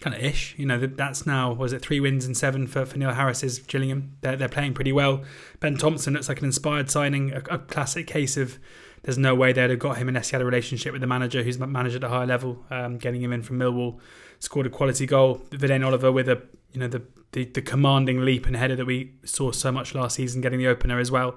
Kind 0.00 0.14
of 0.14 0.22
ish, 0.22 0.54
you 0.56 0.64
know. 0.64 0.78
That's 0.78 1.26
now 1.26 1.52
was 1.52 1.72
it 1.72 1.82
three 1.82 1.98
wins 1.98 2.24
and 2.24 2.36
seven 2.36 2.66
for, 2.66 2.86
for 2.86 2.96
Neil 2.98 3.12
Harris's 3.12 3.58
Gillingham. 3.58 4.16
They're 4.20 4.36
they're 4.36 4.48
playing 4.48 4.74
pretty 4.74 4.92
well. 4.92 5.22
Ben 5.58 5.76
Thompson 5.76 6.14
looks 6.14 6.28
like 6.28 6.38
an 6.38 6.44
inspired 6.44 6.90
signing, 6.90 7.32
a, 7.32 7.42
a 7.50 7.58
classic 7.58 8.06
case 8.06 8.36
of 8.36 8.58
there's 9.02 9.18
no 9.18 9.34
way 9.34 9.52
they'd 9.52 9.70
have 9.70 9.78
got 9.78 9.98
him 9.98 10.08
unless 10.08 10.30
he 10.30 10.34
had 10.34 10.42
a 10.42 10.44
relationship 10.44 10.92
with 10.92 11.00
the 11.00 11.06
manager 11.06 11.42
who's 11.42 11.58
managed 11.58 11.96
at 11.96 12.04
a 12.04 12.08
higher 12.08 12.26
level. 12.26 12.64
Um, 12.70 12.98
getting 12.98 13.22
him 13.22 13.32
in 13.32 13.42
from 13.42 13.58
Millwall, 13.58 13.98
scored 14.38 14.66
a 14.66 14.70
quality 14.70 15.06
goal. 15.06 15.38
Vadaine 15.50 15.84
Oliver 15.84 16.12
with 16.12 16.28
a 16.28 16.42
you 16.72 16.80
know 16.80 16.88
the, 16.88 17.02
the 17.32 17.44
the 17.46 17.62
commanding 17.62 18.24
leap 18.24 18.46
and 18.46 18.56
header 18.56 18.76
that 18.76 18.86
we 18.86 19.14
saw 19.24 19.50
so 19.50 19.72
much 19.72 19.94
last 19.94 20.16
season, 20.16 20.40
getting 20.40 20.58
the 20.58 20.68
opener 20.68 20.98
as 20.98 21.10
well. 21.10 21.36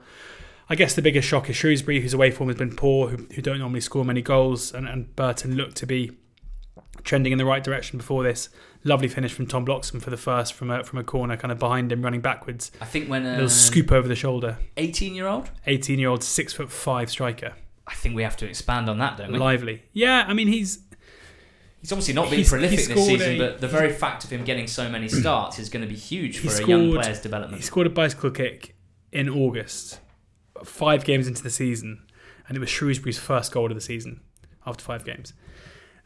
I 0.69 0.75
guess 0.75 0.93
the 0.93 1.01
biggest 1.01 1.27
shock 1.27 1.49
is 1.49 1.55
Shrewsbury, 1.55 1.99
whose 1.99 2.13
away 2.13 2.31
form 2.31 2.49
has 2.49 2.57
been 2.57 2.75
poor, 2.75 3.09
who, 3.09 3.27
who 3.33 3.41
don't 3.41 3.59
normally 3.59 3.81
score 3.81 4.05
many 4.05 4.21
goals, 4.21 4.73
and, 4.73 4.87
and 4.87 5.13
Burton 5.17 5.55
looked 5.55 5.75
to 5.77 5.85
be 5.85 6.11
trending 7.03 7.31
in 7.31 7.37
the 7.37 7.45
right 7.45 7.63
direction 7.63 7.97
before 7.97 8.23
this. 8.23 8.49
Lovely 8.83 9.07
finish 9.07 9.31
from 9.33 9.45
Tom 9.45 9.63
Bloxham 9.65 9.99
for 10.01 10.09
the 10.09 10.17
first 10.17 10.53
from 10.53 10.71
a 10.71 10.83
from 10.83 10.97
a 10.99 11.03
corner, 11.03 11.37
kind 11.37 11.51
of 11.51 11.59
behind 11.59 11.91
him, 11.91 12.01
running 12.01 12.21
backwards. 12.21 12.71
I 12.81 12.85
think 12.85 13.09
when 13.09 13.25
A 13.25 13.31
little 13.31 13.45
uh, 13.45 13.49
scoop 13.49 13.91
over 13.91 14.07
the 14.07 14.15
shoulder. 14.15 14.57
18 14.77 15.13
year 15.13 15.27
old. 15.27 15.51
18 15.67 15.99
year 15.99 16.09
old, 16.09 16.23
six 16.23 16.53
foot 16.53 16.71
five 16.71 17.09
striker. 17.09 17.53
I 17.87 17.93
think 17.93 18.15
we 18.15 18.23
have 18.23 18.37
to 18.37 18.47
expand 18.47 18.89
on 18.89 18.97
that, 18.99 19.17
don't 19.17 19.31
we? 19.31 19.37
Lively. 19.37 19.83
Yeah, 19.93 20.25
I 20.27 20.33
mean, 20.33 20.47
he's 20.47 20.79
He's 21.81 21.91
obviously 21.91 22.13
not 22.13 22.29
been 22.29 22.37
He's- 22.39 22.49
prolific 22.49 22.77
this 22.79 23.05
season, 23.07 23.31
a- 23.33 23.37
but 23.39 23.59
the 23.61 23.67
very 23.67 23.91
fact 23.91 24.23
of 24.23 24.29
him 24.31 24.43
getting 24.43 24.67
so 24.67 24.87
many 24.87 25.07
starts 25.21 25.57
is 25.59 25.69
going 25.69 25.81
to 25.81 25.87
be 25.87 25.95
huge 25.95 26.37
for 26.39 26.47
a 26.47 26.67
young 26.67 26.91
scored- 26.91 27.01
player's 27.23 27.51
he 27.55 27.61
scored 27.61 27.87
a 27.87 27.89
bicycle 27.89 28.29
kick 28.31 28.75
in 29.11 29.27
August, 29.29 29.99
five 30.63 31.03
games 31.03 31.27
into 31.27 31.41
the 31.41 31.49
season, 31.49 32.03
and 32.47 32.55
it 32.55 32.59
was 32.59 32.69
Shrewsbury's 32.69 33.17
first 33.17 33.51
goal 33.51 33.65
of 33.67 33.75
the 33.75 33.81
season 33.81 34.21
after 34.65 34.83
five 34.83 35.03
games. 35.03 35.33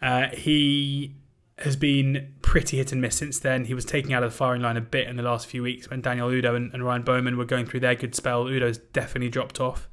Uh, 0.05 0.27
he 0.35 1.15
has 1.57 1.75
been 1.75 2.31
pretty 2.43 2.77
hit 2.77 2.91
and 2.91 3.01
miss 3.01 3.15
since 3.15 3.39
then. 3.39 3.65
He 3.65 3.73
was 3.73 3.85
taking 3.85 4.13
out 4.13 4.21
of 4.21 4.31
the 4.31 4.37
firing 4.37 4.61
line 4.61 4.77
a 4.77 4.81
bit 4.81 5.07
in 5.07 5.15
the 5.15 5.23
last 5.23 5.47
few 5.47 5.63
weeks 5.63 5.89
when 5.89 6.01
Daniel 6.01 6.29
Udoh 6.29 6.55
and, 6.55 6.71
and 6.75 6.85
Ryan 6.85 7.01
Bowman 7.01 7.37
were 7.37 7.45
going 7.45 7.65
through 7.65 7.79
their 7.79 7.95
good 7.95 8.13
spell. 8.13 8.45
Udoh's 8.45 8.77
definitely 8.77 9.29
dropped 9.29 9.59
off, 9.59 9.89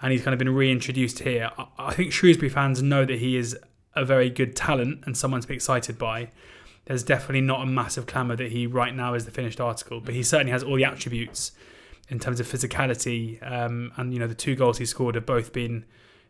and 0.00 0.12
he's 0.12 0.22
kind 0.22 0.32
of 0.32 0.38
been 0.38 0.54
reintroduced 0.54 1.18
here. 1.18 1.50
I, 1.58 1.66
I 1.76 1.92
think 1.92 2.10
Shrewsbury 2.10 2.48
fans 2.48 2.82
know 2.82 3.04
that 3.04 3.18
he 3.18 3.36
is 3.36 3.54
a 3.94 4.02
very 4.02 4.30
good 4.30 4.56
talent 4.56 5.04
and 5.04 5.14
someone 5.14 5.42
to 5.42 5.48
be 5.48 5.54
excited 5.54 5.98
by. 5.98 6.30
There's 6.86 7.02
definitely 7.02 7.42
not 7.42 7.60
a 7.60 7.66
massive 7.66 8.06
clamour 8.06 8.36
that 8.36 8.50
he 8.50 8.66
right 8.66 8.94
now 8.94 9.12
is 9.12 9.26
the 9.26 9.30
finished 9.30 9.60
article, 9.60 10.00
but 10.00 10.14
he 10.14 10.22
certainly 10.22 10.52
has 10.52 10.62
all 10.62 10.76
the 10.76 10.84
attributes 10.84 11.52
in 12.08 12.18
terms 12.18 12.40
of 12.40 12.46
physicality. 12.46 13.46
Um, 13.46 13.92
and 13.98 14.14
you 14.14 14.18
know, 14.18 14.26
the 14.26 14.34
two 14.34 14.54
goals 14.54 14.78
he 14.78 14.86
scored 14.86 15.16
have 15.16 15.26
both 15.26 15.52
been 15.52 15.84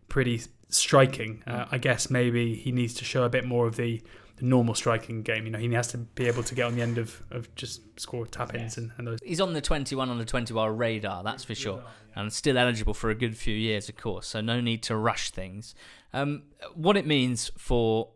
pretty 0.09 0.43
striking. 0.69 1.43
Uh, 1.47 1.67
I 1.71 1.79
guess 1.79 2.11
maybe 2.11 2.55
he 2.55 2.73
needs 2.73 2.95
to 2.95 3.05
show 3.05 3.25
a 3.25 3.29
bit 3.29 3.45
more 3.45 3.67
of 3.67 3.77
the 3.77 4.03
the 4.37 4.45
normal 4.45 4.75
striking 4.75 5.23
game. 5.23 5.45
You 5.45 5.53
know, 5.53 5.59
he 5.59 5.73
has 5.75 5.89
to 5.89 5.99
be 5.99 6.27
able 6.27 6.43
to 6.43 6.55
get 6.55 6.67
on 6.67 6.75
the 6.75 6.83
end 6.83 6.99
of, 6.99 7.23
of 7.31 7.55
just 7.55 7.83
score 8.01 8.27
tap 8.27 8.55
ins 8.55 8.77
and, 8.77 8.91
and 8.99 9.07
those. 9.07 9.21
He's 9.25 9.41
on 9.41 9.53
the 9.53 9.61
21 9.61 10.11
on 10.11 10.19
the 10.19 10.25
21 10.25 10.77
radar, 10.77 11.23
that's 11.23 11.45
for 11.45 11.55
sure. 11.55 11.83
And 12.17 12.33
still 12.33 12.59
eligible 12.59 12.95
for 12.95 13.11
a 13.11 13.15
good 13.15 13.37
few 13.37 13.55
years, 13.55 13.89
of 13.89 13.97
course. 13.97 14.27
So 14.27 14.41
no 14.41 14.61
need 14.61 14.83
to 14.85 14.97
rush 14.97 15.31
things. 15.31 15.75
Um, 16.13 16.45
what 16.75 16.97
it 16.97 17.07
means 17.07 17.51
for 17.57 18.11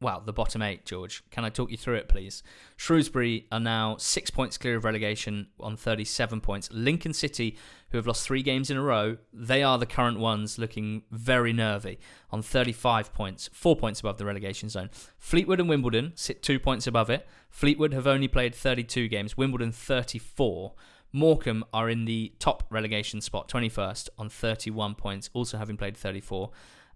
well, 0.00 0.20
the 0.20 0.32
bottom 0.32 0.62
eight, 0.62 0.84
George. 0.84 1.22
Can 1.30 1.44
I 1.44 1.48
talk 1.48 1.70
you 1.70 1.76
through 1.76 1.94
it, 1.94 2.08
please? 2.08 2.42
Shrewsbury 2.76 3.46
are 3.52 3.60
now 3.60 3.96
six 3.98 4.30
points 4.30 4.58
clear 4.58 4.76
of 4.76 4.84
relegation 4.84 5.46
on 5.60 5.76
37 5.76 6.40
points. 6.40 6.68
Lincoln 6.72 7.12
City, 7.12 7.56
who 7.92 7.98
have 7.98 8.06
lost 8.06 8.26
three 8.26 8.42
games 8.42 8.70
in 8.70 8.76
a 8.76 8.82
row, 8.82 9.18
they 9.32 9.62
are 9.62 9.78
the 9.78 9.86
current 9.86 10.18
ones 10.18 10.58
looking 10.58 11.02
very 11.10 11.52
nervy 11.52 11.98
on 12.30 12.42
35 12.42 13.12
points, 13.12 13.50
four 13.52 13.76
points 13.76 14.00
above 14.00 14.16
the 14.16 14.24
relegation 14.24 14.70
zone. 14.70 14.88
Fleetwood 15.18 15.60
and 15.60 15.68
Wimbledon 15.68 16.12
sit 16.14 16.42
two 16.42 16.58
points 16.58 16.86
above 16.86 17.10
it. 17.10 17.28
Fleetwood 17.50 17.92
have 17.92 18.06
only 18.06 18.28
played 18.28 18.54
32 18.54 19.08
games, 19.08 19.36
Wimbledon 19.36 19.72
34. 19.72 20.72
Morecambe 21.12 21.64
are 21.74 21.90
in 21.90 22.06
the 22.06 22.32
top 22.38 22.64
relegation 22.70 23.20
spot, 23.20 23.46
21st, 23.48 24.08
on 24.16 24.30
31 24.30 24.94
points, 24.94 25.28
also 25.34 25.58
having 25.58 25.76
played 25.76 25.96
34. 25.96 26.50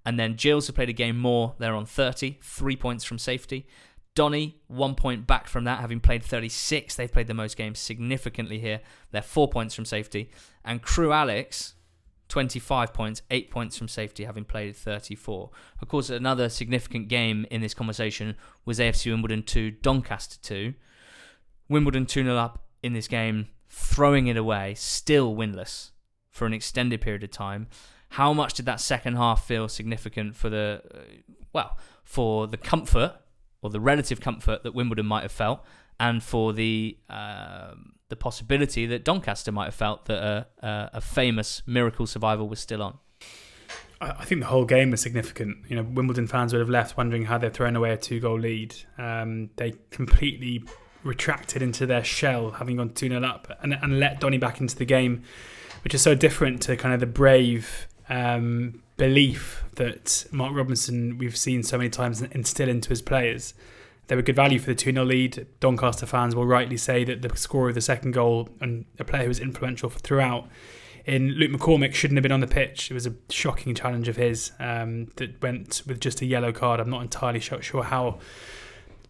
And 0.06 0.18
then 0.18 0.34
Gills 0.34 0.68
have 0.68 0.76
played 0.76 0.88
a 0.88 0.94
game 0.94 1.18
more. 1.18 1.54
They're 1.58 1.74
on 1.74 1.84
30, 1.84 2.38
three 2.40 2.76
points 2.76 3.04
from 3.04 3.18
safety. 3.18 3.66
Donny, 4.16 4.56
one 4.66 4.94
point 4.94 5.26
back 5.26 5.46
from 5.46 5.64
that, 5.64 5.80
having 5.80 6.00
played 6.00 6.24
36. 6.24 6.96
They've 6.96 7.12
played 7.12 7.26
the 7.26 7.34
most 7.34 7.56
games 7.56 7.78
significantly 7.78 8.58
here. 8.58 8.80
They're 9.12 9.20
four 9.20 9.46
points 9.46 9.74
from 9.74 9.84
safety. 9.84 10.30
And 10.64 10.80
Crewe 10.80 11.12
Alex, 11.12 11.74
25 12.28 12.94
points, 12.94 13.20
eight 13.30 13.50
points 13.50 13.76
from 13.76 13.88
safety, 13.88 14.24
having 14.24 14.44
played 14.44 14.74
34. 14.74 15.50
Of 15.82 15.88
course, 15.88 16.08
another 16.08 16.48
significant 16.48 17.08
game 17.08 17.46
in 17.50 17.60
this 17.60 17.74
conversation 17.74 18.36
was 18.64 18.78
AFC 18.78 19.10
Wimbledon 19.10 19.42
2, 19.42 19.70
Doncaster 19.70 20.38
2. 20.42 20.72
Wimbledon 21.68 22.06
2 22.06 22.22
0 22.22 22.36
up 22.36 22.64
in 22.82 22.94
this 22.94 23.08
game, 23.08 23.48
throwing 23.68 24.28
it 24.28 24.38
away, 24.38 24.72
still 24.76 25.36
winless 25.36 25.90
for 26.30 26.46
an 26.46 26.54
extended 26.54 27.02
period 27.02 27.22
of 27.22 27.30
time. 27.30 27.66
How 28.10 28.32
much 28.32 28.54
did 28.54 28.64
that 28.64 28.80
second 28.80 29.16
half 29.16 29.46
feel 29.46 29.68
significant 29.68 30.36
for 30.36 30.48
the, 30.48 30.80
uh, 30.94 30.98
well, 31.52 31.76
for 32.02 32.46
the 32.46 32.56
comfort 32.56 33.16
or 33.66 33.70
the 33.70 33.80
relative 33.80 34.20
comfort 34.20 34.62
that 34.62 34.74
Wimbledon 34.74 35.06
might 35.06 35.22
have 35.22 35.32
felt, 35.32 35.64
and 35.98 36.22
for 36.22 36.52
the 36.52 36.96
uh, 37.10 37.74
the 38.08 38.16
possibility 38.16 38.86
that 38.86 39.04
Doncaster 39.04 39.52
might 39.52 39.66
have 39.66 39.74
felt 39.74 40.06
that 40.06 40.22
a, 40.22 40.46
a, 40.66 40.90
a 40.94 41.00
famous 41.00 41.62
miracle 41.66 42.06
survival 42.06 42.48
was 42.48 42.60
still 42.60 42.82
on? 42.82 42.98
I 44.00 44.24
think 44.26 44.42
the 44.42 44.46
whole 44.46 44.66
game 44.66 44.90
was 44.90 45.00
significant. 45.00 45.56
You 45.68 45.76
know, 45.76 45.82
Wimbledon 45.82 46.26
fans 46.26 46.52
would 46.52 46.60
have 46.60 46.68
left 46.68 46.98
wondering 46.98 47.24
how 47.24 47.38
they've 47.38 47.52
thrown 47.52 47.76
away 47.76 47.92
a 47.92 47.96
two-goal 47.96 48.38
lead. 48.38 48.74
Um, 48.98 49.48
they 49.56 49.72
completely 49.90 50.64
retracted 51.02 51.62
into 51.62 51.86
their 51.86 52.04
shell, 52.04 52.50
having 52.50 52.76
gone 52.76 52.90
2 52.90 53.08
0 53.08 53.24
up, 53.24 53.58
and, 53.62 53.72
and 53.72 53.98
let 53.98 54.20
Donny 54.20 54.36
back 54.36 54.60
into 54.60 54.76
the 54.76 54.84
game, 54.84 55.22
which 55.82 55.94
is 55.94 56.02
so 56.02 56.14
different 56.14 56.60
to 56.62 56.76
kind 56.76 56.92
of 56.92 57.00
the 57.00 57.06
brave 57.06 57.88
um, 58.10 58.82
belief 58.96 59.64
that 59.74 60.26
Mark 60.30 60.54
Robinson 60.54 61.18
we've 61.18 61.36
seen 61.36 61.62
so 61.62 61.76
many 61.78 61.90
times 61.90 62.22
instill 62.22 62.68
into 62.68 62.88
his 62.88 63.02
players. 63.02 63.54
They 64.08 64.16
were 64.16 64.22
good 64.22 64.36
value 64.36 64.58
for 64.58 64.66
the 64.66 64.74
2 64.74 64.92
0 64.92 65.04
lead. 65.04 65.46
Doncaster 65.60 66.06
fans 66.06 66.34
will 66.34 66.46
rightly 66.46 66.76
say 66.76 67.04
that 67.04 67.22
the 67.22 67.36
score 67.36 67.68
of 67.68 67.74
the 67.74 67.80
second 67.80 68.12
goal 68.12 68.48
and 68.60 68.84
a 68.98 69.04
player 69.04 69.22
who 69.22 69.28
was 69.28 69.40
influential 69.40 69.90
throughout 69.90 70.48
in 71.06 71.30
Luke 71.30 71.52
McCormick 71.52 71.94
shouldn't 71.94 72.16
have 72.16 72.22
been 72.22 72.32
on 72.32 72.40
the 72.40 72.46
pitch. 72.46 72.90
It 72.90 72.94
was 72.94 73.06
a 73.06 73.14
shocking 73.30 73.74
challenge 73.74 74.08
of 74.08 74.16
his 74.16 74.52
um, 74.58 75.06
that 75.16 75.40
went 75.40 75.82
with 75.86 76.00
just 76.00 76.20
a 76.20 76.26
yellow 76.26 76.52
card. 76.52 76.80
I'm 76.80 76.90
not 76.90 77.02
entirely 77.02 77.40
sure 77.40 77.84
how 77.84 78.18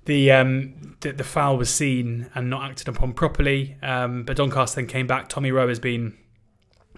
the 0.05 0.30
um, 0.30 0.97
the, 1.01 1.12
the, 1.12 1.24
foul 1.24 1.57
was 1.57 1.70
seen 1.70 2.30
and 2.34 2.49
not 2.49 2.70
acted 2.70 2.89
upon 2.89 3.14
properly. 3.14 3.76
Um, 3.82 4.24
but 4.24 4.37
Doncaster 4.37 4.76
then 4.76 4.87
came 4.87 5.07
back. 5.07 5.28
Tommy 5.28 5.51
Rowe 5.51 5.68
has 5.68 5.80
been 5.80 6.16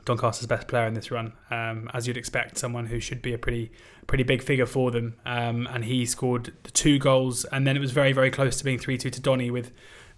Doncaster's 0.08 0.46
best 0.46 0.68
player 0.68 0.86
in 0.86 0.94
this 0.94 1.10
run, 1.10 1.34
um, 1.50 1.90
as 1.92 2.06
you'd 2.06 2.16
expect, 2.16 2.56
someone 2.56 2.86
who 2.86 2.98
should 2.98 3.20
be 3.20 3.34
a 3.34 3.38
pretty 3.38 3.70
pretty 4.06 4.24
big 4.24 4.42
figure 4.42 4.66
for 4.66 4.90
them. 4.90 5.16
Um, 5.26 5.68
and 5.70 5.84
he 5.84 6.06
scored 6.06 6.52
the 6.62 6.70
two 6.70 6.98
goals, 6.98 7.44
and 7.46 7.66
then 7.66 7.76
it 7.76 7.80
was 7.80 7.92
very 7.92 8.12
very 8.12 8.30
close 8.30 8.56
to 8.56 8.64
being 8.64 8.78
three 8.78 8.96
two 8.96 9.10
to 9.10 9.20
Donny 9.20 9.50
with 9.50 9.70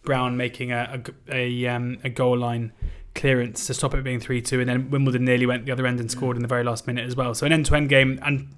Brown 0.03 0.37
making 0.37 0.73
a 0.73 1.03
a, 1.29 1.35
a, 1.35 1.67
um, 1.67 1.99
a 2.05 2.09
goal 2.09 2.39
line 2.39 2.73
clearance 3.15 3.67
to 3.67 3.75
stop 3.75 3.93
it 3.95 4.05
being 4.05 4.21
three 4.21 4.41
two, 4.41 4.61
and 4.61 4.69
then 4.69 4.91
Wimbledon 4.91 5.25
nearly 5.25 5.47
went 5.47 5.67
the 5.67 5.73
other 5.73 5.87
end 5.87 6.01
and 6.01 6.11
scored 6.11 6.37
in 6.37 6.43
the 6.43 6.49
very 6.49 6.65
last 6.65 6.87
minute 6.87 7.05
as 7.05 7.17
well. 7.17 7.35
So 7.35 7.45
an 7.45 7.53
end 7.53 7.67
to 7.67 7.75
end 7.75 7.89
game, 7.89 8.21
and 8.23 8.49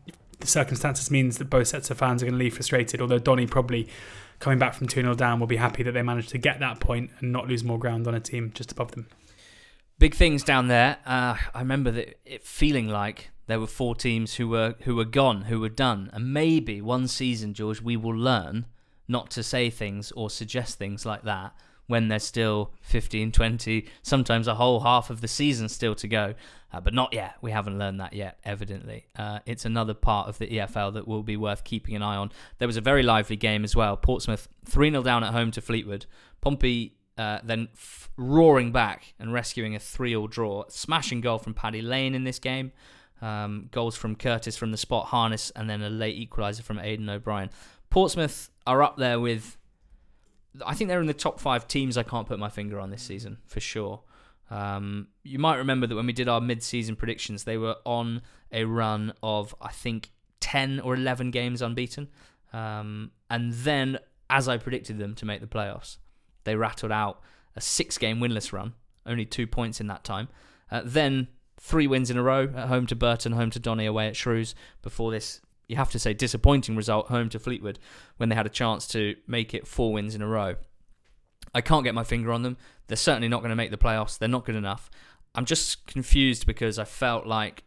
the 0.40 0.46
circumstances 0.46 1.10
means 1.10 1.38
that 1.38 1.48
both 1.48 1.68
sets 1.68 1.90
of 1.90 1.98
fans 1.98 2.22
are 2.22 2.26
going 2.26 2.38
to 2.38 2.44
leave 2.44 2.54
frustrated. 2.54 3.00
Although 3.00 3.18
Donny 3.18 3.46
probably 3.46 3.88
coming 4.38 4.58
back 4.58 4.74
from 4.74 4.88
2 4.88 5.00
0 5.00 5.14
down 5.14 5.40
will 5.40 5.46
be 5.46 5.56
happy 5.56 5.82
that 5.84 5.92
they 5.92 6.02
managed 6.02 6.28
to 6.30 6.38
get 6.38 6.60
that 6.60 6.80
point 6.80 7.10
and 7.20 7.32
not 7.32 7.48
lose 7.48 7.64
more 7.64 7.78
ground 7.78 8.06
on 8.06 8.14
a 8.14 8.20
team 8.20 8.50
just 8.54 8.72
above 8.72 8.90
them. 8.90 9.06
Big 9.98 10.14
things 10.14 10.42
down 10.42 10.68
there. 10.68 10.98
Uh, 11.06 11.36
I 11.54 11.60
remember 11.60 11.90
that 11.92 12.18
it 12.24 12.44
feeling 12.44 12.88
like 12.88 13.30
there 13.46 13.60
were 13.60 13.66
four 13.66 13.94
teams 13.94 14.34
who 14.34 14.48
were 14.48 14.74
who 14.82 14.96
were 14.96 15.04
gone, 15.04 15.42
who 15.42 15.60
were 15.60 15.68
done, 15.68 16.10
and 16.12 16.32
maybe 16.32 16.80
one 16.80 17.06
season, 17.08 17.54
George, 17.54 17.80
we 17.80 17.96
will 17.96 18.16
learn 18.16 18.66
not 19.08 19.30
to 19.30 19.42
say 19.42 19.70
things 19.70 20.10
or 20.12 20.30
suggest 20.30 20.78
things 20.78 21.04
like 21.04 21.22
that 21.22 21.54
when 21.86 22.08
there's 22.08 22.22
still 22.22 22.72
15, 22.82 23.32
20, 23.32 23.86
sometimes 24.02 24.48
a 24.48 24.54
whole 24.54 24.80
half 24.80 25.10
of 25.10 25.20
the 25.20 25.28
season 25.28 25.68
still 25.68 25.94
to 25.96 26.08
go. 26.08 26.34
Uh, 26.72 26.80
but 26.80 26.94
not 26.94 27.12
yet. 27.12 27.34
We 27.42 27.50
haven't 27.50 27.78
learned 27.78 28.00
that 28.00 28.14
yet, 28.14 28.38
evidently. 28.44 29.06
Uh, 29.14 29.40
it's 29.44 29.66
another 29.66 29.92
part 29.92 30.26
of 30.28 30.38
the 30.38 30.46
EFL 30.46 30.94
that 30.94 31.06
will 31.06 31.22
be 31.22 31.36
worth 31.36 31.64
keeping 31.64 31.94
an 31.94 32.02
eye 32.02 32.16
on. 32.16 32.32
There 32.56 32.66
was 32.66 32.78
a 32.78 32.80
very 32.80 33.02
lively 33.02 33.36
game 33.36 33.62
as 33.62 33.76
well. 33.76 33.94
Portsmouth 33.98 34.48
3 34.64 34.90
0 34.90 35.02
down 35.02 35.22
at 35.22 35.32
home 35.34 35.50
to 35.50 35.60
Fleetwood. 35.60 36.06
Pompey 36.40 36.94
uh, 37.18 37.38
then 37.42 37.68
f- 37.74 38.10
roaring 38.16 38.72
back 38.72 39.14
and 39.18 39.32
rescuing 39.32 39.74
a 39.74 39.78
3 39.78 40.16
all 40.16 40.26
draw. 40.26 40.64
Smashing 40.68 41.20
goal 41.20 41.38
from 41.38 41.54
Paddy 41.54 41.82
Lane 41.82 42.14
in 42.14 42.24
this 42.24 42.38
game. 42.38 42.72
Um, 43.20 43.68
goals 43.70 43.96
from 43.96 44.16
Curtis 44.16 44.56
from 44.56 44.72
the 44.72 44.76
spot 44.76 45.06
Harness, 45.06 45.50
and 45.54 45.70
then 45.70 45.82
a 45.82 45.90
late 45.90 46.18
equaliser 46.18 46.62
from 46.62 46.78
Aiden 46.78 47.08
O'Brien. 47.08 47.50
Portsmouth 47.90 48.50
are 48.66 48.82
up 48.82 48.96
there 48.96 49.20
with. 49.20 49.58
I 50.66 50.74
think 50.74 50.88
they're 50.88 51.00
in 51.00 51.06
the 51.06 51.14
top 51.14 51.40
five 51.40 51.66
teams 51.66 51.96
I 51.96 52.02
can't 52.02 52.26
put 52.26 52.38
my 52.38 52.48
finger 52.48 52.78
on 52.80 52.90
this 52.90 53.02
season, 53.02 53.38
for 53.46 53.60
sure. 53.60 54.02
Um, 54.50 55.08
you 55.22 55.38
might 55.38 55.56
remember 55.56 55.86
that 55.86 55.94
when 55.94 56.06
we 56.06 56.12
did 56.12 56.28
our 56.28 56.40
mid 56.40 56.62
season 56.62 56.96
predictions, 56.96 57.44
they 57.44 57.56
were 57.56 57.76
on 57.86 58.22
a 58.50 58.64
run 58.64 59.14
of, 59.22 59.54
I 59.62 59.70
think, 59.70 60.10
10 60.40 60.80
or 60.80 60.94
11 60.94 61.30
games 61.30 61.62
unbeaten. 61.62 62.08
Um, 62.52 63.12
and 63.30 63.52
then, 63.52 63.98
as 64.28 64.48
I 64.48 64.58
predicted 64.58 64.98
them 64.98 65.14
to 65.14 65.24
make 65.24 65.40
the 65.40 65.46
playoffs, 65.46 65.96
they 66.44 66.56
rattled 66.56 66.92
out 66.92 67.20
a 67.56 67.60
six 67.60 67.98
game 67.98 68.20
winless 68.20 68.52
run, 68.52 68.74
only 69.06 69.24
two 69.24 69.46
points 69.46 69.80
in 69.80 69.86
that 69.88 70.04
time. 70.04 70.28
Uh, 70.70 70.82
then 70.84 71.28
three 71.60 71.86
wins 71.86 72.10
in 72.10 72.16
a 72.16 72.22
row 72.22 72.48
at 72.56 72.68
home 72.68 72.86
to 72.86 72.96
Burton, 72.96 73.32
home 73.32 73.50
to 73.50 73.58
Donny, 73.58 73.86
away 73.86 74.08
at 74.08 74.16
Shrews. 74.16 74.54
Before 74.82 75.10
this, 75.10 75.40
you 75.68 75.76
have 75.76 75.90
to 75.90 75.98
say, 75.98 76.12
disappointing 76.12 76.76
result 76.76 77.08
home 77.08 77.28
to 77.30 77.38
Fleetwood 77.38 77.78
when 78.16 78.28
they 78.28 78.34
had 78.34 78.46
a 78.46 78.50
chance 78.50 78.86
to 78.88 79.16
make 79.26 79.54
it 79.54 79.66
four 79.66 79.92
wins 79.92 80.14
in 80.14 80.22
a 80.22 80.26
row. 80.26 80.56
I 81.54 81.60
can't 81.60 81.84
get 81.84 81.94
my 81.94 82.04
finger 82.04 82.32
on 82.32 82.42
them. 82.42 82.56
They're 82.86 82.96
certainly 82.96 83.28
not 83.28 83.40
going 83.40 83.50
to 83.50 83.56
make 83.56 83.70
the 83.70 83.76
playoffs. 83.76 84.18
They're 84.18 84.28
not 84.28 84.44
good 84.44 84.54
enough. 84.54 84.90
I'm 85.34 85.44
just 85.44 85.86
confused 85.86 86.46
because 86.46 86.78
I 86.78 86.84
felt 86.84 87.26
like 87.26 87.64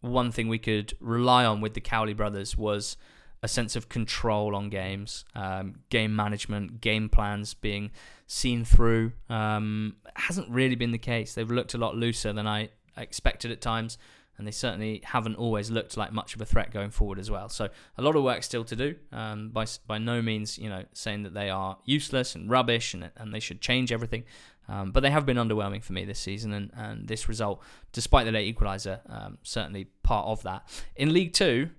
one 0.00 0.30
thing 0.30 0.48
we 0.48 0.58
could 0.58 0.94
rely 1.00 1.44
on 1.44 1.60
with 1.60 1.74
the 1.74 1.80
Cowley 1.80 2.14
brothers 2.14 2.56
was 2.56 2.96
a 3.42 3.48
sense 3.48 3.76
of 3.76 3.88
control 3.88 4.54
on 4.54 4.68
games, 4.68 5.24
um, 5.34 5.80
game 5.90 6.14
management, 6.14 6.80
game 6.80 7.08
plans 7.08 7.54
being 7.54 7.90
seen 8.26 8.64
through. 8.64 9.12
Um, 9.28 9.96
hasn't 10.16 10.48
really 10.50 10.74
been 10.74 10.90
the 10.90 10.98
case. 10.98 11.34
They've 11.34 11.50
looked 11.50 11.74
a 11.74 11.78
lot 11.78 11.96
looser 11.96 12.32
than 12.32 12.46
I 12.46 12.70
expected 12.96 13.50
at 13.50 13.60
times, 13.60 13.96
and 14.36 14.46
they 14.46 14.50
certainly 14.50 15.02
haven't 15.04 15.36
always 15.36 15.70
looked 15.70 15.96
like 15.96 16.12
much 16.12 16.34
of 16.34 16.40
a 16.40 16.44
threat 16.44 16.72
going 16.72 16.90
forward 16.90 17.18
as 17.18 17.30
well. 17.30 17.48
So 17.48 17.68
a 17.96 18.02
lot 18.02 18.16
of 18.16 18.22
work 18.22 18.42
still 18.42 18.64
to 18.64 18.76
do. 18.76 18.96
Um, 19.12 19.50
by 19.50 19.66
by 19.86 19.98
no 19.98 20.20
means, 20.22 20.58
you 20.58 20.68
know, 20.68 20.84
saying 20.92 21.22
that 21.22 21.34
they 21.34 21.50
are 21.50 21.78
useless 21.84 22.34
and 22.34 22.50
rubbish 22.50 22.94
and 22.94 23.10
and 23.16 23.32
they 23.32 23.40
should 23.40 23.60
change 23.60 23.92
everything. 23.92 24.24
Um, 24.68 24.90
but 24.90 25.00
they 25.00 25.10
have 25.10 25.24
been 25.24 25.38
underwhelming 25.38 25.82
for 25.82 25.94
me 25.94 26.04
this 26.04 26.18
season, 26.18 26.52
and, 26.52 26.70
and 26.76 27.08
this 27.08 27.26
result, 27.26 27.62
despite 27.92 28.26
the 28.26 28.32
late 28.32 28.54
equaliser, 28.54 29.00
um, 29.08 29.38
certainly 29.42 29.86
part 30.02 30.26
of 30.26 30.42
that. 30.42 30.68
In 30.94 31.14
League 31.14 31.32
Two, 31.32 31.70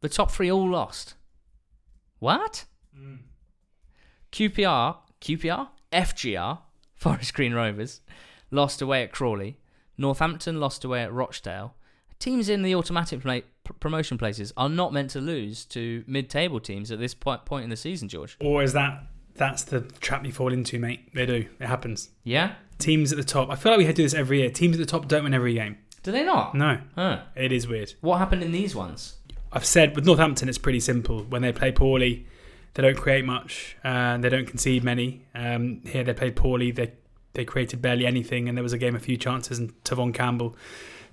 the 0.00 0.08
top 0.08 0.30
three 0.30 0.50
all 0.50 0.68
lost. 0.68 1.14
What? 2.18 2.64
Mm. 2.98 3.18
QPR, 4.32 4.96
QPR, 5.20 5.68
FGR, 5.92 6.58
Forest 6.94 7.34
Green 7.34 7.54
Rovers, 7.54 8.00
lost 8.50 8.82
away 8.82 9.02
at 9.02 9.12
Crawley. 9.12 9.58
Northampton 9.96 10.60
lost 10.60 10.84
away 10.84 11.02
at 11.02 11.12
Rochdale. 11.12 11.74
Teams 12.18 12.48
in 12.48 12.62
the 12.62 12.74
automatic 12.74 13.22
play, 13.22 13.44
promotion 13.80 14.18
places 14.18 14.52
are 14.56 14.68
not 14.68 14.92
meant 14.92 15.10
to 15.10 15.20
lose 15.20 15.64
to 15.66 16.04
mid-table 16.06 16.60
teams 16.60 16.90
at 16.90 16.98
this 16.98 17.14
point, 17.14 17.44
point 17.46 17.64
in 17.64 17.70
the 17.70 17.76
season, 17.76 18.08
George. 18.08 18.36
Or 18.40 18.62
is 18.62 18.74
that 18.74 19.04
that's 19.34 19.62
the 19.64 19.80
trap 19.80 20.24
you 20.26 20.32
fall 20.32 20.52
into, 20.52 20.78
mate? 20.78 21.14
They 21.14 21.24
do. 21.24 21.46
It 21.58 21.66
happens. 21.66 22.10
Yeah. 22.24 22.54
Teams 22.78 23.12
at 23.12 23.18
the 23.18 23.24
top. 23.24 23.50
I 23.50 23.56
feel 23.56 23.72
like 23.72 23.78
we 23.78 23.86
had 23.86 23.96
to 23.96 24.02
do 24.02 24.04
this 24.04 24.14
every 24.14 24.40
year. 24.40 24.50
Teams 24.50 24.76
at 24.76 24.80
the 24.80 24.86
top 24.86 25.08
don't 25.08 25.24
win 25.24 25.32
every 25.34 25.54
game. 25.54 25.78
Do 26.02 26.12
they 26.12 26.24
not? 26.24 26.54
No. 26.54 26.78
Huh. 26.94 27.22
It 27.34 27.52
is 27.52 27.68
weird. 27.68 27.94
What 28.00 28.18
happened 28.18 28.42
in 28.42 28.52
these 28.52 28.74
ones? 28.74 29.16
I've 29.52 29.64
said 29.66 29.96
with 29.96 30.06
Northampton, 30.06 30.48
it's 30.48 30.58
pretty 30.58 30.80
simple. 30.80 31.24
When 31.24 31.42
they 31.42 31.52
play 31.52 31.72
poorly, 31.72 32.26
They 32.74 32.82
don't 32.82 32.96
create 32.96 33.24
much. 33.24 33.76
Uh, 33.82 34.16
they 34.18 34.28
don't 34.28 34.46
concede 34.46 34.84
many. 34.84 35.26
Um, 35.34 35.80
here 35.86 36.04
they 36.04 36.14
played 36.14 36.36
poorly. 36.36 36.70
They 36.70 36.92
they 37.32 37.44
created 37.44 37.80
barely 37.80 38.06
anything, 38.06 38.48
and 38.48 38.56
there 38.56 38.62
was 38.62 38.72
a 38.72 38.78
game 38.78 38.96
a 38.96 39.00
few 39.00 39.16
chances, 39.16 39.58
and 39.58 39.72
Tahvon 39.84 40.12
Campbell 40.12 40.56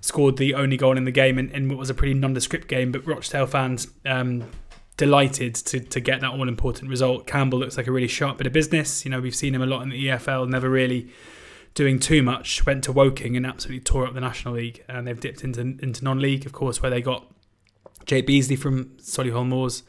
scored 0.00 0.36
the 0.36 0.54
only 0.54 0.76
goal 0.76 0.96
in 0.96 1.04
the 1.04 1.12
game 1.12 1.38
in, 1.38 1.48
in 1.50 1.68
what 1.68 1.78
was 1.78 1.90
a 1.90 1.94
pretty 1.94 2.14
nondescript 2.14 2.68
game. 2.68 2.92
But 2.92 3.06
Rochdale 3.06 3.46
fans 3.46 3.88
um, 4.06 4.44
delighted 4.96 5.54
to 5.56 5.80
to 5.80 6.00
get 6.00 6.20
that 6.20 6.30
all 6.30 6.48
important 6.48 6.90
result. 6.90 7.26
Campbell 7.26 7.58
looks 7.58 7.76
like 7.76 7.88
a 7.88 7.92
really 7.92 8.08
sharp 8.08 8.38
bit 8.38 8.46
of 8.46 8.52
business. 8.52 9.04
You 9.04 9.10
know, 9.10 9.20
we've 9.20 9.34
seen 9.34 9.54
him 9.54 9.62
a 9.62 9.66
lot 9.66 9.82
in 9.82 9.88
the 9.90 10.06
EFL, 10.06 10.48
never 10.48 10.70
really 10.70 11.08
doing 11.74 11.98
too 11.98 12.22
much. 12.22 12.64
Went 12.66 12.84
to 12.84 12.92
Woking 12.92 13.36
and 13.36 13.44
absolutely 13.44 13.80
tore 13.80 14.06
up 14.06 14.14
the 14.14 14.20
National 14.20 14.54
League, 14.54 14.84
and 14.88 15.06
they've 15.08 15.20
dipped 15.20 15.42
into 15.42 15.60
into 15.60 16.04
non-league, 16.04 16.46
of 16.46 16.52
course, 16.52 16.80
where 16.82 16.90
they 16.90 17.02
got 17.02 17.26
Jake 18.08 18.26
Beesley 18.26 18.58
from 18.58 18.86
Solihull 19.00 19.46
Moors. 19.46 19.84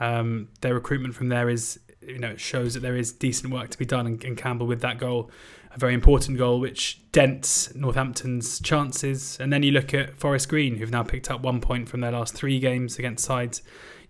Um, 0.00 0.48
their 0.62 0.72
recruitment 0.72 1.14
from 1.14 1.28
there 1.28 1.50
is, 1.50 1.78
you 2.00 2.18
know, 2.18 2.36
shows 2.36 2.72
that 2.72 2.80
there 2.80 2.96
is 2.96 3.12
decent 3.12 3.52
work 3.52 3.68
to 3.68 3.78
be 3.78 3.84
done, 3.84 4.06
and, 4.06 4.24
and 4.24 4.36
Campbell 4.38 4.66
with 4.66 4.80
that 4.80 4.98
goal 4.98 5.30
a 5.70 5.78
very 5.78 5.92
important 5.92 6.38
goal 6.38 6.60
which 6.60 7.00
dents 7.10 7.74
Northampton's 7.74 8.60
chances. 8.60 9.36
And 9.40 9.52
then 9.52 9.64
you 9.64 9.72
look 9.72 9.92
at 9.92 10.16
Forest 10.16 10.48
Green, 10.48 10.76
who've 10.76 10.90
now 10.90 11.02
picked 11.02 11.28
up 11.30 11.42
one 11.42 11.60
point 11.60 11.88
from 11.88 12.00
their 12.00 12.12
last 12.12 12.32
three 12.32 12.60
games 12.60 12.96
against 12.96 13.24
sides 13.24 13.60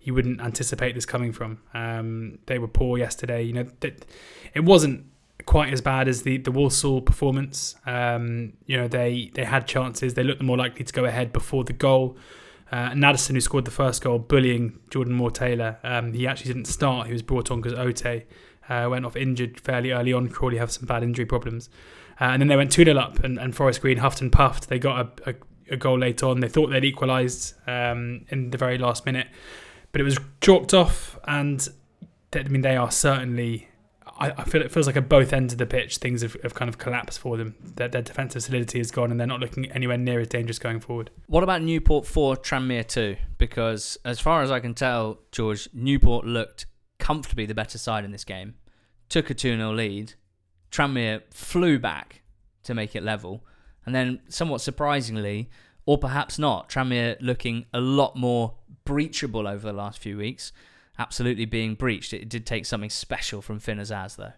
you 0.05 0.13
wouldn't 0.13 0.39
anticipate 0.39 0.93
this 0.93 1.05
coming 1.05 1.31
from. 1.31 1.59
Um, 1.73 2.37
they 2.45 2.59
were 2.59 2.67
poor 2.67 2.97
yesterday. 2.97 3.41
You 3.41 3.53
know, 3.53 3.65
it 3.81 4.63
wasn't 4.63 5.05
quite 5.47 5.73
as 5.73 5.81
bad 5.81 6.07
as 6.07 6.21
the 6.21 6.37
the 6.37 6.51
Walsall 6.51 7.01
performance. 7.01 7.75
Um, 7.87 8.53
you 8.67 8.77
know, 8.77 8.87
they 8.87 9.31
they 9.33 9.43
had 9.43 9.67
chances. 9.67 10.13
They 10.13 10.23
looked 10.23 10.43
more 10.43 10.57
likely 10.57 10.85
to 10.85 10.93
go 10.93 11.05
ahead 11.05 11.33
before 11.33 11.63
the 11.63 11.73
goal. 11.73 12.17
Uh, 12.71 12.89
Nadesan, 12.91 13.33
who 13.33 13.41
scored 13.41 13.65
the 13.65 13.71
first 13.71 14.03
goal, 14.03 14.19
bullying 14.19 14.79
Jordan 14.89 15.13
Moore 15.13 15.31
Taylor. 15.31 15.77
Um, 15.83 16.13
he 16.13 16.27
actually 16.27 16.53
didn't 16.53 16.65
start. 16.65 17.07
He 17.07 17.13
was 17.13 17.21
brought 17.21 17.51
on 17.51 17.61
because 17.61 17.77
Ote 17.77 18.23
uh, 18.69 18.87
went 18.89 19.05
off 19.05 19.15
injured 19.15 19.59
fairly 19.59 19.91
early 19.91 20.13
on. 20.13 20.29
Crawley 20.29 20.57
have 20.57 20.71
some 20.71 20.85
bad 20.85 21.03
injury 21.03 21.25
problems. 21.25 21.69
Uh, 22.19 22.25
and 22.25 22.41
then 22.41 22.47
they 22.47 22.55
went 22.55 22.71
2 22.71 22.85
0 22.85 22.97
up, 22.97 23.23
and, 23.23 23.37
and 23.37 23.55
Forest 23.55 23.81
Green 23.81 23.97
huffed 23.97 24.21
and 24.21 24.31
puffed. 24.31 24.69
They 24.69 24.79
got 24.79 25.19
a, 25.25 25.31
a, 25.31 25.35
a 25.71 25.77
goal 25.77 25.99
late 25.99 26.23
on. 26.23 26.39
They 26.39 26.47
thought 26.47 26.67
they'd 26.67 26.85
equalised 26.85 27.53
um, 27.67 28.25
in 28.29 28.51
the 28.51 28.57
very 28.57 28.77
last 28.77 29.05
minute, 29.05 29.27
but 29.91 30.01
it 30.01 30.05
was 30.05 30.17
chalked 30.41 30.73
off. 30.73 31.19
And 31.27 31.67
I 32.33 32.43
mean, 32.43 32.61
they 32.61 32.77
are 32.77 32.91
certainly. 32.91 33.69
I, 34.17 34.31
I 34.31 34.43
feel 34.43 34.61
it 34.61 34.71
feels 34.71 34.87
like 34.87 34.95
at 34.95 35.09
both 35.09 35.33
ends 35.33 35.53
of 35.53 35.59
the 35.59 35.65
pitch, 35.65 35.97
things 35.97 36.21
have, 36.21 36.37
have 36.43 36.53
kind 36.53 36.69
of 36.69 36.77
collapsed 36.77 37.19
for 37.19 37.37
them. 37.37 37.55
Their, 37.61 37.87
their 37.87 38.01
defensive 38.01 38.43
solidity 38.43 38.79
is 38.79 38.91
gone, 38.91 39.11
and 39.11 39.19
they're 39.19 39.27
not 39.27 39.39
looking 39.39 39.71
anywhere 39.71 39.97
near 39.97 40.21
as 40.21 40.27
dangerous 40.27 40.59
going 40.59 40.79
forward. 40.79 41.11
What 41.27 41.43
about 41.43 41.61
Newport 41.61 42.05
4, 42.05 42.37
Tranmere 42.37 42.87
2? 42.87 43.17
Because 43.37 43.97
as 44.05 44.19
far 44.19 44.41
as 44.41 44.51
I 44.51 44.59
can 44.59 44.73
tell, 44.73 45.19
George, 45.31 45.67
Newport 45.73 46.25
looked 46.25 46.65
comfortably 46.97 47.45
the 47.45 47.53
better 47.53 47.77
side 47.77 48.05
in 48.05 48.11
this 48.11 48.23
game 48.23 48.55
took 49.09 49.29
a 49.29 49.33
2 49.33 49.55
0 49.57 49.73
lead. 49.73 50.13
Tranmere 50.71 51.21
flew 51.31 51.79
back 51.79 52.21
to 52.63 52.73
make 52.73 52.95
it 52.95 53.03
level. 53.03 53.45
And 53.85 53.93
then, 53.93 54.21
somewhat 54.29 54.61
surprisingly, 54.61 55.49
or 55.85 55.97
perhaps 55.97 56.39
not, 56.39 56.69
Tranmere 56.69 57.17
looking 57.21 57.65
a 57.73 57.79
lot 57.79 58.15
more 58.15 58.55
breachable 58.83 59.47
over 59.47 59.67
the 59.67 59.73
last 59.73 59.99
few 59.99 60.17
weeks. 60.17 60.51
Absolutely 60.97 61.45
being 61.45 61.75
breached. 61.75 62.13
It 62.13 62.29
did 62.29 62.45
take 62.45 62.65
something 62.65 62.89
special 62.89 63.41
from 63.41 63.59
Finn 63.59 63.79
Azaz, 63.79 64.15
though. 64.15 64.33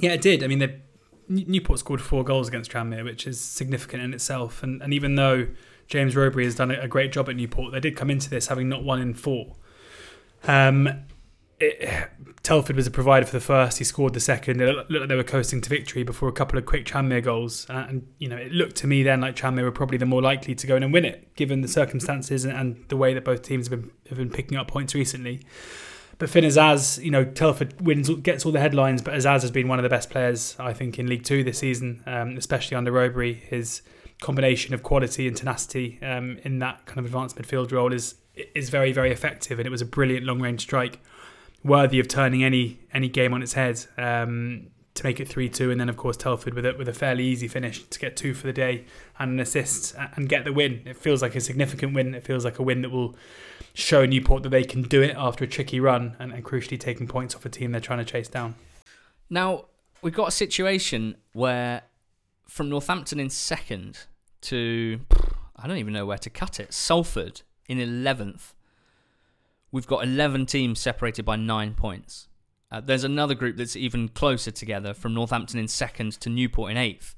Yeah, 0.00 0.12
it 0.12 0.22
did. 0.22 0.42
I 0.42 0.46
mean, 0.46 0.82
Newport 1.28 1.78
scored 1.78 2.00
four 2.00 2.24
goals 2.24 2.48
against 2.48 2.70
Tranmere, 2.70 3.04
which 3.04 3.26
is 3.26 3.40
significant 3.40 4.02
in 4.02 4.14
itself. 4.14 4.62
And, 4.62 4.82
and 4.82 4.94
even 4.94 5.16
though 5.16 5.48
James 5.88 6.14
Rowberry 6.14 6.44
has 6.44 6.54
done 6.54 6.70
a 6.70 6.88
great 6.88 7.12
job 7.12 7.28
at 7.28 7.36
Newport, 7.36 7.72
they 7.72 7.80
did 7.80 7.96
come 7.96 8.10
into 8.10 8.30
this 8.30 8.48
having 8.48 8.68
not 8.68 8.84
won 8.84 9.00
in 9.00 9.14
four. 9.14 9.56
Um, 10.44 10.88
it, 11.62 12.10
Telford 12.42 12.74
was 12.74 12.88
a 12.88 12.90
provider 12.90 13.24
for 13.24 13.32
the 13.32 13.40
first. 13.40 13.78
He 13.78 13.84
scored 13.84 14.14
the 14.14 14.20
second. 14.20 14.60
It 14.60 14.74
looked 14.74 14.90
like 14.90 15.08
they 15.08 15.14
were 15.14 15.22
coasting 15.22 15.60
to 15.60 15.70
victory 15.70 16.02
before 16.02 16.28
a 16.28 16.32
couple 16.32 16.58
of 16.58 16.66
quick 16.66 16.84
Tranmere 16.84 17.22
goals. 17.22 17.70
Uh, 17.70 17.86
and 17.88 18.06
you 18.18 18.28
know, 18.28 18.36
it 18.36 18.50
looked 18.50 18.76
to 18.76 18.88
me 18.88 19.04
then 19.04 19.20
like 19.20 19.36
Tranmere 19.36 19.62
were 19.62 19.70
probably 19.70 19.96
the 19.96 20.06
more 20.06 20.20
likely 20.20 20.54
to 20.56 20.66
go 20.66 20.74
in 20.74 20.82
and 20.82 20.92
win 20.92 21.04
it, 21.04 21.36
given 21.36 21.60
the 21.60 21.68
circumstances 21.68 22.44
and, 22.44 22.56
and 22.56 22.84
the 22.88 22.96
way 22.96 23.14
that 23.14 23.24
both 23.24 23.42
teams 23.42 23.68
have 23.68 23.80
been 23.80 23.90
have 24.08 24.18
been 24.18 24.30
picking 24.30 24.58
up 24.58 24.66
points 24.66 24.94
recently. 24.94 25.40
But 26.18 26.30
Finn 26.30 26.44
Azaz, 26.44 27.02
you 27.02 27.10
know, 27.10 27.24
Telford 27.24 27.80
wins, 27.80 28.08
gets 28.08 28.44
all 28.44 28.52
the 28.52 28.60
headlines, 28.60 29.02
but 29.02 29.14
Azaz 29.14 29.42
has 29.42 29.50
been 29.50 29.66
one 29.68 29.78
of 29.78 29.82
the 29.82 29.88
best 29.88 30.10
players, 30.10 30.56
I 30.58 30.72
think, 30.72 30.98
in 30.98 31.06
League 31.06 31.24
Two 31.24 31.42
this 31.44 31.58
season, 31.58 32.02
um, 32.06 32.36
especially 32.36 32.76
under 32.76 32.92
Rowberry. 32.92 33.40
His 33.40 33.82
combination 34.20 34.74
of 34.74 34.82
quality 34.82 35.26
and 35.26 35.36
tenacity 35.36 35.98
um, 36.02 36.38
in 36.44 36.58
that 36.60 36.86
kind 36.86 36.98
of 36.98 37.06
advanced 37.06 37.36
midfield 37.36 37.72
role 37.72 37.92
is 37.92 38.16
is 38.54 38.68
very, 38.68 38.92
very 38.92 39.12
effective, 39.12 39.60
and 39.60 39.66
it 39.66 39.70
was 39.70 39.80
a 39.80 39.86
brilliant 39.86 40.26
long 40.26 40.40
range 40.40 40.62
strike 40.62 40.98
worthy 41.64 42.00
of 42.00 42.08
turning 42.08 42.42
any 42.42 42.80
any 42.92 43.08
game 43.08 43.32
on 43.32 43.42
its 43.42 43.52
head 43.52 43.84
um, 43.96 44.68
to 44.94 45.04
make 45.04 45.20
it 45.20 45.28
three 45.28 45.48
two, 45.48 45.70
and 45.70 45.80
then 45.80 45.88
of 45.88 45.96
course 45.96 46.16
Telford 46.16 46.54
with 46.54 46.66
it 46.66 46.76
with 46.78 46.88
a 46.88 46.92
fairly 46.92 47.24
easy 47.24 47.48
finish 47.48 47.82
to 47.84 47.98
get 47.98 48.16
two 48.16 48.34
for 48.34 48.46
the 48.46 48.52
day 48.52 48.84
and 49.18 49.32
an 49.32 49.40
assist 49.40 49.94
and 50.16 50.28
get 50.28 50.44
the 50.44 50.52
win. 50.52 50.82
It 50.84 50.96
feels 50.96 51.22
like 51.22 51.34
a 51.34 51.40
significant 51.40 51.94
win. 51.94 52.14
It 52.14 52.24
feels 52.24 52.44
like 52.44 52.58
a 52.58 52.62
win 52.62 52.82
that 52.82 52.90
will 52.90 53.14
show 53.74 54.04
Newport 54.04 54.42
that 54.42 54.50
they 54.50 54.64
can 54.64 54.82
do 54.82 55.00
it 55.00 55.14
after 55.16 55.44
a 55.44 55.46
tricky 55.46 55.80
run 55.80 56.14
and, 56.18 56.32
and 56.32 56.44
crucially 56.44 56.78
taking 56.78 57.06
points 57.06 57.34
off 57.34 57.46
a 57.46 57.48
team 57.48 57.72
they're 57.72 57.80
trying 57.80 58.00
to 58.00 58.04
chase 58.04 58.28
down. 58.28 58.54
Now 59.30 59.66
we've 60.02 60.12
got 60.12 60.28
a 60.28 60.32
situation 60.32 61.16
where 61.32 61.82
from 62.48 62.68
Northampton 62.68 63.18
in 63.18 63.30
second 63.30 64.00
to 64.42 65.00
I 65.56 65.66
don't 65.68 65.78
even 65.78 65.92
know 65.92 66.04
where 66.04 66.18
to 66.18 66.28
cut 66.28 66.60
it. 66.60 66.74
Salford 66.74 67.42
in 67.66 67.78
eleventh 67.78 68.52
we've 69.72 69.86
got 69.86 70.04
11 70.04 70.46
teams 70.46 70.78
separated 70.78 71.24
by 71.24 71.36
nine 71.36 71.74
points. 71.74 72.28
Uh, 72.70 72.80
there's 72.80 73.04
another 73.04 73.34
group 73.34 73.56
that's 73.56 73.76
even 73.76 74.08
closer 74.08 74.50
together 74.50 74.94
from 74.94 75.12
Northampton 75.14 75.58
in 75.58 75.68
second 75.68 76.12
to 76.20 76.30
Newport 76.30 76.70
in 76.70 76.76
eighth. 76.76 77.14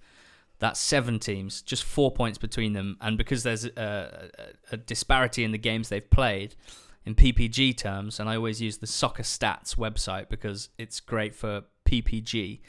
That's 0.61 0.80
seven 0.80 1.18
teams, 1.18 1.62
just 1.62 1.84
four 1.84 2.11
points 2.11 2.38
between 2.38 2.72
them. 2.72 2.96
And 3.00 3.18
because 3.18 3.42
there's 3.42 3.64
a, 3.64 4.30
a, 4.38 4.74
a 4.74 4.76
disparity 4.76 5.44
in 5.44 5.52
the 5.52 5.59
games 5.59 5.88
they've 5.88 6.09
played 6.11 6.55
in 7.05 7.14
PPG 7.14 7.76
terms, 7.76 8.18
and 8.18 8.28
I 8.28 8.36
always 8.36 8.62
use 8.62 8.78
the 8.78 8.86
Soccer 8.86 9.24
Stats 9.24 9.76
website 9.76 10.28
because 10.28 10.70
it's 10.78 11.00
great 11.00 11.34
for 11.34 11.64
PPG, 11.84 12.61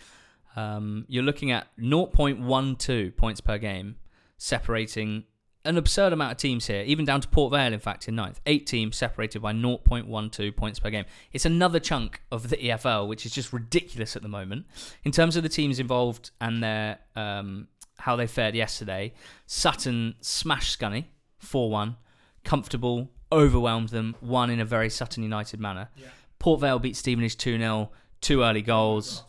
um, 0.55 1.05
you're 1.07 1.23
looking 1.23 1.51
at 1.51 1.67
0.12 1.79 3.15
points 3.15 3.41
per 3.41 3.57
game 3.57 3.95
separating 4.37 5.23
an 5.65 5.77
absurd 5.77 6.13
amount 6.13 6.31
of 6.31 6.37
teams 6.37 6.67
here, 6.67 6.83
even 6.85 7.05
down 7.05 7.21
to 7.21 7.27
Port 7.27 7.51
Vale, 7.51 7.73
in 7.73 7.79
fact, 7.79 8.07
in 8.07 8.15
ninth. 8.15 8.39
Eight 8.45 8.65
teams 8.67 8.95
separated 8.95 9.41
by 9.41 9.53
0.12 9.53 10.55
points 10.55 10.79
per 10.79 10.89
game. 10.89 11.05
It's 11.33 11.45
another 11.45 11.79
chunk 11.79 12.21
of 12.31 12.49
the 12.49 12.57
EFL, 12.57 13.07
which 13.07 13.25
is 13.25 13.33
just 13.33 13.51
ridiculous 13.51 14.15
at 14.15 14.21
the 14.21 14.27
moment. 14.27 14.65
In 15.03 15.11
terms 15.11 15.35
of 15.35 15.43
the 15.43 15.49
teams 15.49 15.79
involved 15.79 16.31
and 16.39 16.63
their 16.63 16.99
um, 17.15 17.67
how 17.97 18.15
they 18.15 18.27
fared 18.27 18.55
yesterday, 18.55 19.13
Sutton 19.45 20.15
smashed 20.21 20.79
Scunny 20.79 21.05
4 21.39 21.69
1, 21.69 21.95
comfortable, 22.43 23.09
overwhelmed 23.31 23.89
them, 23.89 24.15
won 24.21 24.49
in 24.49 24.59
a 24.59 24.65
very 24.65 24.89
Sutton 24.89 25.23
United 25.23 25.59
manner. 25.59 25.89
Yeah. 25.95 26.07
Port 26.39 26.61
Vale 26.61 26.79
beat 26.79 26.95
Stevenage 26.95 27.37
2 27.37 27.57
0, 27.57 27.91
two 28.21 28.43
early 28.43 28.61
goals. 28.61 29.23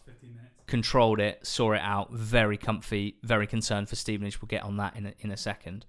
Controlled 0.66 1.20
it, 1.20 1.47
saw 1.47 1.74
it 1.74 1.80
out, 1.80 2.12
very 2.12 2.57
comfy, 2.57 3.14
very 3.22 3.47
concerned 3.47 3.89
for 3.89 3.95
Stevenage. 3.95 4.43
We'll 4.43 4.49
get 4.49 4.64
on 4.64 4.78
that 4.78 4.97
in 4.97 5.07
a, 5.07 5.14
in 5.20 5.30
a 5.30 5.37
second. 5.37 5.87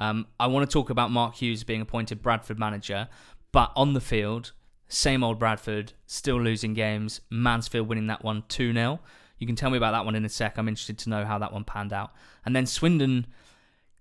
Um, 0.00 0.26
I 0.40 0.48
want 0.48 0.68
to 0.68 0.72
talk 0.72 0.90
about 0.90 1.12
Mark 1.12 1.36
Hughes 1.36 1.62
being 1.62 1.82
appointed 1.82 2.22
Bradford 2.22 2.58
manager, 2.58 3.08
but 3.52 3.70
on 3.76 3.92
the 3.92 4.00
field, 4.00 4.52
same 4.88 5.22
old 5.22 5.38
Bradford, 5.38 5.92
still 6.06 6.40
losing 6.40 6.74
games. 6.74 7.20
Mansfield 7.30 7.86
winning 7.86 8.08
that 8.08 8.24
one 8.24 8.42
2 8.48 8.72
0. 8.72 8.98
You 9.38 9.46
can 9.46 9.56
tell 9.56 9.70
me 9.70 9.76
about 9.76 9.92
that 9.92 10.04
one 10.04 10.16
in 10.16 10.24
a 10.24 10.28
sec. 10.28 10.58
I'm 10.58 10.68
interested 10.68 10.98
to 10.98 11.10
know 11.10 11.24
how 11.24 11.38
that 11.38 11.52
one 11.52 11.64
panned 11.64 11.92
out. 11.92 12.12
And 12.44 12.56
then 12.56 12.66
Swindon 12.66 13.26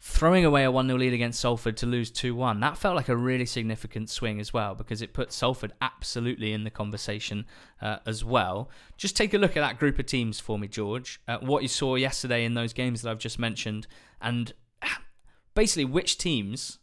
throwing 0.01 0.45
away 0.45 0.63
a 0.63 0.71
1 0.71 0.87
0 0.87 0.97
lead 0.97 1.13
against 1.13 1.41
Salford 1.41 1.75
to 1.77 1.85
lose 1.85 2.09
2 2.11 2.33
1. 2.33 2.61
That 2.61 2.77
felt 2.77 2.95
like 2.95 3.09
a 3.09 3.15
really 3.15 3.45
significant 3.45 4.09
swing 4.09 4.39
as 4.39 4.53
well 4.53 4.75
because 4.75 5.01
it 5.01 5.13
put 5.13 5.33
Salford 5.33 5.73
absolutely 5.81 6.53
in 6.53 6.63
the 6.63 6.69
conversation 6.69 7.45
uh, 7.81 7.97
as 8.05 8.23
well. 8.23 8.69
Just 8.97 9.17
take 9.17 9.33
a 9.33 9.37
look 9.37 9.57
at 9.57 9.61
that 9.61 9.79
group 9.79 9.99
of 9.99 10.05
teams 10.05 10.39
for 10.39 10.57
me, 10.57 10.67
George. 10.67 11.19
Uh, 11.27 11.39
what 11.39 11.61
you 11.61 11.69
saw 11.69 11.95
yesterday 11.95 12.45
in 12.45 12.53
those 12.53 12.71
games 12.71 13.01
that 13.01 13.11
I've 13.11 13.19
just 13.19 13.37
mentioned, 13.37 13.85
and 14.21 14.53
basically, 15.59 15.83
which 15.83 16.17
teams 16.17 16.79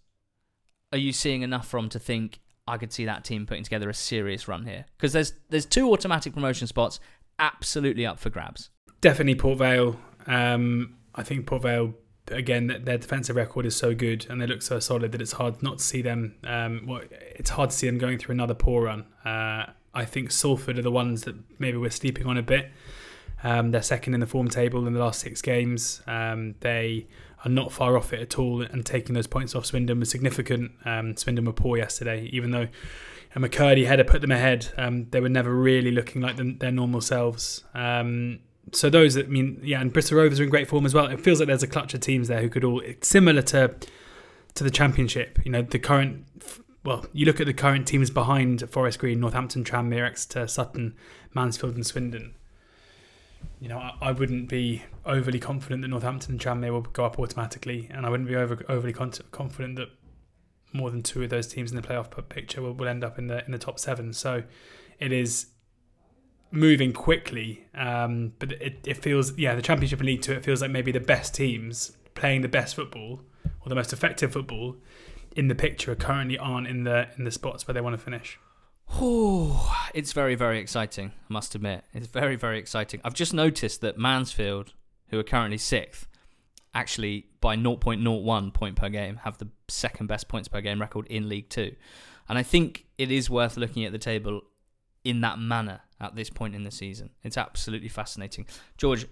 are 0.93 0.99
you 0.99 1.11
seeing 1.11 1.41
enough 1.41 1.66
from 1.66 1.89
to 1.89 1.99
think 1.99 2.41
I 2.68 2.77
could 2.77 2.93
see 2.93 3.07
that 3.07 3.24
team 3.24 3.47
putting 3.47 3.64
together 3.64 3.89
a 3.89 3.95
serious 3.95 4.47
run 4.49 4.66
here? 4.66 4.85
Because 4.99 5.14
there's 5.14 5.33
there's 5.49 5.64
two 5.64 5.91
automatic 5.91 6.35
promotion 6.35 6.66
spots 6.66 7.01
absolutely 7.39 8.05
up 8.05 8.18
for 8.18 8.29
grabs. 8.29 8.68
Definitely 9.01 9.37
Port 9.37 9.59
Vale. 9.59 9.99
Um, 10.27 10.97
I 11.14 11.22
think 11.22 11.47
Port 11.47 11.62
Vale 11.62 11.95
again 12.29 12.66
their 12.85 12.99
defensive 12.99 13.37
record 13.37 13.64
is 13.64 13.74
so 13.77 13.95
good 13.95 14.27
and 14.29 14.43
they 14.43 14.47
look 14.47 14.61
so 14.61 14.79
solid 14.79 15.12
that 15.12 15.22
it's 15.22 15.33
hard 15.33 15.62
not 15.62 15.79
to 15.79 15.85
see 15.85 16.03
them. 16.03 16.35
Um, 16.45 16.85
well, 16.87 17.01
it's 17.11 17.51
hard 17.51 17.70
to 17.70 17.77
see 17.77 17.87
them 17.87 17.97
going 17.97 18.18
through 18.18 18.35
another 18.35 18.55
poor 18.55 18.85
run. 18.85 19.07
Uh, 19.24 19.72
I 19.95 20.05
think 20.05 20.31
Salford 20.31 20.79
are 20.79 20.83
the 20.83 20.91
ones 20.91 21.22
that 21.22 21.37
maybe 21.59 21.79
we're 21.79 21.89
sleeping 21.89 22.27
on 22.27 22.37
a 22.37 22.43
bit. 22.43 22.70
Um, 23.43 23.70
they're 23.70 23.81
second 23.81 24.12
in 24.12 24.20
the 24.20 24.27
form 24.27 24.49
table 24.49 24.87
in 24.87 24.93
the 24.93 25.01
last 25.01 25.20
six 25.20 25.41
games. 25.41 26.03
Um, 26.07 26.57
they 26.61 27.07
are 27.45 27.51
not 27.51 27.72
far 27.72 27.97
off 27.97 28.12
it 28.12 28.20
at 28.20 28.39
all, 28.39 28.62
and 28.62 28.84
taking 28.84 29.14
those 29.14 29.26
points 29.26 29.55
off 29.55 29.66
Swindon 29.66 30.01
was 30.01 30.11
significant. 30.11 30.72
Um, 30.84 31.16
Swindon 31.16 31.45
were 31.45 31.53
poor 31.53 31.76
yesterday, 31.76 32.28
even 32.32 32.51
though 32.51 32.68
McKirdy 33.37 33.97
to 33.97 34.05
put 34.05 34.20
them 34.20 34.32
ahead. 34.32 34.68
Um, 34.76 35.09
they 35.11 35.20
were 35.20 35.28
never 35.28 35.55
really 35.55 35.91
looking 35.91 36.22
like 36.22 36.37
their 36.37 36.72
normal 36.72 37.01
selves. 37.01 37.64
Um, 37.74 38.41
so 38.72 38.91
those 38.91 39.14
that 39.14 39.26
I 39.26 39.28
mean, 39.28 39.61
yeah, 39.62 39.80
and 39.80 39.93
Bristol 39.93 40.18
Rovers 40.18 40.41
are 40.41 40.45
in 40.45 40.51
great 40.51 40.68
form 40.68 40.87
as 40.87 40.95
well. 40.95 41.07
It 41.07 41.20
feels 41.20 41.39
like 41.39 41.47
there's 41.47 41.62
a 41.62 41.68
clutch 41.68 41.95
of 41.95 42.01
teams 42.01 42.28
there 42.28 42.41
who 42.41 42.49
could 42.49 42.64
all 42.64 42.82
similar 43.03 43.43
to 43.43 43.74
to 44.55 44.64
the 44.64 44.70
Championship. 44.70 45.39
You 45.45 45.53
know, 45.53 45.62
the 45.62 45.78
current. 45.78 46.24
Well, 46.84 47.05
you 47.12 47.26
look 47.26 47.41
at 47.41 47.47
the 47.47 47.53
current 47.53 47.87
teams 47.87 48.11
behind 48.11 48.68
Forest 48.70 49.01
Green, 49.01 49.20
Northampton, 49.20 49.64
Tranmere, 49.64 50.07
Exeter, 50.07 50.47
Sutton, 50.47 50.95
Mansfield, 51.34 51.74
and 51.74 51.84
Swindon. 51.84 52.34
You 53.61 53.68
know, 53.68 53.78
I, 53.78 53.94
I 54.01 54.12
wouldn't 54.12 54.49
be 54.49 54.82
overly 55.05 55.40
confident 55.40 55.82
that 55.82 55.88
Northampton 55.88 56.32
and 56.32 56.40
Tranmere 56.40 56.72
will 56.72 56.82
go 56.82 57.05
up 57.05 57.18
automatically, 57.18 57.88
and 57.92 58.05
I 58.05 58.11
wouldn't 58.11 58.28
be 58.28 58.36
over, 58.36 58.62
overly 58.68 58.92
con- 58.92 59.12
confident 59.30 59.76
that 59.76 59.88
more 60.72 60.90
than 60.90 61.03
two 61.03 61.22
of 61.22 61.30
those 61.30 61.47
teams 61.47 61.70
in 61.70 61.76
the 61.76 61.86
playoff 61.86 62.11
picture 62.28 62.61
will, 62.61 62.74
will 62.74 62.88
end 62.88 63.03
up 63.03 63.18
in 63.18 63.26
the 63.28 63.44
in 63.44 63.53
the 63.53 63.59
top 63.59 63.78
seven. 63.78 64.12
So 64.12 64.42
it 64.99 65.12
is 65.12 65.47
moving 66.51 66.92
quickly, 66.92 67.66
um, 67.74 68.32
but 68.38 68.53
it, 68.53 68.80
it 68.86 68.97
feels 68.99 69.36
yeah 69.38 69.55
the 69.55 69.62
Championship 69.62 70.01
and 70.01 70.07
League 70.07 70.22
Two. 70.22 70.32
It 70.32 70.44
feels 70.44 70.61
like 70.61 70.70
maybe 70.70 70.92
the 70.92 71.01
best 71.01 71.34
teams 71.34 71.97
playing 72.14 72.42
the 72.42 72.49
best 72.49 72.74
football 72.74 73.20
or 73.61 73.68
the 73.68 73.74
most 73.74 73.92
effective 73.92 74.32
football 74.32 74.76
in 75.34 75.49
the 75.49 75.55
picture 75.55 75.94
currently 75.94 76.38
aren't 76.38 76.66
in 76.66 76.84
the 76.84 77.09
in 77.16 77.24
the 77.24 77.30
spots 77.30 77.66
where 77.66 77.74
they 77.74 77.80
want 77.80 77.94
to 77.94 78.03
finish. 78.03 78.38
Oh, 78.91 79.74
it's 79.95 80.12
very 80.12 80.34
very 80.34 80.59
exciting. 80.59 81.12
I 81.28 81.32
must 81.32 81.55
admit, 81.55 81.84
it's 81.93 82.07
very 82.07 82.37
very 82.37 82.59
exciting. 82.59 83.01
I've 83.05 83.14
just 83.14 83.34
noticed 83.34 83.80
that 83.80 83.99
Mansfield, 83.99 84.74
who 85.09 85.18
are 85.18 85.24
currently 85.24 85.59
sixth, 85.59 86.07
actually 86.74 87.26
by 87.41 87.57
0.01 87.57 88.53
point 88.53 88.76
per 88.76 88.89
game 88.89 89.16
have 89.24 89.39
the 89.39 89.49
second 89.68 90.07
best 90.07 90.28
points 90.28 90.49
per 90.49 90.61
game 90.61 90.80
record 90.80 91.07
in 91.07 91.28
League 91.28 91.49
Two, 91.49 91.74
and 92.28 92.39
I 92.39 92.43
think 92.43 92.87
it 92.99 93.11
is 93.11 93.28
worth 93.28 93.57
looking 93.57 93.84
at 93.84 93.93
the 93.93 93.99
table 93.99 94.43
in 95.05 95.20
that 95.20 95.39
manner 95.39 95.80
at 96.01 96.16
this 96.16 96.30
point 96.30 96.55
in 96.55 96.64
the 96.64 96.70
season. 96.70 97.11
It's 97.22 97.39
absolutely 97.39 97.89
fascinating. 97.89 98.47
George, 98.76 99.07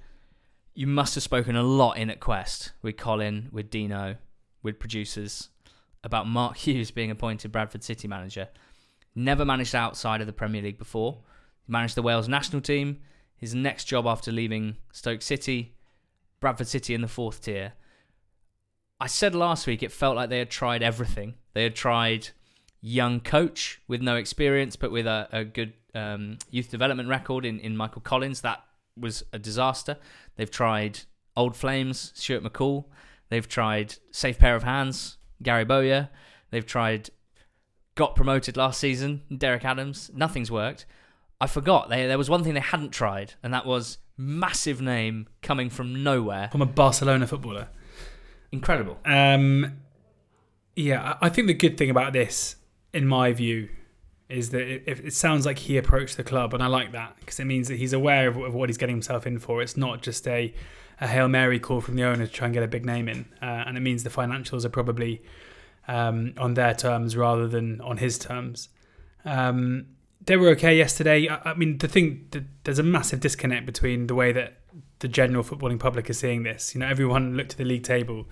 you 0.75 0.87
must 0.87 1.14
have 1.14 1.22
spoken 1.22 1.57
a 1.57 1.62
lot 1.62 1.97
in 1.97 2.11
at 2.11 2.20
Quest 2.20 2.72
with 2.83 2.97
Colin, 2.97 3.49
with 3.53 3.70
Dino, 3.70 4.16
with 4.62 4.79
producers 4.81 5.51
about 6.03 6.27
Mark 6.27 6.57
Hughes 6.66 6.91
being 6.91 7.11
appointed 7.11 7.53
Bradford 7.53 7.85
City 7.85 8.09
manager. 8.09 8.49
Never 9.15 9.45
managed 9.45 9.75
outside 9.75 10.21
of 10.21 10.27
the 10.27 10.33
Premier 10.33 10.62
League 10.62 10.79
before. 10.79 11.23
He 11.67 11.73
managed 11.73 11.95
the 11.95 12.03
Wales 12.03 12.29
national 12.29 12.62
team. 12.62 13.01
His 13.37 13.55
next 13.55 13.85
job 13.85 14.07
after 14.07 14.33
leaving 14.33 14.77
Stoke 14.93 15.23
City, 15.23 15.77
Bradford 16.41 16.69
City 16.69 16.95
in 16.95 17.01
the 17.01 17.09
fourth 17.09 17.43
tier. 17.43 17.75
I 19.01 19.07
said 19.07 19.35
last 19.35 19.67
week 19.67 19.83
it 19.83 19.93
felt 19.93 20.17
like 20.17 20.31
they 20.31 20.39
had 20.39 20.51
tried 20.51 20.83
everything. 20.83 21.35
They 21.53 21.62
had 21.65 21.75
tried 21.75 22.29
young 22.81 23.21
coach 23.21 23.81
with 23.89 24.03
no 24.03 24.17
experience, 24.17 24.77
but 24.77 24.93
with 24.93 25.07
a, 25.07 25.29
a 25.33 25.45
good 25.45 25.73
um, 25.95 26.39
youth 26.51 26.71
development 26.71 27.09
record 27.09 27.45
in, 27.45 27.61
in 27.61 27.77
Michael 27.77 28.03
Collins. 28.03 28.41
That 28.43 28.62
was 28.99 29.25
a 29.33 29.39
disaster. 29.39 29.97
They've 30.37 30.51
tried 30.51 31.01
Old 31.37 31.57
Flames, 31.57 32.12
Stuart 32.15 32.45
McCall. 32.45 32.85
They've 33.29 33.49
tried 33.49 33.97
Safe 34.11 34.39
Pair 34.39 34.55
of 34.55 34.62
Hands, 34.62 35.17
Gary 35.43 35.65
Bowyer. 35.65 36.11
They've 36.51 36.67
tried 36.67 37.11
got 37.95 38.17
promoted 38.17 38.57
last 38.57 38.81
season, 38.81 39.23
Derek 39.37 39.65
Adams. 39.65 40.11
Nothing's 40.15 40.51
worked. 40.51 40.87
I 41.41 41.47
forgot 41.47 41.89
they, 41.89 42.07
there 42.07 42.19
was 42.19 42.31
one 42.31 42.43
thing 42.45 42.55
they 42.55 42.61
hadn't 42.61 42.91
tried, 42.91 43.35
and 43.43 43.53
that 43.53 43.67
was 43.67 43.99
massive 44.17 44.81
name 44.81 45.29
coming 45.43 45.71
from 45.71 46.03
nowhere. 46.03 46.49
From 46.51 46.63
a 46.63 46.67
Barcelona 46.67 47.27
footballer. 47.27 47.69
Incredible. 48.53 48.99
Um, 49.05 49.79
yeah, 50.77 51.17
I 51.21 51.29
think 51.29 51.49
the 51.49 51.55
good 51.55 51.77
thing 51.77 51.91
about 51.91 52.13
this, 52.13 52.57
in 52.93 53.07
my 53.07 53.33
view, 53.33 53.69
is 54.29 54.51
that 54.51 54.63
it, 54.63 54.83
it 54.87 55.13
sounds 55.13 55.45
like 55.45 55.59
he 55.59 55.77
approached 55.77 56.17
the 56.17 56.25
club, 56.25 56.55
and 56.55 56.63
I 56.63 56.67
like 56.67 56.93
that 56.93 57.17
because 57.21 57.39
it 57.41 57.45
means 57.45 57.69
that 57.69 57.77
he's 57.77 57.93
aware 57.93 58.29
of, 58.29 58.37
of, 58.37 58.55
what 58.55 58.69
he's 58.69 58.79
getting 58.79 58.97
himself 58.97 59.27
in 59.27 59.39
for. 59.39 59.61
It's 59.61 59.77
not 59.77 60.03
just 60.03 60.27
a, 60.27 60.55
a 61.01 61.07
hail 61.07 61.29
mary 61.29 61.59
call 61.59 61.81
from 61.81 61.97
the 61.97 62.05
owner 62.05 62.27
to 62.27 62.33
try 62.33 62.47
and 62.47 62.55
get 62.55 62.63
a 62.63 62.69
big 62.69 62.85
name 62.85 63.09
in, 63.09 63.27
uh, 63.43 63.65
and 63.67 63.77
it 63.77 63.81
means 63.81 64.03
the 64.03 64.11
financials 64.11 64.65
are 64.65 64.71
probably 64.71 65.23
um, 65.89 66.35
on 66.39 66.55
their 66.55 66.74
terms 66.74 67.16
rather 67.16 67.47
than 67.47 67.80
on 67.80 67.99
his 67.99 68.18
terms. 68.18 68.68
Um, 69.24 69.87
they 70.26 70.37
were 70.37 70.49
okay 70.51 70.76
yesterday. 70.76 71.28
I, 71.28 71.51
I 71.51 71.55
mean, 71.55 71.78
the 71.78 71.89
thing 71.89 72.26
the, 72.30 72.45
there's 72.64 72.78
a 72.78 72.82
massive 72.82 73.20
disconnect 73.20 73.66
between 73.66 74.07
the 74.07 74.14
way 74.14 74.32
that 74.32 74.59
the 75.01 75.09
general 75.09 75.45
footballing 75.45 75.78
public 75.78 76.09
is 76.09 76.18
seeing 76.18 76.43
this. 76.43 76.74
You 76.74 76.80
know, 76.80 76.87
everyone 76.87 77.37
looked 77.37 77.53
at 77.53 77.59
the 77.59 77.64
league 77.64 77.82
table 77.82 78.26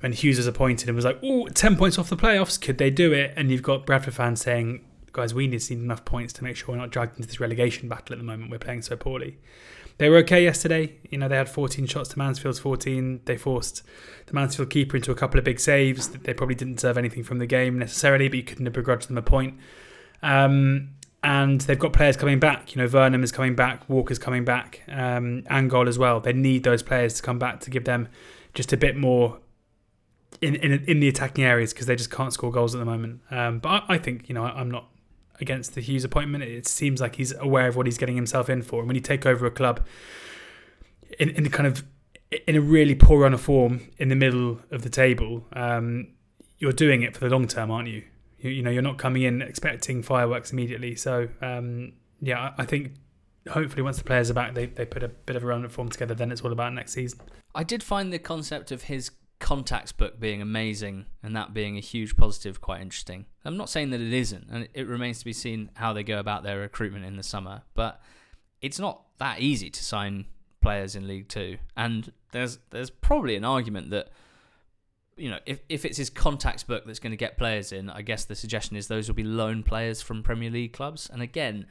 when 0.00 0.12
Hughes 0.12 0.36
was 0.36 0.46
appointed 0.46 0.88
and 0.88 0.96
was 0.96 1.04
like, 1.04 1.18
"Oh, 1.22 1.48
10 1.48 1.76
points 1.76 1.98
off 1.98 2.08
the 2.08 2.16
playoffs. 2.16 2.60
Could 2.60 2.78
they 2.78 2.90
do 2.90 3.12
it?" 3.12 3.32
And 3.36 3.50
you've 3.50 3.62
got 3.62 3.86
Bradford 3.86 4.14
fans 4.14 4.40
saying, 4.40 4.84
"Guys, 5.12 5.34
we 5.34 5.46
need 5.46 5.58
to 5.58 5.64
see 5.64 5.74
enough 5.74 6.04
points 6.04 6.32
to 6.34 6.44
make 6.44 6.56
sure 6.56 6.74
we're 6.74 6.80
not 6.80 6.90
dragged 6.90 7.16
into 7.16 7.28
this 7.28 7.40
relegation 7.40 7.88
battle 7.88 8.14
at 8.14 8.18
the 8.18 8.24
moment. 8.24 8.50
We're 8.50 8.58
playing 8.58 8.82
so 8.82 8.96
poorly." 8.96 9.38
They 9.98 10.08
were 10.08 10.16
okay 10.18 10.42
yesterday. 10.42 10.96
You 11.08 11.18
know, 11.18 11.28
they 11.28 11.36
had 11.36 11.48
14 11.48 11.86
shots 11.86 12.08
to 12.10 12.18
Mansfield's 12.18 12.58
14. 12.58 13.20
They 13.24 13.36
forced 13.36 13.82
the 14.26 14.34
Mansfield 14.34 14.70
keeper 14.70 14.96
into 14.96 15.12
a 15.12 15.14
couple 15.14 15.38
of 15.38 15.44
big 15.44 15.60
saves. 15.60 16.08
They 16.08 16.34
probably 16.34 16.56
didn't 16.56 16.74
deserve 16.74 16.98
anything 16.98 17.22
from 17.22 17.38
the 17.38 17.46
game 17.46 17.78
necessarily, 17.78 18.28
but 18.28 18.36
you 18.36 18.42
couldn't 18.42 18.66
have 18.66 18.72
begrudged 18.72 19.08
them 19.08 19.18
a 19.18 19.22
point. 19.22 19.54
Um, 20.22 20.90
and 21.22 21.60
they've 21.62 21.78
got 21.78 21.92
players 21.92 22.16
coming 22.16 22.38
back. 22.38 22.74
You 22.74 22.82
know, 22.82 22.88
Vernam 22.88 23.22
is 23.22 23.32
coming 23.32 23.54
back, 23.54 23.88
Walker's 23.88 24.18
coming 24.18 24.44
back, 24.44 24.82
um, 24.88 25.42
Angol 25.50 25.88
as 25.88 25.98
well. 25.98 26.20
They 26.20 26.32
need 26.32 26.64
those 26.64 26.82
players 26.82 27.14
to 27.14 27.22
come 27.22 27.38
back 27.38 27.60
to 27.60 27.70
give 27.70 27.84
them 27.84 28.08
just 28.52 28.72
a 28.72 28.76
bit 28.76 28.96
more 28.96 29.38
in 30.40 30.54
in, 30.56 30.84
in 30.84 31.00
the 31.00 31.08
attacking 31.08 31.44
areas 31.44 31.72
because 31.72 31.86
they 31.86 31.96
just 31.96 32.10
can't 32.10 32.32
score 32.32 32.50
goals 32.50 32.74
at 32.74 32.78
the 32.78 32.84
moment. 32.84 33.20
Um, 33.30 33.58
but 33.58 33.68
I, 33.68 33.94
I, 33.94 33.98
think 33.98 34.28
you 34.28 34.34
know 34.34 34.44
I'm 34.44 34.70
not 34.70 34.88
against 35.40 35.74
the 35.74 35.80
Hughes 35.80 36.04
appointment. 36.04 36.44
It 36.44 36.66
seems 36.66 37.00
like 37.00 37.16
he's 37.16 37.34
aware 37.34 37.68
of 37.68 37.76
what 37.76 37.86
he's 37.86 37.98
getting 37.98 38.16
himself 38.16 38.48
in 38.48 38.62
for. 38.62 38.80
And 38.80 38.88
when 38.88 38.94
you 38.94 39.02
take 39.02 39.26
over 39.26 39.46
a 39.46 39.50
club 39.50 39.84
in 41.18 41.30
in 41.30 41.48
kind 41.50 41.66
of 41.66 41.84
in 42.46 42.56
a 42.56 42.60
really 42.60 42.94
poor 42.94 43.20
run 43.20 43.34
of 43.34 43.40
form 43.40 43.88
in 43.98 44.08
the 44.08 44.16
middle 44.16 44.60
of 44.70 44.82
the 44.82 44.90
table, 44.90 45.46
um, 45.52 46.08
you're 46.58 46.72
doing 46.72 47.02
it 47.02 47.16
for 47.16 47.28
the 47.28 47.30
long 47.30 47.46
term, 47.46 47.70
aren't 47.70 47.88
you? 47.88 48.02
you? 48.38 48.50
You 48.50 48.62
know, 48.62 48.70
you're 48.70 48.82
not 48.82 48.98
coming 48.98 49.22
in 49.22 49.42
expecting 49.42 50.02
fireworks 50.02 50.52
immediately. 50.52 50.96
So 50.96 51.28
um, 51.40 51.92
yeah, 52.20 52.52
I 52.56 52.64
think 52.64 52.92
hopefully 53.48 53.82
once 53.82 53.98
the 53.98 54.04
players 54.04 54.30
are 54.30 54.34
back, 54.34 54.54
they, 54.54 54.66
they 54.66 54.84
put 54.84 55.02
a 55.02 55.08
bit 55.08 55.36
of 55.36 55.44
a 55.44 55.46
run 55.46 55.64
of 55.64 55.72
form 55.72 55.88
together. 55.88 56.14
Then 56.14 56.32
it's 56.32 56.40
all 56.40 56.52
about 56.52 56.72
next 56.72 56.92
season. 56.92 57.20
I 57.54 57.62
did 57.62 57.82
find 57.82 58.12
the 58.12 58.18
concept 58.18 58.72
of 58.72 58.84
his 58.84 59.10
contacts 59.44 59.92
book 59.92 60.18
being 60.18 60.40
amazing 60.40 61.04
and 61.22 61.36
that 61.36 61.52
being 61.52 61.76
a 61.76 61.80
huge 61.80 62.16
positive 62.16 62.62
quite 62.62 62.80
interesting. 62.80 63.26
I'm 63.44 63.58
not 63.58 63.68
saying 63.68 63.90
that 63.90 64.00
it 64.00 64.14
isn't, 64.14 64.48
and 64.50 64.66
it 64.72 64.88
remains 64.88 65.18
to 65.18 65.26
be 65.26 65.34
seen 65.34 65.70
how 65.74 65.92
they 65.92 66.02
go 66.02 66.18
about 66.18 66.44
their 66.44 66.60
recruitment 66.60 67.04
in 67.04 67.18
the 67.18 67.22
summer, 67.22 67.60
but 67.74 68.00
it's 68.62 68.78
not 68.78 69.02
that 69.18 69.40
easy 69.40 69.68
to 69.68 69.84
sign 69.84 70.24
players 70.62 70.96
in 70.96 71.06
League 71.06 71.28
Two. 71.28 71.58
And 71.76 72.10
there's 72.32 72.58
there's 72.70 72.88
probably 72.88 73.36
an 73.36 73.44
argument 73.44 73.90
that 73.90 74.08
you 75.18 75.30
know, 75.30 75.40
if, 75.44 75.60
if 75.68 75.84
it's 75.84 75.98
his 75.98 76.08
contacts 76.08 76.62
book 76.62 76.86
that's 76.86 76.98
going 76.98 77.12
to 77.12 77.16
get 77.18 77.36
players 77.36 77.70
in, 77.70 77.90
I 77.90 78.00
guess 78.00 78.24
the 78.24 78.34
suggestion 78.34 78.78
is 78.78 78.88
those 78.88 79.08
will 79.08 79.14
be 79.14 79.24
loan 79.24 79.62
players 79.62 80.00
from 80.00 80.22
Premier 80.22 80.50
League 80.50 80.72
clubs. 80.72 81.10
And 81.12 81.20
again, 81.20 81.66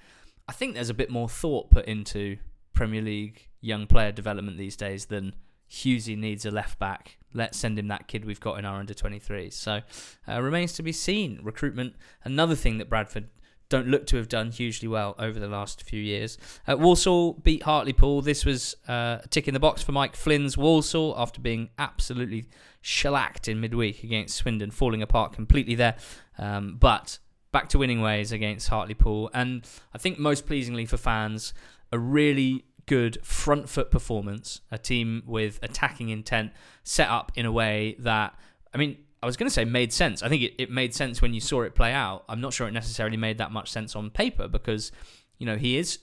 I 0.48 0.52
think 0.52 0.76
there's 0.76 0.92
a 0.92 0.94
bit 0.94 1.10
more 1.10 1.28
thought 1.28 1.72
put 1.72 1.86
into 1.86 2.38
Premier 2.74 3.02
League 3.02 3.50
young 3.62 3.88
player 3.88 4.12
development 4.12 4.60
these 4.60 4.78
days 4.78 5.08
than 5.08 5.34
Hughesy 5.72 6.16
needs 6.16 6.46
a 6.46 6.52
left 6.52 6.78
back. 6.78 7.18
Let's 7.34 7.58
send 7.58 7.78
him 7.80 7.88
that 7.88 8.08
kid 8.08 8.26
we've 8.26 8.40
got 8.40 8.60
in 8.60 8.66
our 8.66 8.80
under 8.80 8.94
23s. 8.94 9.54
So 9.54 9.82
uh, 10.28 10.42
remains 10.42 10.74
to 10.74 10.84
be 10.84 10.92
seen. 10.92 11.40
Recruitment, 11.44 11.96
another 12.24 12.56
thing 12.56 12.78
that 12.78 12.90
Bradford 12.90 13.30
don't 13.70 13.88
look 13.88 14.06
to 14.06 14.18
have 14.18 14.30
done 14.30 14.52
hugely 14.52 14.88
well 14.88 15.16
over 15.18 15.40
the 15.40 15.48
last 15.48 15.82
few 15.82 16.00
years. 16.00 16.38
Uh, 16.68 16.78
Walsall 16.78 17.34
beat 17.34 17.64
Hartlepool. 17.64 18.22
This 18.22 18.46
was 18.46 18.76
uh, 18.88 19.18
a 19.24 19.28
tick 19.30 19.48
in 19.48 19.54
the 19.56 19.60
box 19.60 19.82
for 19.82 19.94
Mike 19.94 20.16
Flynn's 20.16 20.56
Walsall 20.58 21.16
after 21.18 21.42
being 21.42 21.70
absolutely 21.80 22.46
shellacked 22.82 23.48
in 23.48 23.60
midweek 23.60 24.04
against 24.04 24.36
Swindon, 24.38 24.70
falling 24.70 25.02
apart 25.02 25.34
completely 25.34 25.74
there. 25.74 25.96
Um, 26.38 26.78
but 26.80 27.18
back 27.52 27.70
to 27.70 27.80
winning 27.80 28.02
ways 28.02 28.32
against 28.32 28.68
Hartlepool. 28.68 29.32
And 29.34 29.66
I 29.94 29.98
think 29.98 30.20
most 30.20 30.46
pleasingly 30.46 30.86
for 30.86 30.98
fans, 30.98 31.54
a 31.92 31.98
really 31.98 32.66
good 32.86 33.24
front 33.26 33.70
foot 33.70 33.92
performance, 33.92 34.62
a 34.72 34.78
team 34.78 35.24
with 35.26 35.60
attacking 35.62 36.10
intent 36.10 36.52
set 36.84 37.10
up 37.10 37.32
in 37.36 37.46
a 37.46 37.52
way 37.52 37.96
that, 38.00 38.38
I 38.74 38.78
mean, 38.78 38.98
I 39.22 39.26
was 39.26 39.38
going 39.38 39.48
to 39.48 39.54
say 39.54 39.64
made 39.64 39.94
sense. 39.94 40.22
I 40.22 40.30
think 40.30 40.42
it, 40.42 40.54
it 40.58 40.70
made 40.70 40.94
sense 40.94 41.22
when 41.22 41.34
you 41.34 41.40
saw 41.40 41.62
it 41.62 41.76
play 41.76 41.94
out. 41.94 42.26
I'm 42.28 42.42
not 42.42 42.54
sure 42.54 42.68
it 42.68 42.72
necessarily 42.72 43.18
made 43.18 43.38
that 43.38 43.52
much 43.52 43.72
sense 43.72 43.96
on 43.96 44.10
paper 44.10 44.48
because, 44.48 44.92
you 45.38 45.46
know, 45.46 45.56
he 45.56 45.78
is 45.78 46.00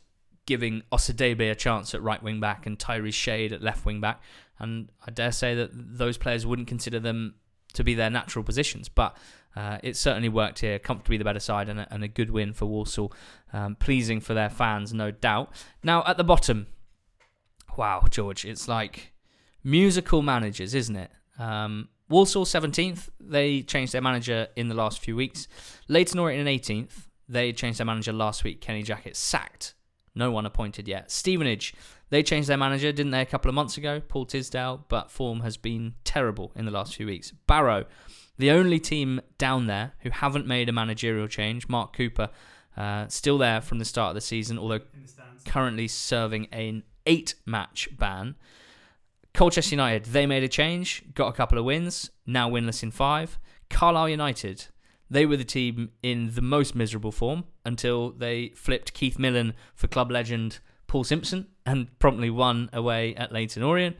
giving 0.46 0.82
Osadebe 0.90 1.50
a 1.50 1.54
chance 1.54 1.94
at 1.94 2.02
right 2.02 2.22
wing 2.22 2.40
back 2.40 2.66
and 2.66 2.78
Tyrese 2.78 3.12
Shade 3.12 3.52
at 3.52 3.62
left 3.62 3.84
wing 3.84 4.00
back. 4.00 4.22
And 4.58 4.90
I 5.06 5.10
dare 5.10 5.32
say 5.32 5.54
that 5.54 5.70
those 5.72 6.16
players 6.16 6.46
wouldn't 6.46 6.68
consider 6.68 6.98
them 6.98 7.34
to 7.74 7.84
be 7.84 7.94
their 7.94 8.10
natural 8.10 8.44
positions. 8.44 8.88
But 8.88 9.16
uh, 9.56 9.78
it 9.82 9.96
certainly 9.96 10.28
worked 10.28 10.60
here, 10.60 10.78
comfortably 10.78 11.16
the 11.16 11.24
better 11.24 11.40
side, 11.40 11.68
and 11.68 11.80
a, 11.80 11.88
and 11.92 12.04
a 12.04 12.08
good 12.08 12.30
win 12.30 12.52
for 12.52 12.66
Walsall. 12.66 13.12
Um, 13.52 13.74
pleasing 13.74 14.20
for 14.20 14.34
their 14.34 14.50
fans, 14.50 14.94
no 14.94 15.10
doubt. 15.10 15.52
Now, 15.82 16.04
at 16.06 16.16
the 16.16 16.24
bottom, 16.24 16.68
wow, 17.76 18.04
George, 18.08 18.44
it's 18.44 18.68
like 18.68 19.12
musical 19.64 20.22
managers, 20.22 20.74
isn't 20.74 20.96
it? 20.96 21.10
Um, 21.38 21.88
Walsall 22.08 22.44
17th, 22.44 23.08
they 23.18 23.62
changed 23.62 23.92
their 23.92 24.02
manager 24.02 24.48
in 24.56 24.68
the 24.68 24.74
last 24.74 25.00
few 25.00 25.16
weeks. 25.16 25.48
Leyton 25.88 26.18
Orient 26.18 26.46
in 26.46 26.58
18th, 26.58 27.06
they 27.28 27.52
changed 27.52 27.78
their 27.78 27.86
manager 27.86 28.12
last 28.12 28.44
week. 28.44 28.60
Kenny 28.60 28.82
Jackett 28.82 29.16
sacked. 29.16 29.74
No 30.14 30.30
one 30.32 30.44
appointed 30.44 30.88
yet. 30.88 31.10
Stevenage, 31.10 31.74
they 32.10 32.24
changed 32.24 32.48
their 32.48 32.56
manager, 32.56 32.90
didn't 32.90 33.12
they, 33.12 33.20
a 33.20 33.26
couple 33.26 33.48
of 33.48 33.54
months 33.54 33.76
ago? 33.76 34.00
Paul 34.00 34.26
Tisdale, 34.26 34.84
but 34.88 35.10
form 35.10 35.40
has 35.40 35.56
been 35.56 35.94
terrible 36.02 36.50
in 36.56 36.64
the 36.64 36.72
last 36.72 36.96
few 36.96 37.06
weeks. 37.06 37.30
Barrow, 37.46 37.84
the 38.40 38.50
only 38.50 38.78
team 38.78 39.20
down 39.38 39.66
there 39.66 39.92
who 40.00 40.10
haven't 40.10 40.46
made 40.46 40.68
a 40.68 40.72
managerial 40.72 41.28
change. 41.28 41.68
Mark 41.68 41.96
Cooper, 41.96 42.30
uh, 42.76 43.06
still 43.08 43.38
there 43.38 43.60
from 43.60 43.78
the 43.78 43.84
start 43.84 44.10
of 44.10 44.14
the 44.14 44.20
season, 44.20 44.58
although 44.58 44.80
currently 45.44 45.88
serving 45.88 46.46
an 46.46 46.82
eight 47.06 47.34
match 47.46 47.88
ban. 47.96 48.36
Colchester 49.32 49.74
United, 49.74 50.06
they 50.06 50.26
made 50.26 50.42
a 50.42 50.48
change, 50.48 51.04
got 51.14 51.28
a 51.28 51.32
couple 51.32 51.58
of 51.58 51.64
wins, 51.64 52.10
now 52.26 52.50
winless 52.50 52.82
in 52.82 52.90
five. 52.90 53.38
Carlisle 53.68 54.08
United, 54.08 54.66
they 55.08 55.24
were 55.26 55.36
the 55.36 55.44
team 55.44 55.90
in 56.02 56.34
the 56.34 56.42
most 56.42 56.74
miserable 56.74 57.12
form 57.12 57.44
until 57.64 58.10
they 58.10 58.48
flipped 58.50 58.94
Keith 58.94 59.18
Millen 59.18 59.54
for 59.74 59.86
club 59.86 60.10
legend 60.10 60.58
Paul 60.86 61.04
Simpson 61.04 61.46
and 61.64 61.96
promptly 62.00 62.30
won 62.30 62.68
away 62.72 63.14
at 63.14 63.32
Leyton 63.32 63.62
Orient. 63.62 63.96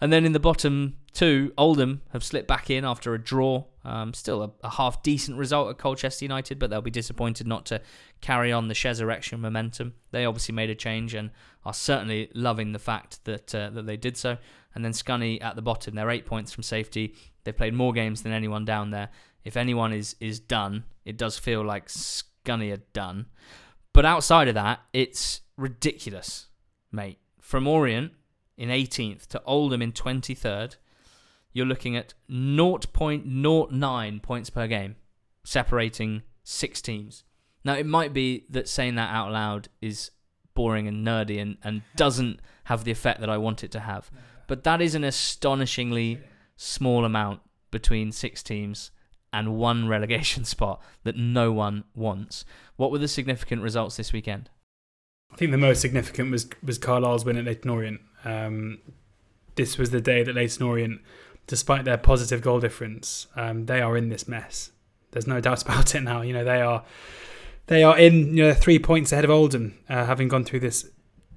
And 0.00 0.12
then 0.12 0.24
in 0.24 0.32
the 0.32 0.40
bottom 0.40 0.96
two, 1.12 1.52
Oldham 1.58 2.00
have 2.12 2.24
slipped 2.24 2.48
back 2.48 2.70
in 2.70 2.84
after 2.84 3.14
a 3.14 3.18
draw. 3.18 3.64
Um, 3.84 4.12
still 4.12 4.42
a, 4.42 4.50
a, 4.62 4.70
half 4.70 5.02
decent 5.02 5.38
result 5.38 5.70
at 5.70 5.78
Colchester 5.78 6.24
United, 6.24 6.58
but 6.58 6.68
they'll 6.68 6.82
be 6.82 6.90
disappointed 6.90 7.46
not 7.46 7.64
to 7.66 7.80
carry 8.20 8.52
on 8.52 8.68
the 8.68 8.78
Resurrection 8.84 9.40
momentum. 9.40 9.94
They 10.10 10.26
obviously 10.26 10.54
made 10.54 10.68
a 10.68 10.74
change 10.74 11.14
and 11.14 11.30
are 11.64 11.72
certainly 11.72 12.30
loving 12.34 12.72
the 12.72 12.78
fact 12.78 13.24
that 13.24 13.54
uh, 13.54 13.70
that 13.70 13.86
they 13.86 13.96
did 13.96 14.18
so. 14.18 14.36
And 14.74 14.84
then 14.84 14.92
Scunny 14.92 15.42
at 15.42 15.56
the 15.56 15.62
bottom, 15.62 15.94
they're 15.94 16.10
eight 16.10 16.26
points 16.26 16.52
from 16.52 16.62
safety. 16.62 17.14
They've 17.44 17.56
played 17.56 17.72
more 17.72 17.94
games 17.94 18.22
than 18.22 18.32
anyone 18.32 18.66
down 18.66 18.90
there. 18.90 19.08
If 19.44 19.56
anyone 19.56 19.94
is 19.94 20.14
is 20.20 20.40
done, 20.40 20.84
it 21.06 21.16
does 21.16 21.38
feel 21.38 21.64
like 21.64 21.88
Scunny 21.88 22.72
are 22.72 22.82
done. 22.92 23.26
But 23.94 24.04
outside 24.04 24.48
of 24.48 24.54
that, 24.54 24.80
it's 24.92 25.40
ridiculous, 25.56 26.48
mate. 26.92 27.18
From 27.40 27.66
Orient 27.66 28.12
in 28.56 28.68
18th 28.68 29.26
to 29.28 29.42
Oldham 29.44 29.82
in 29.82 29.92
23rd, 29.92 30.76
you're 31.52 31.66
looking 31.66 31.96
at 31.96 32.14
0.09 32.30 34.22
points 34.22 34.50
per 34.50 34.66
game, 34.66 34.96
separating 35.44 36.22
six 36.42 36.80
teams. 36.80 37.24
Now, 37.64 37.74
it 37.74 37.86
might 37.86 38.12
be 38.12 38.46
that 38.50 38.68
saying 38.68 38.94
that 38.94 39.12
out 39.12 39.32
loud 39.32 39.68
is 39.80 40.10
boring 40.54 40.88
and 40.88 41.06
nerdy 41.06 41.40
and, 41.40 41.56
and 41.62 41.82
doesn't 41.96 42.40
have 42.64 42.84
the 42.84 42.90
effect 42.90 43.20
that 43.20 43.30
I 43.30 43.36
want 43.36 43.64
it 43.64 43.70
to 43.72 43.80
have. 43.80 44.10
But 44.46 44.64
that 44.64 44.80
is 44.80 44.94
an 44.94 45.04
astonishingly 45.04 46.20
small 46.56 47.04
amount 47.04 47.40
between 47.70 48.12
six 48.12 48.42
teams 48.42 48.90
and 49.32 49.56
one 49.56 49.88
relegation 49.96 50.44
spot 50.44 50.82
that 51.04 51.16
no 51.16 51.52
one 51.52 51.84
wants. 51.94 52.44
What 52.76 52.90
were 52.90 52.98
the 52.98 53.08
significant 53.08 53.62
results 53.62 53.96
this 53.96 54.12
weekend? 54.12 54.50
I 55.32 55.36
think 55.36 55.52
the 55.52 55.58
most 55.58 55.80
significant 55.80 56.30
was 56.30 56.48
was 56.62 56.78
Carlisle's 56.78 57.24
win 57.24 57.36
at 57.36 57.44
Leyton 57.44 57.70
Orient. 57.70 58.00
Um, 58.24 58.78
this 59.54 59.78
was 59.78 59.90
the 59.90 60.00
day 60.00 60.22
that 60.22 60.34
Leyton 60.34 60.66
Orient, 60.66 61.00
despite 61.50 61.84
their 61.84 61.98
positive 61.98 62.42
goal 62.42 62.60
difference, 62.60 63.26
um, 63.34 63.66
they 63.66 63.80
are 63.82 63.96
in 63.96 64.08
this 64.08 64.28
mess. 64.28 64.70
There's 65.10 65.26
no 65.26 65.40
doubt 65.40 65.62
about 65.66 65.96
it 65.96 66.02
now. 66.02 66.22
You 66.22 66.32
know 66.32 66.44
they 66.44 66.62
are 66.62 66.84
they 67.66 67.82
are 67.82 67.98
in 67.98 68.36
you 68.36 68.44
know 68.44 68.54
three 68.54 68.78
points 68.78 69.10
ahead 69.10 69.24
of 69.24 69.30
Oldham, 69.30 69.76
uh, 69.88 70.06
having 70.06 70.28
gone 70.28 70.44
through 70.44 70.60
this 70.60 70.88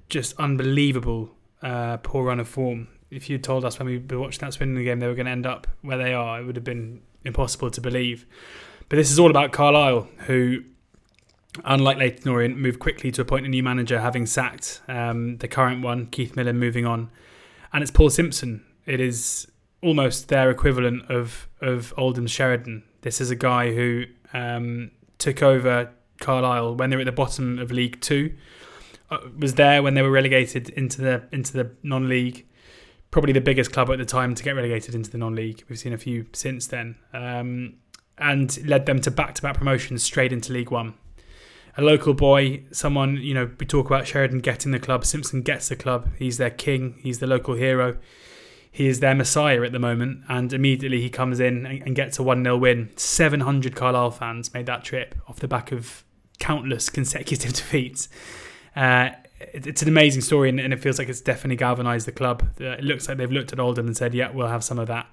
just 0.08 0.38
unbelievable 0.38 1.30
uh, 1.62 1.96
poor 1.98 2.24
run 2.24 2.38
of 2.38 2.48
form. 2.48 2.86
If 3.10 3.28
you'd 3.28 3.42
told 3.42 3.64
us 3.64 3.78
when 3.78 3.86
we 3.86 3.98
were 3.98 4.20
watching 4.20 4.40
that 4.40 4.52
swindon 4.52 4.84
game 4.84 5.00
they 5.00 5.08
were 5.08 5.14
going 5.14 5.26
to 5.26 5.32
end 5.32 5.46
up 5.46 5.66
where 5.82 5.98
they 5.98 6.14
are, 6.14 6.40
it 6.40 6.44
would 6.44 6.56
have 6.56 6.64
been 6.64 7.02
impossible 7.24 7.70
to 7.72 7.80
believe. 7.80 8.24
But 8.88 8.96
this 8.96 9.10
is 9.10 9.18
all 9.18 9.30
about 9.30 9.50
Carlisle, 9.50 10.08
who 10.26 10.62
unlike 11.64 11.98
Leyton 11.98 12.30
Orient, 12.30 12.56
moved 12.56 12.78
quickly 12.78 13.10
to 13.12 13.22
appoint 13.22 13.46
a 13.46 13.48
new 13.48 13.62
manager, 13.62 14.00
having 14.00 14.26
sacked 14.26 14.80
um, 14.86 15.38
the 15.38 15.48
current 15.48 15.82
one, 15.82 16.06
Keith 16.06 16.36
Millen, 16.36 16.58
moving 16.58 16.86
on. 16.86 17.10
And 17.72 17.82
it's 17.82 17.90
Paul 17.90 18.10
Simpson. 18.10 18.64
It 18.86 19.00
is 19.00 19.48
almost 19.84 20.28
their 20.28 20.50
equivalent 20.50 21.10
of, 21.10 21.48
of 21.60 21.92
Oldham's 21.96 22.30
Sheridan. 22.30 22.82
This 23.02 23.20
is 23.20 23.30
a 23.30 23.36
guy 23.36 23.72
who 23.72 24.04
um, 24.32 24.90
took 25.18 25.42
over 25.42 25.90
Carlisle 26.20 26.76
when 26.76 26.90
they 26.90 26.96
were 26.96 27.02
at 27.02 27.06
the 27.06 27.12
bottom 27.12 27.58
of 27.58 27.70
League 27.70 28.00
Two. 28.00 28.34
Uh, 29.10 29.18
was 29.38 29.54
there 29.54 29.82
when 29.82 29.94
they 29.94 30.02
were 30.02 30.10
relegated 30.10 30.70
into 30.70 31.02
the 31.02 31.24
into 31.30 31.52
the 31.52 31.70
non-league. 31.82 32.46
Probably 33.10 33.32
the 33.32 33.40
biggest 33.40 33.72
club 33.72 33.90
at 33.90 33.98
the 33.98 34.04
time 34.04 34.34
to 34.34 34.42
get 34.42 34.56
relegated 34.56 34.94
into 34.94 35.10
the 35.10 35.18
non-league. 35.18 35.62
We've 35.68 35.78
seen 35.78 35.92
a 35.92 35.98
few 35.98 36.26
since 36.32 36.66
then, 36.66 36.96
um, 37.12 37.74
and 38.18 38.66
led 38.66 38.86
them 38.86 39.00
to 39.02 39.10
back-to-back 39.10 39.56
promotions 39.56 40.02
straight 40.02 40.32
into 40.32 40.52
League 40.52 40.70
One 40.70 40.94
a 41.76 41.82
local 41.82 42.14
boy, 42.14 42.62
someone, 42.70 43.16
you 43.16 43.34
know, 43.34 43.50
we 43.58 43.66
talk 43.66 43.86
about 43.86 44.06
Sheridan 44.06 44.40
getting 44.40 44.70
the 44.70 44.78
club. 44.78 45.04
Simpson 45.04 45.42
gets 45.42 45.68
the 45.68 45.76
club. 45.76 46.08
He's 46.18 46.38
their 46.38 46.50
king. 46.50 46.98
He's 47.02 47.18
the 47.18 47.26
local 47.26 47.54
hero. 47.54 47.96
He 48.74 48.88
is 48.88 48.98
their 48.98 49.14
messiah 49.14 49.62
at 49.62 49.70
the 49.70 49.78
moment. 49.78 50.24
And 50.28 50.52
immediately 50.52 51.00
he 51.00 51.08
comes 51.08 51.38
in 51.38 51.64
and, 51.64 51.80
and 51.84 51.94
gets 51.94 52.18
a 52.18 52.24
1 52.24 52.42
0 52.42 52.56
win. 52.56 52.90
700 52.96 53.76
Carlisle 53.76 54.10
fans 54.10 54.52
made 54.52 54.66
that 54.66 54.82
trip 54.82 55.14
off 55.28 55.38
the 55.38 55.46
back 55.46 55.70
of 55.70 56.02
countless 56.40 56.90
consecutive 56.90 57.52
defeats. 57.54 58.08
Uh, 58.74 59.10
it's 59.38 59.80
an 59.80 59.86
amazing 59.86 60.22
story, 60.22 60.48
and, 60.48 60.58
it 60.58 60.80
feels 60.80 60.98
like 60.98 61.08
it's 61.08 61.20
definitely 61.20 61.54
galvanised 61.54 62.04
the 62.04 62.12
club. 62.12 62.42
Uh, 62.60 62.70
it 62.70 62.82
looks 62.82 63.08
like 63.08 63.16
they've 63.16 63.30
looked 63.30 63.52
at 63.52 63.60
Oldham 63.60 63.86
and 63.86 63.96
said, 63.96 64.12
"Yeah, 64.12 64.32
we'll 64.32 64.48
have 64.48 64.64
some 64.64 64.80
of 64.80 64.88
that." 64.88 65.06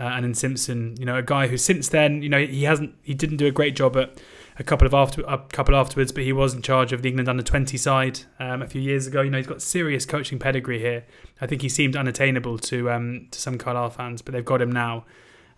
Uh, 0.00 0.04
and 0.04 0.24
then 0.24 0.32
Simpson, 0.32 0.96
you 0.98 1.04
know, 1.04 1.16
a 1.16 1.22
guy 1.22 1.48
who 1.48 1.58
since 1.58 1.90
then, 1.90 2.22
you 2.22 2.30
know, 2.30 2.42
he 2.46 2.62
hasn't, 2.62 2.94
he 3.02 3.12
didn't 3.12 3.36
do 3.36 3.46
a 3.46 3.50
great 3.50 3.76
job 3.76 3.94
at 3.98 4.18
a 4.58 4.64
couple 4.64 4.86
of 4.86 4.94
after 4.94 5.22
a 5.22 5.38
couple 5.38 5.74
afterwards, 5.74 6.12
but 6.12 6.24
he 6.24 6.32
was 6.32 6.54
in 6.54 6.62
charge 6.62 6.92
of 6.92 7.02
the 7.02 7.08
England 7.08 7.28
under 7.28 7.42
twenty 7.42 7.76
side 7.76 8.20
um, 8.38 8.62
a 8.62 8.66
few 8.66 8.80
years 8.80 9.06
ago. 9.06 9.22
You 9.22 9.30
know, 9.30 9.38
he's 9.38 9.46
got 9.46 9.62
serious 9.62 10.04
coaching 10.06 10.38
pedigree 10.38 10.78
here. 10.78 11.04
I 11.40 11.46
think 11.46 11.62
he 11.62 11.68
seemed 11.68 11.96
unattainable 11.96 12.58
to 12.58 12.90
um, 12.90 13.28
to 13.30 13.40
some 13.40 13.58
Carlisle 13.58 13.90
fans, 13.90 14.22
but 14.22 14.32
they've 14.32 14.44
got 14.44 14.60
him 14.60 14.70
now, 14.70 15.06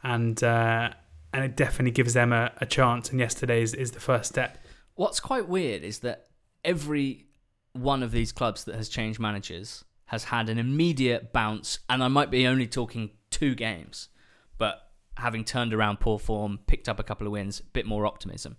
and 0.03 0.43
uh, 0.43 0.91
and 1.33 1.45
it 1.45 1.57
definitely 1.57 1.91
gives 1.91 2.15
them 2.15 2.33
a, 2.33 2.53
a 2.61 2.67
chance. 2.67 3.11
And 3.11 3.19
yesterday 3.19 3.63
is, 3.63 3.75
is 3.75 3.91
the 3.91 4.01
first 4.01 4.29
step. 4.31 4.59
What's 4.95 5.19
quite 5.19 5.49
weird 5.49 5.83
is 5.83 5.99
that 6.01 6.27
every 6.65 7.27
one 7.73 8.05
of 8.05 8.13
these 8.13 8.31
clubs 8.31 8.65
that 8.65 8.77
has 8.77 8.89
changed 8.89 9.19
managers 9.19 9.85
has 10.07 10.25
had 10.25 10.49
an 10.49 10.59
immediate 10.59 11.33
bounce, 11.33 11.81
and 11.91 12.05
I 12.05 12.09
might 12.09 12.31
be 12.31 12.47
only 12.47 12.69
talking 12.69 13.11
two 13.31 13.57
games, 13.57 14.11
but 14.59 14.84
having 15.17 15.45
turned 15.45 15.73
around 15.73 16.01
poor 16.01 16.19
form, 16.19 16.59
picked 16.67 16.89
up 16.89 16.99
a 16.99 17.05
couple 17.05 17.27
of 17.27 17.33
wins, 17.33 17.61
a 17.61 17.65
bit 17.65 17.87
more 17.87 18.07
optimism. 18.07 18.57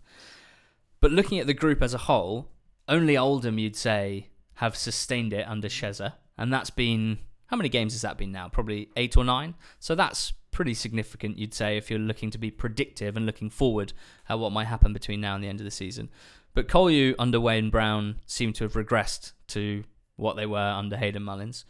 But 1.01 1.11
looking 1.11 1.39
at 1.39 1.47
the 1.47 1.53
group 1.53 1.83
as 1.83 1.93
a 1.93 1.99
whole, 1.99 2.49
only 2.87 3.17
Oldham, 3.17 3.59
you'd 3.59 3.75
say, 3.75 4.29
have 4.55 4.75
sustained 4.75 5.33
it 5.33 5.47
under 5.47 5.67
Sheza. 5.67 6.13
And 6.37 6.51
that's 6.51 6.69
been, 6.69 7.19
how 7.47 7.57
many 7.57 7.69
games 7.69 7.93
has 7.93 8.01
that 8.01 8.17
been 8.17 8.31
now? 8.31 8.47
Probably 8.49 8.89
eight 8.95 9.17
or 9.17 9.23
nine. 9.23 9.55
So 9.79 9.95
that's 9.95 10.33
pretty 10.51 10.73
significant, 10.73 11.37
you'd 11.37 11.53
say, 11.53 11.77
if 11.77 11.89
you're 11.89 11.99
looking 11.99 12.31
to 12.31 12.37
be 12.37 12.49
predictive 12.49 13.17
and 13.17 13.25
looking 13.25 13.49
forward 13.49 13.93
at 14.29 14.39
what 14.39 14.53
might 14.53 14.67
happen 14.67 14.93
between 14.93 15.19
now 15.19 15.35
and 15.35 15.43
the 15.43 15.49
end 15.49 15.59
of 15.59 15.65
the 15.65 15.71
season. 15.71 16.09
But 16.53 16.69
Col 16.69 16.89
U 16.89 17.15
under 17.19 17.41
Wayne 17.41 17.69
Brown 17.69 18.21
seem 18.25 18.53
to 18.53 18.63
have 18.63 18.73
regressed 18.73 19.33
to 19.47 19.83
what 20.15 20.37
they 20.37 20.45
were 20.45 20.57
under 20.57 20.95
Hayden 20.95 21.23
Mullins. 21.23 21.65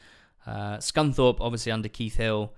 Uh, 0.46 0.78
Scunthorpe, 0.78 1.38
obviously 1.40 1.72
under 1.72 1.90
Keith 1.90 2.18
Hill, 2.18 2.54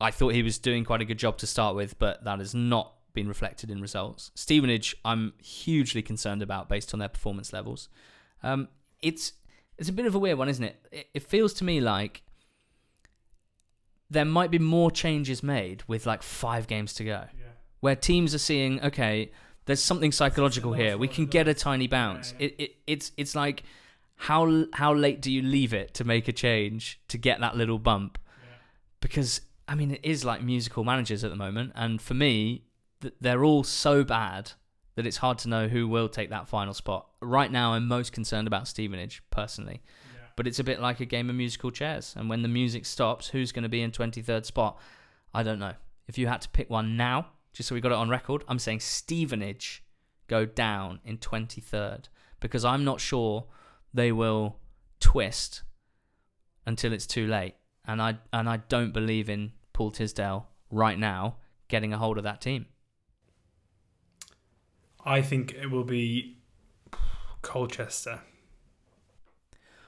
I 0.00 0.10
thought 0.10 0.34
he 0.34 0.42
was 0.42 0.58
doing 0.58 0.84
quite 0.84 1.00
a 1.00 1.04
good 1.04 1.18
job 1.18 1.38
to 1.38 1.46
start 1.46 1.74
with, 1.74 1.98
but 1.98 2.24
that 2.24 2.38
has 2.38 2.54
not 2.54 2.92
been 3.14 3.28
reflected 3.28 3.70
in 3.70 3.80
results. 3.80 4.30
Stevenage, 4.34 4.94
I'm 5.04 5.32
hugely 5.42 6.02
concerned 6.02 6.42
about 6.42 6.68
based 6.68 6.92
on 6.92 7.00
their 7.00 7.08
performance 7.08 7.52
levels. 7.52 7.88
Um, 8.42 8.68
it's 9.00 9.32
it's 9.78 9.88
a 9.88 9.92
bit 9.92 10.06
of 10.06 10.14
a 10.14 10.18
weird 10.18 10.38
one, 10.38 10.48
isn't 10.48 10.64
it? 10.64 10.86
it? 10.92 11.06
It 11.14 11.22
feels 11.22 11.52
to 11.54 11.64
me 11.64 11.80
like 11.80 12.22
there 14.08 14.24
might 14.24 14.50
be 14.50 14.58
more 14.58 14.90
changes 14.90 15.42
made 15.42 15.82
with 15.88 16.06
like 16.06 16.22
five 16.22 16.66
games 16.66 16.94
to 16.94 17.04
go, 17.04 17.24
yeah. 17.38 17.46
where 17.80 17.96
teams 17.96 18.34
are 18.34 18.38
seeing, 18.38 18.80
okay, 18.82 19.32
there's 19.64 19.82
something 19.82 20.12
psychological 20.12 20.72
here. 20.72 20.96
We 20.96 21.08
can 21.08 21.26
get 21.26 21.48
a 21.48 21.54
tiny 21.54 21.88
bounce. 21.88 22.34
Yeah, 22.38 22.46
yeah. 22.46 22.46
It, 22.46 22.60
it 22.60 22.76
it's 22.86 23.12
it's 23.16 23.34
like 23.34 23.64
how 24.16 24.66
how 24.72 24.94
late 24.94 25.20
do 25.20 25.30
you 25.30 25.42
leave 25.42 25.74
it 25.74 25.94
to 25.94 26.04
make 26.04 26.28
a 26.28 26.32
change 26.32 27.00
to 27.08 27.18
get 27.18 27.40
that 27.40 27.56
little 27.56 27.78
bump? 27.78 28.18
Because 29.00 29.40
I 29.68 29.74
mean, 29.74 29.90
it 29.90 30.00
is 30.02 30.24
like 30.24 30.42
musical 30.42 30.84
managers 30.84 31.24
at 31.24 31.30
the 31.30 31.36
moment, 31.36 31.72
and 31.74 32.00
for 32.00 32.14
me, 32.14 32.64
th- 33.00 33.14
they're 33.20 33.44
all 33.44 33.64
so 33.64 34.04
bad 34.04 34.52
that 34.94 35.06
it's 35.06 35.18
hard 35.18 35.38
to 35.38 35.48
know 35.48 35.68
who 35.68 35.88
will 35.88 36.08
take 36.08 36.30
that 36.30 36.48
final 36.48 36.72
spot. 36.72 37.06
Right 37.20 37.50
now, 37.50 37.72
I'm 37.72 37.86
most 37.88 38.12
concerned 38.12 38.46
about 38.46 38.68
Stevenage 38.68 39.22
personally, 39.30 39.82
yeah. 40.14 40.28
but 40.36 40.46
it's 40.46 40.58
a 40.58 40.64
bit 40.64 40.80
like 40.80 41.00
a 41.00 41.04
game 41.04 41.28
of 41.28 41.36
musical 41.36 41.70
chairs, 41.70 42.14
and 42.16 42.28
when 42.28 42.42
the 42.42 42.48
music 42.48 42.86
stops, 42.86 43.28
who's 43.28 43.52
going 43.52 43.64
to 43.64 43.68
be 43.68 43.82
in 43.82 43.90
23rd 43.90 44.44
spot? 44.44 44.78
I 45.34 45.42
don't 45.42 45.58
know. 45.58 45.74
If 46.06 46.16
you 46.16 46.28
had 46.28 46.40
to 46.42 46.48
pick 46.48 46.70
one 46.70 46.96
now, 46.96 47.26
just 47.52 47.68
so 47.68 47.74
we 47.74 47.80
got 47.80 47.92
it 47.92 47.98
on 47.98 48.08
record, 48.08 48.44
I'm 48.48 48.58
saying 48.58 48.80
Stevenage 48.80 49.82
go 50.28 50.46
down 50.46 51.00
in 51.04 51.18
23rd 51.18 52.04
because 52.40 52.64
I'm 52.64 52.84
not 52.84 53.00
sure 53.00 53.46
they 53.92 54.12
will 54.12 54.56
twist 55.00 55.62
until 56.66 56.92
it's 56.92 57.06
too 57.06 57.26
late 57.26 57.54
and 57.86 58.02
I 58.02 58.18
and 58.32 58.48
I 58.48 58.58
don't 58.68 58.92
believe 58.92 59.28
in 59.28 59.52
Paul 59.72 59.90
Tisdale 59.90 60.48
right 60.70 60.98
now 60.98 61.36
getting 61.68 61.92
a 61.92 61.98
hold 61.98 62.18
of 62.18 62.24
that 62.24 62.40
team. 62.40 62.66
I 65.04 65.22
think 65.22 65.54
it 65.54 65.70
will 65.70 65.84
be 65.84 66.38
Colchester. 67.42 68.20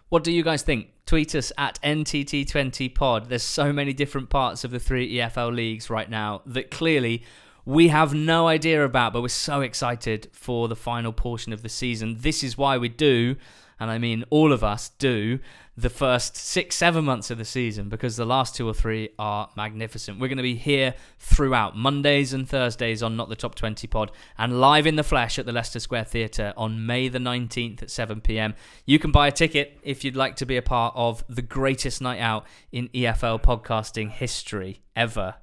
What 0.09 0.25
do 0.25 0.33
you 0.33 0.43
guys 0.43 0.63
think? 0.63 0.89
Tweet 1.07 1.35
us 1.35 1.53
at 1.59 1.79
NTT20pod. 1.83 3.29
There's 3.29 3.43
so 3.43 3.73
many 3.73 3.93
different 3.93 4.31
parts 4.31 4.65
of 4.65 4.71
the 4.71 4.79
three 4.79 5.15
EFL 5.15 5.55
leagues 5.55 5.91
right 5.91 6.09
now 6.09 6.43
that 6.47 6.71
clearly 6.71 7.25
we 7.65 7.89
have 7.89 8.15
no 8.15 8.47
idea 8.47 8.85
about, 8.85 9.13
but 9.13 9.21
we're 9.21 9.29
so 9.29 9.61
excited 9.61 10.31
for 10.33 10.69
the 10.69 10.77
final 10.77 11.13
portion 11.13 11.53
of 11.53 11.63
the 11.63 11.69
season. 11.69 12.17
This 12.21 12.43
is 12.43 12.57
why 12.57 12.79
we 12.79 12.89
do, 12.89 13.37
and 13.79 13.91
I 13.91 13.99
mean 13.99 14.25
all 14.31 14.53
of 14.53 14.65
us 14.65 14.89
do, 14.99 15.41
the 15.79 15.89
first 15.89 16.37
six, 16.37 16.75
seven 16.75 17.05
months 17.05 17.31
of 17.31 17.39
the 17.39 17.45
season 17.45 17.89
because 17.89 18.17
the 18.17 18.25
last 18.25 18.57
two 18.57 18.69
or 18.69 18.75
three 18.75 19.11
are 19.17 19.49
magnificent. 19.57 20.19
We're 20.19 20.27
going 20.27 20.39
to 20.39 20.43
be 20.43 20.57
here 20.57 20.93
throughout 21.21 21.77
Mondays 21.77 22.33
and 22.33 22.49
Thursdays 22.49 23.01
on 23.01 23.17
Not 23.17 23.29
the 23.29 23.37
Top 23.37 23.55
20 23.55 23.87
Pod 23.87 24.11
and 24.37 24.61
live 24.61 24.89
in 24.89 24.97
the 24.97 25.05
flesh 25.05 25.39
at 25.39 25.47
the 25.47 25.53
Leicester 25.53 25.79
Square 25.79 26.07
Theatre 26.07 26.53
on 26.57 26.85
May 26.85 27.07
the 27.07 27.21
19th 27.21 27.83
at 27.83 27.93
7 27.93 28.21
pm. 28.21 28.55
You 28.87 28.99
can 28.99 29.13
buy 29.13 29.29
a 29.29 29.33
ticket 29.33 29.79
if 29.85 30.03
you'd 30.03 30.17
like 30.17 30.35
to 30.37 30.47
be 30.47 30.57
a 30.57 30.63
part 30.63 30.95
of 30.97 31.25
the 31.29 31.43
greatest 31.43 32.03
night 32.03 32.19
out 32.19 32.45
in 32.73 32.89
EFL 32.89 33.41
podcasting 33.41 34.11
history 34.11 34.83
ever. 34.97 35.37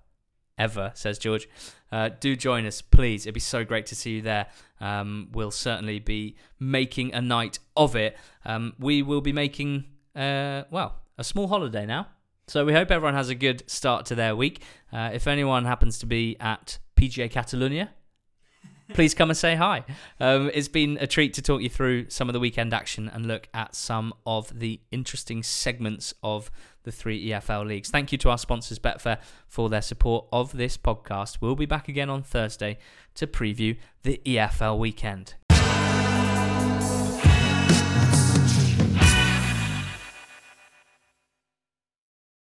Ever, 0.58 0.92
says 0.96 1.18
George. 1.18 1.48
Uh, 1.94 2.10
do 2.20 2.36
join 2.36 2.66
us, 2.66 2.82
please. 2.82 3.26
It'd 3.26 3.34
be 3.34 3.40
so 3.40 3.64
great 3.64 3.86
to 3.86 3.96
see 3.96 4.16
you 4.16 4.22
there. 4.22 4.48
Um, 4.82 5.30
we'll 5.32 5.52
certainly 5.52 6.00
be 6.00 6.36
making 6.60 7.14
a 7.14 7.22
night 7.22 7.60
of 7.78 7.96
it. 7.96 8.18
Um, 8.44 8.74
we 8.80 9.02
will 9.02 9.22
be 9.22 9.32
making 9.32 9.86
uh, 10.16 10.64
well, 10.72 10.96
a 11.18 11.24
small 11.24 11.48
holiday 11.48 11.86
now. 11.86 12.08
So 12.48 12.64
we 12.64 12.74
hope 12.74 12.92
everyone 12.92 13.16
has 13.16 13.30
a 13.30 13.36
good 13.36 13.64
start 13.70 14.06
to 14.08 14.16
their 14.16 14.36
week. 14.36 14.62
Uh, 14.94 15.10
if 15.14 15.28
anyone 15.28 15.66
happens 15.66 15.98
to 16.00 16.06
be 16.06 16.38
at 16.40 16.78
PGA 16.96 17.32
Catalunya, 17.32 17.90
please 18.94 19.16
come 19.16 19.30
and 19.30 19.38
say 19.38 19.56
hi. 19.56 19.84
Um, 20.20 20.52
it's 20.54 20.68
been 20.68 20.98
a 21.02 21.08
treat 21.08 21.34
to 21.36 21.42
talk 21.42 21.62
you 21.62 21.70
through 21.70 22.10
some 22.10 22.30
of 22.30 22.34
the 22.34 22.40
weekend 22.40 22.72
action 22.72 23.10
and 23.12 23.26
look 23.26 23.50
at 23.54 23.74
some 23.74 24.14
of 24.28 24.60
the 24.60 24.80
interesting 24.92 25.42
segments 25.42 26.14
of 26.22 26.52
the 26.84 26.92
three 26.92 27.30
EFL 27.30 27.66
leagues. 27.66 27.90
Thank 27.90 28.12
you 28.12 28.18
to 28.20 28.30
our 28.30 28.38
sponsors, 28.38 28.78
Betfair, 28.78 29.18
for 29.48 29.68
their 29.70 29.82
support 29.82 30.28
of 30.32 30.56
this 30.56 30.78
podcast. 30.78 31.40
We'll 31.42 31.56
be 31.56 31.66
back 31.66 31.88
again 31.88 32.12
on 32.12 32.22
Thursday 32.22 32.78
to 33.16 33.26
preview 33.26 33.78
the 34.04 34.22
EFL 34.24 34.78
weekend. 34.78 35.34